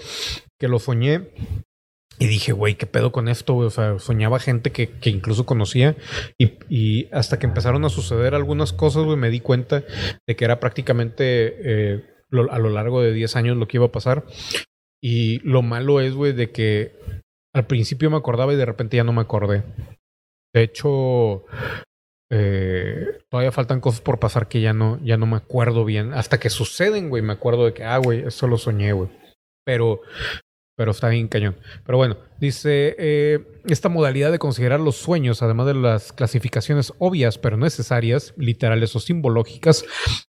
que 0.59 0.69
lo 0.69 0.79
soñé 0.79 1.31
y 2.23 2.29
dije, 2.29 2.53
güey, 2.53 2.77
¿qué 2.77 2.87
pedo 2.87 3.11
con 3.11 3.27
esto? 3.27 3.55
güey? 3.55 3.67
O 3.67 3.71
sea, 3.71 3.99
soñaba 3.99 4.39
gente 4.39 4.71
que, 4.71 4.89
que 4.89 5.11
incluso 5.11 5.45
conocía 5.45 5.97
y, 6.39 7.09
hasta 7.11 7.41
que 7.41 7.47
empezaron 7.47 7.85
a 7.85 7.89
suceder 7.89 8.37
algunas 8.37 8.73
cosas, 8.73 9.03
güey, 9.03 9.17
me 9.17 9.29
di 9.29 9.41
cuenta 9.41 9.83
de 10.25 10.37
que 10.37 10.45
era 10.45 10.61
prácticamente 10.61 11.57
eh, 11.65 12.05
a 12.49 12.59
lo 12.61 12.71
largo 12.71 13.03
de 13.03 13.13
10 13.13 13.35
años 13.35 13.57
lo 13.57 13.67
que 13.67 13.79
iba 13.79 13.87
a 13.87 13.93
pasar. 13.93 14.25
Y 15.03 15.41
lo 15.41 15.63
malo 15.63 16.01
es, 16.01 16.15
güey, 16.15 16.33
de 16.33 16.53
que 16.53 16.95
al 17.53 17.67
principio 17.67 18.09
me 18.09 18.19
acordaba 18.19 18.53
y 18.53 18.57
de 18.57 18.67
repente 18.67 18.99
ya 18.99 19.03
no 19.03 19.13
me 19.13 19.23
acordé. 19.23 19.65
De 20.55 20.63
hecho, 20.63 21.45
eh, 22.31 23.19
todavía 23.29 23.51
faltan 23.51 23.81
cosas 23.81 24.01
por 24.01 24.21
pasar 24.21 24.47
que 24.47 24.61
ya 24.61 24.73
no, 24.73 25.01
ya 25.03 25.17
no 25.17 25.27
me 25.27 25.39
acuerdo 25.39 25.85
bien. 25.85 26.15
Hasta 26.15 26.39
que 26.39 26.51
suceden, 26.51 27.11
güey, 27.11 27.21
me 27.21 27.33
acuerdo 27.33 27.65
de 27.65 27.75
que, 27.75 27.83
ah, 27.83 27.99
güey, 27.99 28.21
eso 28.21 28.47
lo 28.47 28.59
soñé, 28.59 28.93
güey. 28.93 29.09
Pero, 29.65 30.03
pero 30.83 30.91
está 30.91 31.09
bien 31.11 31.29
cañón. 31.29 31.55
Pero 31.87 31.97
bueno, 31.97 32.17
dice, 32.43 32.97
eh, 32.99 33.39
esta 33.67 33.89
modalidad 33.89 34.33
de 34.33 34.41
considerar 34.41 34.81
los 34.81 34.97
sueños, 34.97 35.43
además 35.43 35.67
de 35.67 35.75
las 35.75 36.13
clasificaciones 36.13 36.93
obvias 36.99 37.39
pero 37.39 37.57
necesarias, 37.57 38.35
literales 38.37 38.97
o 38.97 39.01
simbológicas, 39.01 39.85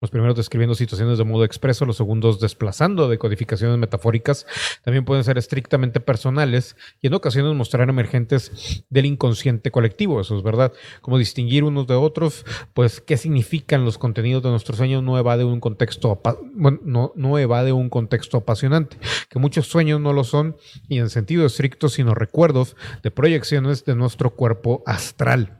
Los 0.04 0.10
primeros 0.10 0.36
describiendo 0.36 0.74
situaciones 0.74 1.16
de 1.16 1.24
modo 1.24 1.44
expreso, 1.44 1.86
los 1.86 1.96
segundos 1.96 2.38
desplazando 2.38 3.08
decodificaciones 3.08 3.78
metafóricas. 3.78 4.44
También 4.82 5.06
pueden 5.06 5.24
ser 5.24 5.38
estrictamente 5.38 5.98
personales 5.98 6.76
y 7.00 7.06
en 7.06 7.14
ocasiones 7.14 7.54
mostrar 7.54 7.88
emergentes 7.88 8.84
del 8.90 9.06
inconsciente 9.06 9.70
colectivo. 9.70 10.20
Eso 10.20 10.36
es 10.36 10.42
verdad. 10.42 10.74
Como 11.00 11.16
distinguir 11.16 11.64
unos 11.64 11.86
de 11.86 11.94
otros, 11.94 12.44
pues 12.74 13.00
qué 13.00 13.16
significan 13.16 13.86
los 13.86 13.96
contenidos 13.96 14.42
de 14.42 14.50
nuestros 14.50 14.76
sueños 14.76 15.02
no 15.02 15.16
evade 15.16 15.44
un 15.44 15.58
contexto, 15.58 16.20
bueno, 16.52 16.80
no, 16.84 17.12
no 17.16 17.38
evade 17.38 17.72
un 17.72 17.88
contexto 17.88 18.36
apasionante. 18.36 18.98
Que 19.30 19.38
muchos 19.38 19.68
sueños 19.68 20.02
no 20.02 20.12
lo 20.12 20.24
son 20.24 20.58
y 20.86 20.98
en 20.98 21.08
sentido 21.08 21.46
estricto, 21.46 21.88
sino 21.94 22.14
recuerdos 22.14 22.76
de 23.02 23.10
proyecciones 23.10 23.84
de 23.84 23.94
nuestro 23.94 24.30
cuerpo 24.30 24.82
astral. 24.86 25.58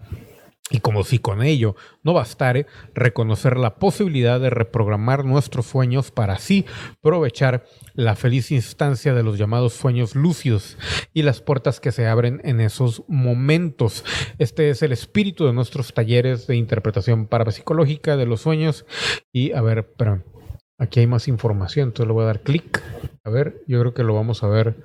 Y 0.71 0.81
como 0.81 1.05
si 1.05 1.19
con 1.19 1.43
ello 1.43 1.77
no 2.03 2.15
bastare, 2.15 2.67
reconocer 2.95 3.59
la 3.59 3.77
posibilidad 3.77 4.41
de 4.41 4.49
reprogramar 4.49 5.27
nuestros 5.27 5.67
sueños 5.67 6.11
para 6.11 6.35
así 6.35 6.65
aprovechar 7.01 7.67
la 7.93 8.17
feliz 8.17 8.51
instancia 8.51 9.13
de 9.13 9.23
los 9.23 9.37
llamados 9.37 9.75
sueños 9.75 10.17
lúcidos 10.17 10.79
y 11.13 11.21
las 11.21 11.43
puertas 11.43 11.81
que 11.81 11.93
se 11.93 12.07
abren 12.07 12.41
en 12.45 12.63
esos 12.63 13.05
momentos. 13.09 14.07
Este 14.39 14.71
es 14.71 14.83
el 14.83 14.93
espíritu 14.93 15.45
de 15.45 15.53
nuestros 15.53 15.93
talleres 15.93 16.47
de 16.47 16.57
interpretación 16.57 17.27
parapsicológica 17.27 18.17
de 18.17 18.25
los 18.25 18.41
sueños. 18.41 18.87
Y 19.33 19.53
a 19.53 19.61
ver, 19.61 19.93
aquí 20.79 21.01
hay 21.01 21.07
más 21.07 21.29
información, 21.29 21.89
entonces 21.89 22.09
le 22.09 22.15
voy 22.15 22.23
a 22.23 22.29
dar 22.29 22.41
clic. 22.41 22.83
A 23.23 23.29
ver, 23.29 23.63
yo 23.67 23.81
creo 23.81 23.93
que 23.93 24.03
lo 24.03 24.15
vamos 24.15 24.43
a 24.43 24.49
ver 24.49 24.77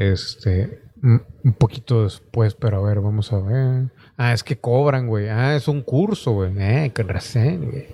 este 0.00 0.80
un 1.02 1.52
poquito 1.58 2.04
después, 2.04 2.54
pero 2.54 2.78
a 2.78 2.88
ver, 2.88 3.00
vamos 3.00 3.32
a 3.32 3.40
ver. 3.40 3.90
Ah, 4.16 4.32
es 4.32 4.44
que 4.44 4.58
cobran, 4.58 5.06
güey. 5.06 5.28
Ah, 5.28 5.56
es 5.56 5.68
un 5.68 5.82
curso, 5.82 6.32
güey. 6.32 6.52
Eh, 6.58 6.92
qué 6.94 7.02
razón, 7.02 7.70
güey. 7.70 7.86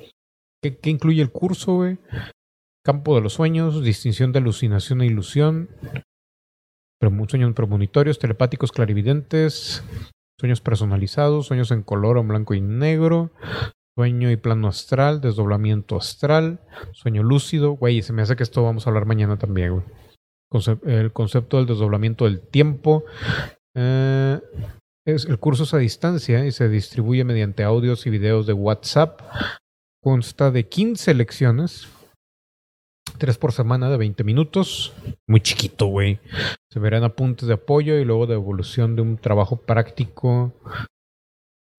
¿Qué, 0.62 0.76
¿Qué, 0.78 0.90
incluye 0.90 1.22
el 1.22 1.30
curso, 1.30 1.74
güey? 1.74 1.98
Campo 2.84 3.14
de 3.14 3.20
los 3.20 3.34
sueños, 3.34 3.82
distinción 3.82 4.32
de 4.32 4.38
alucinación 4.38 5.00
e 5.02 5.06
ilusión, 5.06 5.68
sueños 7.28 7.54
premonitorios, 7.54 8.18
telepáticos, 8.18 8.72
clarividentes, 8.72 9.84
sueños 10.38 10.60
personalizados, 10.60 11.46
sueños 11.46 11.70
en 11.70 11.82
color 11.82 12.18
o 12.18 12.24
blanco 12.24 12.54
y 12.54 12.60
negro, 12.60 13.32
sueño 13.96 14.30
y 14.30 14.36
plano 14.36 14.68
astral, 14.68 15.20
desdoblamiento 15.20 15.96
astral, 15.96 16.60
sueño 16.92 17.22
lúcido. 17.22 17.72
Güey, 17.72 18.02
se 18.02 18.12
me 18.12 18.22
hace 18.22 18.36
que 18.36 18.44
esto 18.44 18.62
vamos 18.62 18.86
a 18.86 18.90
hablar 18.90 19.06
mañana 19.06 19.36
también, 19.36 19.72
güey 19.72 20.05
el 20.84 21.12
concepto 21.12 21.56
del 21.56 21.66
desdoblamiento 21.66 22.24
del 22.24 22.40
tiempo. 22.40 23.04
Eh, 23.74 24.40
es, 25.06 25.24
el 25.26 25.38
curso 25.38 25.64
es 25.64 25.74
a 25.74 25.78
distancia 25.78 26.44
y 26.46 26.52
se 26.52 26.68
distribuye 26.68 27.24
mediante 27.24 27.62
audios 27.62 28.06
y 28.06 28.10
videos 28.10 28.46
de 28.46 28.52
WhatsApp. 28.52 29.20
Consta 30.02 30.50
de 30.50 30.68
15 30.68 31.14
lecciones, 31.14 31.88
tres 33.18 33.38
por 33.38 33.52
semana 33.52 33.90
de 33.90 33.96
20 33.96 34.24
minutos. 34.24 34.94
Muy 35.28 35.40
chiquito, 35.40 35.86
güey. 35.86 36.20
Se 36.70 36.80
verán 36.80 37.04
apuntes 37.04 37.48
de 37.48 37.54
apoyo 37.54 37.98
y 37.98 38.04
luego 38.04 38.26
de 38.26 38.34
evolución 38.34 38.96
de 38.96 39.02
un 39.02 39.18
trabajo 39.18 39.62
práctico. 39.62 40.52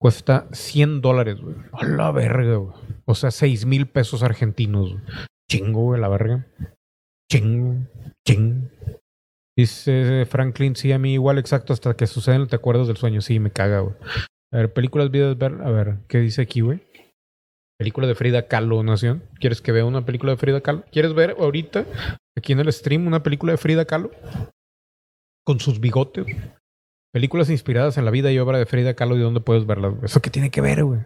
Cuesta 0.00 0.46
100 0.52 1.00
dólares, 1.00 1.40
güey. 1.40 1.56
A 1.72 1.84
la 1.84 2.10
verga, 2.12 2.56
güey. 2.56 2.76
O 3.04 3.14
sea, 3.14 3.30
6 3.30 3.66
mil 3.66 3.88
pesos 3.88 4.22
argentinos. 4.22 4.94
Chingo, 5.50 5.82
güey, 5.82 6.00
la 6.00 6.08
verga. 6.08 6.46
Chingo. 7.30 7.86
Ching. 8.26 8.70
Dice 9.56 10.24
Franklin, 10.26 10.76
sí, 10.76 10.92
a 10.92 10.98
mí 10.98 11.14
igual 11.14 11.38
exacto 11.38 11.72
hasta 11.72 11.94
que 11.94 12.06
suceden, 12.06 12.46
te 12.46 12.56
acuerdas 12.56 12.86
del 12.86 12.96
sueño. 12.96 13.20
Sí, 13.20 13.40
me 13.40 13.50
caga, 13.50 13.80
güey. 13.80 13.94
A 14.52 14.58
ver, 14.58 14.72
películas, 14.72 15.10
videos. 15.10 15.36
A 15.40 15.70
ver, 15.70 15.96
¿qué 16.08 16.18
dice 16.18 16.42
aquí, 16.42 16.60
güey? 16.60 16.80
Película 17.78 18.06
de 18.06 18.14
Frida 18.14 18.48
Kahlo, 18.48 18.82
Nación. 18.82 19.22
¿Quieres 19.40 19.60
que 19.60 19.72
vea 19.72 19.84
una 19.84 20.04
película 20.04 20.32
de 20.32 20.38
Frida 20.38 20.60
Kahlo? 20.60 20.84
¿Quieres 20.90 21.14
ver 21.14 21.36
ahorita, 21.38 21.86
aquí 22.36 22.52
en 22.52 22.60
el 22.60 22.72
stream, 22.72 23.06
una 23.06 23.22
película 23.22 23.52
de 23.52 23.58
Frida 23.58 23.84
Kahlo? 23.84 24.10
Con 25.44 25.60
sus 25.60 25.80
bigotes. 25.80 26.26
Películas 27.12 27.50
inspiradas 27.50 27.98
en 27.98 28.04
la 28.04 28.10
vida 28.10 28.30
y 28.30 28.38
obra 28.38 28.58
de 28.58 28.66
Frida 28.66 28.94
Kahlo 28.94 29.16
y 29.16 29.20
dónde 29.20 29.40
puedes 29.40 29.66
verlas. 29.66 29.94
¿Eso 30.02 30.20
qué 30.20 30.30
tiene 30.30 30.50
que 30.50 30.60
ver, 30.60 30.84
güey? 30.84 31.00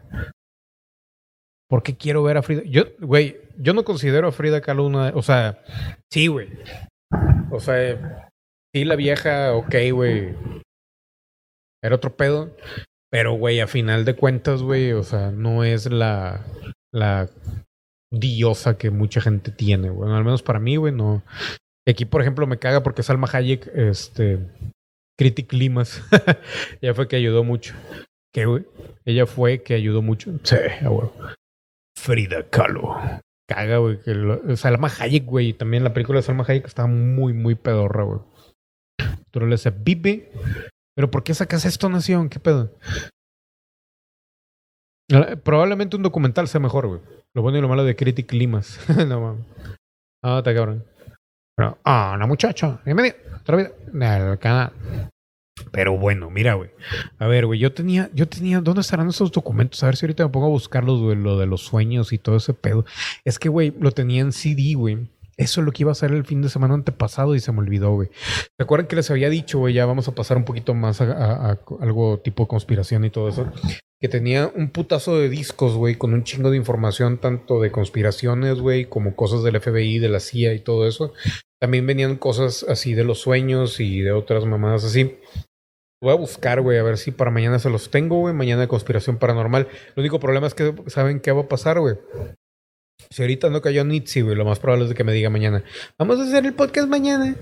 ¿Por 1.72 1.82
qué 1.82 1.96
quiero 1.96 2.22
ver 2.22 2.36
a 2.36 2.42
Frida? 2.42 2.60
Yo, 2.66 2.82
güey, 3.00 3.38
yo 3.56 3.72
no 3.72 3.82
considero 3.82 4.28
a 4.28 4.32
Frida 4.32 4.60
Kahlo 4.60 4.84
una. 4.84 5.08
O 5.14 5.22
sea, 5.22 5.64
sí, 6.12 6.26
güey. 6.26 6.50
O 7.50 7.60
sea, 7.60 8.28
sí, 8.74 8.84
la 8.84 8.94
vieja, 8.94 9.54
ok, 9.54 9.74
güey. 9.90 10.34
Era 11.82 11.96
otro 11.96 12.14
pedo. 12.14 12.54
Pero, 13.10 13.32
güey, 13.38 13.60
a 13.60 13.66
final 13.66 14.04
de 14.04 14.14
cuentas, 14.14 14.60
güey, 14.60 14.92
o 14.92 15.02
sea, 15.02 15.30
no 15.30 15.64
es 15.64 15.90
la, 15.90 16.44
la 16.92 17.30
diosa 18.12 18.76
que 18.76 18.90
mucha 18.90 19.22
gente 19.22 19.50
tiene, 19.50 19.88
Bueno, 19.88 20.14
al 20.14 20.24
menos 20.24 20.42
para 20.42 20.58
mí, 20.58 20.76
güey, 20.76 20.92
no. 20.92 21.22
Aquí, 21.88 22.04
por 22.04 22.20
ejemplo, 22.20 22.46
me 22.46 22.58
caga 22.58 22.82
porque 22.82 23.02
Salma 23.02 23.30
Hayek, 23.32 23.70
este, 23.74 24.40
Critic 25.18 25.50
Limas, 25.54 26.02
ella 26.82 26.92
fue 26.92 27.08
que 27.08 27.16
ayudó 27.16 27.44
mucho. 27.44 27.74
¿Qué, 28.30 28.44
güey? 28.44 28.66
Ella 29.06 29.24
fue 29.24 29.62
que 29.62 29.72
ayudó 29.72 30.02
mucho. 30.02 30.38
Sí, 30.42 30.56
güey. 30.82 31.08
Frida 32.02 32.48
Kahlo 32.50 33.22
caga, 33.52 33.78
güey. 33.78 34.00
Que 34.00 34.56
Salma 34.56 34.88
Hayek, 34.88 35.24
güey. 35.24 35.52
También 35.52 35.84
la 35.84 35.92
película 35.92 36.18
de 36.18 36.22
Salma 36.22 36.44
Hayek 36.46 36.66
está 36.66 36.86
muy, 36.86 37.32
muy 37.32 37.54
pedorra, 37.54 38.04
güey. 38.04 38.20
Tú 39.30 39.40
le 39.40 39.46
dices, 39.46 39.72
vive. 39.82 40.30
Pero 40.94 41.10
¿por 41.10 41.22
qué 41.22 41.34
sacas 41.34 41.64
esto, 41.64 41.88
Nación? 41.88 42.28
¿Qué 42.28 42.40
pedo? 42.40 42.70
Probablemente 45.44 45.96
un 45.96 46.02
documental 46.02 46.48
sea 46.48 46.60
mejor, 46.60 46.86
güey. 46.86 47.00
Lo 47.34 47.42
bueno 47.42 47.58
y 47.58 47.60
lo 47.60 47.68
malo 47.68 47.84
de 47.84 47.96
Critic 47.96 48.32
Limas. 48.32 48.78
no 49.08 49.20
mames. 49.20 49.46
Ah, 50.22 50.38
está 50.38 50.54
cabrón. 50.54 50.84
Ah, 51.84 52.12
una 52.14 52.26
muchacha. 52.26 52.80
Bienvenido. 52.84 53.16
Otra 53.40 53.56
vida. 53.56 53.70
Del 53.92 54.38
canal. 54.38 54.72
Pero 55.70 55.96
bueno, 55.98 56.30
mira, 56.30 56.54
güey. 56.54 56.70
A 57.18 57.26
ver, 57.26 57.46
güey, 57.46 57.58
yo 57.58 57.72
tenía, 57.72 58.10
yo 58.14 58.26
tenía, 58.28 58.60
¿dónde 58.60 58.80
estarán 58.80 59.08
esos 59.08 59.32
documentos? 59.32 59.82
A 59.82 59.86
ver 59.86 59.96
si 59.96 60.06
ahorita 60.06 60.24
me 60.24 60.30
pongo 60.30 60.46
a 60.46 60.50
buscarlos, 60.50 61.00
güey, 61.00 61.16
lo 61.16 61.38
de 61.38 61.46
los 61.46 61.62
sueños 61.62 62.12
y 62.12 62.18
todo 62.18 62.36
ese 62.36 62.54
pedo. 62.54 62.84
Es 63.24 63.38
que, 63.38 63.48
güey, 63.48 63.74
lo 63.78 63.92
tenía 63.92 64.22
en 64.22 64.32
CD, 64.32 64.74
güey. 64.74 65.08
Eso 65.36 65.60
es 65.60 65.64
lo 65.64 65.72
que 65.72 65.82
iba 65.82 65.90
a 65.90 65.92
hacer 65.92 66.12
el 66.12 66.24
fin 66.24 66.42
de 66.42 66.48
semana 66.48 66.74
antepasado 66.74 67.34
y 67.34 67.40
se 67.40 67.52
me 67.52 67.60
olvidó, 67.60 67.92
güey. 67.94 68.10
¿Se 68.56 68.62
acuerdan 68.62 68.86
que 68.86 68.96
les 68.96 69.10
había 69.10 69.30
dicho, 69.30 69.58
güey? 69.58 69.74
Ya 69.74 69.86
vamos 69.86 70.06
a 70.08 70.14
pasar 70.14 70.36
un 70.36 70.44
poquito 70.44 70.74
más 70.74 71.00
a, 71.00 71.58
algo 71.80 72.20
tipo 72.20 72.46
conspiración 72.46 73.04
y 73.04 73.10
todo 73.10 73.28
eso. 73.28 73.50
Que 74.02 74.08
tenía 74.08 74.50
un 74.54 74.70
putazo 74.70 75.16
de 75.16 75.28
discos, 75.28 75.76
güey, 75.76 75.94
con 75.94 76.12
un 76.12 76.24
chingo 76.24 76.50
de 76.50 76.56
información, 76.56 77.18
tanto 77.18 77.60
de 77.60 77.70
conspiraciones, 77.70 78.58
güey, 78.58 78.86
como 78.86 79.14
cosas 79.14 79.44
del 79.44 79.60
FBI, 79.60 80.00
de 80.00 80.08
la 80.08 80.18
CIA 80.18 80.54
y 80.54 80.58
todo 80.58 80.88
eso. 80.88 81.14
También 81.60 81.86
venían 81.86 82.16
cosas 82.16 82.66
así 82.68 82.94
de 82.94 83.04
los 83.04 83.20
sueños 83.20 83.78
y 83.78 84.00
de 84.00 84.10
otras 84.10 84.44
mamadas 84.44 84.82
así. 84.82 85.18
Voy 86.02 86.10
a 86.10 86.16
buscar, 86.16 86.60
güey, 86.60 86.78
a 86.78 86.82
ver 86.82 86.98
si 86.98 87.12
para 87.12 87.30
mañana 87.30 87.60
se 87.60 87.70
los 87.70 87.92
tengo, 87.92 88.18
güey. 88.18 88.34
Mañana 88.34 88.62
de 88.62 88.66
conspiración 88.66 89.18
paranormal. 89.18 89.68
El 89.94 90.00
único 90.00 90.18
problema 90.18 90.48
es 90.48 90.54
que 90.54 90.74
saben 90.88 91.20
qué 91.20 91.30
va 91.30 91.42
a 91.42 91.48
pasar, 91.48 91.78
güey. 91.78 91.94
Si 93.10 93.22
ahorita 93.22 93.50
no 93.50 93.62
cayó 93.62 93.84
Nitsi, 93.84 94.22
güey, 94.22 94.34
lo 94.34 94.44
más 94.44 94.58
probable 94.58 94.86
es 94.86 94.94
que 94.94 95.04
me 95.04 95.12
diga 95.12 95.30
mañana. 95.30 95.62
Vamos 95.96 96.18
a 96.18 96.24
hacer 96.24 96.44
el 96.44 96.54
podcast 96.54 96.88
mañana. 96.88 97.36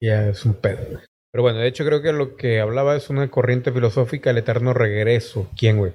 Ya 0.00 0.30
es 0.30 0.42
un 0.46 0.54
pedo. 0.54 1.00
Pero 1.38 1.44
bueno, 1.44 1.60
de 1.60 1.68
hecho 1.68 1.84
creo 1.84 2.02
que 2.02 2.12
lo 2.12 2.34
que 2.34 2.58
hablaba 2.58 2.96
es 2.96 3.10
una 3.10 3.30
corriente 3.30 3.70
filosófica, 3.70 4.30
el 4.30 4.38
eterno 4.38 4.74
regreso. 4.74 5.48
¿Quién, 5.56 5.76
güey? 5.76 5.92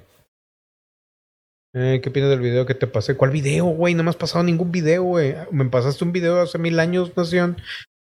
Eh, 1.74 2.00
¿Qué 2.02 2.08
opinas 2.08 2.30
del 2.30 2.40
video 2.40 2.64
que 2.64 2.74
te 2.74 2.86
pasé? 2.86 3.14
¿Cuál 3.14 3.30
video, 3.30 3.66
güey? 3.66 3.92
No 3.92 4.02
me 4.02 4.08
has 4.08 4.16
pasado 4.16 4.42
ningún 4.42 4.72
video, 4.72 5.02
güey. 5.02 5.34
Me 5.50 5.66
pasaste 5.66 6.02
un 6.02 6.12
video 6.12 6.40
hace 6.40 6.56
mil 6.56 6.80
años, 6.80 7.14
Nación, 7.14 7.58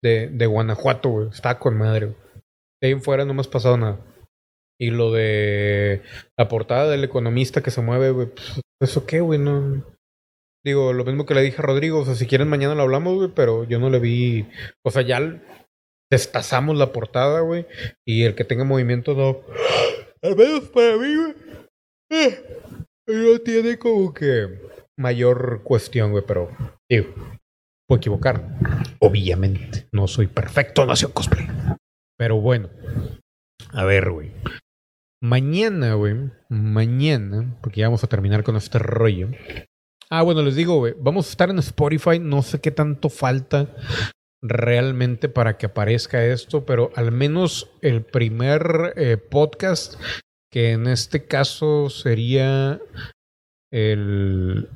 de, 0.02 0.30
de 0.30 0.46
Guanajuato, 0.48 1.10
güey. 1.10 1.30
Está 1.30 1.60
con 1.60 1.78
madre, 1.78 2.08
güey. 2.08 2.18
De 2.82 2.88
ahí 2.88 2.92
en 2.94 3.04
fuera 3.04 3.24
no 3.24 3.36
me 3.36 3.42
has 3.42 3.48
pasado 3.48 3.78
nada. 3.78 4.00
Y 4.82 4.90
lo 4.90 5.12
de 5.12 6.02
la 6.40 6.48
portada 6.48 6.90
del 6.90 7.04
economista 7.04 7.62
que 7.62 7.70
se 7.70 7.82
mueve, 7.82 8.10
güey. 8.10 8.30
Pues, 8.34 8.62
¿Eso 8.82 9.06
qué, 9.06 9.22
güey? 9.22 9.38
No. 9.38 9.86
Digo, 10.66 10.92
lo 10.92 11.06
mismo 11.06 11.28
que 11.28 11.36
le 11.36 11.44
dije 11.44 11.62
a 11.62 11.66
Rodrigo. 11.66 12.00
O 12.00 12.06
sea, 12.06 12.16
si 12.16 12.26
quieren 12.26 12.50
mañana 12.50 12.74
lo 12.74 12.82
hablamos, 12.82 13.14
güey. 13.14 13.30
Pero 13.36 13.64
yo 13.64 13.78
no 13.78 13.92
le 13.92 14.00
vi. 14.00 14.48
O 14.84 14.90
sea, 14.90 15.04
ya 15.04 15.20
destazamos 16.12 16.78
la 16.78 16.92
portada, 16.92 17.42
güey. 17.42 17.66
Y 18.06 18.24
el 18.24 18.36
que 18.36 18.44
tenga 18.44 18.64
movimiento 18.64 19.14
no. 19.14 19.42
Al 20.22 20.36
menos 20.36 20.66
para 20.70 20.98
mí, 20.98 21.16
güey. 21.16 21.36
Eh, 22.10 22.44
no 23.08 23.40
tiene 23.40 23.78
como 23.78 24.14
que 24.14 24.62
mayor 24.98 25.62
cuestión, 25.64 26.12
güey, 26.12 26.24
pero 26.26 26.50
digo, 26.90 27.14
puedo 27.88 27.98
equivocar. 27.98 28.44
Obviamente, 29.00 29.88
no 29.92 30.08
soy 30.08 30.28
perfecto, 30.28 30.86
nación 30.86 31.12
cosplay. 31.12 31.48
Pero 32.18 32.40
bueno, 32.42 32.70
a 33.72 33.86
ver, 33.86 34.12
güey. 34.12 34.32
Mañana, 35.22 35.96
güey, 35.96 36.16
mañana, 36.50 37.58
porque 37.62 37.82
ya 37.82 37.88
vamos 37.88 38.04
a 38.04 38.08
terminar 38.08 38.44
con 38.44 38.56
este 38.56 38.80
rollo. 38.80 39.30
Ah, 40.10 40.22
bueno, 40.22 40.42
les 40.42 40.56
digo, 40.56 40.78
güey, 40.78 40.94
vamos 40.98 41.28
a 41.28 41.32
estar 41.32 41.50
en 41.50 41.60
Spotify, 41.60 42.20
no 42.20 42.42
sé 42.42 42.62
qué 42.62 42.72
tanto 42.72 43.10
falta 43.10 43.76
realmente 44.42 45.30
para 45.30 45.58
que 45.58 45.68
aparezca 45.68 46.26
esto, 46.26 46.66
pero 46.66 46.92
al 46.96 47.12
menos 47.12 47.70
el 47.82 48.04
primer 48.04 48.94
eh, 48.96 49.18
podcast 49.18 50.00
que 50.52 50.72
en 50.72 50.88
este 50.88 51.26
caso 51.26 51.90
sería 51.90 52.80
el 53.72 54.70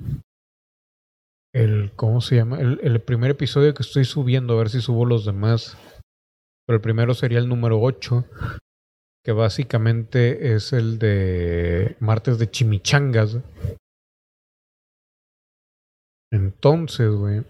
el, 1.53 1.91
¿cómo 1.95 2.21
se 2.21 2.37
llama? 2.37 2.59
El, 2.59 2.79
el 2.81 3.01
primer 3.01 3.31
episodio 3.31 3.73
que 3.73 3.83
estoy 3.83 4.05
subiendo, 4.05 4.53
a 4.53 4.57
ver 4.57 4.69
si 4.69 4.81
subo 4.81 5.05
los 5.05 5.25
demás. 5.25 5.77
Pero 6.65 6.77
el 6.77 6.81
primero 6.81 7.13
sería 7.13 7.39
el 7.39 7.49
número 7.49 7.81
8, 7.81 8.25
que 9.25 9.31
básicamente 9.31 10.53
es 10.53 10.71
el 10.73 10.99
de 10.99 11.97
martes 11.99 12.39
de 12.39 12.49
chimichangas. 12.49 13.39
Entonces, 16.31 17.09
güey, 17.11 17.43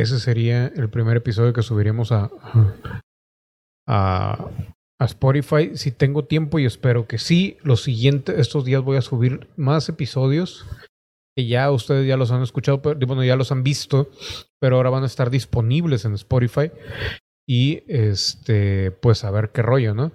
ese 0.00 0.18
sería 0.18 0.66
el 0.68 0.88
primer 0.90 1.16
episodio 1.16 1.52
que 1.52 1.62
subiríamos 1.62 2.12
a, 2.12 2.30
a, 3.88 4.50
a 5.00 5.04
Spotify. 5.04 5.76
Si 5.76 5.90
tengo 5.90 6.24
tiempo 6.24 6.58
y 6.58 6.66
espero 6.66 7.06
que 7.06 7.18
sí, 7.18 7.58
los 7.62 7.82
siguientes, 7.82 8.38
estos 8.38 8.64
días 8.64 8.82
voy 8.82 8.96
a 8.96 9.02
subir 9.02 9.48
más 9.56 9.88
episodios 9.88 10.66
que 11.36 11.46
ya 11.46 11.70
ustedes 11.70 12.06
ya 12.06 12.16
los 12.16 12.30
han 12.30 12.42
escuchado, 12.42 12.80
pero, 12.80 12.98
bueno, 13.06 13.24
ya 13.24 13.36
los 13.36 13.50
han 13.50 13.64
visto, 13.64 14.10
pero 14.60 14.76
ahora 14.76 14.90
van 14.90 15.02
a 15.02 15.06
estar 15.06 15.30
disponibles 15.30 16.04
en 16.04 16.14
Spotify. 16.14 16.70
Y 17.46 17.82
este, 17.88 18.90
pues 18.90 19.24
a 19.24 19.30
ver 19.30 19.50
qué 19.50 19.60
rollo, 19.60 19.94
¿no? 19.94 20.12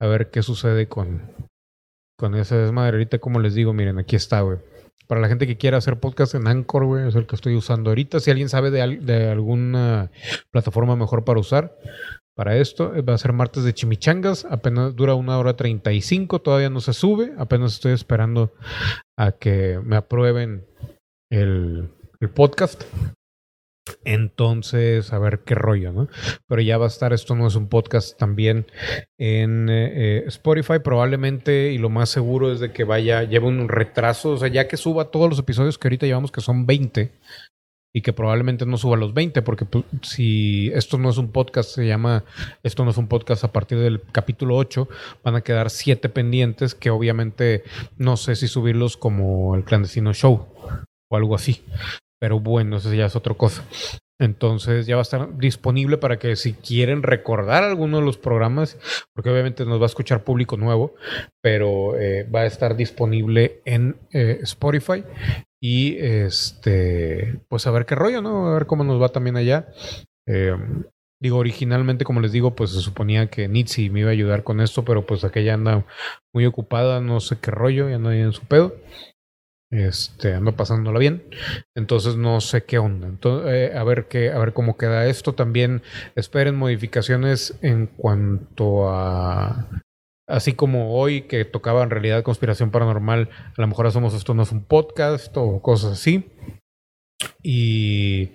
A 0.00 0.06
ver 0.06 0.30
qué 0.30 0.42
sucede 0.42 0.88
con, 0.88 1.30
con 2.18 2.34
ese 2.34 2.56
desmadre. 2.56 3.06
Como 3.20 3.38
les 3.38 3.54
digo, 3.54 3.72
miren, 3.72 3.98
aquí 3.98 4.16
está, 4.16 4.40
güey. 4.40 4.58
Para 5.06 5.20
la 5.20 5.28
gente 5.28 5.46
que 5.46 5.56
quiera 5.56 5.78
hacer 5.78 6.00
podcast 6.00 6.34
en 6.34 6.46
Anchor, 6.46 6.86
güey, 6.86 7.08
es 7.08 7.14
el 7.14 7.26
que 7.26 7.36
estoy 7.36 7.54
usando 7.56 7.90
ahorita. 7.90 8.20
Si 8.20 8.30
alguien 8.30 8.48
sabe 8.48 8.70
de, 8.70 8.98
de 8.98 9.30
alguna 9.30 10.10
plataforma 10.50 10.96
mejor 10.96 11.24
para 11.24 11.40
usar 11.40 11.76
para 12.34 12.56
esto, 12.56 12.94
eh, 12.94 13.02
va 13.02 13.14
a 13.14 13.18
ser 13.18 13.32
martes 13.32 13.64
de 13.64 13.74
chimichangas. 13.74 14.44
Apenas 14.46 14.96
dura 14.96 15.14
una 15.14 15.38
hora 15.38 15.54
35, 15.54 16.40
todavía 16.40 16.70
no 16.70 16.80
se 16.80 16.92
sube. 16.92 17.32
Apenas 17.38 17.74
estoy 17.74 17.92
esperando 17.92 18.52
a 19.18 19.32
que 19.32 19.80
me 19.84 19.96
aprueben 19.96 20.66
el, 21.30 21.90
el 22.20 22.30
podcast. 22.30 22.84
Entonces, 24.04 25.12
a 25.12 25.18
ver 25.18 25.40
qué 25.44 25.54
rollo, 25.54 25.92
¿no? 25.92 26.08
Pero 26.46 26.62
ya 26.62 26.78
va 26.78 26.84
a 26.84 26.88
estar, 26.88 27.12
esto 27.12 27.34
no 27.34 27.46
es 27.46 27.56
un 27.56 27.68
podcast 27.68 28.16
también 28.18 28.66
en 29.18 29.68
eh, 29.70 30.24
Spotify, 30.26 30.78
probablemente, 30.82 31.72
y 31.72 31.78
lo 31.78 31.90
más 31.90 32.08
seguro 32.08 32.52
es 32.52 32.60
de 32.60 32.72
que 32.72 32.84
vaya, 32.84 33.24
lleve 33.24 33.46
un 33.46 33.68
retraso, 33.68 34.30
o 34.30 34.36
sea, 34.36 34.48
ya 34.48 34.68
que 34.68 34.76
suba 34.76 35.10
todos 35.10 35.28
los 35.28 35.38
episodios 35.38 35.78
que 35.78 35.88
ahorita 35.88 36.06
llevamos, 36.06 36.30
que 36.30 36.40
son 36.40 36.66
20, 36.66 37.12
y 37.94 38.00
que 38.00 38.12
probablemente 38.12 38.64
no 38.64 38.78
suba 38.78 38.96
los 38.96 39.12
20, 39.12 39.42
porque 39.42 39.64
pues, 39.66 39.84
si 40.02 40.70
esto 40.74 40.96
no 40.96 41.10
es 41.10 41.18
un 41.18 41.30
podcast, 41.30 41.70
se 41.70 41.86
llama, 41.86 42.24
esto 42.62 42.84
no 42.84 42.90
es 42.90 42.96
un 42.96 43.08
podcast 43.08 43.44
a 43.44 43.52
partir 43.52 43.78
del 43.78 44.00
capítulo 44.12 44.56
8, 44.56 44.88
van 45.22 45.36
a 45.36 45.42
quedar 45.42 45.70
7 45.70 46.08
pendientes, 46.08 46.74
que 46.74 46.90
obviamente 46.90 47.64
no 47.98 48.16
sé 48.16 48.36
si 48.36 48.48
subirlos 48.48 48.96
como 48.96 49.54
el 49.54 49.64
clandestino 49.64 50.14
show 50.14 50.46
o 51.08 51.16
algo 51.16 51.34
así. 51.34 51.62
Pero 52.22 52.38
bueno, 52.38 52.76
eso 52.76 52.94
ya 52.94 53.06
es 53.06 53.16
otra 53.16 53.34
cosa. 53.34 53.64
Entonces 54.20 54.86
ya 54.86 54.94
va 54.94 55.00
a 55.00 55.02
estar 55.02 55.36
disponible 55.38 55.98
para 55.98 56.20
que 56.20 56.36
si 56.36 56.52
quieren 56.52 57.02
recordar 57.02 57.64
alguno 57.64 57.96
de 57.96 58.04
los 58.04 58.16
programas, 58.16 58.78
porque 59.12 59.28
obviamente 59.28 59.64
nos 59.64 59.80
va 59.80 59.86
a 59.86 59.86
escuchar 59.86 60.22
público 60.22 60.56
nuevo, 60.56 60.94
pero 61.42 61.98
eh, 61.98 62.22
va 62.32 62.42
a 62.42 62.46
estar 62.46 62.76
disponible 62.76 63.60
en 63.64 63.96
eh, 64.12 64.38
Spotify. 64.42 65.02
Y 65.60 65.96
este, 65.98 67.40
pues 67.48 67.66
a 67.66 67.72
ver 67.72 67.86
qué 67.86 67.96
rollo, 67.96 68.22
¿no? 68.22 68.46
A 68.46 68.54
ver 68.54 68.66
cómo 68.66 68.84
nos 68.84 69.02
va 69.02 69.08
también 69.08 69.36
allá. 69.36 69.66
Eh, 70.28 70.56
digo, 71.20 71.38
originalmente, 71.38 72.04
como 72.04 72.20
les 72.20 72.30
digo, 72.30 72.54
pues 72.54 72.70
se 72.70 72.82
suponía 72.82 73.26
que 73.26 73.48
Nitsi 73.48 73.90
me 73.90 74.00
iba 74.00 74.10
a 74.10 74.12
ayudar 74.12 74.44
con 74.44 74.60
esto, 74.60 74.84
pero 74.84 75.04
pues 75.04 75.24
aquella 75.24 75.54
anda 75.54 75.84
muy 76.32 76.46
ocupada, 76.46 77.00
no 77.00 77.18
sé 77.18 77.38
qué 77.40 77.50
rollo, 77.50 77.88
ya 77.88 77.98
nadie 77.98 78.20
en 78.20 78.32
su 78.32 78.44
pedo. 78.44 78.76
Este, 79.72 80.34
ando 80.34 80.54
pasándola 80.54 80.98
bien. 80.98 81.24
Entonces 81.74 82.16
no 82.16 82.40
sé 82.42 82.64
qué 82.64 82.78
onda. 82.78 83.08
Entonces, 83.08 83.50
eh, 83.52 83.72
a 83.76 83.82
ver 83.84 84.06
qué, 84.06 84.30
a 84.30 84.38
ver 84.38 84.52
cómo 84.52 84.76
queda 84.76 85.06
esto. 85.06 85.32
También 85.32 85.82
esperen 86.14 86.56
modificaciones 86.56 87.58
en 87.62 87.86
cuanto 87.86 88.90
a 88.90 89.66
así 90.28 90.52
como 90.52 90.94
hoy 90.94 91.22
que 91.22 91.44
tocaba 91.44 91.82
en 91.82 91.90
realidad 91.90 92.22
conspiración 92.22 92.70
paranormal, 92.70 93.28
a 93.56 93.60
lo 93.60 93.66
mejor 93.66 93.86
hacemos 93.86 94.14
esto 94.14 94.34
no 94.34 94.44
es 94.44 94.52
un 94.52 94.64
podcast 94.64 95.36
o 95.36 95.60
cosas 95.60 95.92
así. 95.92 96.30
Y 97.42 98.30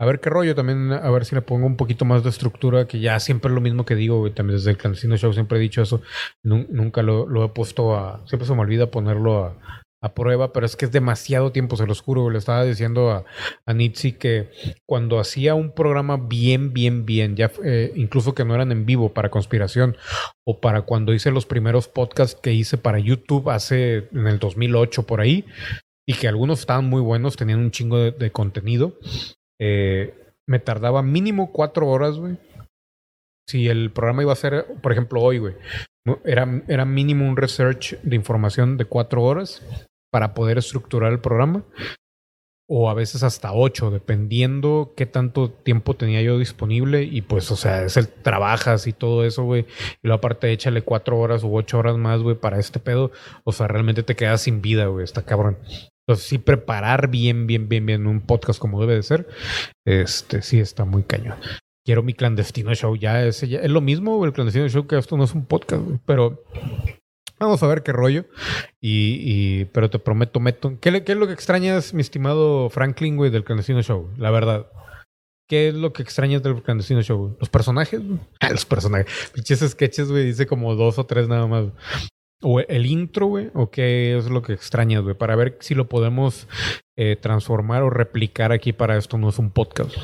a 0.00 0.06
ver 0.06 0.20
qué 0.20 0.30
rollo 0.30 0.54
también, 0.54 0.92
a 0.92 1.10
ver 1.10 1.24
si 1.24 1.34
le 1.34 1.42
pongo 1.42 1.66
un 1.66 1.76
poquito 1.76 2.04
más 2.04 2.22
de 2.22 2.30
estructura, 2.30 2.86
que 2.86 3.00
ya 3.00 3.18
siempre 3.20 3.50
es 3.50 3.54
lo 3.54 3.60
mismo 3.60 3.84
que 3.84 3.94
digo, 3.94 4.18
güey, 4.20 4.32
también 4.32 4.56
desde 4.58 4.70
el 4.70 4.76
Clandestino 4.78 5.16
Show 5.16 5.32
siempre 5.32 5.58
he 5.58 5.60
dicho 5.60 5.82
eso, 5.82 6.02
nun- 6.44 6.68
nunca 6.70 7.02
lo, 7.02 7.26
lo 7.26 7.44
he 7.44 7.48
puesto 7.48 7.96
a, 7.96 8.26
siempre 8.26 8.46
se 8.46 8.54
me 8.54 8.60
olvida 8.60 8.90
ponerlo 8.90 9.44
a, 9.44 9.82
a 10.00 10.14
prueba, 10.14 10.52
pero 10.52 10.64
es 10.64 10.76
que 10.76 10.84
es 10.84 10.92
demasiado 10.92 11.50
tiempo, 11.50 11.76
se 11.76 11.86
los 11.86 12.00
juro. 12.00 12.30
Le 12.30 12.38
estaba 12.38 12.64
diciendo 12.64 13.10
a, 13.10 13.24
a 13.66 13.74
Nitsi 13.74 14.12
que 14.12 14.50
cuando 14.86 15.18
hacía 15.18 15.54
un 15.54 15.72
programa 15.72 16.16
bien, 16.16 16.72
bien, 16.72 17.04
bien, 17.04 17.34
ya 17.34 17.50
eh, 17.64 17.92
incluso 17.96 18.34
que 18.34 18.44
no 18.44 18.54
eran 18.54 18.70
en 18.70 18.86
vivo 18.86 19.12
para 19.12 19.30
conspiración, 19.30 19.96
o 20.46 20.60
para 20.60 20.82
cuando 20.82 21.12
hice 21.12 21.30
los 21.30 21.46
primeros 21.46 21.88
podcasts 21.88 22.38
que 22.40 22.52
hice 22.52 22.78
para 22.78 22.98
YouTube 22.98 23.50
hace 23.50 24.08
en 24.12 24.26
el 24.26 24.38
2008 24.38 25.04
por 25.04 25.20
ahí, 25.20 25.44
y 26.06 26.14
que 26.14 26.28
algunos 26.28 26.60
estaban 26.60 26.86
muy 26.86 27.02
buenos, 27.02 27.36
tenían 27.36 27.58
un 27.58 27.70
chingo 27.70 27.98
de, 27.98 28.30
contenido, 28.30 28.98
eh, 29.60 30.14
me 30.46 30.60
tardaba 30.60 31.02
mínimo 31.02 31.52
cuatro 31.52 31.88
horas. 31.88 32.18
Si 33.46 33.66
el 33.66 33.90
programa 33.90 34.22
iba 34.22 34.32
a 34.32 34.36
ser, 34.36 34.66
por 34.82 34.92
ejemplo, 34.92 35.20
hoy, 35.20 35.42
era, 36.24 36.62
era 36.68 36.84
mínimo 36.84 37.28
un 37.28 37.36
research 37.36 37.98
de 38.02 38.16
información 38.16 38.76
de 38.76 38.84
cuatro 38.84 39.22
horas 39.22 39.62
para 40.10 40.34
poder 40.34 40.58
estructurar 40.58 41.12
el 41.12 41.20
programa. 41.20 41.64
O 42.70 42.90
a 42.90 42.94
veces 42.94 43.22
hasta 43.22 43.54
ocho, 43.54 43.90
dependiendo 43.90 44.92
qué 44.94 45.06
tanto 45.06 45.50
tiempo 45.50 45.94
tenía 45.94 46.20
yo 46.20 46.38
disponible. 46.38 47.02
Y 47.02 47.22
pues, 47.22 47.50
o 47.50 47.56
sea, 47.56 47.84
es 47.84 47.96
el 47.96 48.08
trabajas 48.08 48.86
y 48.86 48.92
todo 48.92 49.24
eso, 49.24 49.44
güey. 49.44 49.62
Y 50.02 50.08
luego 50.08 50.18
aparte 50.18 50.52
échale 50.52 50.82
cuatro 50.82 51.18
horas 51.18 51.44
u 51.44 51.56
ocho 51.56 51.78
horas 51.78 51.96
más, 51.96 52.20
güey, 52.20 52.36
para 52.36 52.58
este 52.58 52.78
pedo. 52.78 53.10
O 53.44 53.52
sea, 53.52 53.68
realmente 53.68 54.02
te 54.02 54.16
quedas 54.16 54.42
sin 54.42 54.60
vida, 54.60 54.86
güey. 54.86 55.04
Está 55.04 55.22
cabrón. 55.24 55.56
Entonces, 56.06 56.26
sí, 56.26 56.36
preparar 56.36 57.08
bien, 57.08 57.46
bien, 57.46 57.68
bien, 57.68 57.86
bien 57.86 58.06
un 58.06 58.20
podcast 58.20 58.60
como 58.60 58.80
debe 58.80 58.96
de 58.96 59.02
ser. 59.02 59.28
Este, 59.86 60.42
sí, 60.42 60.60
está 60.60 60.84
muy 60.84 61.04
cañón 61.04 61.38
quiero 61.88 62.02
mi 62.02 62.12
clandestino 62.12 62.74
show. 62.74 62.94
Ya 62.96 63.24
es, 63.24 63.40
ya 63.40 63.60
es 63.60 63.70
lo 63.70 63.80
mismo, 63.80 64.22
el 64.26 64.34
clandestino 64.34 64.68
show, 64.68 64.86
que 64.86 64.98
esto 64.98 65.16
no 65.16 65.24
es 65.24 65.32
un 65.32 65.46
podcast, 65.46 65.82
pero 66.04 66.44
vamos 67.40 67.62
a 67.62 67.66
ver 67.66 67.82
qué 67.82 67.92
rollo. 67.92 68.24
Y, 68.80 69.20
y 69.60 69.64
pero 69.66 69.90
te 69.90 69.98
prometo, 69.98 70.40
meto. 70.40 70.78
¿Qué, 70.80 70.90
le- 70.90 71.04
¿Qué 71.04 71.12
es 71.12 71.18
lo 71.18 71.26
que 71.26 71.32
extrañas, 71.32 71.94
mi 71.94 72.00
estimado 72.00 72.70
Franklin, 72.70 73.16
güey, 73.16 73.30
del 73.30 73.44
clandestino 73.44 73.82
show? 73.82 74.10
La 74.16 74.30
verdad. 74.30 74.66
¿Qué 75.48 75.68
es 75.68 75.74
lo 75.74 75.92
que 75.94 76.02
extrañas 76.02 76.42
del 76.42 76.62
clandestino 76.62 77.00
show? 77.02 77.36
¿Los 77.40 77.48
personajes? 77.48 78.00
los 78.50 78.66
personajes. 78.66 79.30
Pinches 79.34 79.60
sketches, 79.60 80.10
güey, 80.10 80.26
dice 80.26 80.46
como 80.46 80.74
dos 80.74 80.98
o 80.98 81.06
tres 81.06 81.26
nada 81.28 81.46
más. 81.46 81.66
O 82.42 82.60
el 82.60 82.86
intro, 82.86 83.26
güey, 83.26 83.50
o 83.54 83.70
qué 83.70 84.16
es 84.16 84.30
lo 84.30 84.42
que 84.42 84.52
extrañas, 84.52 85.02
güey, 85.02 85.16
para 85.16 85.34
ver 85.34 85.56
si 85.60 85.74
lo 85.74 85.88
podemos 85.88 86.46
eh, 86.96 87.16
transformar 87.16 87.82
o 87.82 87.90
replicar 87.90 88.52
aquí 88.52 88.72
para 88.72 88.96
esto 88.96 89.18
no 89.18 89.30
es 89.30 89.38
un 89.40 89.50
podcast. 89.50 89.96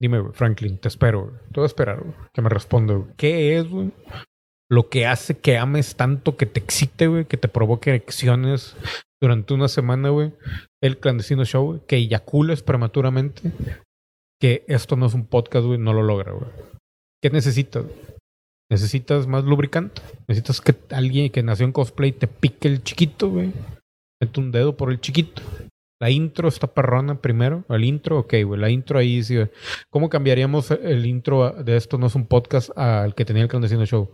Dime, 0.00 0.32
Franklin, 0.32 0.78
te 0.78 0.88
espero. 0.88 1.32
Te 1.52 1.60
voy 1.60 1.64
a 1.64 1.66
esperar 1.66 2.02
que 2.32 2.42
me 2.42 2.48
responda. 2.48 2.98
¿Qué 3.16 3.56
es, 3.58 3.68
güey? 3.68 3.92
Lo 4.72 4.88
que 4.88 5.04
hace 5.04 5.36
que 5.36 5.58
ames 5.58 5.96
tanto, 5.96 6.38
que 6.38 6.46
te 6.46 6.58
excite, 6.58 7.06
güey, 7.06 7.26
que 7.26 7.36
te 7.36 7.46
provoque 7.46 7.90
erecciones 7.90 8.74
durante 9.20 9.52
una 9.52 9.68
semana, 9.68 10.08
güey. 10.08 10.32
El 10.82 10.96
clandestino 10.96 11.44
show, 11.44 11.62
güey, 11.66 11.80
que 11.86 11.96
eyacules 11.96 12.62
prematuramente. 12.62 13.52
Que 14.40 14.64
esto 14.68 14.96
no 14.96 15.04
es 15.04 15.12
un 15.12 15.26
podcast, 15.26 15.66
güey, 15.66 15.78
no 15.78 15.92
lo 15.92 16.02
logra, 16.02 16.32
güey. 16.32 16.50
¿Qué 17.22 17.28
necesitas? 17.28 17.84
¿Necesitas 18.70 19.26
más 19.26 19.44
lubricante? 19.44 20.00
¿Necesitas 20.26 20.62
que 20.62 20.74
alguien 20.88 21.30
que 21.30 21.42
nació 21.42 21.66
en 21.66 21.72
cosplay 21.72 22.12
te 22.12 22.26
pique 22.26 22.66
el 22.68 22.82
chiquito, 22.82 23.28
güey? 23.28 23.52
Mete 24.22 24.40
un 24.40 24.52
dedo 24.52 24.74
por 24.74 24.90
el 24.90 25.02
chiquito. 25.02 25.42
La 26.00 26.08
intro 26.08 26.48
está 26.48 26.66
perrona 26.66 27.20
primero. 27.20 27.66
El 27.68 27.84
intro, 27.84 28.20
ok, 28.20 28.36
güey. 28.46 28.58
La 28.58 28.70
intro 28.70 28.98
ahí 28.98 29.22
sí. 29.22 29.36
güey. 29.36 29.50
¿Cómo 29.90 30.08
cambiaríamos 30.08 30.70
el 30.70 31.04
intro 31.04 31.50
de 31.62 31.76
esto? 31.76 31.98
No 31.98 32.06
es 32.06 32.14
un 32.14 32.24
podcast 32.24 32.70
al 32.74 33.14
que 33.14 33.26
tenía 33.26 33.42
el 33.42 33.50
clandestino 33.50 33.84
show. 33.84 34.10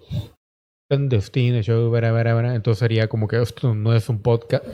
Clandestino 0.88 1.60
show, 1.62 1.90
bara, 1.90 2.12
bara, 2.12 2.34
bara. 2.34 2.54
Entonces 2.54 2.78
sería 2.78 3.08
como 3.08 3.28
que 3.28 3.40
esto 3.40 3.74
no 3.74 3.94
es 3.94 4.08
un 4.08 4.22
podcast. 4.22 4.64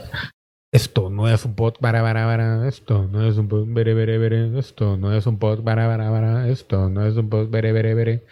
Esto 0.73 1.09
no 1.09 1.29
es 1.29 1.45
un 1.45 1.55
pod, 1.55 1.75
bara, 1.81 2.03
bara, 2.03 2.27
bara. 2.27 2.67
Esto 2.69 3.07
no 3.07 3.25
es 3.27 3.37
un 3.37 3.49
pod, 3.49 3.65
bere, 3.67 3.95
bere, 3.95 4.19
bere. 4.19 4.59
Esto 4.59 4.97
no 4.97 5.13
es 5.13 5.27
un 5.27 5.39
pod, 5.39 5.63
bara, 5.63 5.87
bara, 5.87 6.11
bara. 6.11 6.49
Esto 6.49 6.89
no 6.89 7.07
es 7.07 7.17
un 7.17 7.29
pod, 7.29 7.49
bere, 7.49 7.73
bere, 7.73 7.95
bere. 7.95 8.27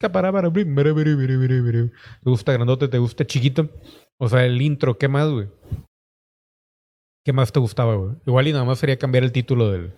Para, 0.00 0.32
para, 0.32 0.48
bere, 0.48 0.64
bere, 0.64 0.92
bere, 0.92 1.36
bere, 1.36 1.60
bere. 1.60 1.90
¿Te 2.22 2.30
gusta 2.30 2.52
grandote? 2.52 2.88
¿Te 2.88 2.98
gusta 2.98 3.26
chiquito? 3.26 3.68
O 4.20 4.28
sea, 4.28 4.44
el 4.44 4.60
intro, 4.62 4.98
¿qué 4.98 5.08
más, 5.08 5.28
güey? 5.28 5.48
¿Qué 7.24 7.32
más 7.32 7.52
te 7.52 7.60
gustaba, 7.60 7.94
güey? 7.96 8.16
Igual 8.26 8.48
y 8.48 8.52
nada 8.52 8.64
más 8.64 8.78
sería 8.78 8.98
cambiar 8.98 9.24
el 9.24 9.32
título 9.32 9.70
del, 9.70 9.92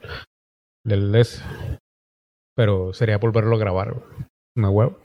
del 0.85 1.13
les. 1.13 1.43
Pero 2.57 2.93
sería 2.93 3.19
volverlo 3.19 3.57
a 3.57 3.59
grabar, 3.59 3.93
güey. 3.93 4.05
Una 4.57 4.71
huevo. 4.71 4.99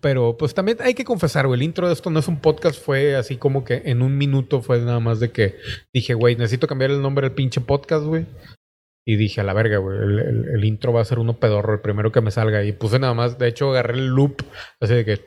Pero 0.00 0.36
pues 0.36 0.54
también 0.54 0.78
hay 0.80 0.94
que 0.94 1.04
confesar, 1.04 1.46
güey, 1.46 1.58
el 1.58 1.64
intro 1.64 1.86
de 1.86 1.92
esto 1.92 2.10
no 2.10 2.20
es 2.20 2.28
un 2.28 2.40
podcast, 2.40 2.80
fue 2.80 3.16
así 3.16 3.36
como 3.36 3.64
que 3.64 3.82
en 3.84 4.02
un 4.02 4.16
minuto 4.16 4.62
fue 4.62 4.80
nada 4.80 5.00
más 5.00 5.20
de 5.20 5.30
que 5.30 5.56
dije, 5.92 6.14
güey, 6.14 6.36
necesito 6.36 6.66
cambiar 6.66 6.90
el 6.90 7.02
nombre 7.02 7.28
del 7.28 7.34
pinche 7.34 7.60
podcast, 7.60 8.04
güey. 8.04 8.26
Y 9.06 9.16
dije, 9.16 9.40
a 9.40 9.44
la 9.44 9.54
verga, 9.54 9.78
güey, 9.78 9.98
el, 9.98 10.64
intro 10.64 10.92
va 10.92 11.00
a 11.00 11.04
ser 11.04 11.18
uno 11.18 11.40
pedorro, 11.40 11.72
el 11.72 11.80
primero 11.80 12.12
que 12.12 12.20
me 12.20 12.30
salga. 12.30 12.62
Y 12.64 12.72
puse 12.72 12.98
nada 12.98 13.14
más, 13.14 13.38
de 13.38 13.48
hecho, 13.48 13.70
agarré 13.70 13.94
el 13.94 14.08
loop, 14.08 14.42
así 14.80 14.94
de 14.94 15.04
que... 15.04 15.24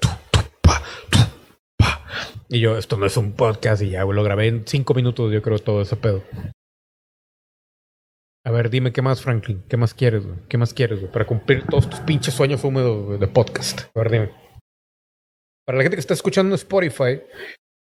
Y 2.50 2.60
yo, 2.60 2.78
esto 2.78 2.98
no 2.98 3.06
es 3.06 3.18
un 3.18 3.32
podcast, 3.32 3.82
y 3.82 3.90
ya, 3.90 4.04
güey, 4.04 4.16
lo 4.16 4.24
grabé 4.24 4.48
en 4.48 4.68
cinco 4.68 4.94
minutos, 4.94 5.32
yo 5.32 5.42
creo, 5.42 5.58
todo 5.58 5.82
ese 5.82 5.96
pedo. 5.96 6.22
A 8.44 8.52
ver, 8.52 8.70
dime 8.70 8.92
qué 8.92 9.02
más, 9.02 9.22
Franklin. 9.22 9.64
¿Qué 9.70 9.78
más 9.78 9.94
quieres, 9.94 10.26
güey? 10.26 10.38
¿Qué 10.48 10.58
más 10.58 10.74
quieres, 10.74 11.00
güey? 11.00 11.12
Para 11.12 11.26
cumplir 11.26 11.64
todos 11.68 11.90
tus 11.90 12.00
pinches 12.02 12.34
sueños 12.34 12.64
húmedos 12.64 13.20
de 13.20 13.28
podcast. 13.28 13.82
A 13.96 14.00
ver, 14.00 14.12
dime. 14.12 14.51
Para 15.66 15.78
la 15.78 15.84
gente 15.84 15.96
que 15.96 16.02
está 16.02 16.14
escuchando 16.14 16.56
Spotify, 16.56 17.22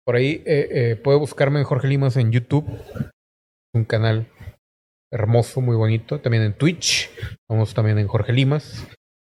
por 0.05 0.15
ahí 0.15 0.43
eh, 0.45 0.67
eh, 0.71 0.95
puede 0.95 1.17
buscarme 1.17 1.59
en 1.59 1.65
Jorge 1.65 1.87
Limas 1.87 2.15
en 2.17 2.31
YouTube. 2.31 2.65
Un 3.73 3.85
canal 3.85 4.27
hermoso, 5.11 5.61
muy 5.61 5.75
bonito. 5.75 6.19
También 6.19 6.43
en 6.43 6.53
Twitch. 6.53 7.09
Estamos 7.41 7.73
también 7.73 7.97
en 7.97 8.07
Jorge 8.07 8.33
Limas. 8.33 8.87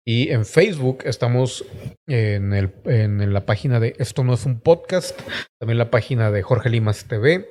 Y 0.06 0.30
en 0.30 0.46
Facebook 0.46 1.00
estamos 1.04 1.64
en, 2.08 2.54
en 2.54 3.32
la 3.32 3.46
página 3.46 3.80
de 3.80 3.94
Esto 3.98 4.24
no 4.24 4.34
es 4.34 4.46
un 4.46 4.60
podcast. 4.60 5.20
También 5.58 5.78
la 5.78 5.90
página 5.90 6.30
de 6.30 6.42
Jorge 6.42 6.70
Limas 6.70 7.06
TV. 7.06 7.48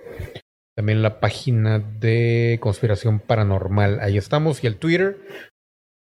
También 0.79 1.01
la 1.01 1.19
página 1.19 1.79
de 1.79 2.57
Conspiración 2.61 3.19
Paranormal. 3.19 3.99
Ahí 3.99 4.17
estamos. 4.17 4.63
Y 4.63 4.67
el 4.67 4.77
Twitter, 4.77 5.17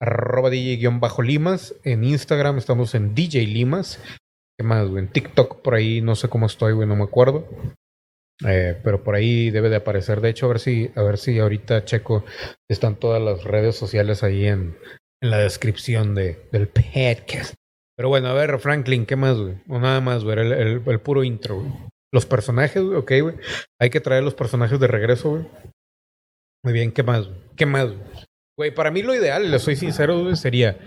arroba 0.01 0.49
DJ-Limas. 0.49 1.75
En 1.85 2.05
Instagram 2.05 2.57
estamos 2.57 2.95
en 2.95 3.15
DJ 3.15 3.47
Limas. 3.47 4.01
¿Qué 4.63 4.69
más, 4.69 4.87
güey? 4.89 5.03
En 5.03 5.11
TikTok 5.11 5.61
por 5.61 5.75
ahí 5.75 6.01
no 6.03 6.15
sé 6.15 6.29
cómo 6.29 6.47
estoy, 6.47 6.73
güey, 6.73 6.87
no 6.87 6.95
me 6.95 7.03
acuerdo. 7.03 7.49
Eh, 8.47 8.81
pero 8.85 9.03
por 9.03 9.17
ahí 9.17 9.51
debe 9.51 9.69
de 9.71 9.75
aparecer. 9.75 10.21
De 10.21 10.29
hecho, 10.29 10.47
a 10.47 10.51
ver 10.51 10.61
si, 10.61 10.93
a 10.95 11.03
ver 11.03 11.19
si 11.19 11.37
ahorita 11.41 11.85
checo. 11.85 12.25
Están 12.71 12.95
todas 12.95 13.21
las 13.21 13.43
redes 13.43 13.75
sociales 13.75 14.23
ahí 14.23 14.47
en, 14.47 14.77
en 15.21 15.31
la 15.31 15.39
descripción 15.39 16.15
de, 16.15 16.49
del 16.53 16.69
podcast. 16.69 17.55
Pero 17.97 18.09
bueno, 18.09 18.29
a 18.29 18.35
ver, 18.35 18.57
Franklin, 18.61 19.05
¿qué 19.05 19.17
más, 19.17 19.37
güey? 19.37 19.57
O 19.69 19.81
nada 19.81 20.01
más, 20.01 20.23
güey, 20.23 20.39
el, 20.39 20.53
el- 20.87 21.01
puro 21.01 21.25
intro, 21.25 21.57
güey. 21.57 21.73
Los 22.15 22.25
personajes, 22.25 22.81
güey, 22.85 22.99
ok, 22.99 23.13
güey. 23.21 23.35
Hay 23.81 23.91
que 23.91 24.01
traer 24.01 24.23
los 24.23 24.35
personajes 24.37 24.79
de 24.79 24.87
regreso, 24.87 25.31
güey. 25.31 25.49
Muy 26.65 26.73
bien, 26.73 26.93
¿qué 26.93 27.03
más, 27.03 27.27
güey? 27.27 27.41
¿Qué 27.57 27.67
más? 27.67 27.89
Güey, 28.57 28.73
para 28.73 28.93
mí 28.93 29.03
lo 29.03 29.13
ideal, 29.13 29.51
le 29.51 29.59
soy 29.59 29.75
sincero, 29.75 30.23
güey, 30.23 30.37
sería 30.37 30.79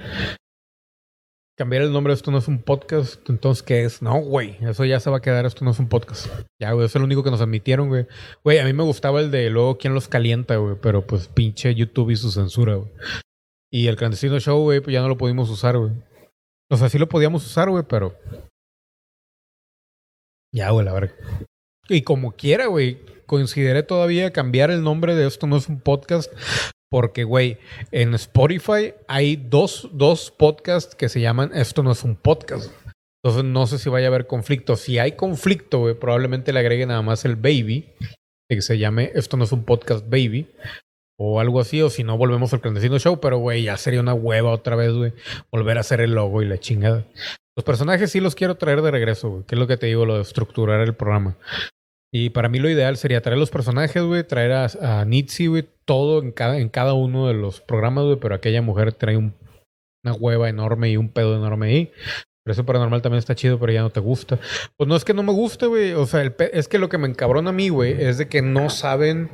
cambiar 1.57 1.83
el 1.83 1.91
nombre 1.93 2.13
esto 2.13 2.31
no 2.31 2.37
es 2.37 2.47
un 2.47 2.61
podcast. 2.61 3.27
Entonces, 3.29 3.63
¿qué 3.63 3.83
es? 3.85 4.01
No, 4.01 4.19
güey, 4.19 4.57
eso 4.61 4.85
ya 4.85 4.99
se 4.99 5.09
va 5.09 5.17
a 5.17 5.21
quedar, 5.21 5.45
esto 5.45 5.65
no 5.65 5.71
es 5.71 5.79
un 5.79 5.87
podcast. 5.87 6.27
Ya, 6.59 6.73
güey, 6.73 6.85
es 6.85 6.95
lo 6.95 7.03
único 7.03 7.23
que 7.23 7.31
nos 7.31 7.41
admitieron, 7.41 7.87
güey. 7.87 8.07
Güey, 8.43 8.59
a 8.59 8.65
mí 8.65 8.73
me 8.73 8.83
gustaba 8.83 9.21
el 9.21 9.31
de 9.31 9.49
luego 9.49 9.77
quién 9.77 9.93
los 9.93 10.07
calienta, 10.07 10.57
güey, 10.57 10.75
pero 10.81 11.05
pues 11.05 11.27
pinche 11.27 11.73
YouTube 11.73 12.11
y 12.11 12.15
su 12.15 12.31
censura, 12.31 12.75
güey. 12.75 12.91
Y 13.71 13.87
el 13.87 13.95
clandestino 13.95 14.39
show, 14.39 14.61
güey, 14.61 14.79
pues 14.81 14.93
ya 14.93 15.01
no 15.01 15.07
lo 15.09 15.17
pudimos 15.17 15.49
usar, 15.49 15.77
güey. 15.77 15.91
O 16.69 16.77
sea, 16.77 16.89
sí 16.89 16.97
lo 16.97 17.07
podíamos 17.07 17.45
usar, 17.45 17.69
güey, 17.69 17.83
pero. 17.87 18.17
Ya, 20.53 20.69
güey, 20.71 20.85
la 20.85 20.93
verga. 20.93 21.13
Y 21.89 22.01
como 22.01 22.31
quiera, 22.31 22.67
güey, 22.67 22.99
consideré 23.25 23.83
todavía 23.83 24.31
cambiar 24.31 24.71
el 24.71 24.83
nombre 24.83 25.15
de 25.15 25.27
esto 25.27 25.47
no 25.47 25.57
es 25.57 25.67
un 25.67 25.79
podcast. 25.79 26.31
Porque, 26.95 27.25
güey, 27.25 27.57
en 27.91 28.13
Spotify 28.13 28.93
hay 29.09 29.35
dos, 29.35 29.89
dos 29.91 30.31
podcasts 30.31 30.95
que 30.95 31.09
se 31.09 31.19
llaman 31.19 31.51
Esto 31.53 31.83
no 31.83 31.91
es 31.91 32.05
un 32.05 32.15
podcast. 32.15 32.71
Entonces 33.21 33.43
no 33.43 33.67
sé 33.67 33.79
si 33.79 33.89
vaya 33.89 34.07
a 34.07 34.11
haber 34.11 34.27
conflicto. 34.27 34.77
Si 34.77 34.97
hay 34.97 35.11
conflicto, 35.11 35.79
güey, 35.79 35.95
probablemente 35.95 36.53
le 36.53 36.61
agreguen 36.61 36.87
nada 36.87 37.01
más 37.01 37.25
el 37.25 37.35
baby. 37.35 37.89
Que 38.49 38.61
se 38.61 38.77
llame 38.77 39.11
Esto 39.13 39.35
no 39.35 39.43
es 39.43 39.51
un 39.51 39.65
podcast 39.65 40.09
baby. 40.09 40.47
O 41.19 41.41
algo 41.41 41.59
así. 41.59 41.81
O 41.81 41.89
si 41.89 42.05
no, 42.05 42.17
volvemos 42.17 42.53
al 42.53 42.61
clandestino 42.61 42.97
show. 42.97 43.19
Pero, 43.19 43.39
güey, 43.39 43.63
ya 43.63 43.75
sería 43.75 43.99
una 43.99 44.13
hueva 44.13 44.51
otra 44.51 44.77
vez, 44.77 44.93
güey. 44.93 45.11
Volver 45.51 45.75
a 45.75 45.81
hacer 45.81 45.99
el 45.99 46.15
logo 46.15 46.43
y 46.43 46.45
la 46.45 46.59
chingada. 46.59 47.03
Los 47.57 47.65
personajes 47.65 48.09
sí 48.09 48.21
los 48.21 48.35
quiero 48.35 48.55
traer 48.55 48.81
de 48.81 48.91
regreso, 48.91 49.29
güey. 49.31 49.43
Que 49.43 49.55
es 49.55 49.59
lo 49.59 49.67
que 49.67 49.75
te 49.75 49.87
digo, 49.87 50.05
lo 50.05 50.15
de 50.15 50.21
estructurar 50.21 50.79
el 50.79 50.95
programa. 50.95 51.35
Y 52.17 52.29
para 52.29 52.47
mí 52.47 52.59
lo 52.59 52.69
ideal 52.69 52.95
sería 52.95 53.21
traer 53.21 53.37
los 53.37 53.49
personajes, 53.51 54.01
güey, 54.01 54.23
traer 54.23 54.53
a, 54.53 54.67
a 55.01 55.03
Nitsi, 55.03 55.47
güey, 55.47 55.67
todo 55.83 56.21
en 56.21 56.31
cada, 56.31 56.57
en 56.59 56.69
cada 56.69 56.93
uno 56.93 57.27
de 57.27 57.33
los 57.33 57.59
programas, 57.59 58.05
güey, 58.05 58.15
pero 58.21 58.35
aquella 58.35 58.61
mujer 58.61 58.93
trae 58.93 59.17
un- 59.17 59.35
una 60.05 60.13
hueva 60.15 60.47
enorme 60.47 60.89
y 60.89 60.95
un 60.95 61.09
pedo 61.09 61.35
enorme 61.35 61.67
ahí. 61.67 61.91
Pero 62.45 62.53
eso 62.53 62.65
paranormal 62.65 63.01
también 63.01 63.17
está 63.19 63.35
chido, 63.35 63.59
pero 63.59 63.73
ya 63.73 63.81
no 63.81 63.89
te 63.89 63.99
gusta. 63.99 64.39
Pues 64.77 64.87
no 64.87 64.95
es 64.95 65.03
que 65.03 65.13
no 65.13 65.23
me 65.23 65.33
guste, 65.33 65.65
güey. 65.65 65.91
O 65.91 66.05
sea, 66.05 66.21
el 66.21 66.33
es 66.53 66.69
que 66.69 66.77
lo 66.79 66.87
que 66.87 66.97
me 66.99 67.07
encabrona 67.09 67.49
a 67.49 67.53
mí, 67.53 67.67
güey, 67.67 67.91
es 68.01 68.17
de 68.17 68.29
que 68.29 68.41
no 68.41 68.69
saben 68.69 69.29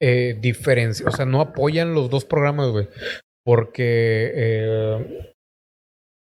eh, 0.00 0.38
diferenciar. 0.40 1.08
O 1.10 1.12
sea, 1.12 1.26
no 1.26 1.42
apoyan 1.42 1.92
los 1.94 2.08
dos 2.08 2.24
programas, 2.24 2.70
güey. 2.70 2.88
Porque. 3.44 4.32
Eh, 4.34 5.34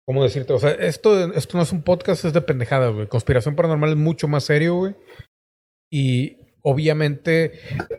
¿Cómo 0.08 0.22
decirte? 0.24 0.52
O 0.54 0.58
sea, 0.58 0.70
esto, 0.72 1.32
esto 1.34 1.56
no 1.56 1.62
es 1.62 1.72
un 1.72 1.82
podcast, 1.82 2.24
es 2.24 2.32
de 2.32 2.40
pendejada, 2.40 2.88
güey. 2.88 3.06
Conspiración 3.06 3.54
paranormal 3.54 3.90
es 3.90 3.96
mucho 3.96 4.26
más 4.26 4.44
serio, 4.44 4.74
güey. 4.76 4.94
Y 5.96 6.38
obviamente, 6.62 7.52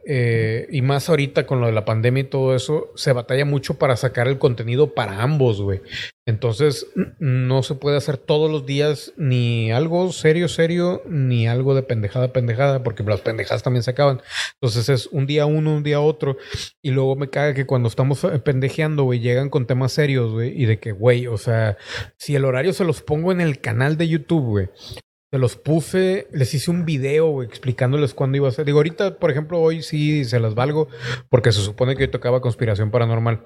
eh, 0.05 0.67
y 0.69 0.81
más 0.81 1.07
ahorita 1.07 1.47
con 1.47 1.61
lo 1.61 1.67
de 1.67 1.71
la 1.71 1.85
pandemia 1.85 2.23
y 2.23 2.27
todo 2.27 2.53
eso, 2.53 2.91
se 2.95 3.13
batalla 3.13 3.45
mucho 3.45 3.75
para 3.75 3.95
sacar 3.95 4.27
el 4.27 4.37
contenido 4.37 4.93
para 4.93 5.23
ambos, 5.23 5.61
güey. 5.61 5.79
Entonces, 6.25 6.87
no 7.19 7.63
se 7.63 7.75
puede 7.75 7.95
hacer 7.95 8.17
todos 8.17 8.51
los 8.51 8.65
días 8.65 9.13
ni 9.15 9.71
algo 9.71 10.11
serio, 10.11 10.49
serio, 10.49 11.03
ni 11.07 11.47
algo 11.47 11.73
de 11.73 11.83
pendejada, 11.83 12.33
pendejada, 12.33 12.83
porque 12.83 13.01
las 13.03 13.21
pendejadas 13.21 13.63
también 13.63 13.83
se 13.83 13.91
acaban. 13.91 14.21
Entonces 14.55 14.89
es 14.89 15.07
un 15.07 15.25
día 15.25 15.45
uno, 15.45 15.73
un 15.73 15.83
día 15.83 16.01
otro. 16.01 16.35
Y 16.81 16.91
luego 16.91 17.15
me 17.15 17.29
caga 17.29 17.53
que 17.53 17.65
cuando 17.65 17.87
estamos 17.87 18.21
eh, 18.25 18.39
pendejeando, 18.39 19.03
güey, 19.03 19.21
llegan 19.21 19.49
con 19.49 19.67
temas 19.67 19.93
serios, 19.93 20.33
güey, 20.33 20.51
y 20.61 20.65
de 20.65 20.79
que, 20.79 20.91
güey, 20.91 21.27
o 21.27 21.37
sea, 21.37 21.77
si 22.17 22.35
el 22.35 22.43
horario 22.43 22.73
se 22.73 22.83
los 22.83 23.01
pongo 23.01 23.31
en 23.31 23.39
el 23.39 23.61
canal 23.61 23.95
de 23.95 24.09
YouTube, 24.09 24.43
güey. 24.43 24.69
Se 25.35 25.39
los 25.39 25.57
puse, 25.57 26.29
les 26.31 26.53
hice 26.53 26.71
un 26.71 26.85
video, 26.85 27.43
explicándoles 27.43 28.13
cuándo 28.13 28.37
iba 28.37 28.47
a 28.47 28.51
ser. 28.51 28.63
Digo, 28.63 28.77
ahorita, 28.77 29.19
por 29.19 29.31
ejemplo, 29.31 29.59
hoy 29.59 29.81
sí 29.81 30.23
se 30.23 30.39
las 30.39 30.55
valgo, 30.55 30.87
porque 31.27 31.51
se 31.51 31.59
supone 31.59 31.97
que 31.97 32.03
hoy 32.03 32.09
tocaba 32.09 32.39
conspiración 32.39 32.89
paranormal. 32.89 33.45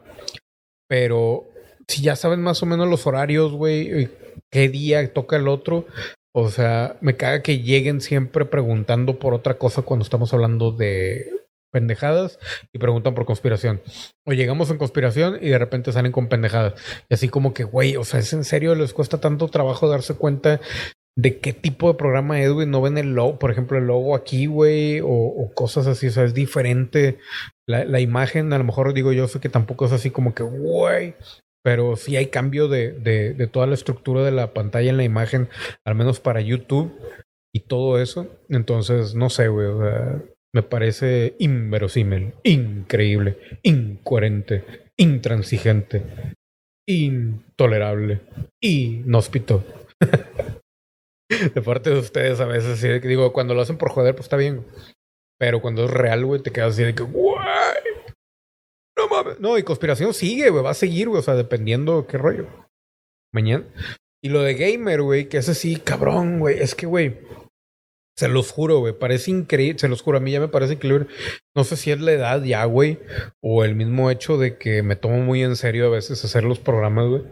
Pero 0.87 1.47
si 1.87 2.03
ya 2.03 2.15
saben 2.15 2.43
más 2.43 2.61
o 2.61 2.67
menos 2.67 2.87
los 2.87 3.07
horarios, 3.07 3.53
güey, 3.53 4.07
qué 4.51 4.69
día 4.69 5.11
toca 5.11 5.37
el 5.37 5.47
otro, 5.47 5.87
o 6.31 6.51
sea, 6.51 6.95
me 7.01 7.17
caga 7.17 7.41
que 7.41 7.61
lleguen 7.61 8.01
siempre 8.01 8.45
preguntando 8.45 9.17
por 9.17 9.33
otra 9.33 9.57
cosa 9.57 9.81
cuando 9.81 10.03
estamos 10.03 10.31
hablando 10.31 10.71
de 10.71 11.25
pendejadas 11.71 12.37
y 12.71 12.77
preguntan 12.77 13.15
por 13.15 13.25
conspiración. 13.25 13.81
O 14.27 14.33
llegamos 14.33 14.69
en 14.69 14.77
conspiración 14.77 15.39
y 15.41 15.49
de 15.49 15.57
repente 15.57 15.91
salen 15.91 16.11
con 16.11 16.27
pendejadas. 16.27 16.75
Y 17.09 17.15
así 17.15 17.29
como 17.29 17.55
que, 17.55 17.63
güey, 17.63 17.95
o 17.95 18.03
sea, 18.03 18.19
¿es 18.19 18.31
en 18.33 18.43
serio? 18.43 18.75
¿Les 18.75 18.93
cuesta 18.93 19.19
tanto 19.19 19.47
trabajo 19.47 19.89
darse 19.89 20.13
cuenta 20.13 20.61
de 21.21 21.39
qué 21.39 21.51
tipo 21.51 21.89
de 21.89 21.97
programa 21.97 22.41
es? 22.41 22.49
No 22.67 22.81
ven 22.81 22.97
el 22.97 23.13
logo, 23.13 23.39
por 23.39 23.51
ejemplo, 23.51 23.77
el 23.77 23.87
logo 23.87 24.15
aquí, 24.15 24.45
güey, 24.45 25.01
o, 25.03 25.51
cosas 25.53 25.85
así, 25.85 26.07
o 26.07 26.11
sea, 26.11 26.23
es 26.23 26.33
diferente. 26.33 27.19
La, 27.67 27.99
imagen, 27.99 28.53
a 28.53 28.57
lo 28.57 28.63
mejor 28.63 28.93
digo 28.93 29.11
yo, 29.11 29.27
sé 29.27 29.39
que 29.39 29.49
tampoco 29.49 29.85
es 29.85 29.91
así 29.91 30.11
como 30.11 30.33
que, 30.33 30.43
güey, 30.43 31.15
pero 31.61 31.97
sí 31.97 32.15
hay 32.15 32.27
cambio 32.27 32.67
de, 32.69 32.93
de, 32.93 33.33
de 33.33 33.47
toda 33.47 33.67
la 33.67 33.73
estructura 33.73 34.23
de 34.23 34.31
la 34.31 34.53
pantalla 34.53 34.89
en 34.89 34.97
la 34.97 35.03
imagen, 35.03 35.49
al 35.85 35.95
menos 35.95 36.19
para 36.21 36.41
YouTube 36.41 36.91
y 37.53 37.61
todo 37.61 38.01
eso. 38.01 38.27
Entonces, 38.47 39.13
no 39.13 39.29
sé, 39.29 39.49
güey, 39.49 39.67
o 39.67 39.81
sea, 39.81 40.23
me 40.53 40.63
parece 40.63 41.35
inverosímil, 41.37 42.33
increíble, 42.43 43.37
incoherente, 43.61 44.63
intransigente, 44.95 46.01
intolerable, 46.87 48.21
inhóspito. 48.61 49.65
de 51.53 51.61
parte 51.61 51.91
de 51.91 51.99
ustedes 51.99 52.39
a 52.39 52.45
veces, 52.45 52.79
así 52.79 53.07
digo, 53.07 53.31
cuando 53.33 53.53
lo 53.53 53.61
hacen 53.61 53.77
por 53.77 53.91
joder, 53.91 54.15
pues 54.15 54.25
está 54.25 54.37
bien. 54.37 54.65
Pero 55.37 55.61
cuando 55.61 55.85
es 55.85 55.91
real, 55.91 56.25
güey, 56.25 56.41
te 56.41 56.51
quedas 56.51 56.73
así 56.73 56.83
de 56.83 56.95
que, 56.95 57.03
güey, 57.03 57.37
no 58.97 59.07
mames. 59.07 59.39
No, 59.39 59.57
y 59.57 59.63
conspiración 59.63 60.13
sigue, 60.13 60.49
güey, 60.49 60.63
va 60.63 60.71
a 60.71 60.75
seguir, 60.75 61.07
güey, 61.07 61.19
o 61.19 61.23
sea, 61.23 61.35
dependiendo 61.35 62.07
qué 62.07 62.17
rollo. 62.17 62.47
Mañana. 63.31 63.65
Y 64.21 64.29
lo 64.29 64.41
de 64.41 64.55
gamer, 64.55 65.01
güey, 65.01 65.29
que 65.29 65.37
ese 65.37 65.55
sí, 65.55 65.77
cabrón, 65.77 66.39
güey, 66.39 66.59
es 66.59 66.75
que, 66.75 66.85
güey, 66.85 67.21
se 68.17 68.27
los 68.27 68.51
juro, 68.51 68.79
güey, 68.79 68.91
parece 68.91 69.31
increíble, 69.31 69.79
se 69.79 69.87
los 69.87 70.01
juro, 70.01 70.17
a 70.17 70.21
mí 70.21 70.31
ya 70.31 70.41
me 70.41 70.49
parece 70.49 70.73
increíble. 70.73 71.07
No 71.55 71.63
sé 71.63 71.77
si 71.77 71.91
es 71.91 72.01
la 72.01 72.11
edad 72.11 72.43
ya, 72.43 72.65
güey, 72.65 72.99
o 73.41 73.63
el 73.63 73.75
mismo 73.75 74.11
hecho 74.11 74.37
de 74.37 74.57
que 74.57 74.83
me 74.83 74.97
tomo 74.97 75.19
muy 75.19 75.41
en 75.41 75.55
serio 75.55 75.85
a 75.85 75.89
veces 75.89 76.25
hacer 76.25 76.43
los 76.43 76.59
programas, 76.59 77.07
güey. 77.07 77.23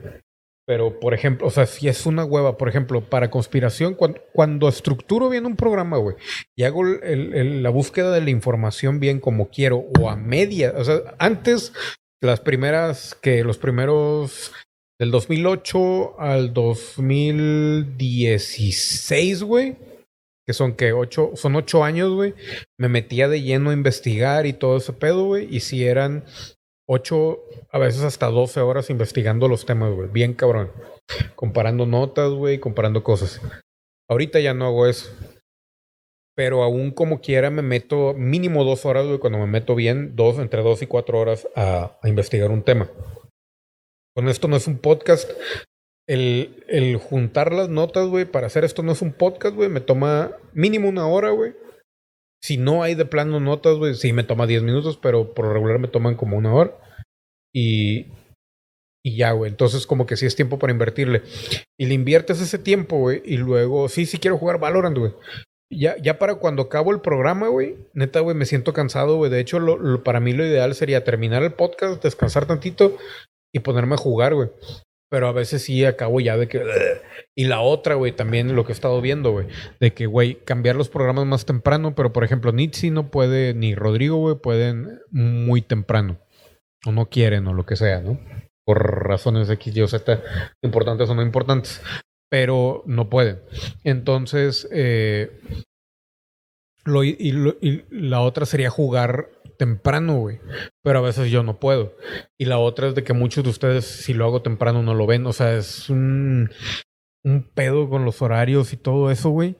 Pero, 0.67 0.99
por 0.99 1.13
ejemplo, 1.13 1.47
o 1.47 1.49
sea, 1.49 1.65
si 1.65 1.87
es 1.87 2.05
una 2.05 2.25
hueva, 2.25 2.57
por 2.57 2.67
ejemplo, 2.67 2.99
para 3.01 3.31
conspiración, 3.31 3.93
cuando, 3.95 4.19
cuando 4.33 4.67
estructuro 4.67 5.29
bien 5.29 5.45
un 5.45 5.55
programa, 5.55 5.95
güey, 5.97 6.17
y 6.57 6.63
hago 6.63 6.85
el- 6.85 7.63
la 7.63 7.69
búsqueda 7.69 8.11
de 8.11 8.19
la 8.21 8.29
información 8.31 8.99
bien 8.99 9.19
como 9.21 9.49
quiero, 9.49 9.85
o 9.99 10.09
a 10.09 10.17
media, 10.17 10.73
o 10.77 10.83
sea, 10.83 11.15
antes, 11.19 11.71
las 12.21 12.41
primeras, 12.41 13.15
que 13.21 13.43
los 13.43 13.57
primeros 13.57 14.51
Del 14.99 15.11
2008 15.11 16.19
al 16.19 16.53
2016, 16.55 19.43
güey. 19.43 19.77
Que 20.47 20.53
son 20.53 20.73
que 20.75 20.91
ocho, 20.93 21.33
son 21.35 21.55
ocho 21.55 21.83
años, 21.83 22.11
güey. 22.13 22.33
Me 22.79 22.89
metía 22.89 23.27
de 23.27 23.43
lleno 23.43 23.69
a 23.69 23.73
investigar 23.73 24.47
y 24.47 24.53
todo 24.53 24.77
ese 24.77 24.93
pedo, 24.93 25.25
güey. 25.25 25.47
Y 25.55 25.59
si 25.59 25.85
eran 25.85 26.23
ocho, 26.87 27.43
a 27.71 27.77
veces 27.77 28.03
hasta 28.03 28.27
12 28.27 28.61
horas 28.61 28.89
investigando 28.89 29.47
los 29.47 29.65
temas, 29.65 29.93
güey. 29.93 30.09
Bien 30.09 30.33
cabrón. 30.33 30.71
Comparando 31.35 31.85
notas, 31.85 32.31
güey, 32.31 32.59
comparando 32.59 33.03
cosas. 33.03 33.41
Ahorita 34.09 34.39
ya 34.39 34.53
no 34.53 34.65
hago 34.65 34.87
eso. 34.87 35.11
Pero 36.35 36.63
aún 36.63 36.91
como 36.91 37.19
quiera 37.19 37.49
me 37.49 37.61
meto 37.61 38.13
mínimo 38.13 38.63
dos 38.63 38.85
horas, 38.85 39.05
güey, 39.05 39.19
cuando 39.19 39.39
me 39.39 39.47
meto 39.47 39.75
bien, 39.75 40.15
dos, 40.15 40.37
entre 40.37 40.61
dos 40.61 40.81
y 40.81 40.87
cuatro 40.87 41.19
horas 41.19 41.47
a, 41.55 41.97
a 42.01 42.09
investigar 42.09 42.51
un 42.51 42.63
tema. 42.63 42.89
Con 44.15 44.29
esto 44.29 44.47
no 44.47 44.55
es 44.55 44.67
un 44.67 44.77
podcast. 44.77 45.29
El, 46.07 46.63
el 46.67 46.95
juntar 46.97 47.51
las 47.51 47.69
notas, 47.69 48.07
güey, 48.07 48.25
para 48.25 48.47
hacer 48.47 48.63
esto 48.63 48.81
no 48.81 48.93
es 48.93 49.01
un 49.01 49.11
podcast, 49.11 49.55
güey, 49.55 49.67
me 49.67 49.81
toma 49.81 50.31
mínimo 50.53 50.87
una 50.87 51.05
hora, 51.05 51.31
güey. 51.31 51.53
Si 52.43 52.57
no 52.57 52.83
hay 52.83 52.95
de 52.95 53.05
plano 53.05 53.39
notas, 53.39 53.77
güey, 53.77 53.95
sí 53.95 54.13
me 54.13 54.23
toma 54.23 54.47
10 54.47 54.63
minutos, 54.63 54.97
pero 55.01 55.33
por 55.33 55.51
regular 55.51 55.79
me 55.79 55.87
toman 55.87 56.15
como 56.15 56.37
una 56.37 56.53
hora. 56.53 56.77
Y, 57.53 58.07
y 59.03 59.17
ya, 59.17 59.31
güey. 59.31 59.49
Entonces, 59.51 59.87
como 59.87 60.05
que 60.05 60.17
sí 60.17 60.25
es 60.25 60.35
tiempo 60.35 60.59
para 60.59 60.71
invertirle. 60.73 61.23
Y 61.79 61.85
le 61.87 61.93
inviertes 61.93 62.39
ese 62.41 62.59
tiempo, 62.59 62.97
güey. 62.99 63.21
Y 63.25 63.37
luego, 63.37 63.89
sí, 63.89 64.05
sí 64.05 64.17
quiero 64.19 64.37
jugar 64.37 64.59
Valorant, 64.59 64.97
güey. 64.97 65.13
Ya, 65.69 65.97
ya 65.97 66.17
para 66.17 66.35
cuando 66.35 66.61
acabo 66.63 66.91
el 66.93 67.01
programa, 67.01 67.49
güey, 67.49 67.75
neta, 67.93 68.21
güey, 68.21 68.37
me 68.37 68.45
siento 68.45 68.71
cansado, 68.71 69.17
güey. 69.17 69.29
De 69.29 69.39
hecho, 69.41 69.59
lo, 69.59 69.77
lo- 69.77 70.03
para 70.03 70.19
mí 70.21 70.31
lo 70.31 70.45
ideal 70.45 70.73
sería 70.75 71.03
terminar 71.03 71.43
el 71.43 71.51
podcast, 71.53 72.01
descansar 72.01 72.45
tantito 72.45 72.95
y 73.53 73.59
ponerme 73.59 73.95
a 73.95 73.97
jugar, 73.97 74.33
güey. 74.35 74.49
Pero 75.09 75.27
a 75.27 75.31
veces 75.31 75.63
sí 75.63 75.85
acabo 75.85 76.19
ya 76.19 76.35
de 76.37 76.47
que... 76.47 76.61
Y 77.35 77.45
la 77.45 77.61
otra, 77.61 77.95
güey, 77.95 78.11
también 78.13 78.55
lo 78.55 78.65
que 78.65 78.71
he 78.71 78.75
estado 78.75 78.99
viendo, 78.99 79.31
güey. 79.31 79.47
De 79.79 79.93
que, 79.93 80.05
güey, 80.05 80.35
cambiar 80.43 80.75
los 80.75 80.89
programas 80.89 81.25
más 81.25 81.45
temprano. 81.45 81.95
Pero, 81.95 82.11
por 82.11 82.23
ejemplo, 82.23 82.51
Nitsi 82.51 82.89
no 82.89 83.09
puede, 83.09 83.53
ni 83.53 83.73
Rodrigo, 83.75 84.17
güey, 84.17 84.35
pueden 84.35 84.99
muy 85.11 85.61
temprano. 85.61 86.19
O 86.85 86.91
no 86.91 87.09
quieren, 87.09 87.47
o 87.47 87.53
lo 87.53 87.65
que 87.65 87.75
sea, 87.75 88.01
¿no? 88.01 88.19
Por 88.65 89.05
razones 89.07 89.49
X, 89.49 89.75
Y 89.77 89.81
o 89.81 89.87
Z, 89.87 90.21
importantes 90.61 91.09
o 91.09 91.15
no 91.15 91.21
importantes. 91.21 91.81
Pero 92.29 92.83
no 92.85 93.09
pueden. 93.09 93.39
Entonces, 93.85 94.67
eh, 94.73 95.31
lo, 96.85 97.03
y, 97.03 97.31
lo- 97.31 97.55
y 97.61 97.83
la 97.91 98.19
otra 98.21 98.45
sería 98.45 98.69
jugar 98.69 99.29
temprano, 99.57 100.19
güey. 100.19 100.39
Pero 100.83 100.99
a 100.99 101.01
veces 101.01 101.31
yo 101.31 101.43
no 101.43 101.59
puedo. 101.59 101.95
Y 102.39 102.45
la 102.45 102.59
otra 102.59 102.87
es 102.87 102.95
de 102.95 103.03
que 103.03 103.13
muchos 103.13 103.43
de 103.43 103.49
ustedes, 103.49 103.85
si 103.85 104.13
lo 104.13 104.25
hago 104.25 104.41
temprano, 104.41 104.83
no 104.83 104.93
lo 104.93 105.07
ven. 105.07 105.25
O 105.25 105.33
sea, 105.33 105.55
es 105.55 105.89
un, 105.89 106.49
pedo 107.53 107.89
con 107.89 108.05
los 108.05 108.21
horarios 108.21 108.73
y 108.73 108.77
todo 108.77 109.11
eso, 109.11 109.29
güey. 109.29 109.57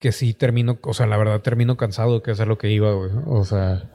Que 0.00 0.12
sí 0.12 0.34
termino, 0.34 0.78
o 0.82 0.94
sea, 0.94 1.06
la 1.06 1.16
verdad 1.16 1.40
termino 1.40 1.76
cansado, 1.76 2.22
que 2.22 2.32
eso 2.32 2.42
es 2.42 2.48
lo 2.48 2.58
que 2.58 2.70
iba, 2.70 2.92
güey. 2.92 3.10
O 3.26 3.44
sea, 3.44 3.90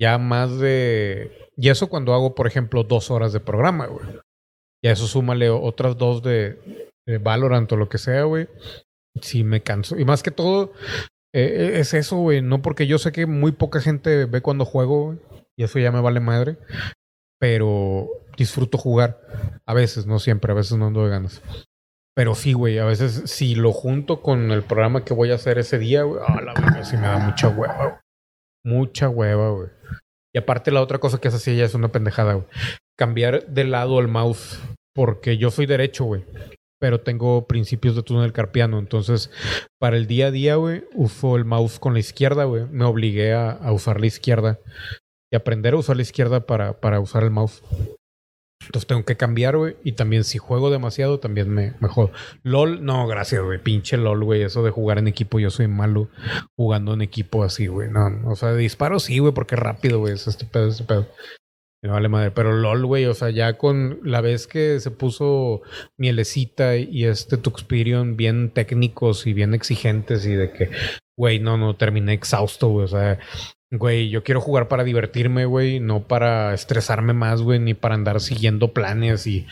ya 0.00 0.18
más 0.18 0.58
de... 0.58 1.50
Y 1.56 1.68
eso 1.68 1.88
cuando 1.88 2.14
hago, 2.14 2.34
por 2.34 2.46
ejemplo, 2.46 2.84
dos 2.84 3.10
horas 3.10 3.32
de 3.32 3.40
programa, 3.40 3.86
güey. 3.86 4.06
Y 4.82 4.88
a 4.88 4.92
eso 4.92 5.06
súmale 5.06 5.50
otras 5.50 5.96
dos 5.96 6.22
de, 6.22 6.90
de 7.06 7.18
Valorant 7.18 7.70
o 7.72 7.76
lo 7.76 7.88
que 7.88 7.98
sea, 7.98 8.24
güey. 8.24 8.48
Sí 9.20 9.44
me 9.44 9.62
canso. 9.62 9.98
Y 9.98 10.04
más 10.04 10.22
que 10.22 10.30
todo, 10.30 10.72
eh, 11.32 11.80
es 11.80 11.94
eso, 11.94 12.16
güey. 12.16 12.42
No 12.42 12.62
porque 12.62 12.86
yo 12.86 12.98
sé 12.98 13.12
que 13.12 13.26
muy 13.26 13.52
poca 13.52 13.80
gente 13.80 14.26
ve 14.26 14.40
cuando 14.40 14.64
juego, 14.64 15.06
güey. 15.06 15.18
Y 15.56 15.64
eso 15.64 15.78
ya 15.78 15.92
me 15.92 16.00
vale 16.00 16.20
madre. 16.20 16.58
Pero 17.38 18.08
disfruto 18.36 18.78
jugar. 18.78 19.20
A 19.66 19.74
veces, 19.74 20.06
no 20.06 20.18
siempre. 20.18 20.52
A 20.52 20.56
veces 20.56 20.76
no 20.78 20.86
ando 20.86 21.04
de 21.04 21.10
ganas. 21.10 21.42
Pero 22.14 22.34
sí, 22.34 22.52
güey. 22.52 22.78
A 22.78 22.84
veces, 22.84 23.22
si 23.26 23.54
lo 23.54 23.72
junto 23.72 24.20
con 24.20 24.50
el 24.50 24.62
programa 24.62 25.04
que 25.04 25.14
voy 25.14 25.30
a 25.30 25.36
hacer 25.36 25.58
ese 25.58 25.78
día, 25.78 26.02
güey. 26.02 26.20
Ah, 26.26 26.40
la 26.42 26.54
verga, 26.54 26.84
sí 26.84 26.96
me 26.96 27.06
da 27.06 27.18
mucha 27.18 27.48
hueva. 27.48 28.00
Mucha 28.64 29.08
hueva, 29.08 29.50
güey. 29.50 29.68
Y 30.34 30.38
aparte 30.38 30.70
la 30.70 30.80
otra 30.80 30.98
cosa 30.98 31.18
que 31.18 31.28
es 31.28 31.34
así 31.34 31.56
ya 31.56 31.64
es 31.64 31.74
una 31.74 31.92
pendejada, 31.92 32.34
güey. 32.34 32.46
Cambiar 32.96 33.46
de 33.46 33.64
lado 33.64 34.00
el 34.00 34.08
mouse. 34.08 34.60
Porque 34.94 35.38
yo 35.38 35.50
soy 35.50 35.66
derecho, 35.66 36.04
güey. 36.04 36.24
Pero 36.82 37.00
tengo 37.00 37.46
principios 37.46 37.94
de 37.94 38.02
túnel 38.02 38.32
carpiano. 38.32 38.80
Entonces, 38.80 39.30
para 39.78 39.96
el 39.96 40.08
día 40.08 40.26
a 40.26 40.30
día, 40.32 40.56
güey, 40.56 40.82
uso 40.94 41.36
el 41.36 41.44
mouse 41.44 41.78
con 41.78 41.92
la 41.94 42.00
izquierda, 42.00 42.42
güey. 42.42 42.64
Me 42.72 42.84
obligué 42.84 43.34
a, 43.34 43.60
usar 43.70 44.00
la 44.00 44.08
izquierda. 44.08 44.58
Y 45.30 45.36
aprender 45.36 45.74
a 45.74 45.76
usar 45.76 45.94
la 45.94 46.02
izquierda 46.02 46.44
para, 46.44 46.80
para 46.80 46.98
usar 46.98 47.22
el 47.22 47.30
mouse. 47.30 47.62
Entonces 48.66 48.88
tengo 48.88 49.04
que 49.04 49.16
cambiar, 49.16 49.56
güey. 49.56 49.76
Y 49.84 49.92
también 49.92 50.24
si 50.24 50.38
juego 50.38 50.72
demasiado, 50.72 51.20
también 51.20 51.50
me, 51.50 51.74
me 51.78 51.86
jodo. 51.86 52.10
LOL, 52.42 52.84
no, 52.84 53.06
gracias, 53.06 53.40
güey. 53.44 53.62
Pinche 53.62 53.96
LOL, 53.96 54.24
güey. 54.24 54.42
Eso 54.42 54.64
de 54.64 54.72
jugar 54.72 54.98
en 54.98 55.06
equipo, 55.06 55.38
yo 55.38 55.50
soy 55.50 55.68
malo 55.68 56.08
jugando 56.56 56.94
en 56.94 57.02
equipo 57.02 57.44
así, 57.44 57.68
güey. 57.68 57.90
No, 57.90 58.10
o 58.28 58.34
sea, 58.34 58.50
de 58.50 58.58
disparo 58.58 58.98
sí, 58.98 59.20
güey, 59.20 59.32
porque 59.32 59.54
rápido, 59.54 60.00
güey. 60.00 60.14
Es 60.14 60.26
este 60.26 60.46
pedo, 60.46 60.66
este 60.66 60.82
pedo. 60.82 61.06
Me 61.82 61.90
vale 61.90 62.08
madre. 62.08 62.30
Pero 62.30 62.52
LOL, 62.52 62.86
güey, 62.86 63.06
o 63.06 63.14
sea, 63.14 63.30
ya 63.30 63.58
con 63.58 63.98
la 64.04 64.20
vez 64.20 64.46
que 64.46 64.78
se 64.78 64.90
puso 64.92 65.62
Mielecita 65.98 66.76
y 66.76 67.04
este 67.04 67.36
Tuxperion 67.36 68.16
bien 68.16 68.50
técnicos 68.50 69.26
y 69.26 69.32
bien 69.32 69.52
exigentes 69.52 70.24
y 70.24 70.34
de 70.34 70.52
que, 70.52 70.70
güey, 71.18 71.40
no, 71.40 71.56
no, 71.56 71.76
terminé 71.76 72.12
exhausto, 72.12 72.68
güey. 72.68 72.84
O 72.84 72.88
sea, 72.88 73.18
güey, 73.72 74.10
yo 74.10 74.22
quiero 74.22 74.40
jugar 74.40 74.68
para 74.68 74.84
divertirme, 74.84 75.44
güey, 75.44 75.80
no 75.80 76.06
para 76.06 76.54
estresarme 76.54 77.14
más, 77.14 77.42
güey, 77.42 77.58
ni 77.58 77.74
para 77.74 77.96
andar 77.96 78.20
siguiendo 78.20 78.72
planes 78.72 79.26
y, 79.26 79.46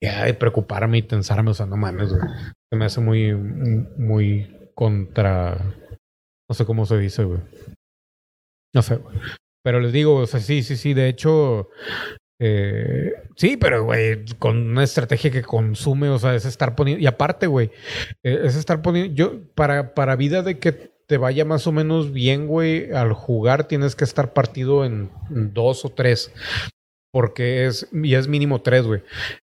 y, 0.00 0.32
preocuparme 0.34 0.98
y 0.98 1.02
tensarme. 1.02 1.50
O 1.50 1.54
sea, 1.54 1.66
no 1.66 1.76
mames, 1.76 2.10
güey. 2.10 2.22
Se 2.70 2.78
me 2.78 2.84
hace 2.84 3.00
muy, 3.00 3.34
muy 3.34 4.70
contra. 4.76 5.74
No 6.48 6.54
sé 6.54 6.64
cómo 6.64 6.86
se 6.86 6.98
dice, 6.98 7.24
güey. 7.24 7.40
No 8.72 8.82
sé, 8.82 8.96
güey. 8.96 9.16
Pero 9.62 9.80
les 9.80 9.92
digo, 9.92 10.16
o 10.16 10.26
sea, 10.26 10.40
sí, 10.40 10.62
sí, 10.62 10.76
sí. 10.76 10.94
De 10.94 11.08
hecho, 11.08 11.68
eh, 12.40 13.12
sí, 13.36 13.56
pero, 13.56 13.84
güey, 13.84 14.24
con 14.38 14.70
una 14.70 14.84
estrategia 14.84 15.30
que 15.30 15.42
consume, 15.42 16.08
o 16.08 16.18
sea, 16.18 16.34
es 16.34 16.44
estar 16.44 16.74
poniendo. 16.74 17.02
Y 17.02 17.06
aparte, 17.06 17.46
güey, 17.46 17.70
eh, 18.22 18.40
es 18.44 18.56
estar 18.56 18.82
poniendo. 18.82 19.14
Yo, 19.14 19.40
para, 19.54 19.94
para 19.94 20.16
vida 20.16 20.42
de 20.42 20.58
que 20.58 20.72
te 20.72 21.18
vaya 21.18 21.44
más 21.44 21.66
o 21.66 21.72
menos 21.72 22.12
bien, 22.12 22.46
güey, 22.46 22.92
al 22.92 23.12
jugar 23.12 23.68
tienes 23.68 23.94
que 23.94 24.04
estar 24.04 24.32
partido 24.32 24.84
en 24.84 25.10
dos 25.28 25.84
o 25.84 25.90
tres. 25.90 26.32
Porque 27.12 27.66
es, 27.66 27.88
y 27.92 28.14
es 28.14 28.26
mínimo 28.26 28.62
tres, 28.62 28.86
güey. 28.86 29.02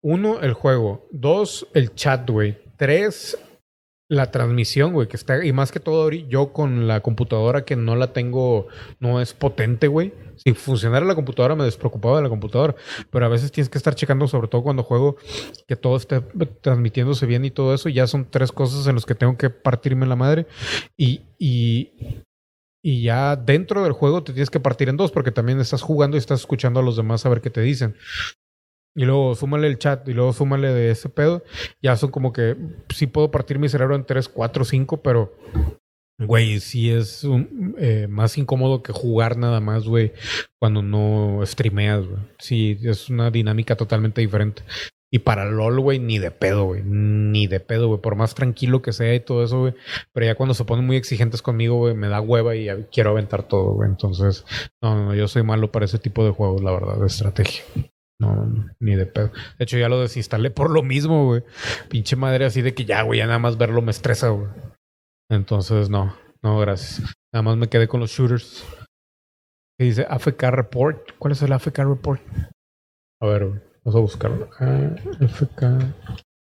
Uno, 0.01 0.39
el 0.41 0.53
juego. 0.53 1.07
Dos, 1.11 1.67
el 1.73 1.93
chat, 1.95 2.29
güey. 2.29 2.57
Tres, 2.77 3.37
la 4.09 4.31
transmisión, 4.31 4.93
güey, 4.93 5.07
que 5.07 5.17
está, 5.17 5.43
y 5.43 5.51
más 5.51 5.71
que 5.71 5.79
todo 5.79 6.09
yo 6.11 6.53
con 6.53 6.87
la 6.87 7.01
computadora 7.01 7.65
que 7.65 7.75
no 7.75 7.95
la 7.95 8.13
tengo, 8.13 8.67
no 8.99 9.19
es 9.21 9.33
potente, 9.33 9.87
güey. 9.87 10.13
Si 10.37 10.53
funcionara 10.53 11.05
la 11.05 11.15
computadora 11.15 11.55
me 11.55 11.65
despreocupaba 11.65 12.17
de 12.17 12.23
la 12.23 12.29
computadora, 12.29 12.75
pero 13.09 13.25
a 13.25 13.29
veces 13.29 13.51
tienes 13.51 13.69
que 13.69 13.77
estar 13.77 13.95
checando, 13.95 14.27
sobre 14.27 14.47
todo 14.47 14.63
cuando 14.63 14.83
juego, 14.83 15.17
que 15.67 15.75
todo 15.75 15.97
esté 15.97 16.21
transmitiéndose 16.61 17.25
bien 17.25 17.43
y 17.43 17.51
todo 17.51 17.73
eso. 17.73 17.89
Ya 17.89 18.07
son 18.07 18.29
tres 18.29 18.51
cosas 18.51 18.87
en 18.87 18.95
las 18.95 19.05
que 19.05 19.15
tengo 19.15 19.37
que 19.37 19.49
partirme 19.49 20.05
la 20.05 20.15
madre 20.15 20.47
y, 20.95 21.21
y, 21.37 22.23
y 22.81 23.01
ya 23.01 23.35
dentro 23.35 23.83
del 23.83 23.93
juego 23.93 24.23
te 24.23 24.31
tienes 24.31 24.49
que 24.49 24.59
partir 24.59 24.89
en 24.89 24.97
dos 24.97 25.11
porque 25.11 25.31
también 25.31 25.59
estás 25.59 25.81
jugando 25.81 26.15
y 26.15 26.19
estás 26.19 26.41
escuchando 26.41 26.79
a 26.79 26.83
los 26.83 26.95
demás 26.95 27.25
a 27.25 27.29
ver 27.29 27.41
qué 27.41 27.49
te 27.49 27.61
dicen. 27.61 27.95
Y 28.97 29.05
luego 29.05 29.35
súmale 29.35 29.67
el 29.67 29.77
chat 29.77 30.07
y 30.09 30.13
luego 30.13 30.33
súmale 30.33 30.69
de 30.73 30.89
ese 30.89 31.07
pedo. 31.07 31.43
Ya 31.83 31.95
son 31.95 32.09
como 32.09 32.33
que 32.33 32.57
sí 32.89 33.05
puedo 33.05 33.29
partir 33.29 33.59
mi 33.59 33.69
cerebro 33.69 33.95
en 33.95 34.03
3, 34.03 34.27
4, 34.27 34.65
5, 34.65 35.03
pero 35.03 35.35
güey, 36.19 36.59
sí 36.59 36.89
es 36.89 37.23
un, 37.23 37.75
eh, 37.77 38.07
más 38.09 38.39
incómodo 38.39 38.81
que 38.81 38.93
jugar 38.93 39.37
nada 39.37 39.61
más, 39.61 39.87
güey, 39.87 40.13
cuando 40.59 40.81
no 40.81 41.41
streameas, 41.45 42.07
güey. 42.07 42.19
Sí, 42.39 42.79
es 42.81 43.07
una 43.09 43.29
dinámica 43.29 43.75
totalmente 43.75 44.21
diferente. 44.21 44.63
Y 45.11 45.19
para 45.19 45.45
LOL, 45.45 45.79
güey, 45.79 45.99
ni 45.99 46.17
de 46.17 46.31
pedo, 46.31 46.65
güey. 46.65 46.81
Ni 46.83 47.45
de 47.45 47.59
pedo, 47.59 47.87
güey. 47.87 48.01
Por 48.01 48.15
más 48.15 48.33
tranquilo 48.33 48.81
que 48.81 48.93
sea 48.93 49.13
y 49.13 49.19
todo 49.19 49.43
eso, 49.43 49.59
güey. 49.59 49.73
Pero 50.11 50.25
ya 50.25 50.35
cuando 50.35 50.55
se 50.55 50.65
ponen 50.65 50.85
muy 50.85 50.97
exigentes 50.97 51.43
conmigo, 51.43 51.77
güey, 51.77 51.93
me 51.93 52.09
da 52.09 52.19
hueva 52.19 52.55
y 52.55 52.67
quiero 52.91 53.11
aventar 53.11 53.43
todo, 53.43 53.73
güey. 53.73 53.89
Entonces, 53.89 54.43
no, 54.81 54.95
no, 54.95 55.15
yo 55.15 55.27
soy 55.27 55.43
malo 55.43 55.71
para 55.71 55.85
ese 55.85 55.99
tipo 55.99 56.25
de 56.25 56.31
juegos, 56.31 56.63
la 56.63 56.71
verdad, 56.71 56.99
de 56.99 57.07
estrategia. 57.07 57.63
No, 58.19 58.67
ni 58.79 58.95
de 58.95 59.05
pedo. 59.05 59.31
De 59.57 59.63
hecho, 59.63 59.77
ya 59.77 59.89
lo 59.89 60.01
desinstalé 60.01 60.49
por 60.49 60.71
lo 60.71 60.81
mismo, 60.81 61.25
güey. 61.25 61.43
Pinche 61.89 62.15
madre 62.15 62.45
así 62.45 62.61
de 62.61 62.73
que 62.73 62.85
ya, 62.85 63.03
güey, 63.03 63.19
ya 63.19 63.27
nada 63.27 63.39
más 63.39 63.57
verlo 63.57 63.81
me 63.81 63.91
estresa, 63.91 64.29
güey. 64.29 64.49
Entonces, 65.29 65.89
no, 65.89 66.15
no, 66.41 66.59
gracias. 66.59 67.15
Nada 67.33 67.43
más 67.43 67.57
me 67.57 67.69
quedé 67.69 67.87
con 67.87 67.99
los 67.99 68.11
shooters. 68.11 68.65
¿Qué 69.77 69.85
dice 69.85 70.07
AFK 70.09 70.41
Report? 70.49 71.11
¿Cuál 71.19 71.33
es 71.33 71.41
el 71.43 71.53
AFK 71.53 71.77
Report? 71.79 72.21
A 73.21 73.27
ver, 73.27 73.45
güey, 73.45 73.61
vamos 73.83 73.95
a 73.95 74.01
buscarlo. 74.01 74.49
Ah, 74.59 74.95
AFK 75.21 75.61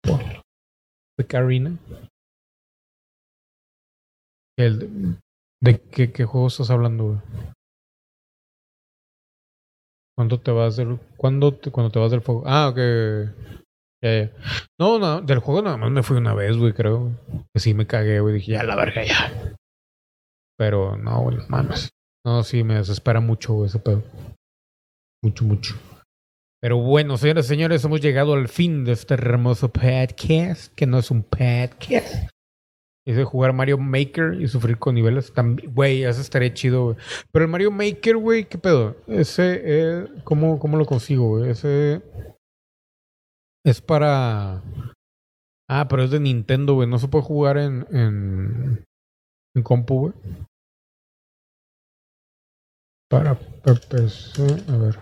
Report. 0.06 0.44
AFK 1.20 1.36
Arena. 1.36 1.78
El 4.60 5.18
¿De 5.60 5.80
qué, 5.80 6.12
qué 6.12 6.26
juego 6.26 6.48
estás 6.48 6.70
hablando, 6.70 7.06
güey? 7.06 7.20
¿Cuándo 10.18 10.40
te 10.40 10.50
vas 10.50 10.76
del, 10.76 10.98
¿cuándo 11.16 11.54
te, 11.54 11.70
cuando 11.70 11.92
te 11.92 12.00
vas 12.00 12.10
del 12.10 12.22
fuego? 12.22 12.42
Ah, 12.48 12.70
ok. 12.70 12.78
Ya, 14.04 14.22
ya. 14.22 14.32
No, 14.80 14.98
no, 14.98 15.22
del 15.22 15.40
juego 15.40 15.62
nada 15.62 15.78
más 15.78 15.92
me 15.92 16.02
fui 16.02 16.18
una 16.18 16.34
vez, 16.34 16.58
güey, 16.58 16.74
creo. 16.74 17.12
Que 17.54 17.60
sí 17.60 17.76
me 17.76 17.86
cagué, 17.86 18.20
güey. 18.20 18.34
Dije, 18.34 18.54
ya 18.54 18.64
la 18.64 18.76
verga, 18.76 19.04
ya. 19.04 19.56
Pero 20.58 20.98
no, 20.98 21.22
güey, 21.22 21.38
mames. 21.50 21.92
No, 22.26 22.42
sí, 22.42 22.64
me 22.64 22.76
desespera 22.76 23.20
mucho, 23.20 23.54
güey, 23.54 23.68
ese 23.68 23.78
pedo. 23.78 24.04
Mucho, 25.24 25.46
mucho. 25.46 25.76
Pero 26.60 26.78
bueno, 26.78 27.18
señoras 27.18 27.46
y 27.46 27.50
señores, 27.50 27.86
hemos 27.86 28.02
llegado 28.02 28.34
al 28.34 28.48
fin 28.48 28.86
de 28.86 28.94
este 28.94 29.14
hermoso 29.14 29.72
podcast, 29.72 30.74
que 30.74 30.88
no 30.88 30.98
es 30.98 31.12
un 31.12 31.22
podcast. 31.22 32.28
Es 33.08 33.16
de 33.16 33.24
jugar 33.24 33.54
Mario 33.54 33.78
Maker 33.78 34.34
y 34.34 34.50
sufrir 34.50 34.78
con 34.78 34.96
niveles. 34.96 35.32
Güey, 35.74 36.04
eso 36.04 36.20
estaría 36.20 36.54
chido, 36.54 36.84
güey. 36.84 36.98
Pero 37.32 37.46
el 37.46 37.52
Mario 37.52 37.72
Maker, 37.72 38.18
güey, 38.18 38.50
¿qué 38.50 38.58
pedo? 38.58 38.98
Ese, 39.08 39.62
eh, 39.64 40.08
¿cómo, 40.26 40.60
¿cómo 40.60 40.76
lo 40.76 40.86
consigo, 40.86 41.30
güey? 41.30 41.50
Ese 41.50 42.02
es 43.66 43.80
para... 43.82 44.62
Ah, 45.70 45.88
pero 45.90 46.04
es 46.04 46.12
de 46.12 46.20
Nintendo, 46.20 46.74
güey. 46.74 46.90
No 46.90 47.00
se 47.00 47.08
puede 47.08 47.24
jugar 47.24 47.58
en, 47.58 47.88
en, 47.92 48.84
en 49.56 49.64
compu, 49.64 50.00
güey. 50.00 50.14
Para 53.10 53.36
PC, 53.36 54.44
a 54.70 54.78
ver. 54.78 55.00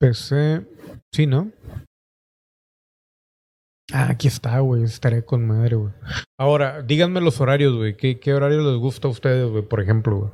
PC, 0.00 0.64
sí, 1.12 1.26
¿no? 1.26 1.50
Ah, 3.92 4.08
aquí 4.10 4.28
está, 4.28 4.58
güey. 4.60 4.84
Estaré 4.84 5.24
con 5.24 5.46
madre, 5.46 5.76
güey. 5.76 5.92
Ahora, 6.38 6.82
díganme 6.82 7.20
los 7.20 7.40
horarios, 7.40 7.76
güey. 7.76 7.96
¿Qué, 7.96 8.18
¿Qué 8.18 8.32
horario 8.32 8.62
les 8.62 8.78
gusta 8.78 9.08
a 9.08 9.10
ustedes, 9.10 9.50
güey? 9.50 9.62
Por 9.62 9.80
ejemplo, 9.80 10.18
güey. 10.18 10.32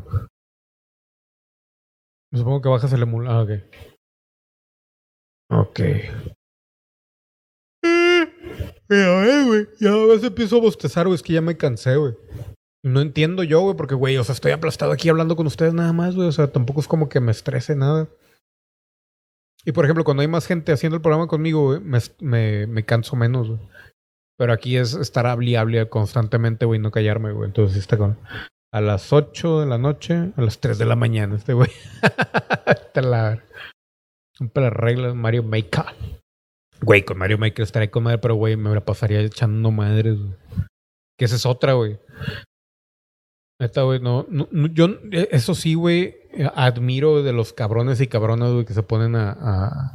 Supongo 2.33 2.61
que 2.61 2.69
bajas 2.69 2.93
el 2.93 3.03
emulador. 3.03 3.65
Ah, 5.51 5.61
ok. 5.61 5.69
Ok. 5.71 5.81
Mira, 8.89 9.27
eh, 9.27 9.45
güey. 9.47 9.67
Ya 9.81 9.93
a 9.93 10.07
veces 10.07 10.25
empiezo 10.25 10.59
a 10.59 10.61
bostezar, 10.61 11.07
güey. 11.07 11.17
Es 11.17 11.23
que 11.23 11.33
ya 11.33 11.41
me 11.41 11.57
cansé, 11.57 11.97
güey. 11.97 12.15
No 12.85 13.01
entiendo 13.01 13.43
yo, 13.43 13.61
güey, 13.61 13.77
porque, 13.77 13.95
güey, 13.95 14.17
o 14.19 14.25
sea, 14.25 14.35
estoy 14.35 14.53
aplastado 14.53 14.93
aquí 14.93 15.09
hablando 15.09 15.35
con 15.35 15.47
ustedes 15.47 15.75
nada 15.75 15.93
más, 15.93 16.15
güey. 16.15 16.29
O 16.29 16.33
sea, 16.33 16.53
tampoco 16.53 16.81
es 16.81 16.87
como 16.87 17.09
que 17.09 17.21
me 17.21 17.33
estrese 17.33 17.75
nada. 17.75 18.09
Y 19.69 19.73
por 19.73 19.85
ejemplo, 19.85 20.03
cuando 20.03 20.23
hay 20.23 20.29
más 20.29 20.47
gente 20.47 20.73
haciendo 20.73 20.97
el 20.97 21.03
programa 21.03 21.27
conmigo, 21.27 21.63
güey, 21.67 21.81
me, 21.81 21.99
me, 22.21 22.67
me 22.67 22.87
canso 22.87 23.17
menos. 23.17 23.51
Pero 24.39 24.55
aquí 24.55 24.79
es 24.79 24.95
estar 24.95 25.27
hable 25.27 25.87
constantemente, 25.91 26.65
güey, 26.65 26.81
no 26.81 26.91
callarme, 26.91 27.33
güey. 27.33 27.49
Entonces 27.49 27.77
está 27.77 27.99
con. 27.99 28.19
A 28.73 28.81
las 28.81 29.13
8 29.13 29.61
de 29.61 29.67
la 29.67 29.77
noche, 29.77 30.33
a 30.35 30.41
las 30.41 30.59
3 30.61 30.79
de 30.79 30.87
la 30.87 30.97
mañana, 30.97 31.37
este 31.37 31.53
güey. 31.53 31.69
Está 32.67 33.03
la. 33.03 33.45
Un 34.41 34.51
las 34.55 34.73
reglas 34.73 35.15
Mario 35.15 35.43
Maker. 35.43 35.85
Güey, 36.81 37.05
con 37.05 37.19
Mario 37.19 37.37
Maker 37.37 37.63
estaré 37.63 37.91
con 37.91 38.05
madre, 38.05 38.17
pero 38.17 38.37
güey, 38.37 38.57
me 38.57 38.75
la 38.75 38.87
pasaría 38.87 39.21
echando 39.21 39.71
madres. 39.71 40.17
Que 41.19 41.27
esa 41.27 41.37
es 41.37 41.45
otra, 41.45 41.75
güey. 41.75 41.99
Neta, 43.61 43.83
güey, 43.83 44.01
no, 44.01 44.27
no, 44.31 44.49
yo, 44.69 44.87
eh, 45.13 45.29
eso 45.33 45.55
sí, 45.55 45.75
güey, 45.75 46.17
admiro 46.55 47.23
de 47.23 47.33
los 47.33 47.53
cabrones 47.53 48.01
y 48.01 48.07
cabronas, 48.07 48.65
que 48.65 48.75
se 48.75 48.83
ponen 48.83 49.15
a, 49.17 49.95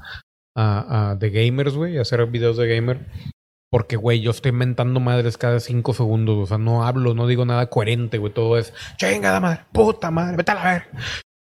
de 1.17 1.29
gamers, 1.29 1.75
güey, 1.75 1.97
a 1.97 2.01
hacer 2.01 2.25
videos 2.27 2.57
de 2.57 2.67
gamer. 2.67 3.07
Porque, 3.71 3.95
güey, 3.95 4.21
yo 4.21 4.29
estoy 4.29 4.51
mentando 4.51 4.99
madres 4.99 5.37
cada 5.39 5.59
cinco 5.59 5.93
segundos. 5.95 6.37
O 6.37 6.45
sea, 6.45 6.59
no 6.59 6.85
hablo, 6.85 7.15
no 7.15 7.25
digo 7.25 7.43
nada 7.43 7.71
coherente, 7.71 8.19
güey. 8.19 8.31
Todo 8.31 8.59
es 8.59 8.71
chingada 8.97 9.39
madre, 9.39 9.65
puta 9.71 10.11
madre, 10.11 10.37
vete 10.37 10.51
a 10.51 10.55
la 10.55 10.63
ver. 10.63 10.83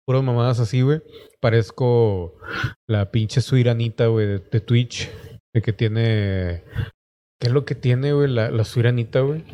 Puras 0.06 0.22
mamadas 0.22 0.58
así, 0.58 0.80
güey. 0.80 1.02
Parezco 1.40 2.34
la 2.88 3.10
pinche 3.10 3.42
suiranita, 3.42 4.06
güey, 4.06 4.26
de, 4.26 4.60
Twitch. 4.60 5.10
De 5.54 5.60
que 5.60 5.74
tiene. 5.74 6.64
¿Qué 7.38 7.48
es 7.48 7.52
lo 7.52 7.66
que 7.66 7.74
tiene, 7.74 8.14
güey, 8.14 8.28
la, 8.28 8.64
suiranita, 8.64 9.20
güey? 9.20 9.44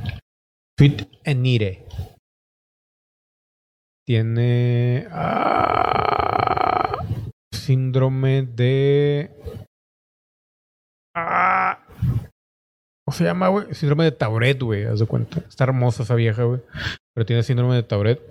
Tweet 0.76 1.08
Enire. 1.24 1.84
Tiene. 4.08 5.06
ah, 5.10 6.96
síndrome 7.52 8.40
de. 8.40 9.30
Ah, 11.14 11.84
¿Cómo 13.04 13.14
se 13.14 13.24
llama, 13.24 13.48
güey? 13.48 13.66
Síndrome 13.74 14.04
de 14.04 14.12
Tauret, 14.12 14.62
güey. 14.62 14.86
Haz 14.86 15.00
de 15.00 15.06
cuenta. 15.06 15.40
Está 15.46 15.64
hermosa 15.64 16.04
esa 16.04 16.14
vieja, 16.14 16.44
güey. 16.44 16.62
Pero 17.14 17.26
tiene 17.26 17.42
síndrome 17.42 17.74
de 17.74 17.82
Tauret. 17.82 18.22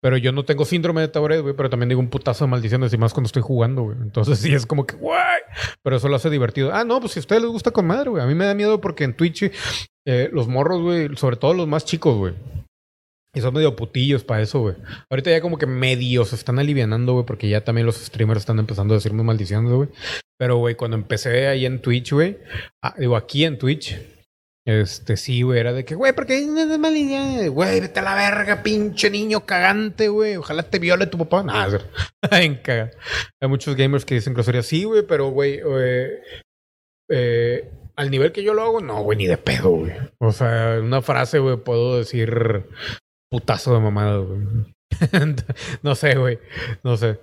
Pero 0.00 0.16
yo 0.16 0.30
no 0.30 0.44
tengo 0.44 0.64
síndrome 0.64 1.00
de 1.00 1.08
Tauret, 1.08 1.42
güey. 1.42 1.56
Pero 1.56 1.70
también 1.70 1.88
digo 1.88 2.00
un 2.00 2.08
putazo 2.08 2.44
de 2.44 2.52
maldiciones 2.52 2.94
y 2.94 2.96
más 2.96 3.12
cuando 3.12 3.26
estoy 3.26 3.42
jugando, 3.42 3.82
güey. 3.82 3.96
Entonces 4.00 4.38
sí 4.42 4.54
es 4.54 4.64
como 4.64 4.86
que, 4.86 4.94
güey. 4.94 5.18
Pero 5.82 5.96
eso 5.96 6.08
lo 6.08 6.14
hace 6.14 6.30
divertido. 6.30 6.72
Ah, 6.72 6.84
no, 6.84 7.00
pues 7.00 7.14
si 7.14 7.18
a 7.18 7.22
ustedes 7.22 7.42
les 7.42 7.50
gusta 7.50 7.72
con 7.72 7.84
madre, 7.84 8.10
güey. 8.10 8.22
A 8.22 8.28
mí 8.28 8.36
me 8.36 8.44
da 8.44 8.54
miedo 8.54 8.80
porque 8.80 9.02
en 9.02 9.16
Twitch 9.16 9.50
eh, 10.06 10.30
los 10.32 10.46
morros, 10.46 10.82
güey, 10.82 11.16
sobre 11.16 11.34
todo 11.34 11.52
los 11.52 11.66
más 11.66 11.84
chicos, 11.84 12.16
güey. 12.16 12.34
Y 13.34 13.40
son 13.40 13.52
medio 13.52 13.74
putillos 13.74 14.22
para 14.22 14.42
eso, 14.42 14.60
güey. 14.60 14.76
Ahorita 15.10 15.30
ya 15.30 15.40
como 15.40 15.58
que 15.58 15.66
medio 15.66 16.24
se 16.24 16.36
están 16.36 16.58
alivianando, 16.58 17.14
güey, 17.14 17.26
porque 17.26 17.48
ya 17.48 17.64
también 17.64 17.86
los 17.86 17.96
streamers 17.96 18.40
están 18.40 18.58
empezando 18.58 18.94
a 18.94 18.98
decirme 18.98 19.24
maldiciones, 19.24 19.72
güey. 19.72 19.88
Pero, 20.38 20.56
güey, 20.58 20.76
cuando 20.76 20.96
empecé 20.96 21.48
ahí 21.48 21.66
en 21.66 21.80
Twitch, 21.80 22.12
güey, 22.12 22.38
ah, 22.82 22.94
digo, 22.96 23.16
aquí 23.16 23.44
en 23.44 23.58
Twitch, 23.58 23.98
este 24.66 25.16
sí, 25.16 25.42
güey, 25.42 25.60
era 25.60 25.72
de 25.72 25.84
que, 25.84 25.94
güey, 25.94 26.12
porque 26.12 26.38
es 26.38 26.46
maldición, 26.46 27.48
güey, 27.50 27.80
vete 27.80 28.00
a 28.00 28.02
la 28.02 28.14
verga, 28.14 28.62
pinche 28.62 29.10
niño 29.10 29.44
cagante, 29.44 30.08
güey. 30.08 30.36
Ojalá 30.36 30.62
te 30.62 30.78
viole 30.78 31.06
tu 31.06 31.18
papá. 31.18 31.42
Nah, 31.42 31.68
en 32.30 32.56
caga. 32.56 32.90
Hay 33.40 33.48
muchos 33.48 33.76
gamers 33.76 34.04
que 34.04 34.14
dicen 34.14 34.32
groserías, 34.32 34.66
sí, 34.66 34.84
güey, 34.84 35.02
pero, 35.06 35.28
güey, 35.28 35.60
eh, 35.64 36.20
eh, 37.10 37.70
al 37.96 38.10
nivel 38.10 38.32
que 38.32 38.42
yo 38.42 38.54
lo 38.54 38.62
hago, 38.62 38.80
no, 38.80 39.02
güey, 39.02 39.18
ni 39.18 39.26
de 39.26 39.38
pedo, 39.38 39.70
güey. 39.70 39.92
O 40.18 40.32
sea, 40.32 40.78
una 40.80 41.02
frase, 41.02 41.38
güey, 41.40 41.56
puedo 41.58 41.98
decir 41.98 42.66
putazo 43.34 43.74
de 43.74 43.80
mamada, 43.80 44.18
güey. 44.18 44.40
no 45.82 45.96
sé, 45.96 46.14
güey. 46.14 46.38
No 46.84 46.96
sé. 46.96 47.18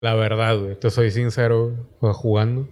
La 0.00 0.14
verdad, 0.14 0.56
güey. 0.60 0.78
Te 0.78 0.90
soy 0.90 1.10
sincero, 1.10 1.88
güey, 2.00 2.14
jugando. 2.14 2.68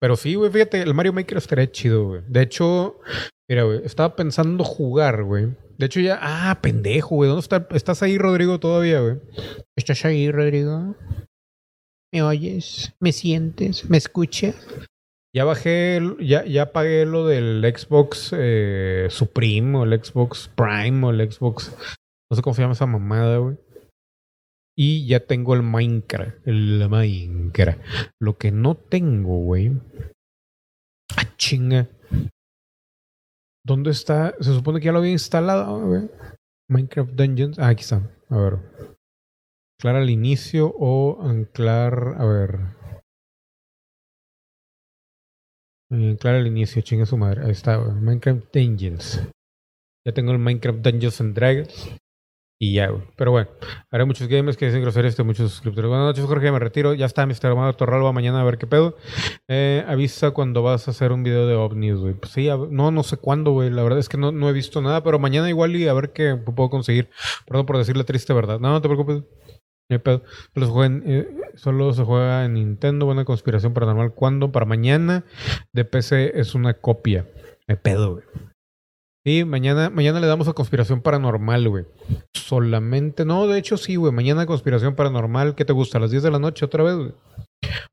Pero 0.00 0.16
sí, 0.16 0.34
güey, 0.34 0.50
fíjate, 0.50 0.82
el 0.82 0.92
Mario 0.92 1.12
Maker 1.12 1.38
estaría 1.38 1.70
chido, 1.70 2.04
güey. 2.08 2.22
De 2.26 2.42
hecho, 2.42 2.98
mira, 3.48 3.62
güey, 3.62 3.82
estaba 3.84 4.16
pensando 4.16 4.64
jugar, 4.64 5.22
güey. 5.22 5.54
De 5.78 5.86
hecho, 5.86 6.00
ya. 6.00 6.18
Ah, 6.20 6.58
pendejo, 6.60 7.14
güey. 7.14 7.28
¿Dónde 7.28 7.42
está? 7.42 7.68
¿Estás 7.70 8.02
ahí, 8.02 8.18
Rodrigo, 8.18 8.58
todavía, 8.58 8.98
güey? 8.98 9.18
¿Estás 9.76 10.04
ahí, 10.04 10.28
Rodrigo? 10.32 10.96
¿Me 12.12 12.22
oyes? 12.22 12.92
¿Me 12.98 13.12
sientes? 13.12 13.88
¿Me 13.88 13.98
escuchas? 13.98 14.56
Ya 15.32 15.44
bajé, 15.44 16.00
ya, 16.18 16.44
ya 16.44 16.72
pagué 16.72 17.06
lo 17.06 17.28
del 17.28 17.62
Xbox 17.62 18.34
eh, 18.36 19.06
Supreme 19.10 19.78
o 19.78 19.84
el 19.84 20.02
Xbox 20.02 20.50
Prime 20.56 21.06
o 21.06 21.10
el 21.10 21.30
Xbox. 21.30 21.72
No 22.30 22.36
sé 22.36 22.42
cómo 22.42 22.54
se 22.54 22.62
llama 22.62 22.72
esa 22.74 22.86
mamada, 22.86 23.38
güey. 23.38 23.56
Y 24.78 25.06
ya 25.06 25.20
tengo 25.20 25.54
el 25.54 25.62
Minecraft. 25.62 26.46
El 26.46 26.86
Minecraft. 26.88 27.80
Lo 28.20 28.36
que 28.36 28.50
no 28.50 28.74
tengo, 28.74 29.38
güey. 29.38 29.72
Ah, 31.16 31.36
chinga. 31.36 31.88
¿Dónde 33.64 33.90
está? 33.90 34.34
Se 34.40 34.52
supone 34.52 34.80
que 34.80 34.86
ya 34.86 34.92
lo 34.92 34.98
había 34.98 35.12
instalado, 35.12 35.80
güey. 35.80 36.10
Minecraft 36.68 37.12
Dungeons. 37.12 37.58
Ah, 37.58 37.68
aquí 37.68 37.82
está. 37.82 38.02
A 38.28 38.36
ver. 38.36 38.58
Anclar 39.78 39.96
al 39.96 40.10
inicio 40.10 40.74
o 40.78 41.22
anclar. 41.22 42.16
A 42.18 42.26
ver. 42.26 42.60
Anclar 45.90 46.34
al 46.34 46.46
inicio, 46.46 46.82
chinga 46.82 47.06
su 47.06 47.16
madre. 47.16 47.44
Ahí 47.44 47.52
está, 47.52 47.76
güey. 47.76 47.92
Minecraft 47.92 48.54
Dungeons. 48.54 49.22
Ya 50.04 50.12
tengo 50.12 50.32
el 50.32 50.38
Minecraft 50.38 50.80
Dungeons 50.80 51.20
and 51.20 51.34
Dragons. 51.34 51.96
Y 52.58 52.72
ya, 52.72 52.88
güey. 52.88 53.02
Pero 53.16 53.32
bueno, 53.32 53.50
haré 53.90 54.04
muchos 54.06 54.28
gamers 54.28 54.56
que 54.56 54.66
dicen 54.66 54.80
groserías 54.80 55.16
de 55.16 55.24
muchos 55.24 55.50
suscriptores. 55.50 55.90
Buenas 55.90 56.06
noches, 56.06 56.24
Jorge, 56.24 56.50
me 56.50 56.58
retiro. 56.58 56.94
Ya 56.94 57.04
está, 57.04 57.26
Mr. 57.26 57.48
Amado 57.48 57.74
Torralba, 57.74 58.12
mañana 58.12 58.40
a 58.40 58.44
ver 58.44 58.56
qué 58.56 58.66
pedo. 58.66 58.96
Eh, 59.46 59.84
avisa 59.86 60.30
cuando 60.30 60.62
vas 60.62 60.88
a 60.88 60.92
hacer 60.92 61.12
un 61.12 61.22
video 61.22 61.46
de 61.46 61.54
ovnis, 61.54 61.96
güey. 61.96 62.14
Pues 62.14 62.32
sí, 62.32 62.48
no, 62.70 62.90
no 62.90 63.02
sé 63.02 63.18
cuándo, 63.18 63.50
güey. 63.50 63.68
La 63.68 63.82
verdad 63.82 63.98
es 63.98 64.08
que 64.08 64.16
no, 64.16 64.32
no 64.32 64.48
he 64.48 64.54
visto 64.54 64.80
nada, 64.80 65.02
pero 65.02 65.18
mañana 65.18 65.50
igual 65.50 65.76
y 65.76 65.86
a 65.86 65.92
ver 65.92 66.12
qué 66.12 66.34
puedo 66.36 66.70
conseguir. 66.70 67.10
Perdón 67.46 67.66
por 67.66 67.76
decir 67.76 67.96
la 67.96 68.04
triste 68.04 68.32
verdad. 68.32 68.58
No, 68.58 68.70
no 68.70 68.80
te 68.80 68.88
preocupes. 68.88 69.22
No 69.90 69.98
pedo. 70.00 70.22
Solo 70.54 70.66
se, 70.66 70.72
juega 70.72 70.86
en, 70.86 71.02
eh, 71.06 71.28
solo 71.56 71.92
se 71.92 72.04
juega 72.04 72.44
en 72.46 72.54
Nintendo. 72.54 73.04
Buena 73.04 73.26
conspiración 73.26 73.74
paranormal. 73.74 74.14
¿Cuándo? 74.14 74.50
Para 74.50 74.64
mañana. 74.64 75.24
De 75.74 75.84
PC 75.84 76.40
es 76.40 76.54
una 76.54 76.72
copia. 76.74 77.26
Hay 77.68 77.76
pedo, 77.76 78.14
güey. 78.14 78.24
Sí, 79.26 79.44
mañana, 79.44 79.90
mañana 79.90 80.20
le 80.20 80.28
damos 80.28 80.46
a 80.46 80.52
conspiración 80.52 81.02
paranormal, 81.02 81.68
güey. 81.68 81.84
Solamente, 82.32 83.24
no, 83.24 83.48
de 83.48 83.58
hecho 83.58 83.76
sí, 83.76 83.96
güey. 83.96 84.12
Mañana 84.12 84.46
conspiración 84.46 84.94
paranormal. 84.94 85.56
¿Qué 85.56 85.64
te 85.64 85.72
gusta? 85.72 85.98
¿A 85.98 86.00
las 86.00 86.12
10 86.12 86.22
de 86.22 86.30
la 86.30 86.38
noche 86.38 86.64
otra 86.64 86.84
vez, 86.84 86.94
güey? 86.94 87.12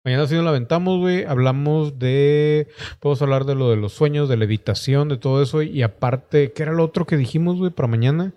Mañana 0.05 0.27
sí 0.27 0.35
nos 0.35 0.43
la 0.43 0.51
aventamos, 0.51 0.99
güey. 0.99 1.23
Hablamos 1.23 1.97
de. 1.97 2.67
Podemos 2.99 3.19
hablar 3.23 3.45
de 3.45 3.55
lo 3.55 3.71
de 3.71 3.77
los 3.77 3.93
sueños, 3.93 4.29
de 4.29 4.37
levitación, 4.37 5.09
de 5.09 5.17
todo 5.17 5.41
eso. 5.41 5.63
Y 5.63 5.81
aparte, 5.81 6.51
¿qué 6.51 6.61
era 6.61 6.71
lo 6.71 6.83
otro 6.83 7.07
que 7.07 7.17
dijimos, 7.17 7.57
güey, 7.57 7.71
para 7.71 7.87
mañana? 7.87 8.33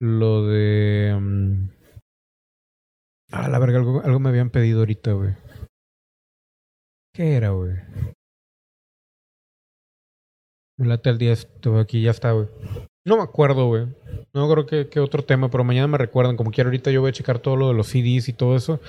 Lo 0.00 0.46
de. 0.46 1.14
Ah, 3.30 3.50
la 3.50 3.58
verga, 3.58 3.76
algo, 3.76 4.00
algo 4.02 4.20
me 4.20 4.30
habían 4.30 4.48
pedido 4.48 4.78
ahorita, 4.78 5.12
güey. 5.12 5.34
¿Qué 7.12 7.34
era, 7.34 7.50
güey? 7.50 7.74
Me 10.76 10.88
late 10.88 11.10
al 11.10 11.18
10, 11.18 11.38
estuve 11.38 11.80
aquí, 11.80 12.02
ya 12.02 12.10
está, 12.10 12.32
güey. 12.32 12.48
No 13.06 13.16
me 13.16 13.22
acuerdo, 13.22 13.66
güey. 13.66 13.86
No 14.32 14.50
creo 14.50 14.66
que, 14.66 14.88
que 14.88 14.98
otro 14.98 15.22
tema, 15.22 15.50
pero 15.50 15.62
mañana 15.62 15.86
me 15.86 15.98
recuerdan. 15.98 16.36
Como 16.36 16.50
quiero, 16.50 16.68
ahorita 16.68 16.90
yo 16.90 17.00
voy 17.00 17.10
a 17.10 17.12
checar 17.12 17.38
todo 17.38 17.56
lo 17.56 17.68
de 17.68 17.74
los 17.74 17.88
CDs 17.88 18.28
y 18.28 18.32
todo 18.32 18.56
eso. 18.56 18.80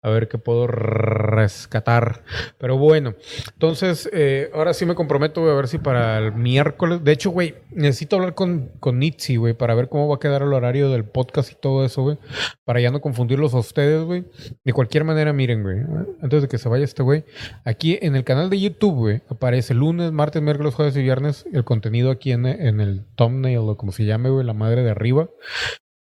A 0.00 0.10
ver 0.10 0.28
qué 0.28 0.38
puedo 0.38 0.66
rescatar. 0.68 2.22
Pero 2.58 2.78
bueno, 2.78 3.14
entonces, 3.52 4.08
eh, 4.12 4.50
ahora 4.54 4.72
sí 4.72 4.86
me 4.86 4.94
comprometo, 4.94 5.48
a 5.50 5.54
ver 5.54 5.66
si 5.66 5.78
para 5.78 6.18
el 6.18 6.32
miércoles. 6.34 7.02
De 7.02 7.12
hecho, 7.12 7.30
güey, 7.30 7.56
necesito 7.70 8.16
hablar 8.16 8.34
con, 8.34 8.70
con 8.78 8.98
Nitsi, 8.98 9.36
güey, 9.36 9.54
para 9.54 9.74
ver 9.74 9.88
cómo 9.88 10.08
va 10.08 10.16
a 10.16 10.20
quedar 10.20 10.42
el 10.42 10.52
horario 10.52 10.90
del 10.90 11.04
podcast 11.04 11.50
y 11.52 11.56
todo 11.56 11.84
eso, 11.84 12.02
güey. 12.02 12.18
Para 12.64 12.80
ya 12.80 12.90
no 12.90 13.00
confundirlos 13.00 13.54
a 13.54 13.58
ustedes, 13.58 14.04
güey. 14.04 14.24
De 14.64 14.72
cualquier 14.72 15.04
manera, 15.04 15.32
miren, 15.32 15.62
güey, 15.62 15.78
antes 16.22 16.42
de 16.42 16.48
que 16.48 16.58
se 16.58 16.68
vaya 16.68 16.84
este 16.84 17.02
güey, 17.02 17.24
aquí 17.64 17.98
en 18.00 18.14
el 18.14 18.24
canal 18.24 18.50
de 18.50 18.60
YouTube, 18.60 18.94
güey, 18.94 19.22
aparece 19.28 19.74
lunes, 19.74 20.12
martes, 20.12 20.42
miércoles, 20.42 20.74
jueves 20.74 20.96
y 20.96 21.02
viernes 21.02 21.44
el 21.52 21.64
contenido 21.64 22.10
aquí 22.10 22.32
en, 22.32 22.46
en 22.46 22.80
el 22.80 23.04
thumbnail 23.16 23.58
o 23.58 23.76
como 23.76 23.92
se 23.92 24.04
llame, 24.04 24.30
güey, 24.30 24.46
la 24.46 24.54
madre 24.54 24.82
de 24.82 24.90
arriba. 24.90 25.28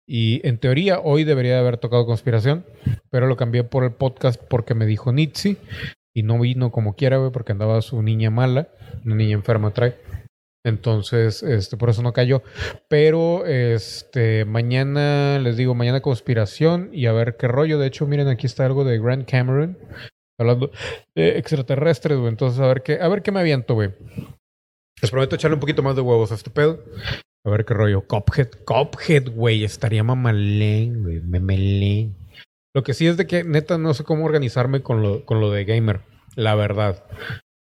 Y 0.07 0.47
en 0.47 0.59
teoría 0.59 1.01
hoy 1.01 1.25
debería 1.25 1.55
de 1.55 1.61
haber 1.61 1.79
tocado 1.79 2.07
conspiración, 2.07 2.65
pero 3.11 3.27
lo 3.27 3.37
cambié 3.37 3.65
por 3.65 3.85
el 3.85 3.93
podcast 3.93 4.41
porque 4.49 4.75
me 4.75 4.87
dijo 4.87 5.13
Nitsi 5.13 5.57
y 6.15 6.23
no 6.23 6.39
vino 6.39 6.71
como 6.71 6.95
quiera, 6.95 7.17
güey, 7.17 7.33
porque 7.33 7.53
andaba 7.53 7.81
su 7.83 8.03
niña 8.03 8.31
mala, 8.31 8.69
una 9.05 9.17
niña 9.17 9.35
enferma 9.35 9.73
trae. 9.73 9.97
Entonces, 10.67 11.43
este, 11.43 11.77
por 11.77 11.91
eso 11.91 12.03
no 12.03 12.13
cayó. 12.15 12.43
Pero, 12.89 13.45
este, 13.45 14.47
mañana, 14.47 15.39
les 15.39 15.57
digo, 15.57 15.75
mañana 15.75 16.01
conspiración 16.01 16.89
y 16.93 17.07
a 17.07 17.13
ver 17.13 17.37
qué 17.37 17.49
rollo. 17.49 17.79
De 17.79 17.87
hecho, 17.87 18.07
miren, 18.07 18.29
aquí 18.29 18.47
está 18.47 18.65
algo 18.65 18.85
de 18.85 18.99
Grand 18.99 19.27
Cameron. 19.27 19.77
Hablando 20.39 20.71
de 21.15 21.39
extraterrestres. 21.39 22.19
Entonces, 22.19 22.61
a 22.61 22.67
ver 22.67 22.83
qué, 22.83 22.99
a 23.01 23.09
ver 23.09 23.23
qué 23.23 23.31
me 23.31 23.41
aviento, 23.41 23.75
güey. 23.75 23.91
Les 25.03 25.11
prometo 25.11 25.37
echarle 25.37 25.55
un 25.55 25.61
poquito 25.61 25.83
más 25.83 25.97
de 25.97 26.03
huevos 26.03 26.33
a 26.33 26.35
este 26.35 26.51
pedo. 26.51 26.83
A 27.45 27.51
ver 27.51 27.65
qué 27.65 27.75
rollo. 27.75 28.07
Cophead. 28.07 28.49
Cophead, 28.65 29.29
güey. 29.31 29.65
Estaría 29.65 30.03
mamalén, 30.03 31.03
güey. 31.03 31.21
Memelén. 31.21 32.17
Lo 32.75 32.83
que 32.83 32.95
sí 32.95 33.07
es 33.07 33.17
de 33.17 33.27
que, 33.27 33.45
neta, 33.45 33.79
no 33.79 33.95
sé 33.95 34.03
cómo 34.03 34.25
organizarme 34.25 34.83
con 34.83 35.03
lo, 35.03 35.25
con 35.25 35.41
lo 35.41 35.51
de 35.51 35.65
gamer. 35.65 36.01
La 36.37 36.55
verdad. 36.55 37.05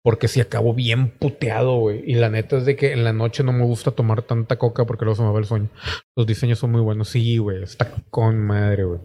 Porque 0.02 0.28
si 0.28 0.40
acabo 0.40 0.74
bien 0.74 1.10
puteado, 1.10 1.78
güey. 1.78 2.02
Y 2.06 2.14
la 2.14 2.30
neta 2.30 2.58
es 2.58 2.66
de 2.66 2.76
que 2.76 2.92
en 2.92 3.04
la 3.04 3.12
noche 3.12 3.42
no 3.42 3.52
me 3.52 3.64
gusta 3.64 3.90
tomar 3.90 4.22
tanta 4.22 4.56
coca 4.56 4.84
porque 4.84 5.04
luego 5.04 5.16
se 5.16 5.22
me 5.22 5.32
va 5.32 5.38
el 5.38 5.44
sueño. 5.44 5.68
Los 6.16 6.26
diseños 6.26 6.58
son 6.58 6.70
muy 6.70 6.80
buenos. 6.80 7.08
Sí, 7.08 7.38
güey. 7.38 7.62
Está 7.62 7.90
con 8.10 8.38
madre, 8.38 8.84
güey. 8.84 9.00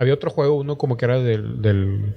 Había 0.00 0.14
otro 0.14 0.30
juego, 0.30 0.56
uno 0.56 0.78
como 0.78 0.96
que 0.96 1.04
era 1.04 1.18
del, 1.18 1.62
del 1.62 2.16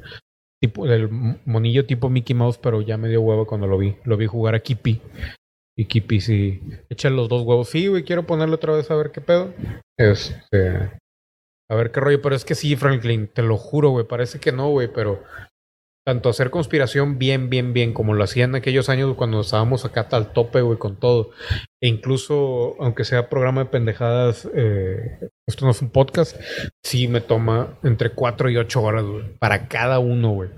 tipo, 0.61 0.87
del 0.87 1.09
monillo 1.45 1.85
tipo 1.85 2.09
Mickey 2.09 2.35
Mouse, 2.35 2.57
pero 2.57 2.81
ya 2.81 2.97
me 2.97 3.09
dio 3.09 3.21
huevo 3.21 3.47
cuando 3.47 3.67
lo 3.67 3.77
vi. 3.77 3.95
Lo 4.03 4.17
vi 4.17 4.27
jugar 4.27 4.55
a 4.55 4.59
Kippy. 4.59 5.01
Y 5.77 5.85
Kippy 5.85 6.21
sí. 6.21 6.61
Echan 6.89 7.15
los 7.15 7.27
dos 7.27 7.43
huevos. 7.43 7.69
Sí, 7.69 7.87
güey, 7.87 8.03
quiero 8.03 8.25
ponerlo 8.25 8.55
otra 8.55 8.73
vez 8.73 8.89
a 8.89 8.95
ver 8.95 9.11
qué 9.11 9.21
pedo. 9.21 9.53
Este. 9.97 10.91
A 11.69 11.75
ver 11.75 11.91
qué 11.91 11.99
rollo. 11.99 12.21
Pero 12.21 12.35
es 12.35 12.45
que 12.45 12.55
sí, 12.55 12.75
Franklin, 12.75 13.27
te 13.27 13.41
lo 13.41 13.57
juro, 13.57 13.89
güey. 13.89 14.07
Parece 14.07 14.39
que 14.39 14.51
no, 14.51 14.69
güey, 14.69 14.91
pero. 14.91 15.23
Tanto 16.07 16.29
hacer 16.29 16.51
conspiración 16.51 17.17
bien, 17.17 17.49
bien, 17.49 17.73
bien, 17.73 17.91
como 17.91 18.13
lo 18.13 18.23
hacían 18.23 18.53
aquellos 18.53 18.89
años 18.89 19.15
cuando 19.15 19.41
estábamos 19.41 19.85
acá 19.85 20.07
al 20.11 20.33
tope, 20.33 20.61
güey, 20.61 20.77
con 20.77 20.99
todo. 20.99 21.31
E 21.81 21.87
incluso, 21.87 22.75
aunque 22.79 23.03
sea 23.05 23.27
programa 23.27 23.63
de 23.63 23.71
pendejadas, 23.71 24.47
eh, 24.53 25.29
esto 25.49 25.65
no 25.65 25.71
es 25.71 25.81
un 25.81 25.89
podcast, 25.89 26.39
sí 26.83 27.07
me 27.07 27.21
toma 27.21 27.79
entre 27.81 28.11
4 28.11 28.51
y 28.51 28.57
8 28.57 28.83
horas, 28.83 29.03
güey, 29.03 29.35
para 29.39 29.67
cada 29.67 29.97
uno, 29.97 30.29
güey. 30.29 30.51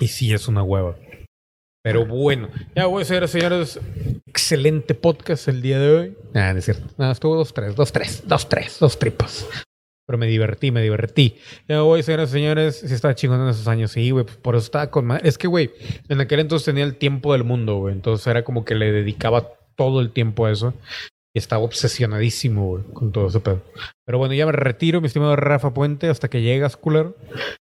Y 0.00 0.08
sí 0.08 0.32
es 0.32 0.48
una 0.48 0.64
hueva. 0.64 0.96
Pero 1.84 2.06
bueno, 2.06 2.48
ya 2.74 2.86
voy 2.86 3.02
a 3.02 3.04
ser, 3.04 3.28
señores, 3.28 3.78
excelente 4.26 4.94
podcast 4.94 5.48
el 5.48 5.60
día 5.60 5.78
de 5.78 5.94
hoy. 5.94 6.16
Nada, 6.32 6.54
no 6.54 6.58
es 6.60 6.64
cierto. 6.64 6.86
Nada, 6.96 7.12
estuvo 7.12 7.36
dos, 7.36 7.52
tres, 7.52 7.76
dos, 7.76 7.92
tres, 7.92 8.22
dos, 8.26 8.48
tres, 8.48 8.78
dos 8.80 8.98
tripas. 8.98 9.46
Pero 10.06 10.18
me 10.18 10.26
divertí, 10.26 10.70
me 10.70 10.80
divertí. 10.80 11.36
Ya 11.68 11.82
voy, 11.82 12.02
señores, 12.02 12.30
señores, 12.30 12.76
si 12.80 12.94
estaba 12.94 13.14
chingón 13.14 13.42
en 13.42 13.48
esos 13.48 13.68
años. 13.68 13.92
Sí, 13.92 14.10
güey, 14.10 14.24
pues 14.24 14.38
por 14.38 14.54
eso 14.54 14.64
estaba 14.64 14.90
con 14.90 15.04
madre. 15.04 15.28
Es 15.28 15.36
que, 15.36 15.46
güey, 15.46 15.72
en 16.08 16.22
aquel 16.22 16.40
entonces 16.40 16.64
tenía 16.64 16.84
el 16.84 16.96
tiempo 16.96 17.34
del 17.34 17.44
mundo, 17.44 17.76
güey. 17.76 17.92
Entonces 17.92 18.26
era 18.26 18.44
como 18.44 18.64
que 18.64 18.74
le 18.74 18.90
dedicaba 18.90 19.50
todo 19.76 20.00
el 20.00 20.10
tiempo 20.10 20.46
a 20.46 20.52
eso. 20.52 20.72
Y 21.34 21.38
estaba 21.38 21.64
obsesionadísimo, 21.64 22.66
güey, 22.66 22.84
con 22.94 23.12
todo 23.12 23.28
ese 23.28 23.40
pedo. 23.40 23.60
Pero 24.06 24.16
bueno, 24.16 24.32
ya 24.32 24.46
me 24.46 24.52
retiro, 24.52 25.02
mi 25.02 25.08
estimado 25.08 25.36
Rafa 25.36 25.74
Puente, 25.74 26.08
hasta 26.08 26.28
que 26.28 26.40
llegas, 26.40 26.78
culero. 26.78 27.14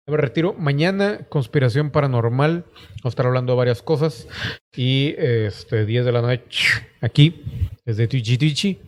Me 0.08 0.16
retiro. 0.16 0.54
Mañana, 0.54 1.26
conspiración 1.28 1.90
paranormal. 1.90 2.64
Vamos 2.72 3.04
a 3.04 3.08
estar 3.08 3.26
hablando 3.26 3.52
de 3.52 3.56
varias 3.56 3.82
cosas. 3.82 4.28
Y 4.76 5.16
este, 5.18 5.84
10 5.84 6.04
de 6.04 6.12
la 6.12 6.22
noche, 6.22 6.86
aquí, 7.00 7.42
desde 7.84 8.06
Twitchy 8.06 8.38
Twitchy. 8.38 8.78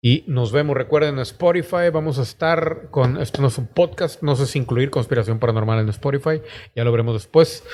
Y 0.00 0.22
nos 0.28 0.52
vemos. 0.52 0.76
Recuerden, 0.76 1.14
en 1.14 1.20
Spotify 1.22 1.90
vamos 1.92 2.20
a 2.20 2.22
estar 2.22 2.88
con. 2.92 3.20
Esto 3.20 3.42
no 3.42 3.48
es 3.48 3.58
un 3.58 3.66
podcast. 3.66 4.22
No 4.22 4.36
sé 4.36 4.46
si 4.46 4.60
incluir 4.60 4.90
conspiración 4.90 5.40
paranormal 5.40 5.80
en 5.80 5.88
Spotify. 5.88 6.40
Ya 6.76 6.84
lo 6.84 6.92
veremos 6.92 7.14
después. 7.14 7.64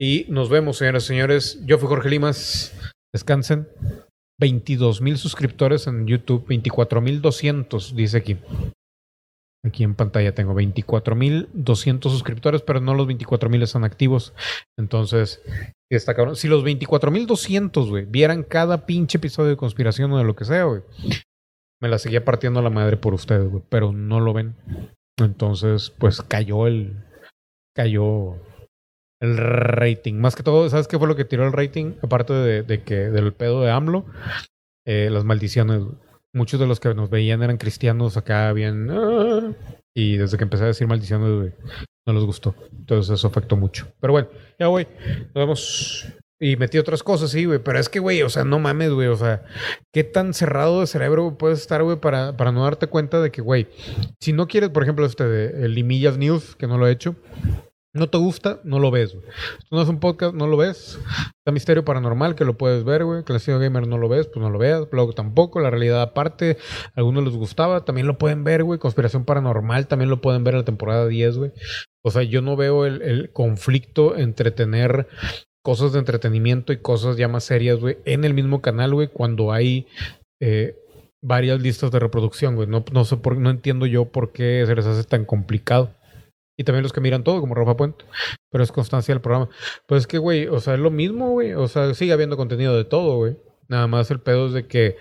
Y 0.00 0.24
nos 0.30 0.48
vemos, 0.48 0.78
señoras 0.78 1.04
y 1.04 1.08
señores. 1.08 1.60
Yo 1.66 1.76
fui 1.76 1.88
Jorge 1.88 2.08
Limas. 2.08 2.72
Descansen. 3.12 3.68
22 4.40 5.02
mil 5.02 5.18
suscriptores 5.18 5.86
en 5.88 6.06
YouTube. 6.06 6.46
24 6.48 7.02
mil 7.02 7.20
200, 7.20 7.94
dice 7.94 8.16
aquí. 8.16 8.38
Aquí 9.66 9.82
en 9.82 9.96
pantalla 9.96 10.32
tengo 10.32 10.54
24.200 10.54 12.02
suscriptores, 12.02 12.62
pero 12.62 12.80
no 12.80 12.94
los 12.94 13.08
24.000 13.08 13.62
están 13.64 13.82
activos. 13.82 14.32
Entonces, 14.78 15.42
está. 15.90 16.14
Si 16.36 16.46
los 16.46 16.64
24.200, 16.64 17.88
güey, 17.88 18.04
vieran 18.04 18.44
cada 18.44 18.86
pinche 18.86 19.18
episodio 19.18 19.50
de 19.50 19.56
conspiración 19.56 20.12
o 20.12 20.18
de 20.18 20.24
lo 20.24 20.36
que 20.36 20.44
sea, 20.44 20.64
güey, 20.64 20.82
me 21.82 21.88
la 21.88 21.98
seguía 21.98 22.24
partiendo 22.24 22.62
la 22.62 22.70
madre 22.70 22.96
por 22.96 23.12
ustedes, 23.12 23.50
güey, 23.50 23.64
pero 23.68 23.92
no 23.92 24.20
lo 24.20 24.32
ven. 24.32 24.54
Entonces, 25.18 25.90
pues 25.98 26.22
cayó 26.22 26.68
el. 26.68 27.04
Cayó 27.74 28.36
el 29.20 29.36
rating. 29.36 30.14
Más 30.14 30.36
que 30.36 30.44
todo, 30.44 30.68
¿sabes 30.70 30.86
qué 30.86 30.98
fue 30.98 31.08
lo 31.08 31.16
que 31.16 31.24
tiró 31.24 31.44
el 31.44 31.52
rating? 31.52 31.94
Aparte 32.02 32.32
de, 32.34 32.82
que 32.84 32.94
del 32.94 33.32
pedo 33.32 33.62
de 33.62 33.70
AMLO, 33.70 34.06
eh, 34.86 35.08
las 35.10 35.24
maldiciones, 35.24 35.82
muchos 36.36 36.60
de 36.60 36.66
los 36.66 36.78
que 36.78 36.94
nos 36.94 37.10
veían 37.10 37.42
eran 37.42 37.56
cristianos 37.56 38.16
acá 38.16 38.52
bien... 38.52 38.88
"Ah", 38.90 39.52
y 39.94 40.18
desde 40.18 40.36
que 40.36 40.44
empecé 40.44 40.64
a 40.64 40.68
decir 40.68 40.86
maldiciones, 40.86 41.54
no 42.06 42.12
les 42.12 42.22
gustó. 42.24 42.54
Entonces 42.78 43.14
eso 43.14 43.26
afectó 43.28 43.56
mucho. 43.56 43.88
Pero 43.98 44.12
bueno, 44.12 44.28
ya 44.58 44.66
voy. 44.68 44.86
Nos 45.06 45.34
vemos. 45.34 46.06
Y 46.38 46.56
metí 46.56 46.76
otras 46.76 47.02
cosas, 47.02 47.30
sí, 47.30 47.46
güey. 47.46 47.60
Pero 47.60 47.78
es 47.78 47.88
que, 47.88 47.98
güey, 47.98 48.20
o 48.22 48.28
sea, 48.28 48.44
no 48.44 48.58
mames, 48.58 48.90
güey. 48.90 49.08
O 49.08 49.16
sea, 49.16 49.42
¿qué 49.94 50.04
tan 50.04 50.34
cerrado 50.34 50.80
de 50.80 50.86
cerebro 50.86 51.38
puedes 51.38 51.60
estar, 51.60 51.82
güey, 51.82 51.96
para, 51.98 52.36
para 52.36 52.52
no 52.52 52.64
darte 52.64 52.88
cuenta 52.88 53.22
de 53.22 53.30
que, 53.30 53.40
güey, 53.40 53.68
si 54.20 54.34
no 54.34 54.46
quieres, 54.46 54.68
por 54.68 54.82
ejemplo, 54.82 55.06
este 55.06 55.24
de 55.24 55.66
Limillas 55.70 56.18
News, 56.18 56.56
que 56.56 56.66
no 56.66 56.76
lo 56.76 56.86
he 56.86 56.92
hecho, 56.92 57.16
no 57.96 58.08
te 58.08 58.18
gusta, 58.18 58.60
no 58.64 58.78
lo 58.78 58.90
ves, 58.90 59.14
güey. 59.14 59.26
No 59.70 59.82
es 59.82 59.88
un 59.88 59.98
podcast, 59.98 60.34
no 60.34 60.46
lo 60.46 60.56
ves. 60.56 60.98
Está 61.38 61.52
Misterio 61.52 61.84
Paranormal, 61.84 62.34
que 62.34 62.44
lo 62.44 62.56
puedes 62.56 62.84
ver, 62.84 63.04
güey. 63.04 63.24
Clásico 63.24 63.58
Gamer 63.58 63.86
no 63.86 63.98
lo 63.98 64.08
ves, 64.08 64.26
pues 64.26 64.42
no 64.42 64.50
lo 64.50 64.58
veas. 64.58 64.88
Blog 64.90 65.14
tampoco. 65.14 65.60
La 65.60 65.70
realidad 65.70 66.02
aparte, 66.02 66.58
a 66.94 67.00
algunos 67.00 67.24
les 67.24 67.34
gustaba, 67.34 67.84
también 67.84 68.06
lo 68.06 68.18
pueden 68.18 68.44
ver, 68.44 68.64
güey. 68.64 68.78
Conspiración 68.78 69.24
Paranormal 69.24 69.86
también 69.86 70.10
lo 70.10 70.20
pueden 70.20 70.44
ver 70.44 70.54
en 70.54 70.60
la 70.60 70.64
temporada 70.64 71.06
10, 71.06 71.38
güey. 71.38 71.52
O 72.02 72.10
sea, 72.10 72.22
yo 72.22 72.42
no 72.42 72.56
veo 72.56 72.86
el, 72.86 73.02
el 73.02 73.32
conflicto 73.32 74.16
entre 74.16 74.50
tener 74.50 75.08
cosas 75.66 75.92
de 75.92 75.98
entretenimiento 75.98 76.72
y 76.72 76.76
cosas 76.76 77.16
ya 77.16 77.26
más 77.26 77.42
serias, 77.42 77.80
güey, 77.80 77.98
en 78.04 78.24
el 78.24 78.34
mismo 78.34 78.62
canal, 78.62 78.94
güey, 78.94 79.08
cuando 79.08 79.50
hay 79.50 79.88
eh, 80.40 80.76
varias 81.22 81.60
listas 81.60 81.90
de 81.90 81.98
reproducción, 81.98 82.54
güey. 82.54 82.68
No, 82.68 82.84
no 82.92 83.04
sé 83.04 83.16
por, 83.16 83.36
no 83.36 83.50
entiendo 83.50 83.86
yo 83.86 84.04
por 84.04 84.30
qué 84.32 84.62
se 84.64 84.74
les 84.76 84.86
hace 84.86 85.02
tan 85.02 85.24
complicado. 85.24 85.90
Y 86.56 86.64
también 86.64 86.82
los 86.82 86.92
que 86.92 87.00
miran 87.00 87.24
todo, 87.24 87.40
como 87.40 87.54
Rafa 87.54 87.76
Puente. 87.76 88.04
Pero 88.50 88.64
es 88.64 88.72
constancia 88.72 89.14
del 89.14 89.20
programa. 89.20 89.48
Pues 89.86 90.02
es 90.02 90.06
que, 90.06 90.18
güey, 90.18 90.46
o 90.46 90.60
sea, 90.60 90.74
es 90.74 90.80
lo 90.80 90.90
mismo, 90.90 91.30
güey. 91.30 91.52
O 91.52 91.68
sea, 91.68 91.92
sigue 91.94 92.12
habiendo 92.12 92.36
contenido 92.36 92.76
de 92.76 92.84
todo, 92.84 93.16
güey. 93.16 93.36
Nada 93.68 93.86
más 93.86 94.10
el 94.10 94.20
pedo 94.20 94.46
es 94.46 94.52
de 94.52 94.66
que, 94.66 94.96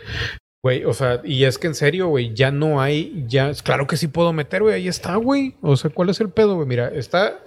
güey, 0.63 0.83
o 0.83 0.93
sea, 0.93 1.21
y 1.23 1.45
es 1.45 1.57
que 1.57 1.67
en 1.67 1.75
serio, 1.75 2.07
güey, 2.07 2.33
ya 2.33 2.51
no 2.51 2.81
hay, 2.81 3.25
ya, 3.27 3.53
claro 3.63 3.87
que 3.87 3.97
sí 3.97 4.07
puedo 4.07 4.33
meter, 4.33 4.63
güey, 4.63 4.75
ahí 4.75 4.87
está, 4.87 5.15
güey. 5.15 5.55
O 5.61 5.77
sea, 5.77 5.91
¿cuál 5.91 6.09
es 6.09 6.19
el 6.19 6.29
pedo, 6.29 6.55
güey? 6.55 6.67
Mira, 6.67 6.87
está 6.89 7.39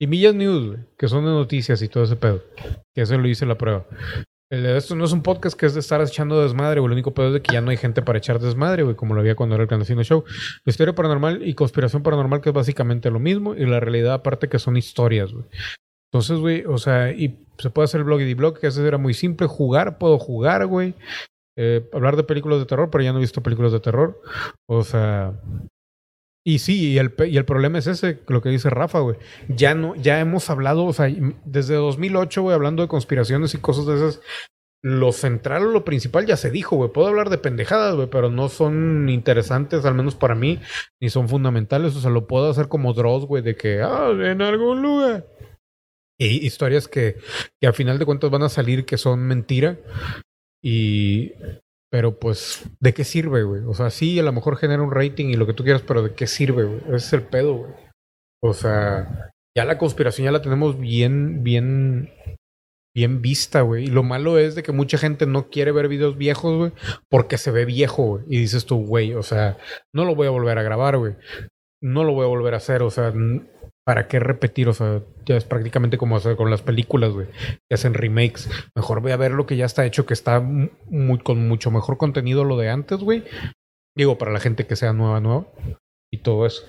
y 0.00 0.06
Millas 0.06 0.34
News, 0.34 0.66
güey, 0.66 0.78
que 0.96 1.08
son 1.08 1.24
de 1.24 1.30
noticias 1.30 1.82
y 1.82 1.88
todo 1.88 2.04
ese 2.04 2.16
pedo. 2.16 2.44
Que 2.94 3.02
eso 3.02 3.18
lo 3.18 3.26
hice 3.26 3.46
la 3.46 3.58
prueba. 3.58 3.84
Esto 4.50 4.94
no 4.94 5.04
es 5.04 5.12
un 5.12 5.22
podcast 5.22 5.58
que 5.58 5.66
es 5.66 5.74
de 5.74 5.80
estar 5.80 6.00
echando 6.00 6.40
desmadre, 6.40 6.80
güey. 6.80 6.88
El 6.88 6.94
único 6.94 7.12
pedo 7.12 7.28
es 7.28 7.32
de 7.34 7.42
que 7.42 7.52
ya 7.52 7.60
no 7.60 7.70
hay 7.70 7.76
gente 7.76 8.00
para 8.00 8.18
echar 8.18 8.38
desmadre, 8.38 8.82
güey, 8.82 8.96
como 8.96 9.14
lo 9.14 9.20
había 9.20 9.34
cuando 9.36 9.54
era 9.54 9.62
el 9.62 9.68
Clandestino 9.68 10.02
Show. 10.02 10.24
Historia 10.64 10.94
paranormal 10.94 11.46
y 11.46 11.52
conspiración 11.54 12.02
paranormal, 12.02 12.40
que 12.40 12.48
es 12.48 12.54
básicamente 12.54 13.10
lo 13.10 13.18
mismo, 13.18 13.54
y 13.54 13.66
la 13.66 13.78
realidad 13.78 14.14
aparte 14.14 14.48
que 14.48 14.58
son 14.58 14.78
historias, 14.78 15.32
güey. 15.32 15.44
Entonces, 16.10 16.38
güey, 16.38 16.64
o 16.64 16.78
sea, 16.78 17.12
y 17.12 17.44
se 17.58 17.68
puede 17.68 17.84
hacer 17.84 18.04
blog 18.04 18.22
y 18.22 18.32
blog, 18.32 18.58
que 18.58 18.68
ese 18.68 18.86
era 18.86 18.96
muy 18.96 19.12
simple. 19.12 19.46
Jugar, 19.46 19.98
puedo 19.98 20.18
jugar, 20.18 20.66
güey. 20.66 20.94
Eh, 21.58 21.86
hablar 21.92 22.16
de 22.16 22.22
películas 22.22 22.58
de 22.58 22.64
terror, 22.64 22.88
pero 22.90 23.04
ya 23.04 23.12
no 23.12 23.18
he 23.18 23.20
visto 23.20 23.42
películas 23.42 23.72
de 23.72 23.80
terror. 23.80 24.22
O 24.66 24.82
sea, 24.82 25.34
y 26.48 26.60
sí, 26.60 26.92
y 26.92 26.98
el, 26.98 27.12
y 27.26 27.36
el 27.36 27.44
problema 27.44 27.76
es 27.76 27.86
ese, 27.86 28.20
lo 28.26 28.40
que 28.40 28.48
dice 28.48 28.70
Rafa, 28.70 29.00
güey. 29.00 29.18
Ya 29.48 29.74
no, 29.74 29.94
ya 29.96 30.18
hemos 30.18 30.48
hablado, 30.48 30.86
o 30.86 30.94
sea, 30.94 31.14
desde 31.44 31.74
2008, 31.74 32.40
güey, 32.40 32.54
hablando 32.54 32.80
de 32.80 32.88
conspiraciones 32.88 33.52
y 33.52 33.58
cosas 33.58 33.84
de 33.84 33.96
esas, 33.96 34.22
lo 34.82 35.12
central 35.12 35.66
o 35.66 35.70
lo 35.70 35.84
principal 35.84 36.24
ya 36.24 36.38
se 36.38 36.50
dijo, 36.50 36.76
güey. 36.76 36.90
Puedo 36.90 37.08
hablar 37.08 37.28
de 37.28 37.36
pendejadas, 37.36 37.96
güey, 37.96 38.08
pero 38.08 38.30
no 38.30 38.48
son 38.48 39.10
interesantes, 39.10 39.84
al 39.84 39.94
menos 39.94 40.14
para 40.14 40.34
mí, 40.34 40.58
ni 41.02 41.10
son 41.10 41.28
fundamentales. 41.28 41.94
O 41.96 42.00
sea, 42.00 42.10
lo 42.10 42.26
puedo 42.26 42.48
hacer 42.48 42.68
como 42.68 42.94
Dross, 42.94 43.26
güey, 43.26 43.42
de 43.42 43.54
que, 43.54 43.82
ah, 43.82 44.10
en 44.18 44.40
algún 44.40 44.80
lugar. 44.80 45.26
Y 46.18 46.46
historias 46.46 46.88
que, 46.88 47.16
que 47.60 47.66
a 47.66 47.74
final 47.74 47.98
de 47.98 48.06
cuentas 48.06 48.30
van 48.30 48.44
a 48.44 48.48
salir 48.48 48.86
que 48.86 48.96
son 48.96 49.20
mentira. 49.20 49.78
Y. 50.62 51.34
Pero 51.90 52.18
pues, 52.18 52.68
¿de 52.80 52.92
qué 52.92 53.04
sirve, 53.04 53.42
güey? 53.44 53.62
O 53.66 53.74
sea, 53.74 53.90
sí, 53.90 54.18
a 54.18 54.22
lo 54.22 54.32
mejor 54.32 54.56
genera 54.56 54.82
un 54.82 54.92
rating 54.92 55.26
y 55.26 55.36
lo 55.36 55.46
que 55.46 55.54
tú 55.54 55.64
quieras, 55.64 55.82
pero 55.82 56.02
¿de 56.02 56.14
qué 56.14 56.26
sirve, 56.26 56.64
güey? 56.64 56.80
Ese 56.86 56.96
es 56.96 57.12
el 57.14 57.22
pedo, 57.22 57.54
güey. 57.54 57.72
O 58.42 58.52
sea, 58.52 59.30
ya 59.56 59.64
la 59.64 59.78
conspiración 59.78 60.26
ya 60.26 60.32
la 60.32 60.42
tenemos 60.42 60.78
bien, 60.78 61.42
bien 61.42 62.10
bien 62.98 63.22
vista, 63.22 63.60
güey. 63.60 63.84
Y 63.84 63.86
lo 63.88 64.02
malo 64.02 64.38
es 64.38 64.56
de 64.56 64.64
que 64.64 64.72
mucha 64.72 64.98
gente 64.98 65.24
no 65.24 65.50
quiere 65.50 65.70
ver 65.70 65.86
videos 65.86 66.18
viejos, 66.18 66.56
güey, 66.56 66.72
porque 67.08 67.38
se 67.38 67.52
ve 67.52 67.64
viejo, 67.64 68.04
güey. 68.04 68.24
Y 68.28 68.40
dices 68.40 68.66
tú, 68.66 68.84
güey, 68.84 69.14
o 69.14 69.22
sea, 69.22 69.56
no 69.94 70.04
lo 70.04 70.16
voy 70.16 70.26
a 70.26 70.30
volver 70.30 70.58
a 70.58 70.64
grabar, 70.64 70.98
güey. 70.98 71.14
No 71.80 72.02
lo 72.02 72.12
voy 72.12 72.24
a 72.24 72.28
volver 72.28 72.54
a 72.54 72.56
hacer, 72.56 72.82
o 72.82 72.90
sea, 72.90 73.12
¿para 73.88 74.06
qué 74.06 74.20
repetir? 74.20 74.68
O 74.68 74.74
sea, 74.74 75.00
ya 75.24 75.38
es 75.38 75.44
prácticamente 75.44 75.96
como 75.96 76.14
hacer 76.14 76.36
con 76.36 76.50
las 76.50 76.60
películas, 76.60 77.10
güey, 77.12 77.26
que 77.26 77.74
hacen 77.74 77.94
remakes. 77.94 78.50
Mejor 78.76 79.00
voy 79.00 79.12
a 79.12 79.16
ver 79.16 79.32
lo 79.32 79.46
que 79.46 79.56
ya 79.56 79.64
está 79.64 79.86
hecho, 79.86 80.04
que 80.04 80.12
está 80.12 80.46
con 81.22 81.48
mucho 81.48 81.70
mejor 81.70 81.96
contenido 81.96 82.44
lo 82.44 82.58
de 82.58 82.68
antes, 82.68 82.98
güey. 82.98 83.24
Digo, 83.96 84.18
para 84.18 84.30
la 84.30 84.40
gente 84.40 84.66
que 84.66 84.76
sea 84.76 84.92
nueva, 84.92 85.20
nueva. 85.20 85.46
Y 86.12 86.18
todo 86.18 86.44
eso. 86.44 86.66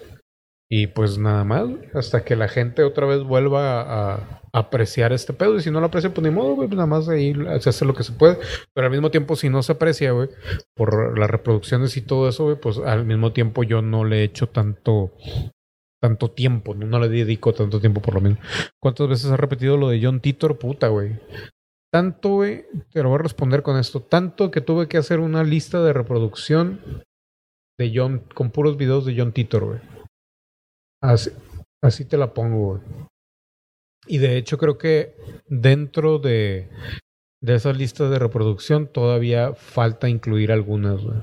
Y 0.72 0.88
pues 0.88 1.18
nada 1.18 1.44
más, 1.44 1.68
hasta 1.94 2.24
que 2.24 2.38
la 2.38 2.48
gente 2.48 2.84
otra 2.84 3.06
vez 3.06 3.22
vuelva 3.22 3.82
a, 3.82 4.42
apreciar 4.54 5.12
este 5.12 5.34
pedo. 5.34 5.58
Y 5.58 5.62
si 5.62 5.72
no 5.72 5.82
lo 5.82 5.88
aprecia, 5.88 6.14
pues 6.14 6.26
ni 6.26 6.34
modo, 6.34 6.56
güey, 6.56 6.70
pues 6.70 6.78
nada 6.78 6.88
más 6.88 7.10
ahí 7.10 7.36
se 7.60 7.70
hace 7.70 7.84
lo 7.84 7.96
que 7.96 8.04
se 8.04 8.14
puede. 8.14 8.38
Pero 8.74 8.88
al 8.88 8.92
mismo 8.92 9.12
tiempo, 9.12 9.36
si 9.36 9.50
no 9.50 9.62
se 9.62 9.74
aprecia, 9.74 10.14
güey, 10.14 10.30
por 10.74 11.20
las 11.20 11.30
reproducciones 11.30 11.98
y 11.98 12.02
todo 12.02 12.30
eso, 12.30 12.46
güey, 12.46 12.56
pues 12.56 12.78
al 12.78 13.06
mismo 13.06 13.34
tiempo 13.34 13.64
yo 13.64 13.82
no 13.82 14.06
le 14.06 14.24
echo 14.24 14.48
tanto 14.48 15.12
tanto 16.02 16.32
tiempo, 16.32 16.74
no, 16.74 16.86
no 16.86 17.00
le 17.00 17.10
dedico 17.10 17.54
tanto 17.54 17.80
tiempo 17.80 18.02
por 18.02 18.16
lo 18.16 18.22
menos. 18.22 18.40
¿Cuántas 18.82 19.08
veces 19.08 19.32
ha 19.32 19.38
repetido 19.38 19.78
lo 19.78 19.90
de 19.90 20.00
John 20.02 20.22
Titor? 20.22 20.58
Puta, 20.58 20.88
güey. 20.88 21.20
Tanto, 21.92 22.30
güey, 22.30 22.66
te 22.92 23.02
lo 23.02 23.10
voy 23.10 23.20
a 23.20 23.24
responder 23.24 23.64
con 23.64 23.78
esto. 23.78 24.02
Tanto 24.02 24.52
que 24.52 24.62
tuve 24.62 24.88
que 24.88 24.98
hacer 24.98 25.20
una 25.20 25.44
lista 25.44 25.84
de 25.84 25.94
reproducción 25.94 27.04
de 27.80 27.92
John, 27.94 28.24
con 28.34 28.52
puros 28.52 28.78
videos 28.78 29.06
de 29.06 29.16
John 29.18 29.32
Titor, 29.32 29.66
güey. 29.66 29.80
Así, 31.02 31.32
así 31.82 32.06
te 32.06 32.18
la 32.18 32.34
pongo, 32.34 32.76
güey. 32.76 32.82
Y 34.08 34.18
de 34.20 34.38
hecho 34.38 34.58
creo 34.58 34.78
que 34.78 35.16
dentro 35.48 36.20
de, 36.20 36.70
de 37.42 37.56
esas 37.56 37.78
listas 37.78 38.10
de 38.10 38.20
reproducción 38.20 38.88
todavía 38.88 39.54
falta 39.54 40.10
incluir 40.10 40.52
algunas, 40.52 41.04
güey. 41.04 41.18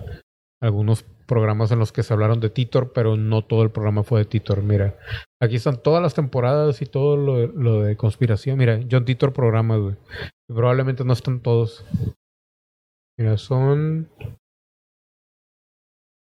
Algunos 0.60 1.04
programas 1.26 1.70
en 1.70 1.78
los 1.78 1.92
que 1.92 2.02
se 2.02 2.12
hablaron 2.12 2.40
de 2.40 2.50
Titor, 2.50 2.92
pero 2.92 3.16
no 3.16 3.44
todo 3.44 3.62
el 3.62 3.70
programa 3.70 4.02
fue 4.02 4.20
de 4.20 4.24
Titor. 4.26 4.62
Mira, 4.62 4.96
aquí 5.40 5.56
están 5.56 5.82
todas 5.82 6.02
las 6.02 6.14
temporadas 6.14 6.80
y 6.82 6.86
todo 6.86 7.16
lo, 7.16 7.82
de 7.82 7.96
conspiración. 7.96 8.58
Mira, 8.58 8.80
John 8.90 9.04
Titor 9.04 9.32
programas, 9.32 9.80
güey. 9.80 9.96
Probablemente 10.48 11.04
no 11.04 11.12
están 11.12 11.40
todos. 11.40 11.84
Mira, 13.18 13.36
son 13.36 14.08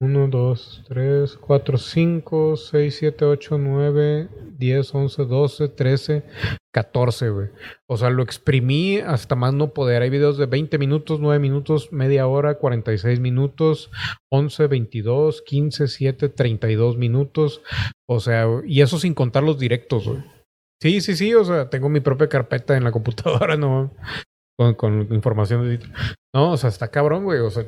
1, 0.02 0.28
2, 0.28 0.84
3, 0.88 1.36
4, 1.36 1.78
5, 1.78 2.56
6, 2.56 2.96
7, 2.98 3.24
8, 3.26 3.58
9, 3.58 4.28
10, 4.56 4.94
11, 4.94 5.24
12, 5.26 5.68
13, 5.68 6.24
14, 6.72 7.28
güey. 7.28 7.48
O 7.86 7.98
sea, 7.98 8.08
lo 8.08 8.22
exprimí 8.22 8.96
hasta 8.98 9.34
más 9.34 9.52
no 9.52 9.74
poder. 9.74 10.00
Hay 10.00 10.08
videos 10.08 10.38
de 10.38 10.46
20 10.46 10.78
minutos, 10.78 11.20
9 11.20 11.38
minutos, 11.38 11.92
media 11.92 12.26
hora, 12.26 12.54
46 12.54 13.20
minutos, 13.20 13.90
11, 14.30 14.68
22, 14.68 15.42
15, 15.42 15.88
7, 15.88 16.28
32 16.30 16.96
minutos. 16.96 17.62
O 18.08 18.20
sea, 18.20 18.46
y 18.64 18.80
eso 18.80 18.98
sin 18.98 19.12
contar 19.12 19.42
los 19.42 19.58
directos, 19.58 20.08
güey. 20.08 20.24
Sí, 20.80 21.02
sí, 21.02 21.14
sí, 21.14 21.34
o 21.34 21.44
sea, 21.44 21.68
tengo 21.68 21.90
mi 21.90 22.00
propia 22.00 22.30
carpeta 22.30 22.74
en 22.74 22.84
la 22.84 22.92
computadora, 22.92 23.56
¿no? 23.58 23.92
Con, 24.58 24.74
con 24.76 25.12
información 25.12 25.68
de... 25.68 25.78
No, 26.34 26.52
o 26.52 26.56
sea, 26.56 26.70
está 26.70 26.88
cabrón, 26.88 27.24
güey. 27.24 27.40
O 27.40 27.50
sea, 27.50 27.66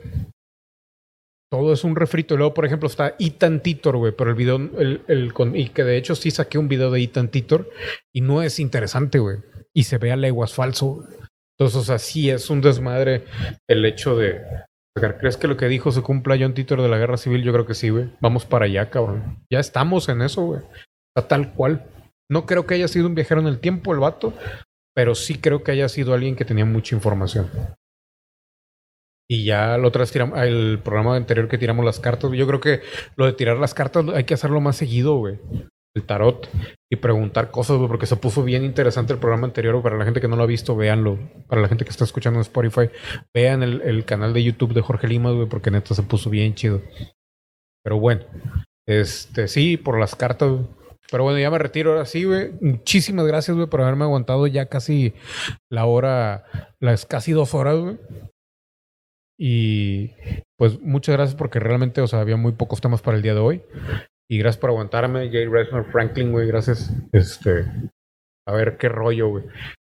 todo 1.52 1.74
es 1.74 1.84
un 1.84 1.96
refrito. 1.96 2.34
Luego, 2.34 2.54
por 2.54 2.64
ejemplo, 2.64 2.88
está 2.88 3.14
Ethan 3.18 3.60
Titor, 3.60 3.98
güey, 3.98 4.12
pero 4.16 4.30
el 4.30 4.36
video, 4.36 4.56
el, 4.56 5.02
el, 5.06 5.34
con, 5.34 5.54
y 5.54 5.68
que 5.68 5.84
de 5.84 5.98
hecho 5.98 6.14
sí 6.14 6.30
saqué 6.30 6.56
un 6.56 6.66
video 6.66 6.90
de 6.90 7.02
Ethan 7.02 7.28
Titor 7.28 7.68
y 8.10 8.22
no 8.22 8.40
es 8.40 8.58
interesante, 8.58 9.18
güey. 9.18 9.36
Y 9.74 9.82
se 9.82 9.98
ve 9.98 10.12
a 10.12 10.16
leguas 10.16 10.54
falso. 10.54 11.06
Entonces, 11.58 11.78
o 11.78 11.84
sea, 11.84 11.98
sí 11.98 12.30
es 12.30 12.48
un 12.48 12.62
desmadre 12.62 13.26
el 13.68 13.84
hecho 13.84 14.16
de. 14.16 14.40
¿Crees 14.94 15.36
que 15.36 15.46
lo 15.46 15.58
que 15.58 15.68
dijo 15.68 15.92
se 15.92 16.00
cumpla 16.00 16.38
John 16.40 16.54
Titor 16.54 16.80
de 16.80 16.88
la 16.88 16.96
guerra 16.96 17.18
civil? 17.18 17.42
Yo 17.42 17.52
creo 17.52 17.66
que 17.66 17.74
sí, 17.74 17.90
güey. 17.90 18.08
Vamos 18.22 18.46
para 18.46 18.64
allá, 18.64 18.88
cabrón. 18.88 19.44
Ya 19.50 19.60
estamos 19.60 20.08
en 20.08 20.22
eso, 20.22 20.46
güey. 20.46 20.62
Está 21.14 21.28
tal 21.28 21.52
cual. 21.52 21.84
No 22.30 22.46
creo 22.46 22.64
que 22.64 22.76
haya 22.76 22.88
sido 22.88 23.08
un 23.08 23.14
viajero 23.14 23.42
en 23.42 23.46
el 23.46 23.60
tiempo 23.60 23.92
el 23.92 24.00
vato, 24.00 24.32
pero 24.94 25.14
sí 25.14 25.34
creo 25.34 25.62
que 25.62 25.72
haya 25.72 25.90
sido 25.90 26.14
alguien 26.14 26.34
que 26.34 26.46
tenía 26.46 26.64
mucha 26.64 26.96
información. 26.96 27.50
Y 29.30 29.44
ya 29.44 29.78
lo 29.78 29.88
otro 29.88 30.04
tiramos, 30.06 30.38
el 30.40 30.80
programa 30.82 31.16
anterior 31.16 31.48
que 31.48 31.58
tiramos 31.58 31.84
las 31.84 32.00
cartas, 32.00 32.30
yo 32.32 32.46
creo 32.46 32.60
que 32.60 32.80
lo 33.16 33.26
de 33.26 33.32
tirar 33.32 33.58
las 33.58 33.74
cartas 33.74 34.04
hay 34.14 34.24
que 34.24 34.34
hacerlo 34.34 34.60
más 34.60 34.76
seguido, 34.76 35.16
güey. 35.16 35.38
El 35.94 36.04
tarot 36.04 36.48
y 36.90 36.96
preguntar 36.96 37.50
cosas, 37.50 37.76
güey, 37.76 37.88
porque 37.88 38.06
se 38.06 38.16
puso 38.16 38.42
bien 38.42 38.64
interesante 38.64 39.12
el 39.12 39.18
programa 39.18 39.46
anterior. 39.46 39.82
Para 39.82 39.98
la 39.98 40.04
gente 40.04 40.20
que 40.22 40.28
no 40.28 40.36
lo 40.36 40.42
ha 40.42 40.46
visto, 40.46 40.74
véanlo. 40.74 41.18
Para 41.48 41.60
la 41.60 41.68
gente 41.68 41.84
que 41.84 41.90
está 41.90 42.04
escuchando 42.04 42.38
en 42.38 42.42
Spotify, 42.42 42.90
vean 43.34 43.62
el, 43.62 43.82
el 43.82 44.04
canal 44.04 44.32
de 44.32 44.42
YouTube 44.42 44.72
de 44.72 44.80
Jorge 44.80 45.06
Lima, 45.06 45.30
güey, 45.32 45.48
porque 45.48 45.70
neta 45.70 45.94
se 45.94 46.02
puso 46.02 46.30
bien 46.30 46.54
chido. 46.54 46.80
Pero 47.82 47.98
bueno, 47.98 48.24
este 48.86 49.48
sí, 49.48 49.76
por 49.76 49.98
las 49.98 50.14
cartas. 50.14 50.50
Pero 51.10 51.24
bueno, 51.24 51.38
ya 51.38 51.50
me 51.50 51.58
retiro 51.58 51.92
ahora 51.92 52.06
sí, 52.06 52.24
güey. 52.24 52.52
Muchísimas 52.60 53.26
gracias, 53.26 53.54
güey, 53.54 53.68
por 53.68 53.82
haberme 53.82 54.04
aguantado 54.04 54.46
ya 54.46 54.66
casi 54.66 55.14
la 55.70 55.84
hora, 55.84 56.44
las 56.80 57.04
casi 57.04 57.32
dos 57.32 57.54
horas, 57.54 57.78
güey. 57.78 57.98
Y 59.44 60.12
pues 60.56 60.80
muchas 60.80 61.16
gracias 61.16 61.34
porque 61.34 61.58
realmente, 61.58 62.00
o 62.00 62.06
había 62.16 62.36
muy 62.36 62.52
pocos 62.52 62.80
temas 62.80 63.02
para 63.02 63.16
el 63.16 63.24
día 63.24 63.34
de 63.34 63.40
hoy. 63.40 63.62
Y 64.30 64.38
gracias 64.38 64.60
por 64.60 64.70
aguantarme, 64.70 65.30
Jay 65.32 65.46
Resmer 65.46 65.84
Franklin, 65.86 66.30
güey, 66.30 66.46
gracias. 66.46 66.94
Este, 67.10 67.64
a 68.46 68.52
ver 68.52 68.76
qué 68.76 68.88
rollo, 68.88 69.30
güey. 69.30 69.44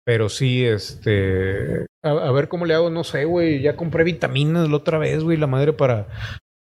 Pero 0.04 0.30
sí, 0.30 0.66
este, 0.66 1.86
a, 2.04 2.32
ver 2.32 2.48
cómo 2.48 2.66
le 2.66 2.74
hago, 2.74 2.90
no 2.90 3.04
sé, 3.04 3.26
güey. 3.26 3.62
Ya 3.62 3.76
compré 3.76 4.04
vitaminas 4.04 4.68
la 4.68 4.78
otra 4.78 4.98
vez, 4.98 5.24
güey, 5.24 5.38
la 5.38 5.46
madre 5.46 5.74
para, 5.74 6.08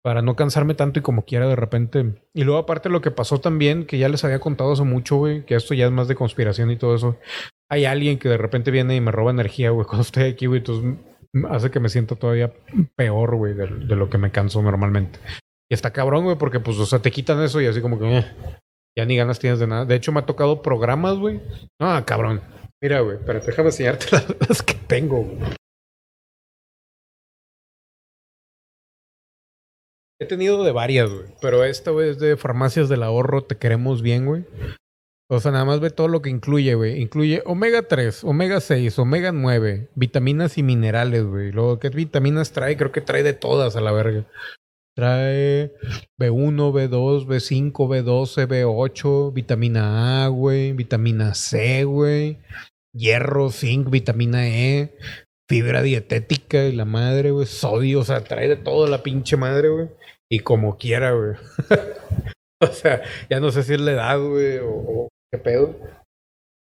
para 0.03 0.21
no 0.21 0.35
cansarme 0.35 0.75
tanto 0.75 0.99
y 0.99 1.03
como 1.03 1.25
quiera 1.25 1.47
de 1.47 1.55
repente. 1.55 2.21
Y 2.35 2.43
luego 2.43 2.59
aparte 2.59 2.89
lo 2.89 3.01
que 3.01 3.13
pasó 3.13 3.39
también, 3.39 3.87
que 3.87 3.99
ya 3.99 4.09
les 4.09 4.25
había 4.25 4.41
contado 4.41 4.73
hace 4.73 4.83
mucho, 4.83 5.19
güey, 5.19 5.47
que 5.47 5.55
esto 5.55 5.73
ya 5.73 5.87
es 5.87 5.93
más 5.93 6.09
de 6.09 6.17
conspiración 6.17 6.73
y 6.73 6.77
todo 6.79 6.97
eso. 6.97 7.17
Hay 7.71 7.85
alguien 7.85 8.19
que 8.19 8.29
de 8.29 8.39
repente 8.39 8.73
viene 8.73 8.97
y 8.97 9.01
me 9.01 9.13
roba 9.13 9.31
energía, 9.31 9.71
güey, 9.71 9.87
cuando 9.89 10.03
estoy 10.03 10.25
aquí, 10.25 10.47
güey. 10.47 10.59
Entonces 10.59 10.97
hace 11.49 11.71
que 11.71 11.81
me 11.81 11.89
sienta 11.89 12.17
todavía 12.17 12.53
peor, 12.97 13.37
güey, 13.37 13.55
de, 13.55 13.67
lo 13.67 14.11
que 14.11 14.19
me 14.19 14.31
canso 14.31 14.63
normalmente. 14.63 15.19
Y 15.71 15.75
está 15.75 15.93
cabrón, 15.93 16.25
güey, 16.25 16.37
porque 16.37 16.61
pues, 16.61 16.79
o 16.79 16.87
sea, 16.87 17.01
te 17.01 17.11
quitan 17.11 17.43
eso 17.43 17.61
y 17.61 17.67
así 17.67 17.81
como 17.81 17.99
que 17.99 18.19
eh, 18.19 18.25
ya 18.97 19.05
ni 19.07 19.17
ganas 19.17 19.39
tienes 19.39 19.59
de 19.59 19.67
nada. 19.67 19.85
De 19.85 19.95
hecho, 19.95 20.13
me 20.13 20.21
ha 20.21 20.27
tocado 20.27 20.63
programas, 20.63 21.19
güey. 21.19 21.41
Ah, 21.81 22.03
cabrón. 22.07 22.43
Mira, 22.83 23.01
güey, 23.01 23.19
pero 23.25 23.41
déjame 23.41 23.69
enseñarte 23.69 24.07
las, 24.49 24.63
que 24.63 24.75
tengo, 24.75 25.23
güey. 25.23 25.39
He 30.21 30.27
tenido 30.27 30.63
de 30.63 30.73
varias, 30.73 31.11
güey. 31.11 31.27
Pero 31.41 31.65
esta, 31.65 31.91
güey, 31.91 32.11
es 32.11 32.19
de 32.19 32.37
farmacias 32.37 32.89
del 32.89 33.03
ahorro. 33.03 33.43
Te 33.43 33.57
queremos 33.57 34.03
bien, 34.03 34.27
güey. 34.27 34.45
O 35.35 35.41
sea, 35.41 35.51
nada 35.51 35.65
más 35.65 35.81
ve 35.81 35.89
todo 35.89 36.09
lo 36.09 36.21
que 36.21 36.29
incluye, 36.29 36.75
güey. 36.75 37.01
Incluye 37.01 37.43
omega 37.47 37.89
3, 37.89 38.23
omega 38.25 38.61
6, 38.61 38.99
omega 38.99 39.33
9, 39.33 39.89
vitaminas 39.95 40.59
y 40.59 40.63
minerales, 40.63 41.25
güey. 41.25 41.53
Luego, 41.53 41.79
¿qué 41.79 41.89
vitaminas 41.89 42.53
trae? 42.53 42.77
Creo 42.77 42.93
que 42.93 43.01
trae 43.01 43.23
de 43.23 43.33
todas 43.33 43.75
a 43.75 43.81
la 43.81 43.93
verga. 43.93 44.27
Trae 44.95 45.73
B1, 46.21 46.71
B2, 46.75 47.25
B5, 47.25 47.73
B12, 47.73 48.47
B8, 48.47 49.33
vitamina 49.33 50.27
A, 50.27 50.29
güey, 50.29 50.75
vitamina 50.75 51.33
C, 51.33 51.85
güey, 51.85 52.37
hierro, 52.95 53.49
zinc, 53.51 53.89
vitamina 53.89 54.47
E, 54.47 54.99
fibra 55.49 55.81
dietética 55.81 56.65
y 56.65 56.73
la 56.73 56.85
madre, 56.85 57.31
güey, 57.31 57.47
sodio, 57.47 58.01
o 58.01 58.05
sea, 58.05 58.23
trae 58.23 58.49
de 58.49 58.57
todo 58.57 58.87
la 58.87 59.03
pinche 59.03 59.39
madre, 59.39 59.71
güey. 59.71 59.89
Y 60.31 60.41
como 60.41 60.77
quiera, 60.77 61.13
güey. 61.13 61.37
o 62.61 62.67
sea, 62.67 63.01
ya 63.31 63.41
no 63.41 63.51
sé 63.51 63.63
si 63.63 63.73
es 63.73 63.81
la 63.81 63.93
edad, 63.93 64.21
güey, 64.21 64.59
o, 64.63 65.09
pedo. 65.39 65.77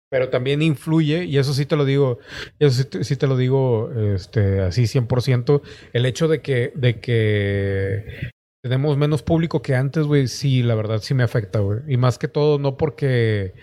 Pero 0.10 0.30
también 0.30 0.62
influye, 0.62 1.26
y 1.26 1.38
eso 1.40 1.54
sí 1.54 1.66
te 1.66 1.76
lo 1.76 1.86
digo, 1.86 2.20
eso 2.60 2.84
sí 3.04 3.16
te, 3.16 3.26
lo 3.26 3.36
digo 3.36 3.92
este, 3.92 4.62
así 4.62 4.84
100%, 4.84 5.62
el 5.92 6.06
hecho 6.06 6.28
de 6.28 6.42
que, 6.42 6.72
de 6.76 7.00
que 7.00 8.30
tenemos 8.64 8.96
menos 8.96 9.24
público 9.24 9.64
que 9.64 9.76
antes, 9.76 10.06
güey, 10.06 10.28
sí, 10.28 10.62
la 10.62 10.76
verdad 10.76 11.00
sí 11.00 11.16
me 11.16 11.24
afecta, 11.24 11.60
güey. 11.60 11.80
Y 11.88 11.98
más 11.98 12.20
que 12.20 12.28
todo, 12.28 12.60
no 12.60 12.78
porque, 12.78 13.56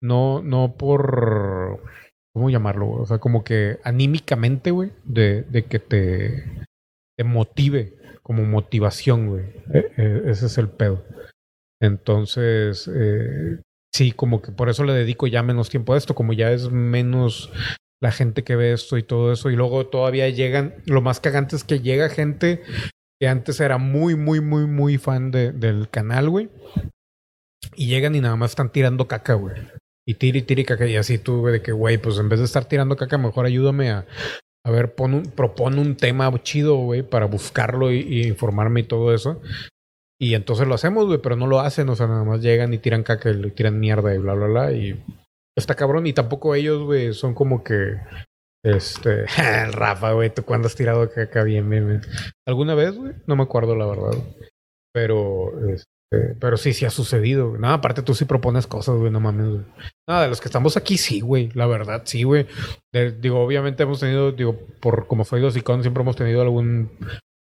no, 0.00 0.40
no 0.40 0.76
por 0.76 1.82
¿cómo 2.32 2.50
llamarlo? 2.50 2.86
güey? 2.86 3.02
O 3.02 3.06
sea, 3.06 3.18
como 3.18 3.44
que 3.44 3.78
anímicamente, 3.84 4.70
güey, 4.70 4.92
de, 5.04 5.42
de 5.42 5.64
que 5.64 5.78
te, 5.78 6.44
te 7.16 7.24
motive, 7.24 7.94
como 8.22 8.44
motivación, 8.44 9.28
güey. 9.28 9.44
E- 9.74 9.92
e- 9.96 10.30
ese 10.30 10.46
es 10.46 10.58
el 10.58 10.68
pedo. 10.68 11.04
Entonces, 11.80 12.88
eh, 12.88 13.60
sí, 13.94 14.12
como 14.12 14.42
que 14.42 14.52
por 14.52 14.68
eso 14.68 14.84
le 14.84 14.92
dedico 14.92 15.26
ya 15.26 15.42
menos 15.42 15.68
tiempo 15.70 15.94
a 15.94 15.98
esto, 15.98 16.14
como 16.14 16.32
ya 16.32 16.50
es 16.52 16.70
menos 16.70 17.50
la 18.02 18.10
gente 18.10 18.42
que 18.42 18.56
ve 18.56 18.72
esto 18.72 18.98
y 18.98 19.02
todo 19.02 19.32
eso. 19.32 19.50
Y 19.50 19.56
luego 19.56 19.86
todavía 19.86 20.28
llegan, 20.28 20.74
lo 20.86 21.00
más 21.02 21.20
cagante 21.20 21.56
es 21.56 21.64
que 21.64 21.80
llega 21.80 22.08
gente 22.08 22.62
que 23.20 23.28
antes 23.28 23.60
era 23.60 23.78
muy, 23.78 24.16
muy, 24.16 24.40
muy, 24.40 24.66
muy 24.66 24.98
fan 24.98 25.30
de- 25.30 25.52
del 25.52 25.88
canal, 25.88 26.28
güey. 26.28 26.48
Y 27.76 27.86
llegan 27.86 28.14
y 28.16 28.20
nada 28.20 28.34
más 28.36 28.50
están 28.52 28.72
tirando 28.72 29.06
caca, 29.06 29.34
güey. 29.34 29.54
Y 30.06 30.14
tira 30.14 30.38
y 30.38 30.64
caca. 30.64 30.86
Y 30.86 30.96
así 30.96 31.18
tú, 31.18 31.40
güey, 31.40 31.52
de 31.54 31.62
que, 31.62 31.70
güey, 31.70 31.98
pues 31.98 32.18
en 32.18 32.28
vez 32.28 32.40
de 32.40 32.46
estar 32.46 32.64
tirando 32.64 32.96
caca, 32.96 33.18
mejor 33.18 33.46
ayúdame 33.46 33.90
a, 33.90 34.06
a 34.66 34.70
ver, 34.70 34.94
pon 34.96 35.14
un, 35.14 35.22
propone 35.22 35.80
un 35.80 35.96
tema 35.96 36.32
chido, 36.42 36.76
güey, 36.76 37.02
para 37.02 37.26
buscarlo 37.26 37.92
y, 37.92 38.00
y 38.00 38.26
informarme 38.26 38.80
y 38.80 38.84
todo 38.84 39.14
eso. 39.14 39.40
Y 40.22 40.36
entonces 40.36 40.68
lo 40.68 40.74
hacemos, 40.76 41.06
güey, 41.06 41.18
pero 41.18 41.34
no 41.34 41.48
lo 41.48 41.58
hacen, 41.58 41.88
o 41.88 41.96
sea, 41.96 42.06
nada 42.06 42.22
más 42.22 42.40
llegan 42.40 42.72
y 42.72 42.78
tiran 42.78 43.02
caca 43.02 43.28
y 43.28 43.50
tiran 43.50 43.80
mierda 43.80 44.14
y 44.14 44.18
bla, 44.18 44.34
bla, 44.34 44.46
bla. 44.46 44.72
Y 44.72 45.02
está 45.58 45.74
cabrón. 45.74 46.06
Y 46.06 46.12
tampoco 46.12 46.54
ellos, 46.54 46.84
güey, 46.84 47.12
son 47.12 47.34
como 47.34 47.64
que. 47.64 47.96
Este. 48.64 49.26
Rafa, 49.72 50.12
güey, 50.12 50.32
¿tú 50.32 50.44
cuándo 50.44 50.68
has 50.68 50.76
tirado 50.76 51.10
caca 51.10 51.42
bien, 51.42 51.68
bien, 51.68 51.88
bien? 51.88 52.00
¿Alguna 52.46 52.76
vez, 52.76 52.96
güey? 52.96 53.14
No 53.26 53.34
me 53.34 53.42
acuerdo, 53.42 53.74
la 53.74 53.84
verdad. 53.84 54.12
Pero. 54.94 55.58
Este, 55.68 56.36
pero 56.38 56.56
sí, 56.56 56.72
sí 56.72 56.84
ha 56.84 56.90
sucedido. 56.90 57.48
güey. 57.48 57.60
No, 57.60 57.70
aparte 57.70 58.02
tú 58.02 58.14
sí 58.14 58.24
propones 58.24 58.68
cosas, 58.68 58.98
güey, 58.98 59.10
no 59.10 59.18
mames, 59.18 59.48
güey. 59.48 59.64
Nada, 60.08 60.22
de 60.22 60.28
los 60.28 60.40
que 60.40 60.46
estamos 60.46 60.76
aquí, 60.76 60.98
sí, 60.98 61.20
güey. 61.20 61.50
La 61.54 61.66
verdad, 61.66 62.02
sí, 62.04 62.22
güey. 62.22 62.46
Digo, 63.20 63.40
obviamente 63.40 63.82
hemos 63.82 63.98
tenido, 63.98 64.30
digo, 64.30 64.56
por 64.80 65.08
como 65.08 65.24
soy 65.24 65.40
dos 65.40 65.54
siempre 65.54 66.02
hemos 66.04 66.14
tenido 66.14 66.42
algún. 66.42 66.92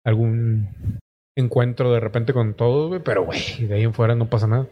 algún 0.06 0.99
encuentro 1.38 1.91
de 1.91 1.99
repente 1.99 2.34
con 2.34 2.53
todos, 2.53 2.90
güey. 2.90 3.02
Pero, 3.03 3.26
güey, 3.26 3.66
de 3.68 3.76
ahí 3.76 3.84
en 3.84 3.94
fuera 3.94 4.16
no 4.16 4.30
pasa 4.30 4.48
nada. 4.48 4.68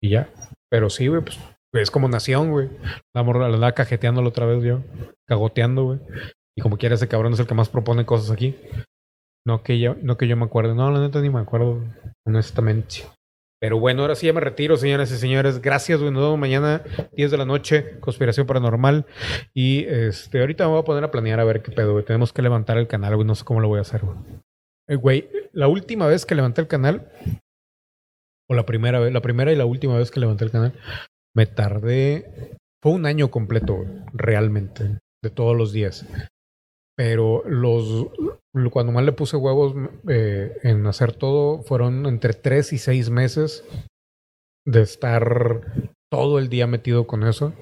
Y 0.00 0.10
ya. 0.10 0.28
Pero 0.70 0.90
sí, 0.90 1.06
güey, 1.08 1.22
pues 1.22 1.38
es 1.74 1.90
como 1.90 2.08
nación, 2.08 2.50
güey. 2.50 2.68
La 3.14 3.22
morra 3.22 3.48
la 3.48 3.54
andaba 3.54 3.72
cajeteándolo 3.72 4.28
otra 4.28 4.46
vez 4.46 4.62
yo. 4.62 4.80
Cagoteando, 5.26 5.84
güey. 5.84 6.00
Y 6.56 6.62
como 6.62 6.76
quiera, 6.76 6.94
ese 6.94 7.08
cabrón 7.08 7.32
es 7.32 7.40
el 7.40 7.46
que 7.46 7.54
más 7.54 7.68
propone 7.68 8.04
cosas 8.04 8.30
aquí. 8.30 8.56
No 9.46 9.62
que 9.62 9.80
yo, 9.80 9.96
no 10.02 10.16
que 10.16 10.28
yo 10.28 10.36
me 10.36 10.44
acuerde. 10.44 10.74
No, 10.74 10.90
la 10.90 11.00
neta 11.00 11.20
ni 11.20 11.30
me 11.30 11.40
acuerdo, 11.40 11.82
honestamente. 12.26 13.04
Pero 13.60 13.78
bueno, 13.78 14.02
ahora 14.02 14.16
sí 14.16 14.26
ya 14.26 14.32
me 14.32 14.40
retiro, 14.40 14.76
señoras 14.76 15.10
y 15.12 15.16
señores. 15.16 15.62
Gracias, 15.62 16.00
güey. 16.00 16.12
Nos 16.12 16.22
vemos 16.22 16.38
mañana, 16.38 16.82
10 17.12 17.30
de 17.30 17.36
la 17.38 17.44
noche, 17.44 18.00
Conspiración 18.00 18.46
Paranormal. 18.46 19.06
Y 19.54 19.84
este, 19.84 20.40
ahorita 20.40 20.64
me 20.64 20.72
voy 20.72 20.80
a 20.80 20.84
poner 20.84 21.04
a 21.04 21.10
planear 21.10 21.40
a 21.40 21.44
ver 21.44 21.62
qué 21.62 21.70
pedo, 21.70 21.92
güey. 21.92 22.04
Tenemos 22.04 22.32
que 22.32 22.42
levantar 22.42 22.76
el 22.76 22.88
canal, 22.88 23.14
güey. 23.14 23.26
No 23.26 23.34
sé 23.34 23.44
cómo 23.44 23.60
lo 23.60 23.68
voy 23.68 23.78
a 23.78 23.82
hacer, 23.82 24.02
güey. 24.04 24.16
Eh, 24.92 24.96
güey, 24.96 25.26
la 25.52 25.68
última 25.68 26.06
vez 26.06 26.26
que 26.26 26.34
levanté 26.34 26.60
el 26.60 26.68
canal, 26.68 27.10
o 28.50 28.54
la 28.54 28.66
primera 28.66 29.00
vez, 29.00 29.10
la 29.10 29.22
primera 29.22 29.50
y 29.50 29.56
la 29.56 29.64
última 29.64 29.96
vez 29.96 30.10
que 30.10 30.20
levanté 30.20 30.44
el 30.44 30.50
canal, 30.50 30.74
me 31.34 31.46
tardé. 31.46 32.58
Fue 32.82 32.92
un 32.92 33.06
año 33.06 33.30
completo, 33.30 33.86
realmente, 34.12 34.98
de 35.22 35.30
todos 35.30 35.56
los 35.56 35.72
días. 35.72 36.06
Pero 36.94 37.42
los. 37.46 38.08
Cuando 38.70 38.92
más 38.92 39.04
le 39.04 39.12
puse 39.12 39.38
huevos 39.38 39.74
eh, 40.08 40.58
en 40.62 40.86
hacer 40.86 41.14
todo, 41.14 41.62
fueron 41.62 42.04
entre 42.04 42.34
tres 42.34 42.74
y 42.74 42.78
seis 42.78 43.08
meses 43.08 43.64
de 44.66 44.82
estar 44.82 45.62
todo 46.10 46.38
el 46.38 46.50
día 46.50 46.66
metido 46.66 47.06
con 47.06 47.22
eso. 47.22 47.54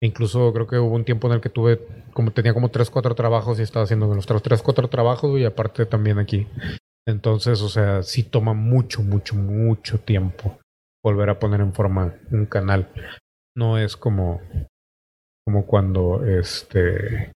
Incluso 0.00 0.52
creo 0.52 0.66
que 0.66 0.78
hubo 0.78 0.94
un 0.94 1.04
tiempo 1.04 1.26
en 1.26 1.34
el 1.34 1.40
que 1.40 1.48
tuve, 1.48 1.80
como 2.12 2.30
tenía 2.30 2.54
como 2.54 2.70
tres, 2.70 2.88
cuatro 2.88 3.14
trabajos 3.14 3.58
y 3.58 3.62
estaba 3.62 3.84
haciendo 3.84 4.12
los 4.14 4.26
tres, 4.26 4.42
tres, 4.42 4.62
cuatro 4.62 4.88
trabajos 4.88 5.38
y 5.38 5.44
aparte 5.44 5.86
también 5.86 6.18
aquí. 6.18 6.46
Entonces, 7.06 7.62
o 7.62 7.68
sea, 7.68 8.02
sí 8.02 8.22
toma 8.22 8.52
mucho, 8.52 9.02
mucho, 9.02 9.34
mucho 9.34 9.98
tiempo 9.98 10.58
volver 11.02 11.30
a 11.30 11.38
poner 11.38 11.60
en 11.60 11.72
forma 11.72 12.14
un 12.30 12.46
canal. 12.46 12.88
No 13.56 13.78
es 13.78 13.96
como, 13.96 14.40
como 15.44 15.66
cuando 15.66 16.24
este. 16.24 17.32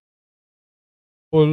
Pues, 1.29 1.49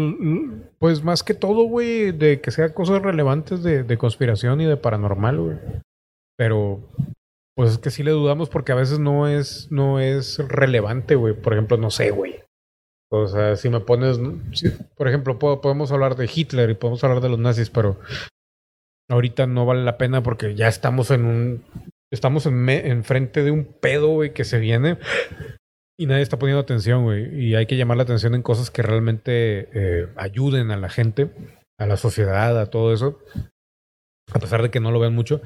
pues 0.78 1.02
más 1.02 1.22
que 1.22 1.34
todo, 1.34 1.64
güey, 1.64 2.12
de 2.12 2.40
que 2.40 2.50
sea 2.50 2.74
cosas 2.74 3.02
relevantes 3.02 3.62
de, 3.62 3.82
de 3.82 3.98
conspiración 3.98 4.60
y 4.60 4.66
de 4.66 4.76
paranormal, 4.76 5.40
güey. 5.40 5.58
Pero 6.36 6.80
pues 7.60 7.72
es 7.72 7.78
que 7.78 7.90
sí 7.90 8.02
le 8.02 8.10
dudamos 8.12 8.48
porque 8.48 8.72
a 8.72 8.74
veces 8.74 8.98
no 8.98 9.28
es, 9.28 9.70
no 9.70 10.00
es 10.00 10.38
relevante, 10.48 11.14
güey. 11.14 11.34
Por 11.34 11.52
ejemplo, 11.52 11.76
no 11.76 11.90
sé, 11.90 12.10
güey. 12.10 12.40
O 13.12 13.26
sea, 13.26 13.54
si 13.56 13.68
me 13.68 13.80
pones, 13.80 14.18
por 14.96 15.08
ejemplo, 15.08 15.38
puedo- 15.38 15.60
podemos 15.60 15.92
hablar 15.92 16.16
de 16.16 16.30
Hitler 16.34 16.70
y 16.70 16.74
podemos 16.74 17.04
hablar 17.04 17.20
de 17.20 17.28
los 17.28 17.38
nazis, 17.38 17.68
pero 17.68 17.98
ahorita 19.10 19.46
no 19.46 19.66
vale 19.66 19.84
la 19.84 19.98
pena 19.98 20.22
porque 20.22 20.54
ya 20.54 20.68
estamos 20.68 21.10
en 21.10 21.26
un, 21.26 21.64
estamos 22.10 22.46
en 22.46 22.54
me- 22.54 22.88
enfrente 22.88 23.42
de 23.42 23.50
un 23.50 23.64
pedo, 23.64 24.08
güey, 24.08 24.32
que 24.32 24.44
se 24.44 24.58
viene 24.58 24.96
y 25.98 26.06
nadie 26.06 26.22
está 26.22 26.38
poniendo 26.38 26.62
atención, 26.62 27.02
güey. 27.04 27.28
Y 27.44 27.56
hay 27.56 27.66
que 27.66 27.76
llamar 27.76 27.98
la 27.98 28.04
atención 28.04 28.34
en 28.34 28.42
cosas 28.42 28.70
que 28.70 28.80
realmente 28.80 29.68
eh, 29.74 30.08
ayuden 30.16 30.70
a 30.70 30.78
la 30.78 30.88
gente, 30.88 31.30
a 31.78 31.84
la 31.86 31.98
sociedad, 31.98 32.58
a 32.58 32.70
todo 32.70 32.94
eso. 32.94 33.18
A 34.32 34.38
pesar 34.38 34.62
de 34.62 34.70
que 34.70 34.80
no 34.80 34.92
lo 34.92 35.00
vean 35.00 35.14
mucho. 35.14 35.42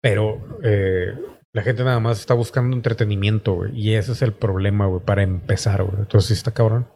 Pero 0.00 0.60
eh, 0.62 1.14
la 1.58 1.64
gente 1.64 1.82
nada 1.82 1.98
más 1.98 2.20
está 2.20 2.34
buscando 2.34 2.76
entretenimiento, 2.76 3.54
güey. 3.54 3.72
Y 3.76 3.94
ese 3.94 4.12
es 4.12 4.22
el 4.22 4.32
problema, 4.32 4.86
güey, 4.86 5.02
para 5.04 5.24
empezar, 5.24 5.82
güey. 5.82 5.96
Entonces 5.98 6.28
sí 6.28 6.34
está 6.34 6.54
cabrón. 6.54 6.86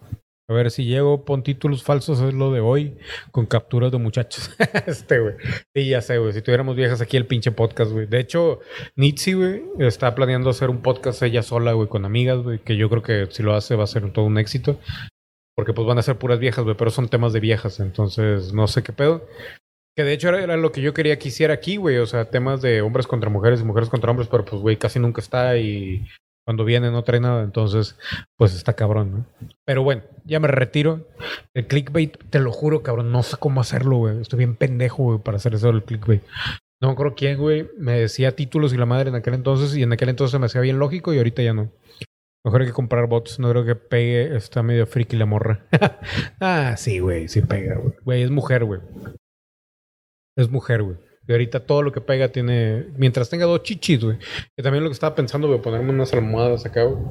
A 0.48 0.52
ver 0.52 0.70
si 0.70 0.84
llego, 0.84 1.24
pon 1.24 1.42
títulos 1.42 1.82
falsos, 1.82 2.20
es 2.20 2.32
lo 2.32 2.52
de 2.52 2.60
hoy, 2.60 2.96
con 3.32 3.46
capturas 3.46 3.90
de 3.90 3.98
muchachos. 3.98 4.52
este, 4.86 5.18
güey. 5.18 5.34
Sí, 5.74 5.88
ya 5.88 6.00
sé, 6.00 6.18
güey. 6.18 6.32
Si 6.32 6.42
tuviéramos 6.42 6.76
viejas 6.76 7.00
aquí 7.00 7.16
el 7.16 7.26
pinche 7.26 7.50
podcast, 7.50 7.90
güey. 7.90 8.06
De 8.06 8.20
hecho, 8.20 8.60
Nitsi, 8.94 9.32
güey, 9.32 9.64
está 9.80 10.14
planeando 10.14 10.48
hacer 10.48 10.70
un 10.70 10.80
podcast 10.80 11.20
ella 11.24 11.42
sola, 11.42 11.72
güey, 11.72 11.88
con 11.88 12.04
amigas, 12.04 12.38
güey. 12.38 12.60
Que 12.60 12.76
yo 12.76 12.88
creo 12.88 13.02
que 13.02 13.26
si 13.32 13.42
lo 13.42 13.54
hace 13.54 13.74
va 13.74 13.82
a 13.82 13.88
ser 13.88 14.12
todo 14.12 14.26
un 14.26 14.38
éxito. 14.38 14.78
Porque 15.56 15.72
pues 15.72 15.88
van 15.88 15.98
a 15.98 16.02
ser 16.02 16.18
puras 16.18 16.38
viejas, 16.38 16.62
güey. 16.62 16.76
Pero 16.76 16.92
son 16.92 17.08
temas 17.08 17.32
de 17.32 17.40
viejas. 17.40 17.80
Entonces, 17.80 18.52
no 18.52 18.68
sé 18.68 18.84
qué 18.84 18.92
pedo. 18.92 19.26
Que 19.96 20.04
de 20.04 20.12
hecho 20.12 20.28
era, 20.28 20.56
lo 20.56 20.72
que 20.72 20.80
yo 20.80 20.94
quería 20.94 21.18
que 21.18 21.28
hiciera 21.28 21.54
aquí, 21.54 21.76
güey. 21.76 21.98
O 21.98 22.06
sea, 22.06 22.26
temas 22.26 22.62
de 22.62 22.82
hombres 22.82 23.06
contra 23.06 23.30
mujeres 23.30 23.60
y 23.60 23.64
mujeres 23.64 23.88
contra 23.88 24.10
hombres. 24.10 24.28
Pero 24.30 24.44
pues, 24.44 24.60
güey, 24.62 24.76
casi 24.76 24.98
nunca 24.98 25.20
está 25.20 25.56
y 25.56 26.06
cuando 26.44 26.64
viene 26.64 26.90
no 26.90 27.04
trae 27.04 27.20
nada. 27.20 27.42
Entonces, 27.42 27.96
pues 28.36 28.54
está 28.54 28.74
cabrón, 28.74 29.12
¿no? 29.12 29.48
Pero 29.64 29.82
bueno, 29.82 30.02
ya 30.24 30.40
me 30.40 30.48
retiro. 30.48 31.06
El 31.54 31.66
clickbait, 31.66 32.16
te 32.30 32.40
lo 32.40 32.52
juro, 32.52 32.82
cabrón, 32.82 33.12
no 33.12 33.22
sé 33.22 33.36
cómo 33.38 33.60
hacerlo, 33.60 33.96
güey. 33.98 34.20
Estoy 34.20 34.38
bien 34.38 34.56
pendejo, 34.56 35.02
güey, 35.02 35.18
para 35.18 35.36
hacer 35.36 35.54
eso 35.54 35.68
del 35.68 35.84
clickbait. 35.84 36.22
No 36.80 36.90
acuerdo 36.90 37.14
quién, 37.14 37.38
güey, 37.38 37.68
me 37.78 37.92
decía 37.92 38.34
títulos 38.34 38.74
y 38.74 38.76
la 38.76 38.86
madre 38.86 39.10
en 39.10 39.14
aquel 39.14 39.34
entonces. 39.34 39.76
Y 39.76 39.82
en 39.82 39.92
aquel 39.92 40.08
entonces 40.08 40.38
me 40.40 40.46
hacía 40.46 40.60
bien 40.60 40.78
lógico 40.78 41.14
y 41.14 41.18
ahorita 41.18 41.42
ya 41.42 41.54
no. 41.54 41.70
Mejor 42.44 42.62
hay 42.62 42.66
que 42.66 42.72
comprar 42.72 43.06
bots. 43.06 43.38
No 43.38 43.50
creo 43.50 43.64
que 43.64 43.76
pegue. 43.76 44.36
Está 44.36 44.62
medio 44.62 44.86
friki 44.86 45.16
la 45.16 45.26
morra. 45.26 45.64
ah, 46.40 46.74
sí, 46.76 46.98
güey, 46.98 47.28
sí 47.28 47.40
pega, 47.42 47.76
güey. 47.76 47.94
Güey, 48.04 48.22
es 48.22 48.30
mujer, 48.30 48.64
güey. 48.64 48.80
Es 50.36 50.50
mujer, 50.50 50.82
güey. 50.82 50.96
Y 51.28 51.32
ahorita 51.32 51.66
todo 51.66 51.82
lo 51.82 51.92
que 51.92 52.00
pega 52.00 52.28
tiene. 52.28 52.86
Mientras 52.96 53.30
tenga 53.30 53.46
dos 53.46 53.62
chichis, 53.62 54.02
güey. 54.02 54.18
Que 54.56 54.62
también 54.62 54.82
lo 54.82 54.90
que 54.90 54.94
estaba 54.94 55.14
pensando, 55.14 55.46
güey, 55.48 55.60
ponerme 55.60 55.90
unas 55.90 56.12
almohadas 56.12 56.66
acá, 56.66 56.84
güey. 56.84 57.02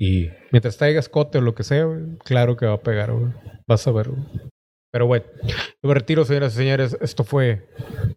Y 0.00 0.28
mientras 0.52 0.76
traiga 0.76 1.00
escote 1.00 1.38
o 1.38 1.40
lo 1.40 1.54
que 1.54 1.64
sea, 1.64 1.84
güey, 1.84 2.16
claro 2.18 2.56
que 2.56 2.66
va 2.66 2.74
a 2.74 2.80
pegar, 2.82 3.12
güey. 3.12 3.32
Vas 3.66 3.86
a 3.86 3.92
ver, 3.92 4.10
güey. 4.10 4.22
Pero 4.92 5.06
bueno, 5.06 5.26
yo 5.44 5.88
me 5.88 5.94
retiro, 5.94 6.24
señoras 6.24 6.54
y 6.54 6.58
señores. 6.58 6.96
Esto 7.00 7.24
fue. 7.24 7.66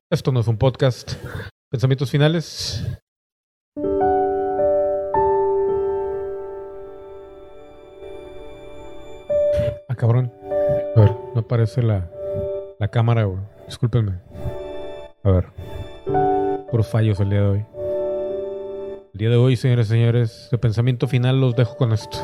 Esto 0.10 0.32
no 0.32 0.42
es 0.42 0.48
un 0.48 0.58
podcast. 0.58 1.14
Pensamientos 1.72 2.12
finales. 2.12 2.86
Ah, 9.90 9.96
cabrón. 9.96 10.32
A 10.96 11.00
ver, 11.02 11.12
no 11.34 11.42
aparece 11.42 11.82
la, 11.82 12.10
la 12.80 12.88
cámara, 12.90 13.24
güey. 13.24 13.40
Discúlpenme. 13.72 14.20
A 15.24 15.32
ver. 15.32 15.46
Puros 16.70 16.90
fallos 16.90 17.22
el 17.22 17.30
día 17.30 17.40
de 17.40 17.48
hoy. 17.48 17.66
El 19.14 19.18
día 19.18 19.30
de 19.30 19.38
hoy, 19.38 19.56
señores 19.56 19.88
y 19.88 19.92
señores, 19.92 20.50
de 20.52 20.58
pensamiento 20.58 21.08
final 21.08 21.40
los 21.40 21.56
dejo 21.56 21.78
con 21.78 21.94
esto. 21.94 22.18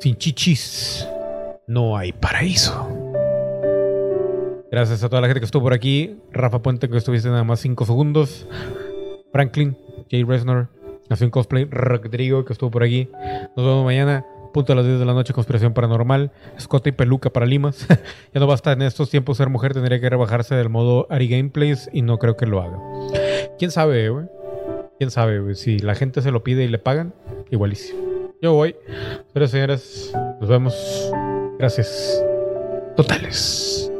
Sin 0.00 0.16
chichis, 0.16 1.06
no 1.68 1.96
hay 1.96 2.12
paraíso. 2.12 2.88
Gracias 4.68 5.04
a 5.04 5.08
toda 5.08 5.22
la 5.22 5.28
gente 5.28 5.38
que 5.38 5.46
estuvo 5.46 5.62
por 5.62 5.74
aquí. 5.74 6.20
Rafa 6.32 6.60
Puente, 6.60 6.88
que 6.88 6.96
estuviste 6.96 7.28
nada 7.28 7.44
más 7.44 7.60
5 7.60 7.86
segundos. 7.86 8.48
Franklin, 9.30 9.78
Jay 10.10 10.24
Resnor, 10.24 10.70
Nación 11.08 11.30
Cosplay, 11.30 11.66
Rodrigo, 11.66 12.44
que 12.44 12.52
estuvo 12.52 12.72
por 12.72 12.82
aquí. 12.82 13.08
Nos 13.56 13.64
vemos 13.64 13.84
mañana, 13.84 14.26
punto 14.52 14.72
a 14.72 14.76
las 14.76 14.84
10 14.84 14.98
de 14.98 15.04
la 15.04 15.14
noche, 15.14 15.32
Conspiración 15.32 15.72
Paranormal. 15.72 16.32
Escote 16.56 16.90
y 16.90 16.92
peluca 16.92 17.30
para 17.30 17.46
Limas. 17.46 17.86
ya 18.34 18.40
no 18.40 18.46
basta 18.46 18.72
en 18.72 18.82
estos 18.82 19.10
tiempos 19.10 19.36
ser 19.36 19.48
mujer, 19.48 19.74
tendría 19.74 20.00
que 20.00 20.10
rebajarse 20.10 20.54
del 20.54 20.68
modo 20.68 21.06
Ari 21.10 21.28
Gameplays 21.28 21.88
y 21.92 22.02
no 22.02 22.18
creo 22.18 22.36
que 22.36 22.46
lo 22.46 22.62
haga. 22.62 22.78
¿Quién 23.58 23.70
sabe, 23.70 24.08
güey? 24.10 24.26
¿Quién 24.98 25.10
sabe, 25.10 25.40
güey? 25.40 25.54
Si 25.54 25.78
la 25.78 25.94
gente 25.94 26.22
se 26.22 26.30
lo 26.30 26.42
pide 26.42 26.64
y 26.64 26.68
le 26.68 26.78
pagan, 26.78 27.14
igualísimo. 27.50 28.00
Yo 28.40 28.52
voy. 28.54 28.76
Pero 29.32 29.46
señoras, 29.46 30.12
nos 30.40 30.48
vemos. 30.48 31.10
Gracias. 31.58 32.22
Totales. 32.96 33.90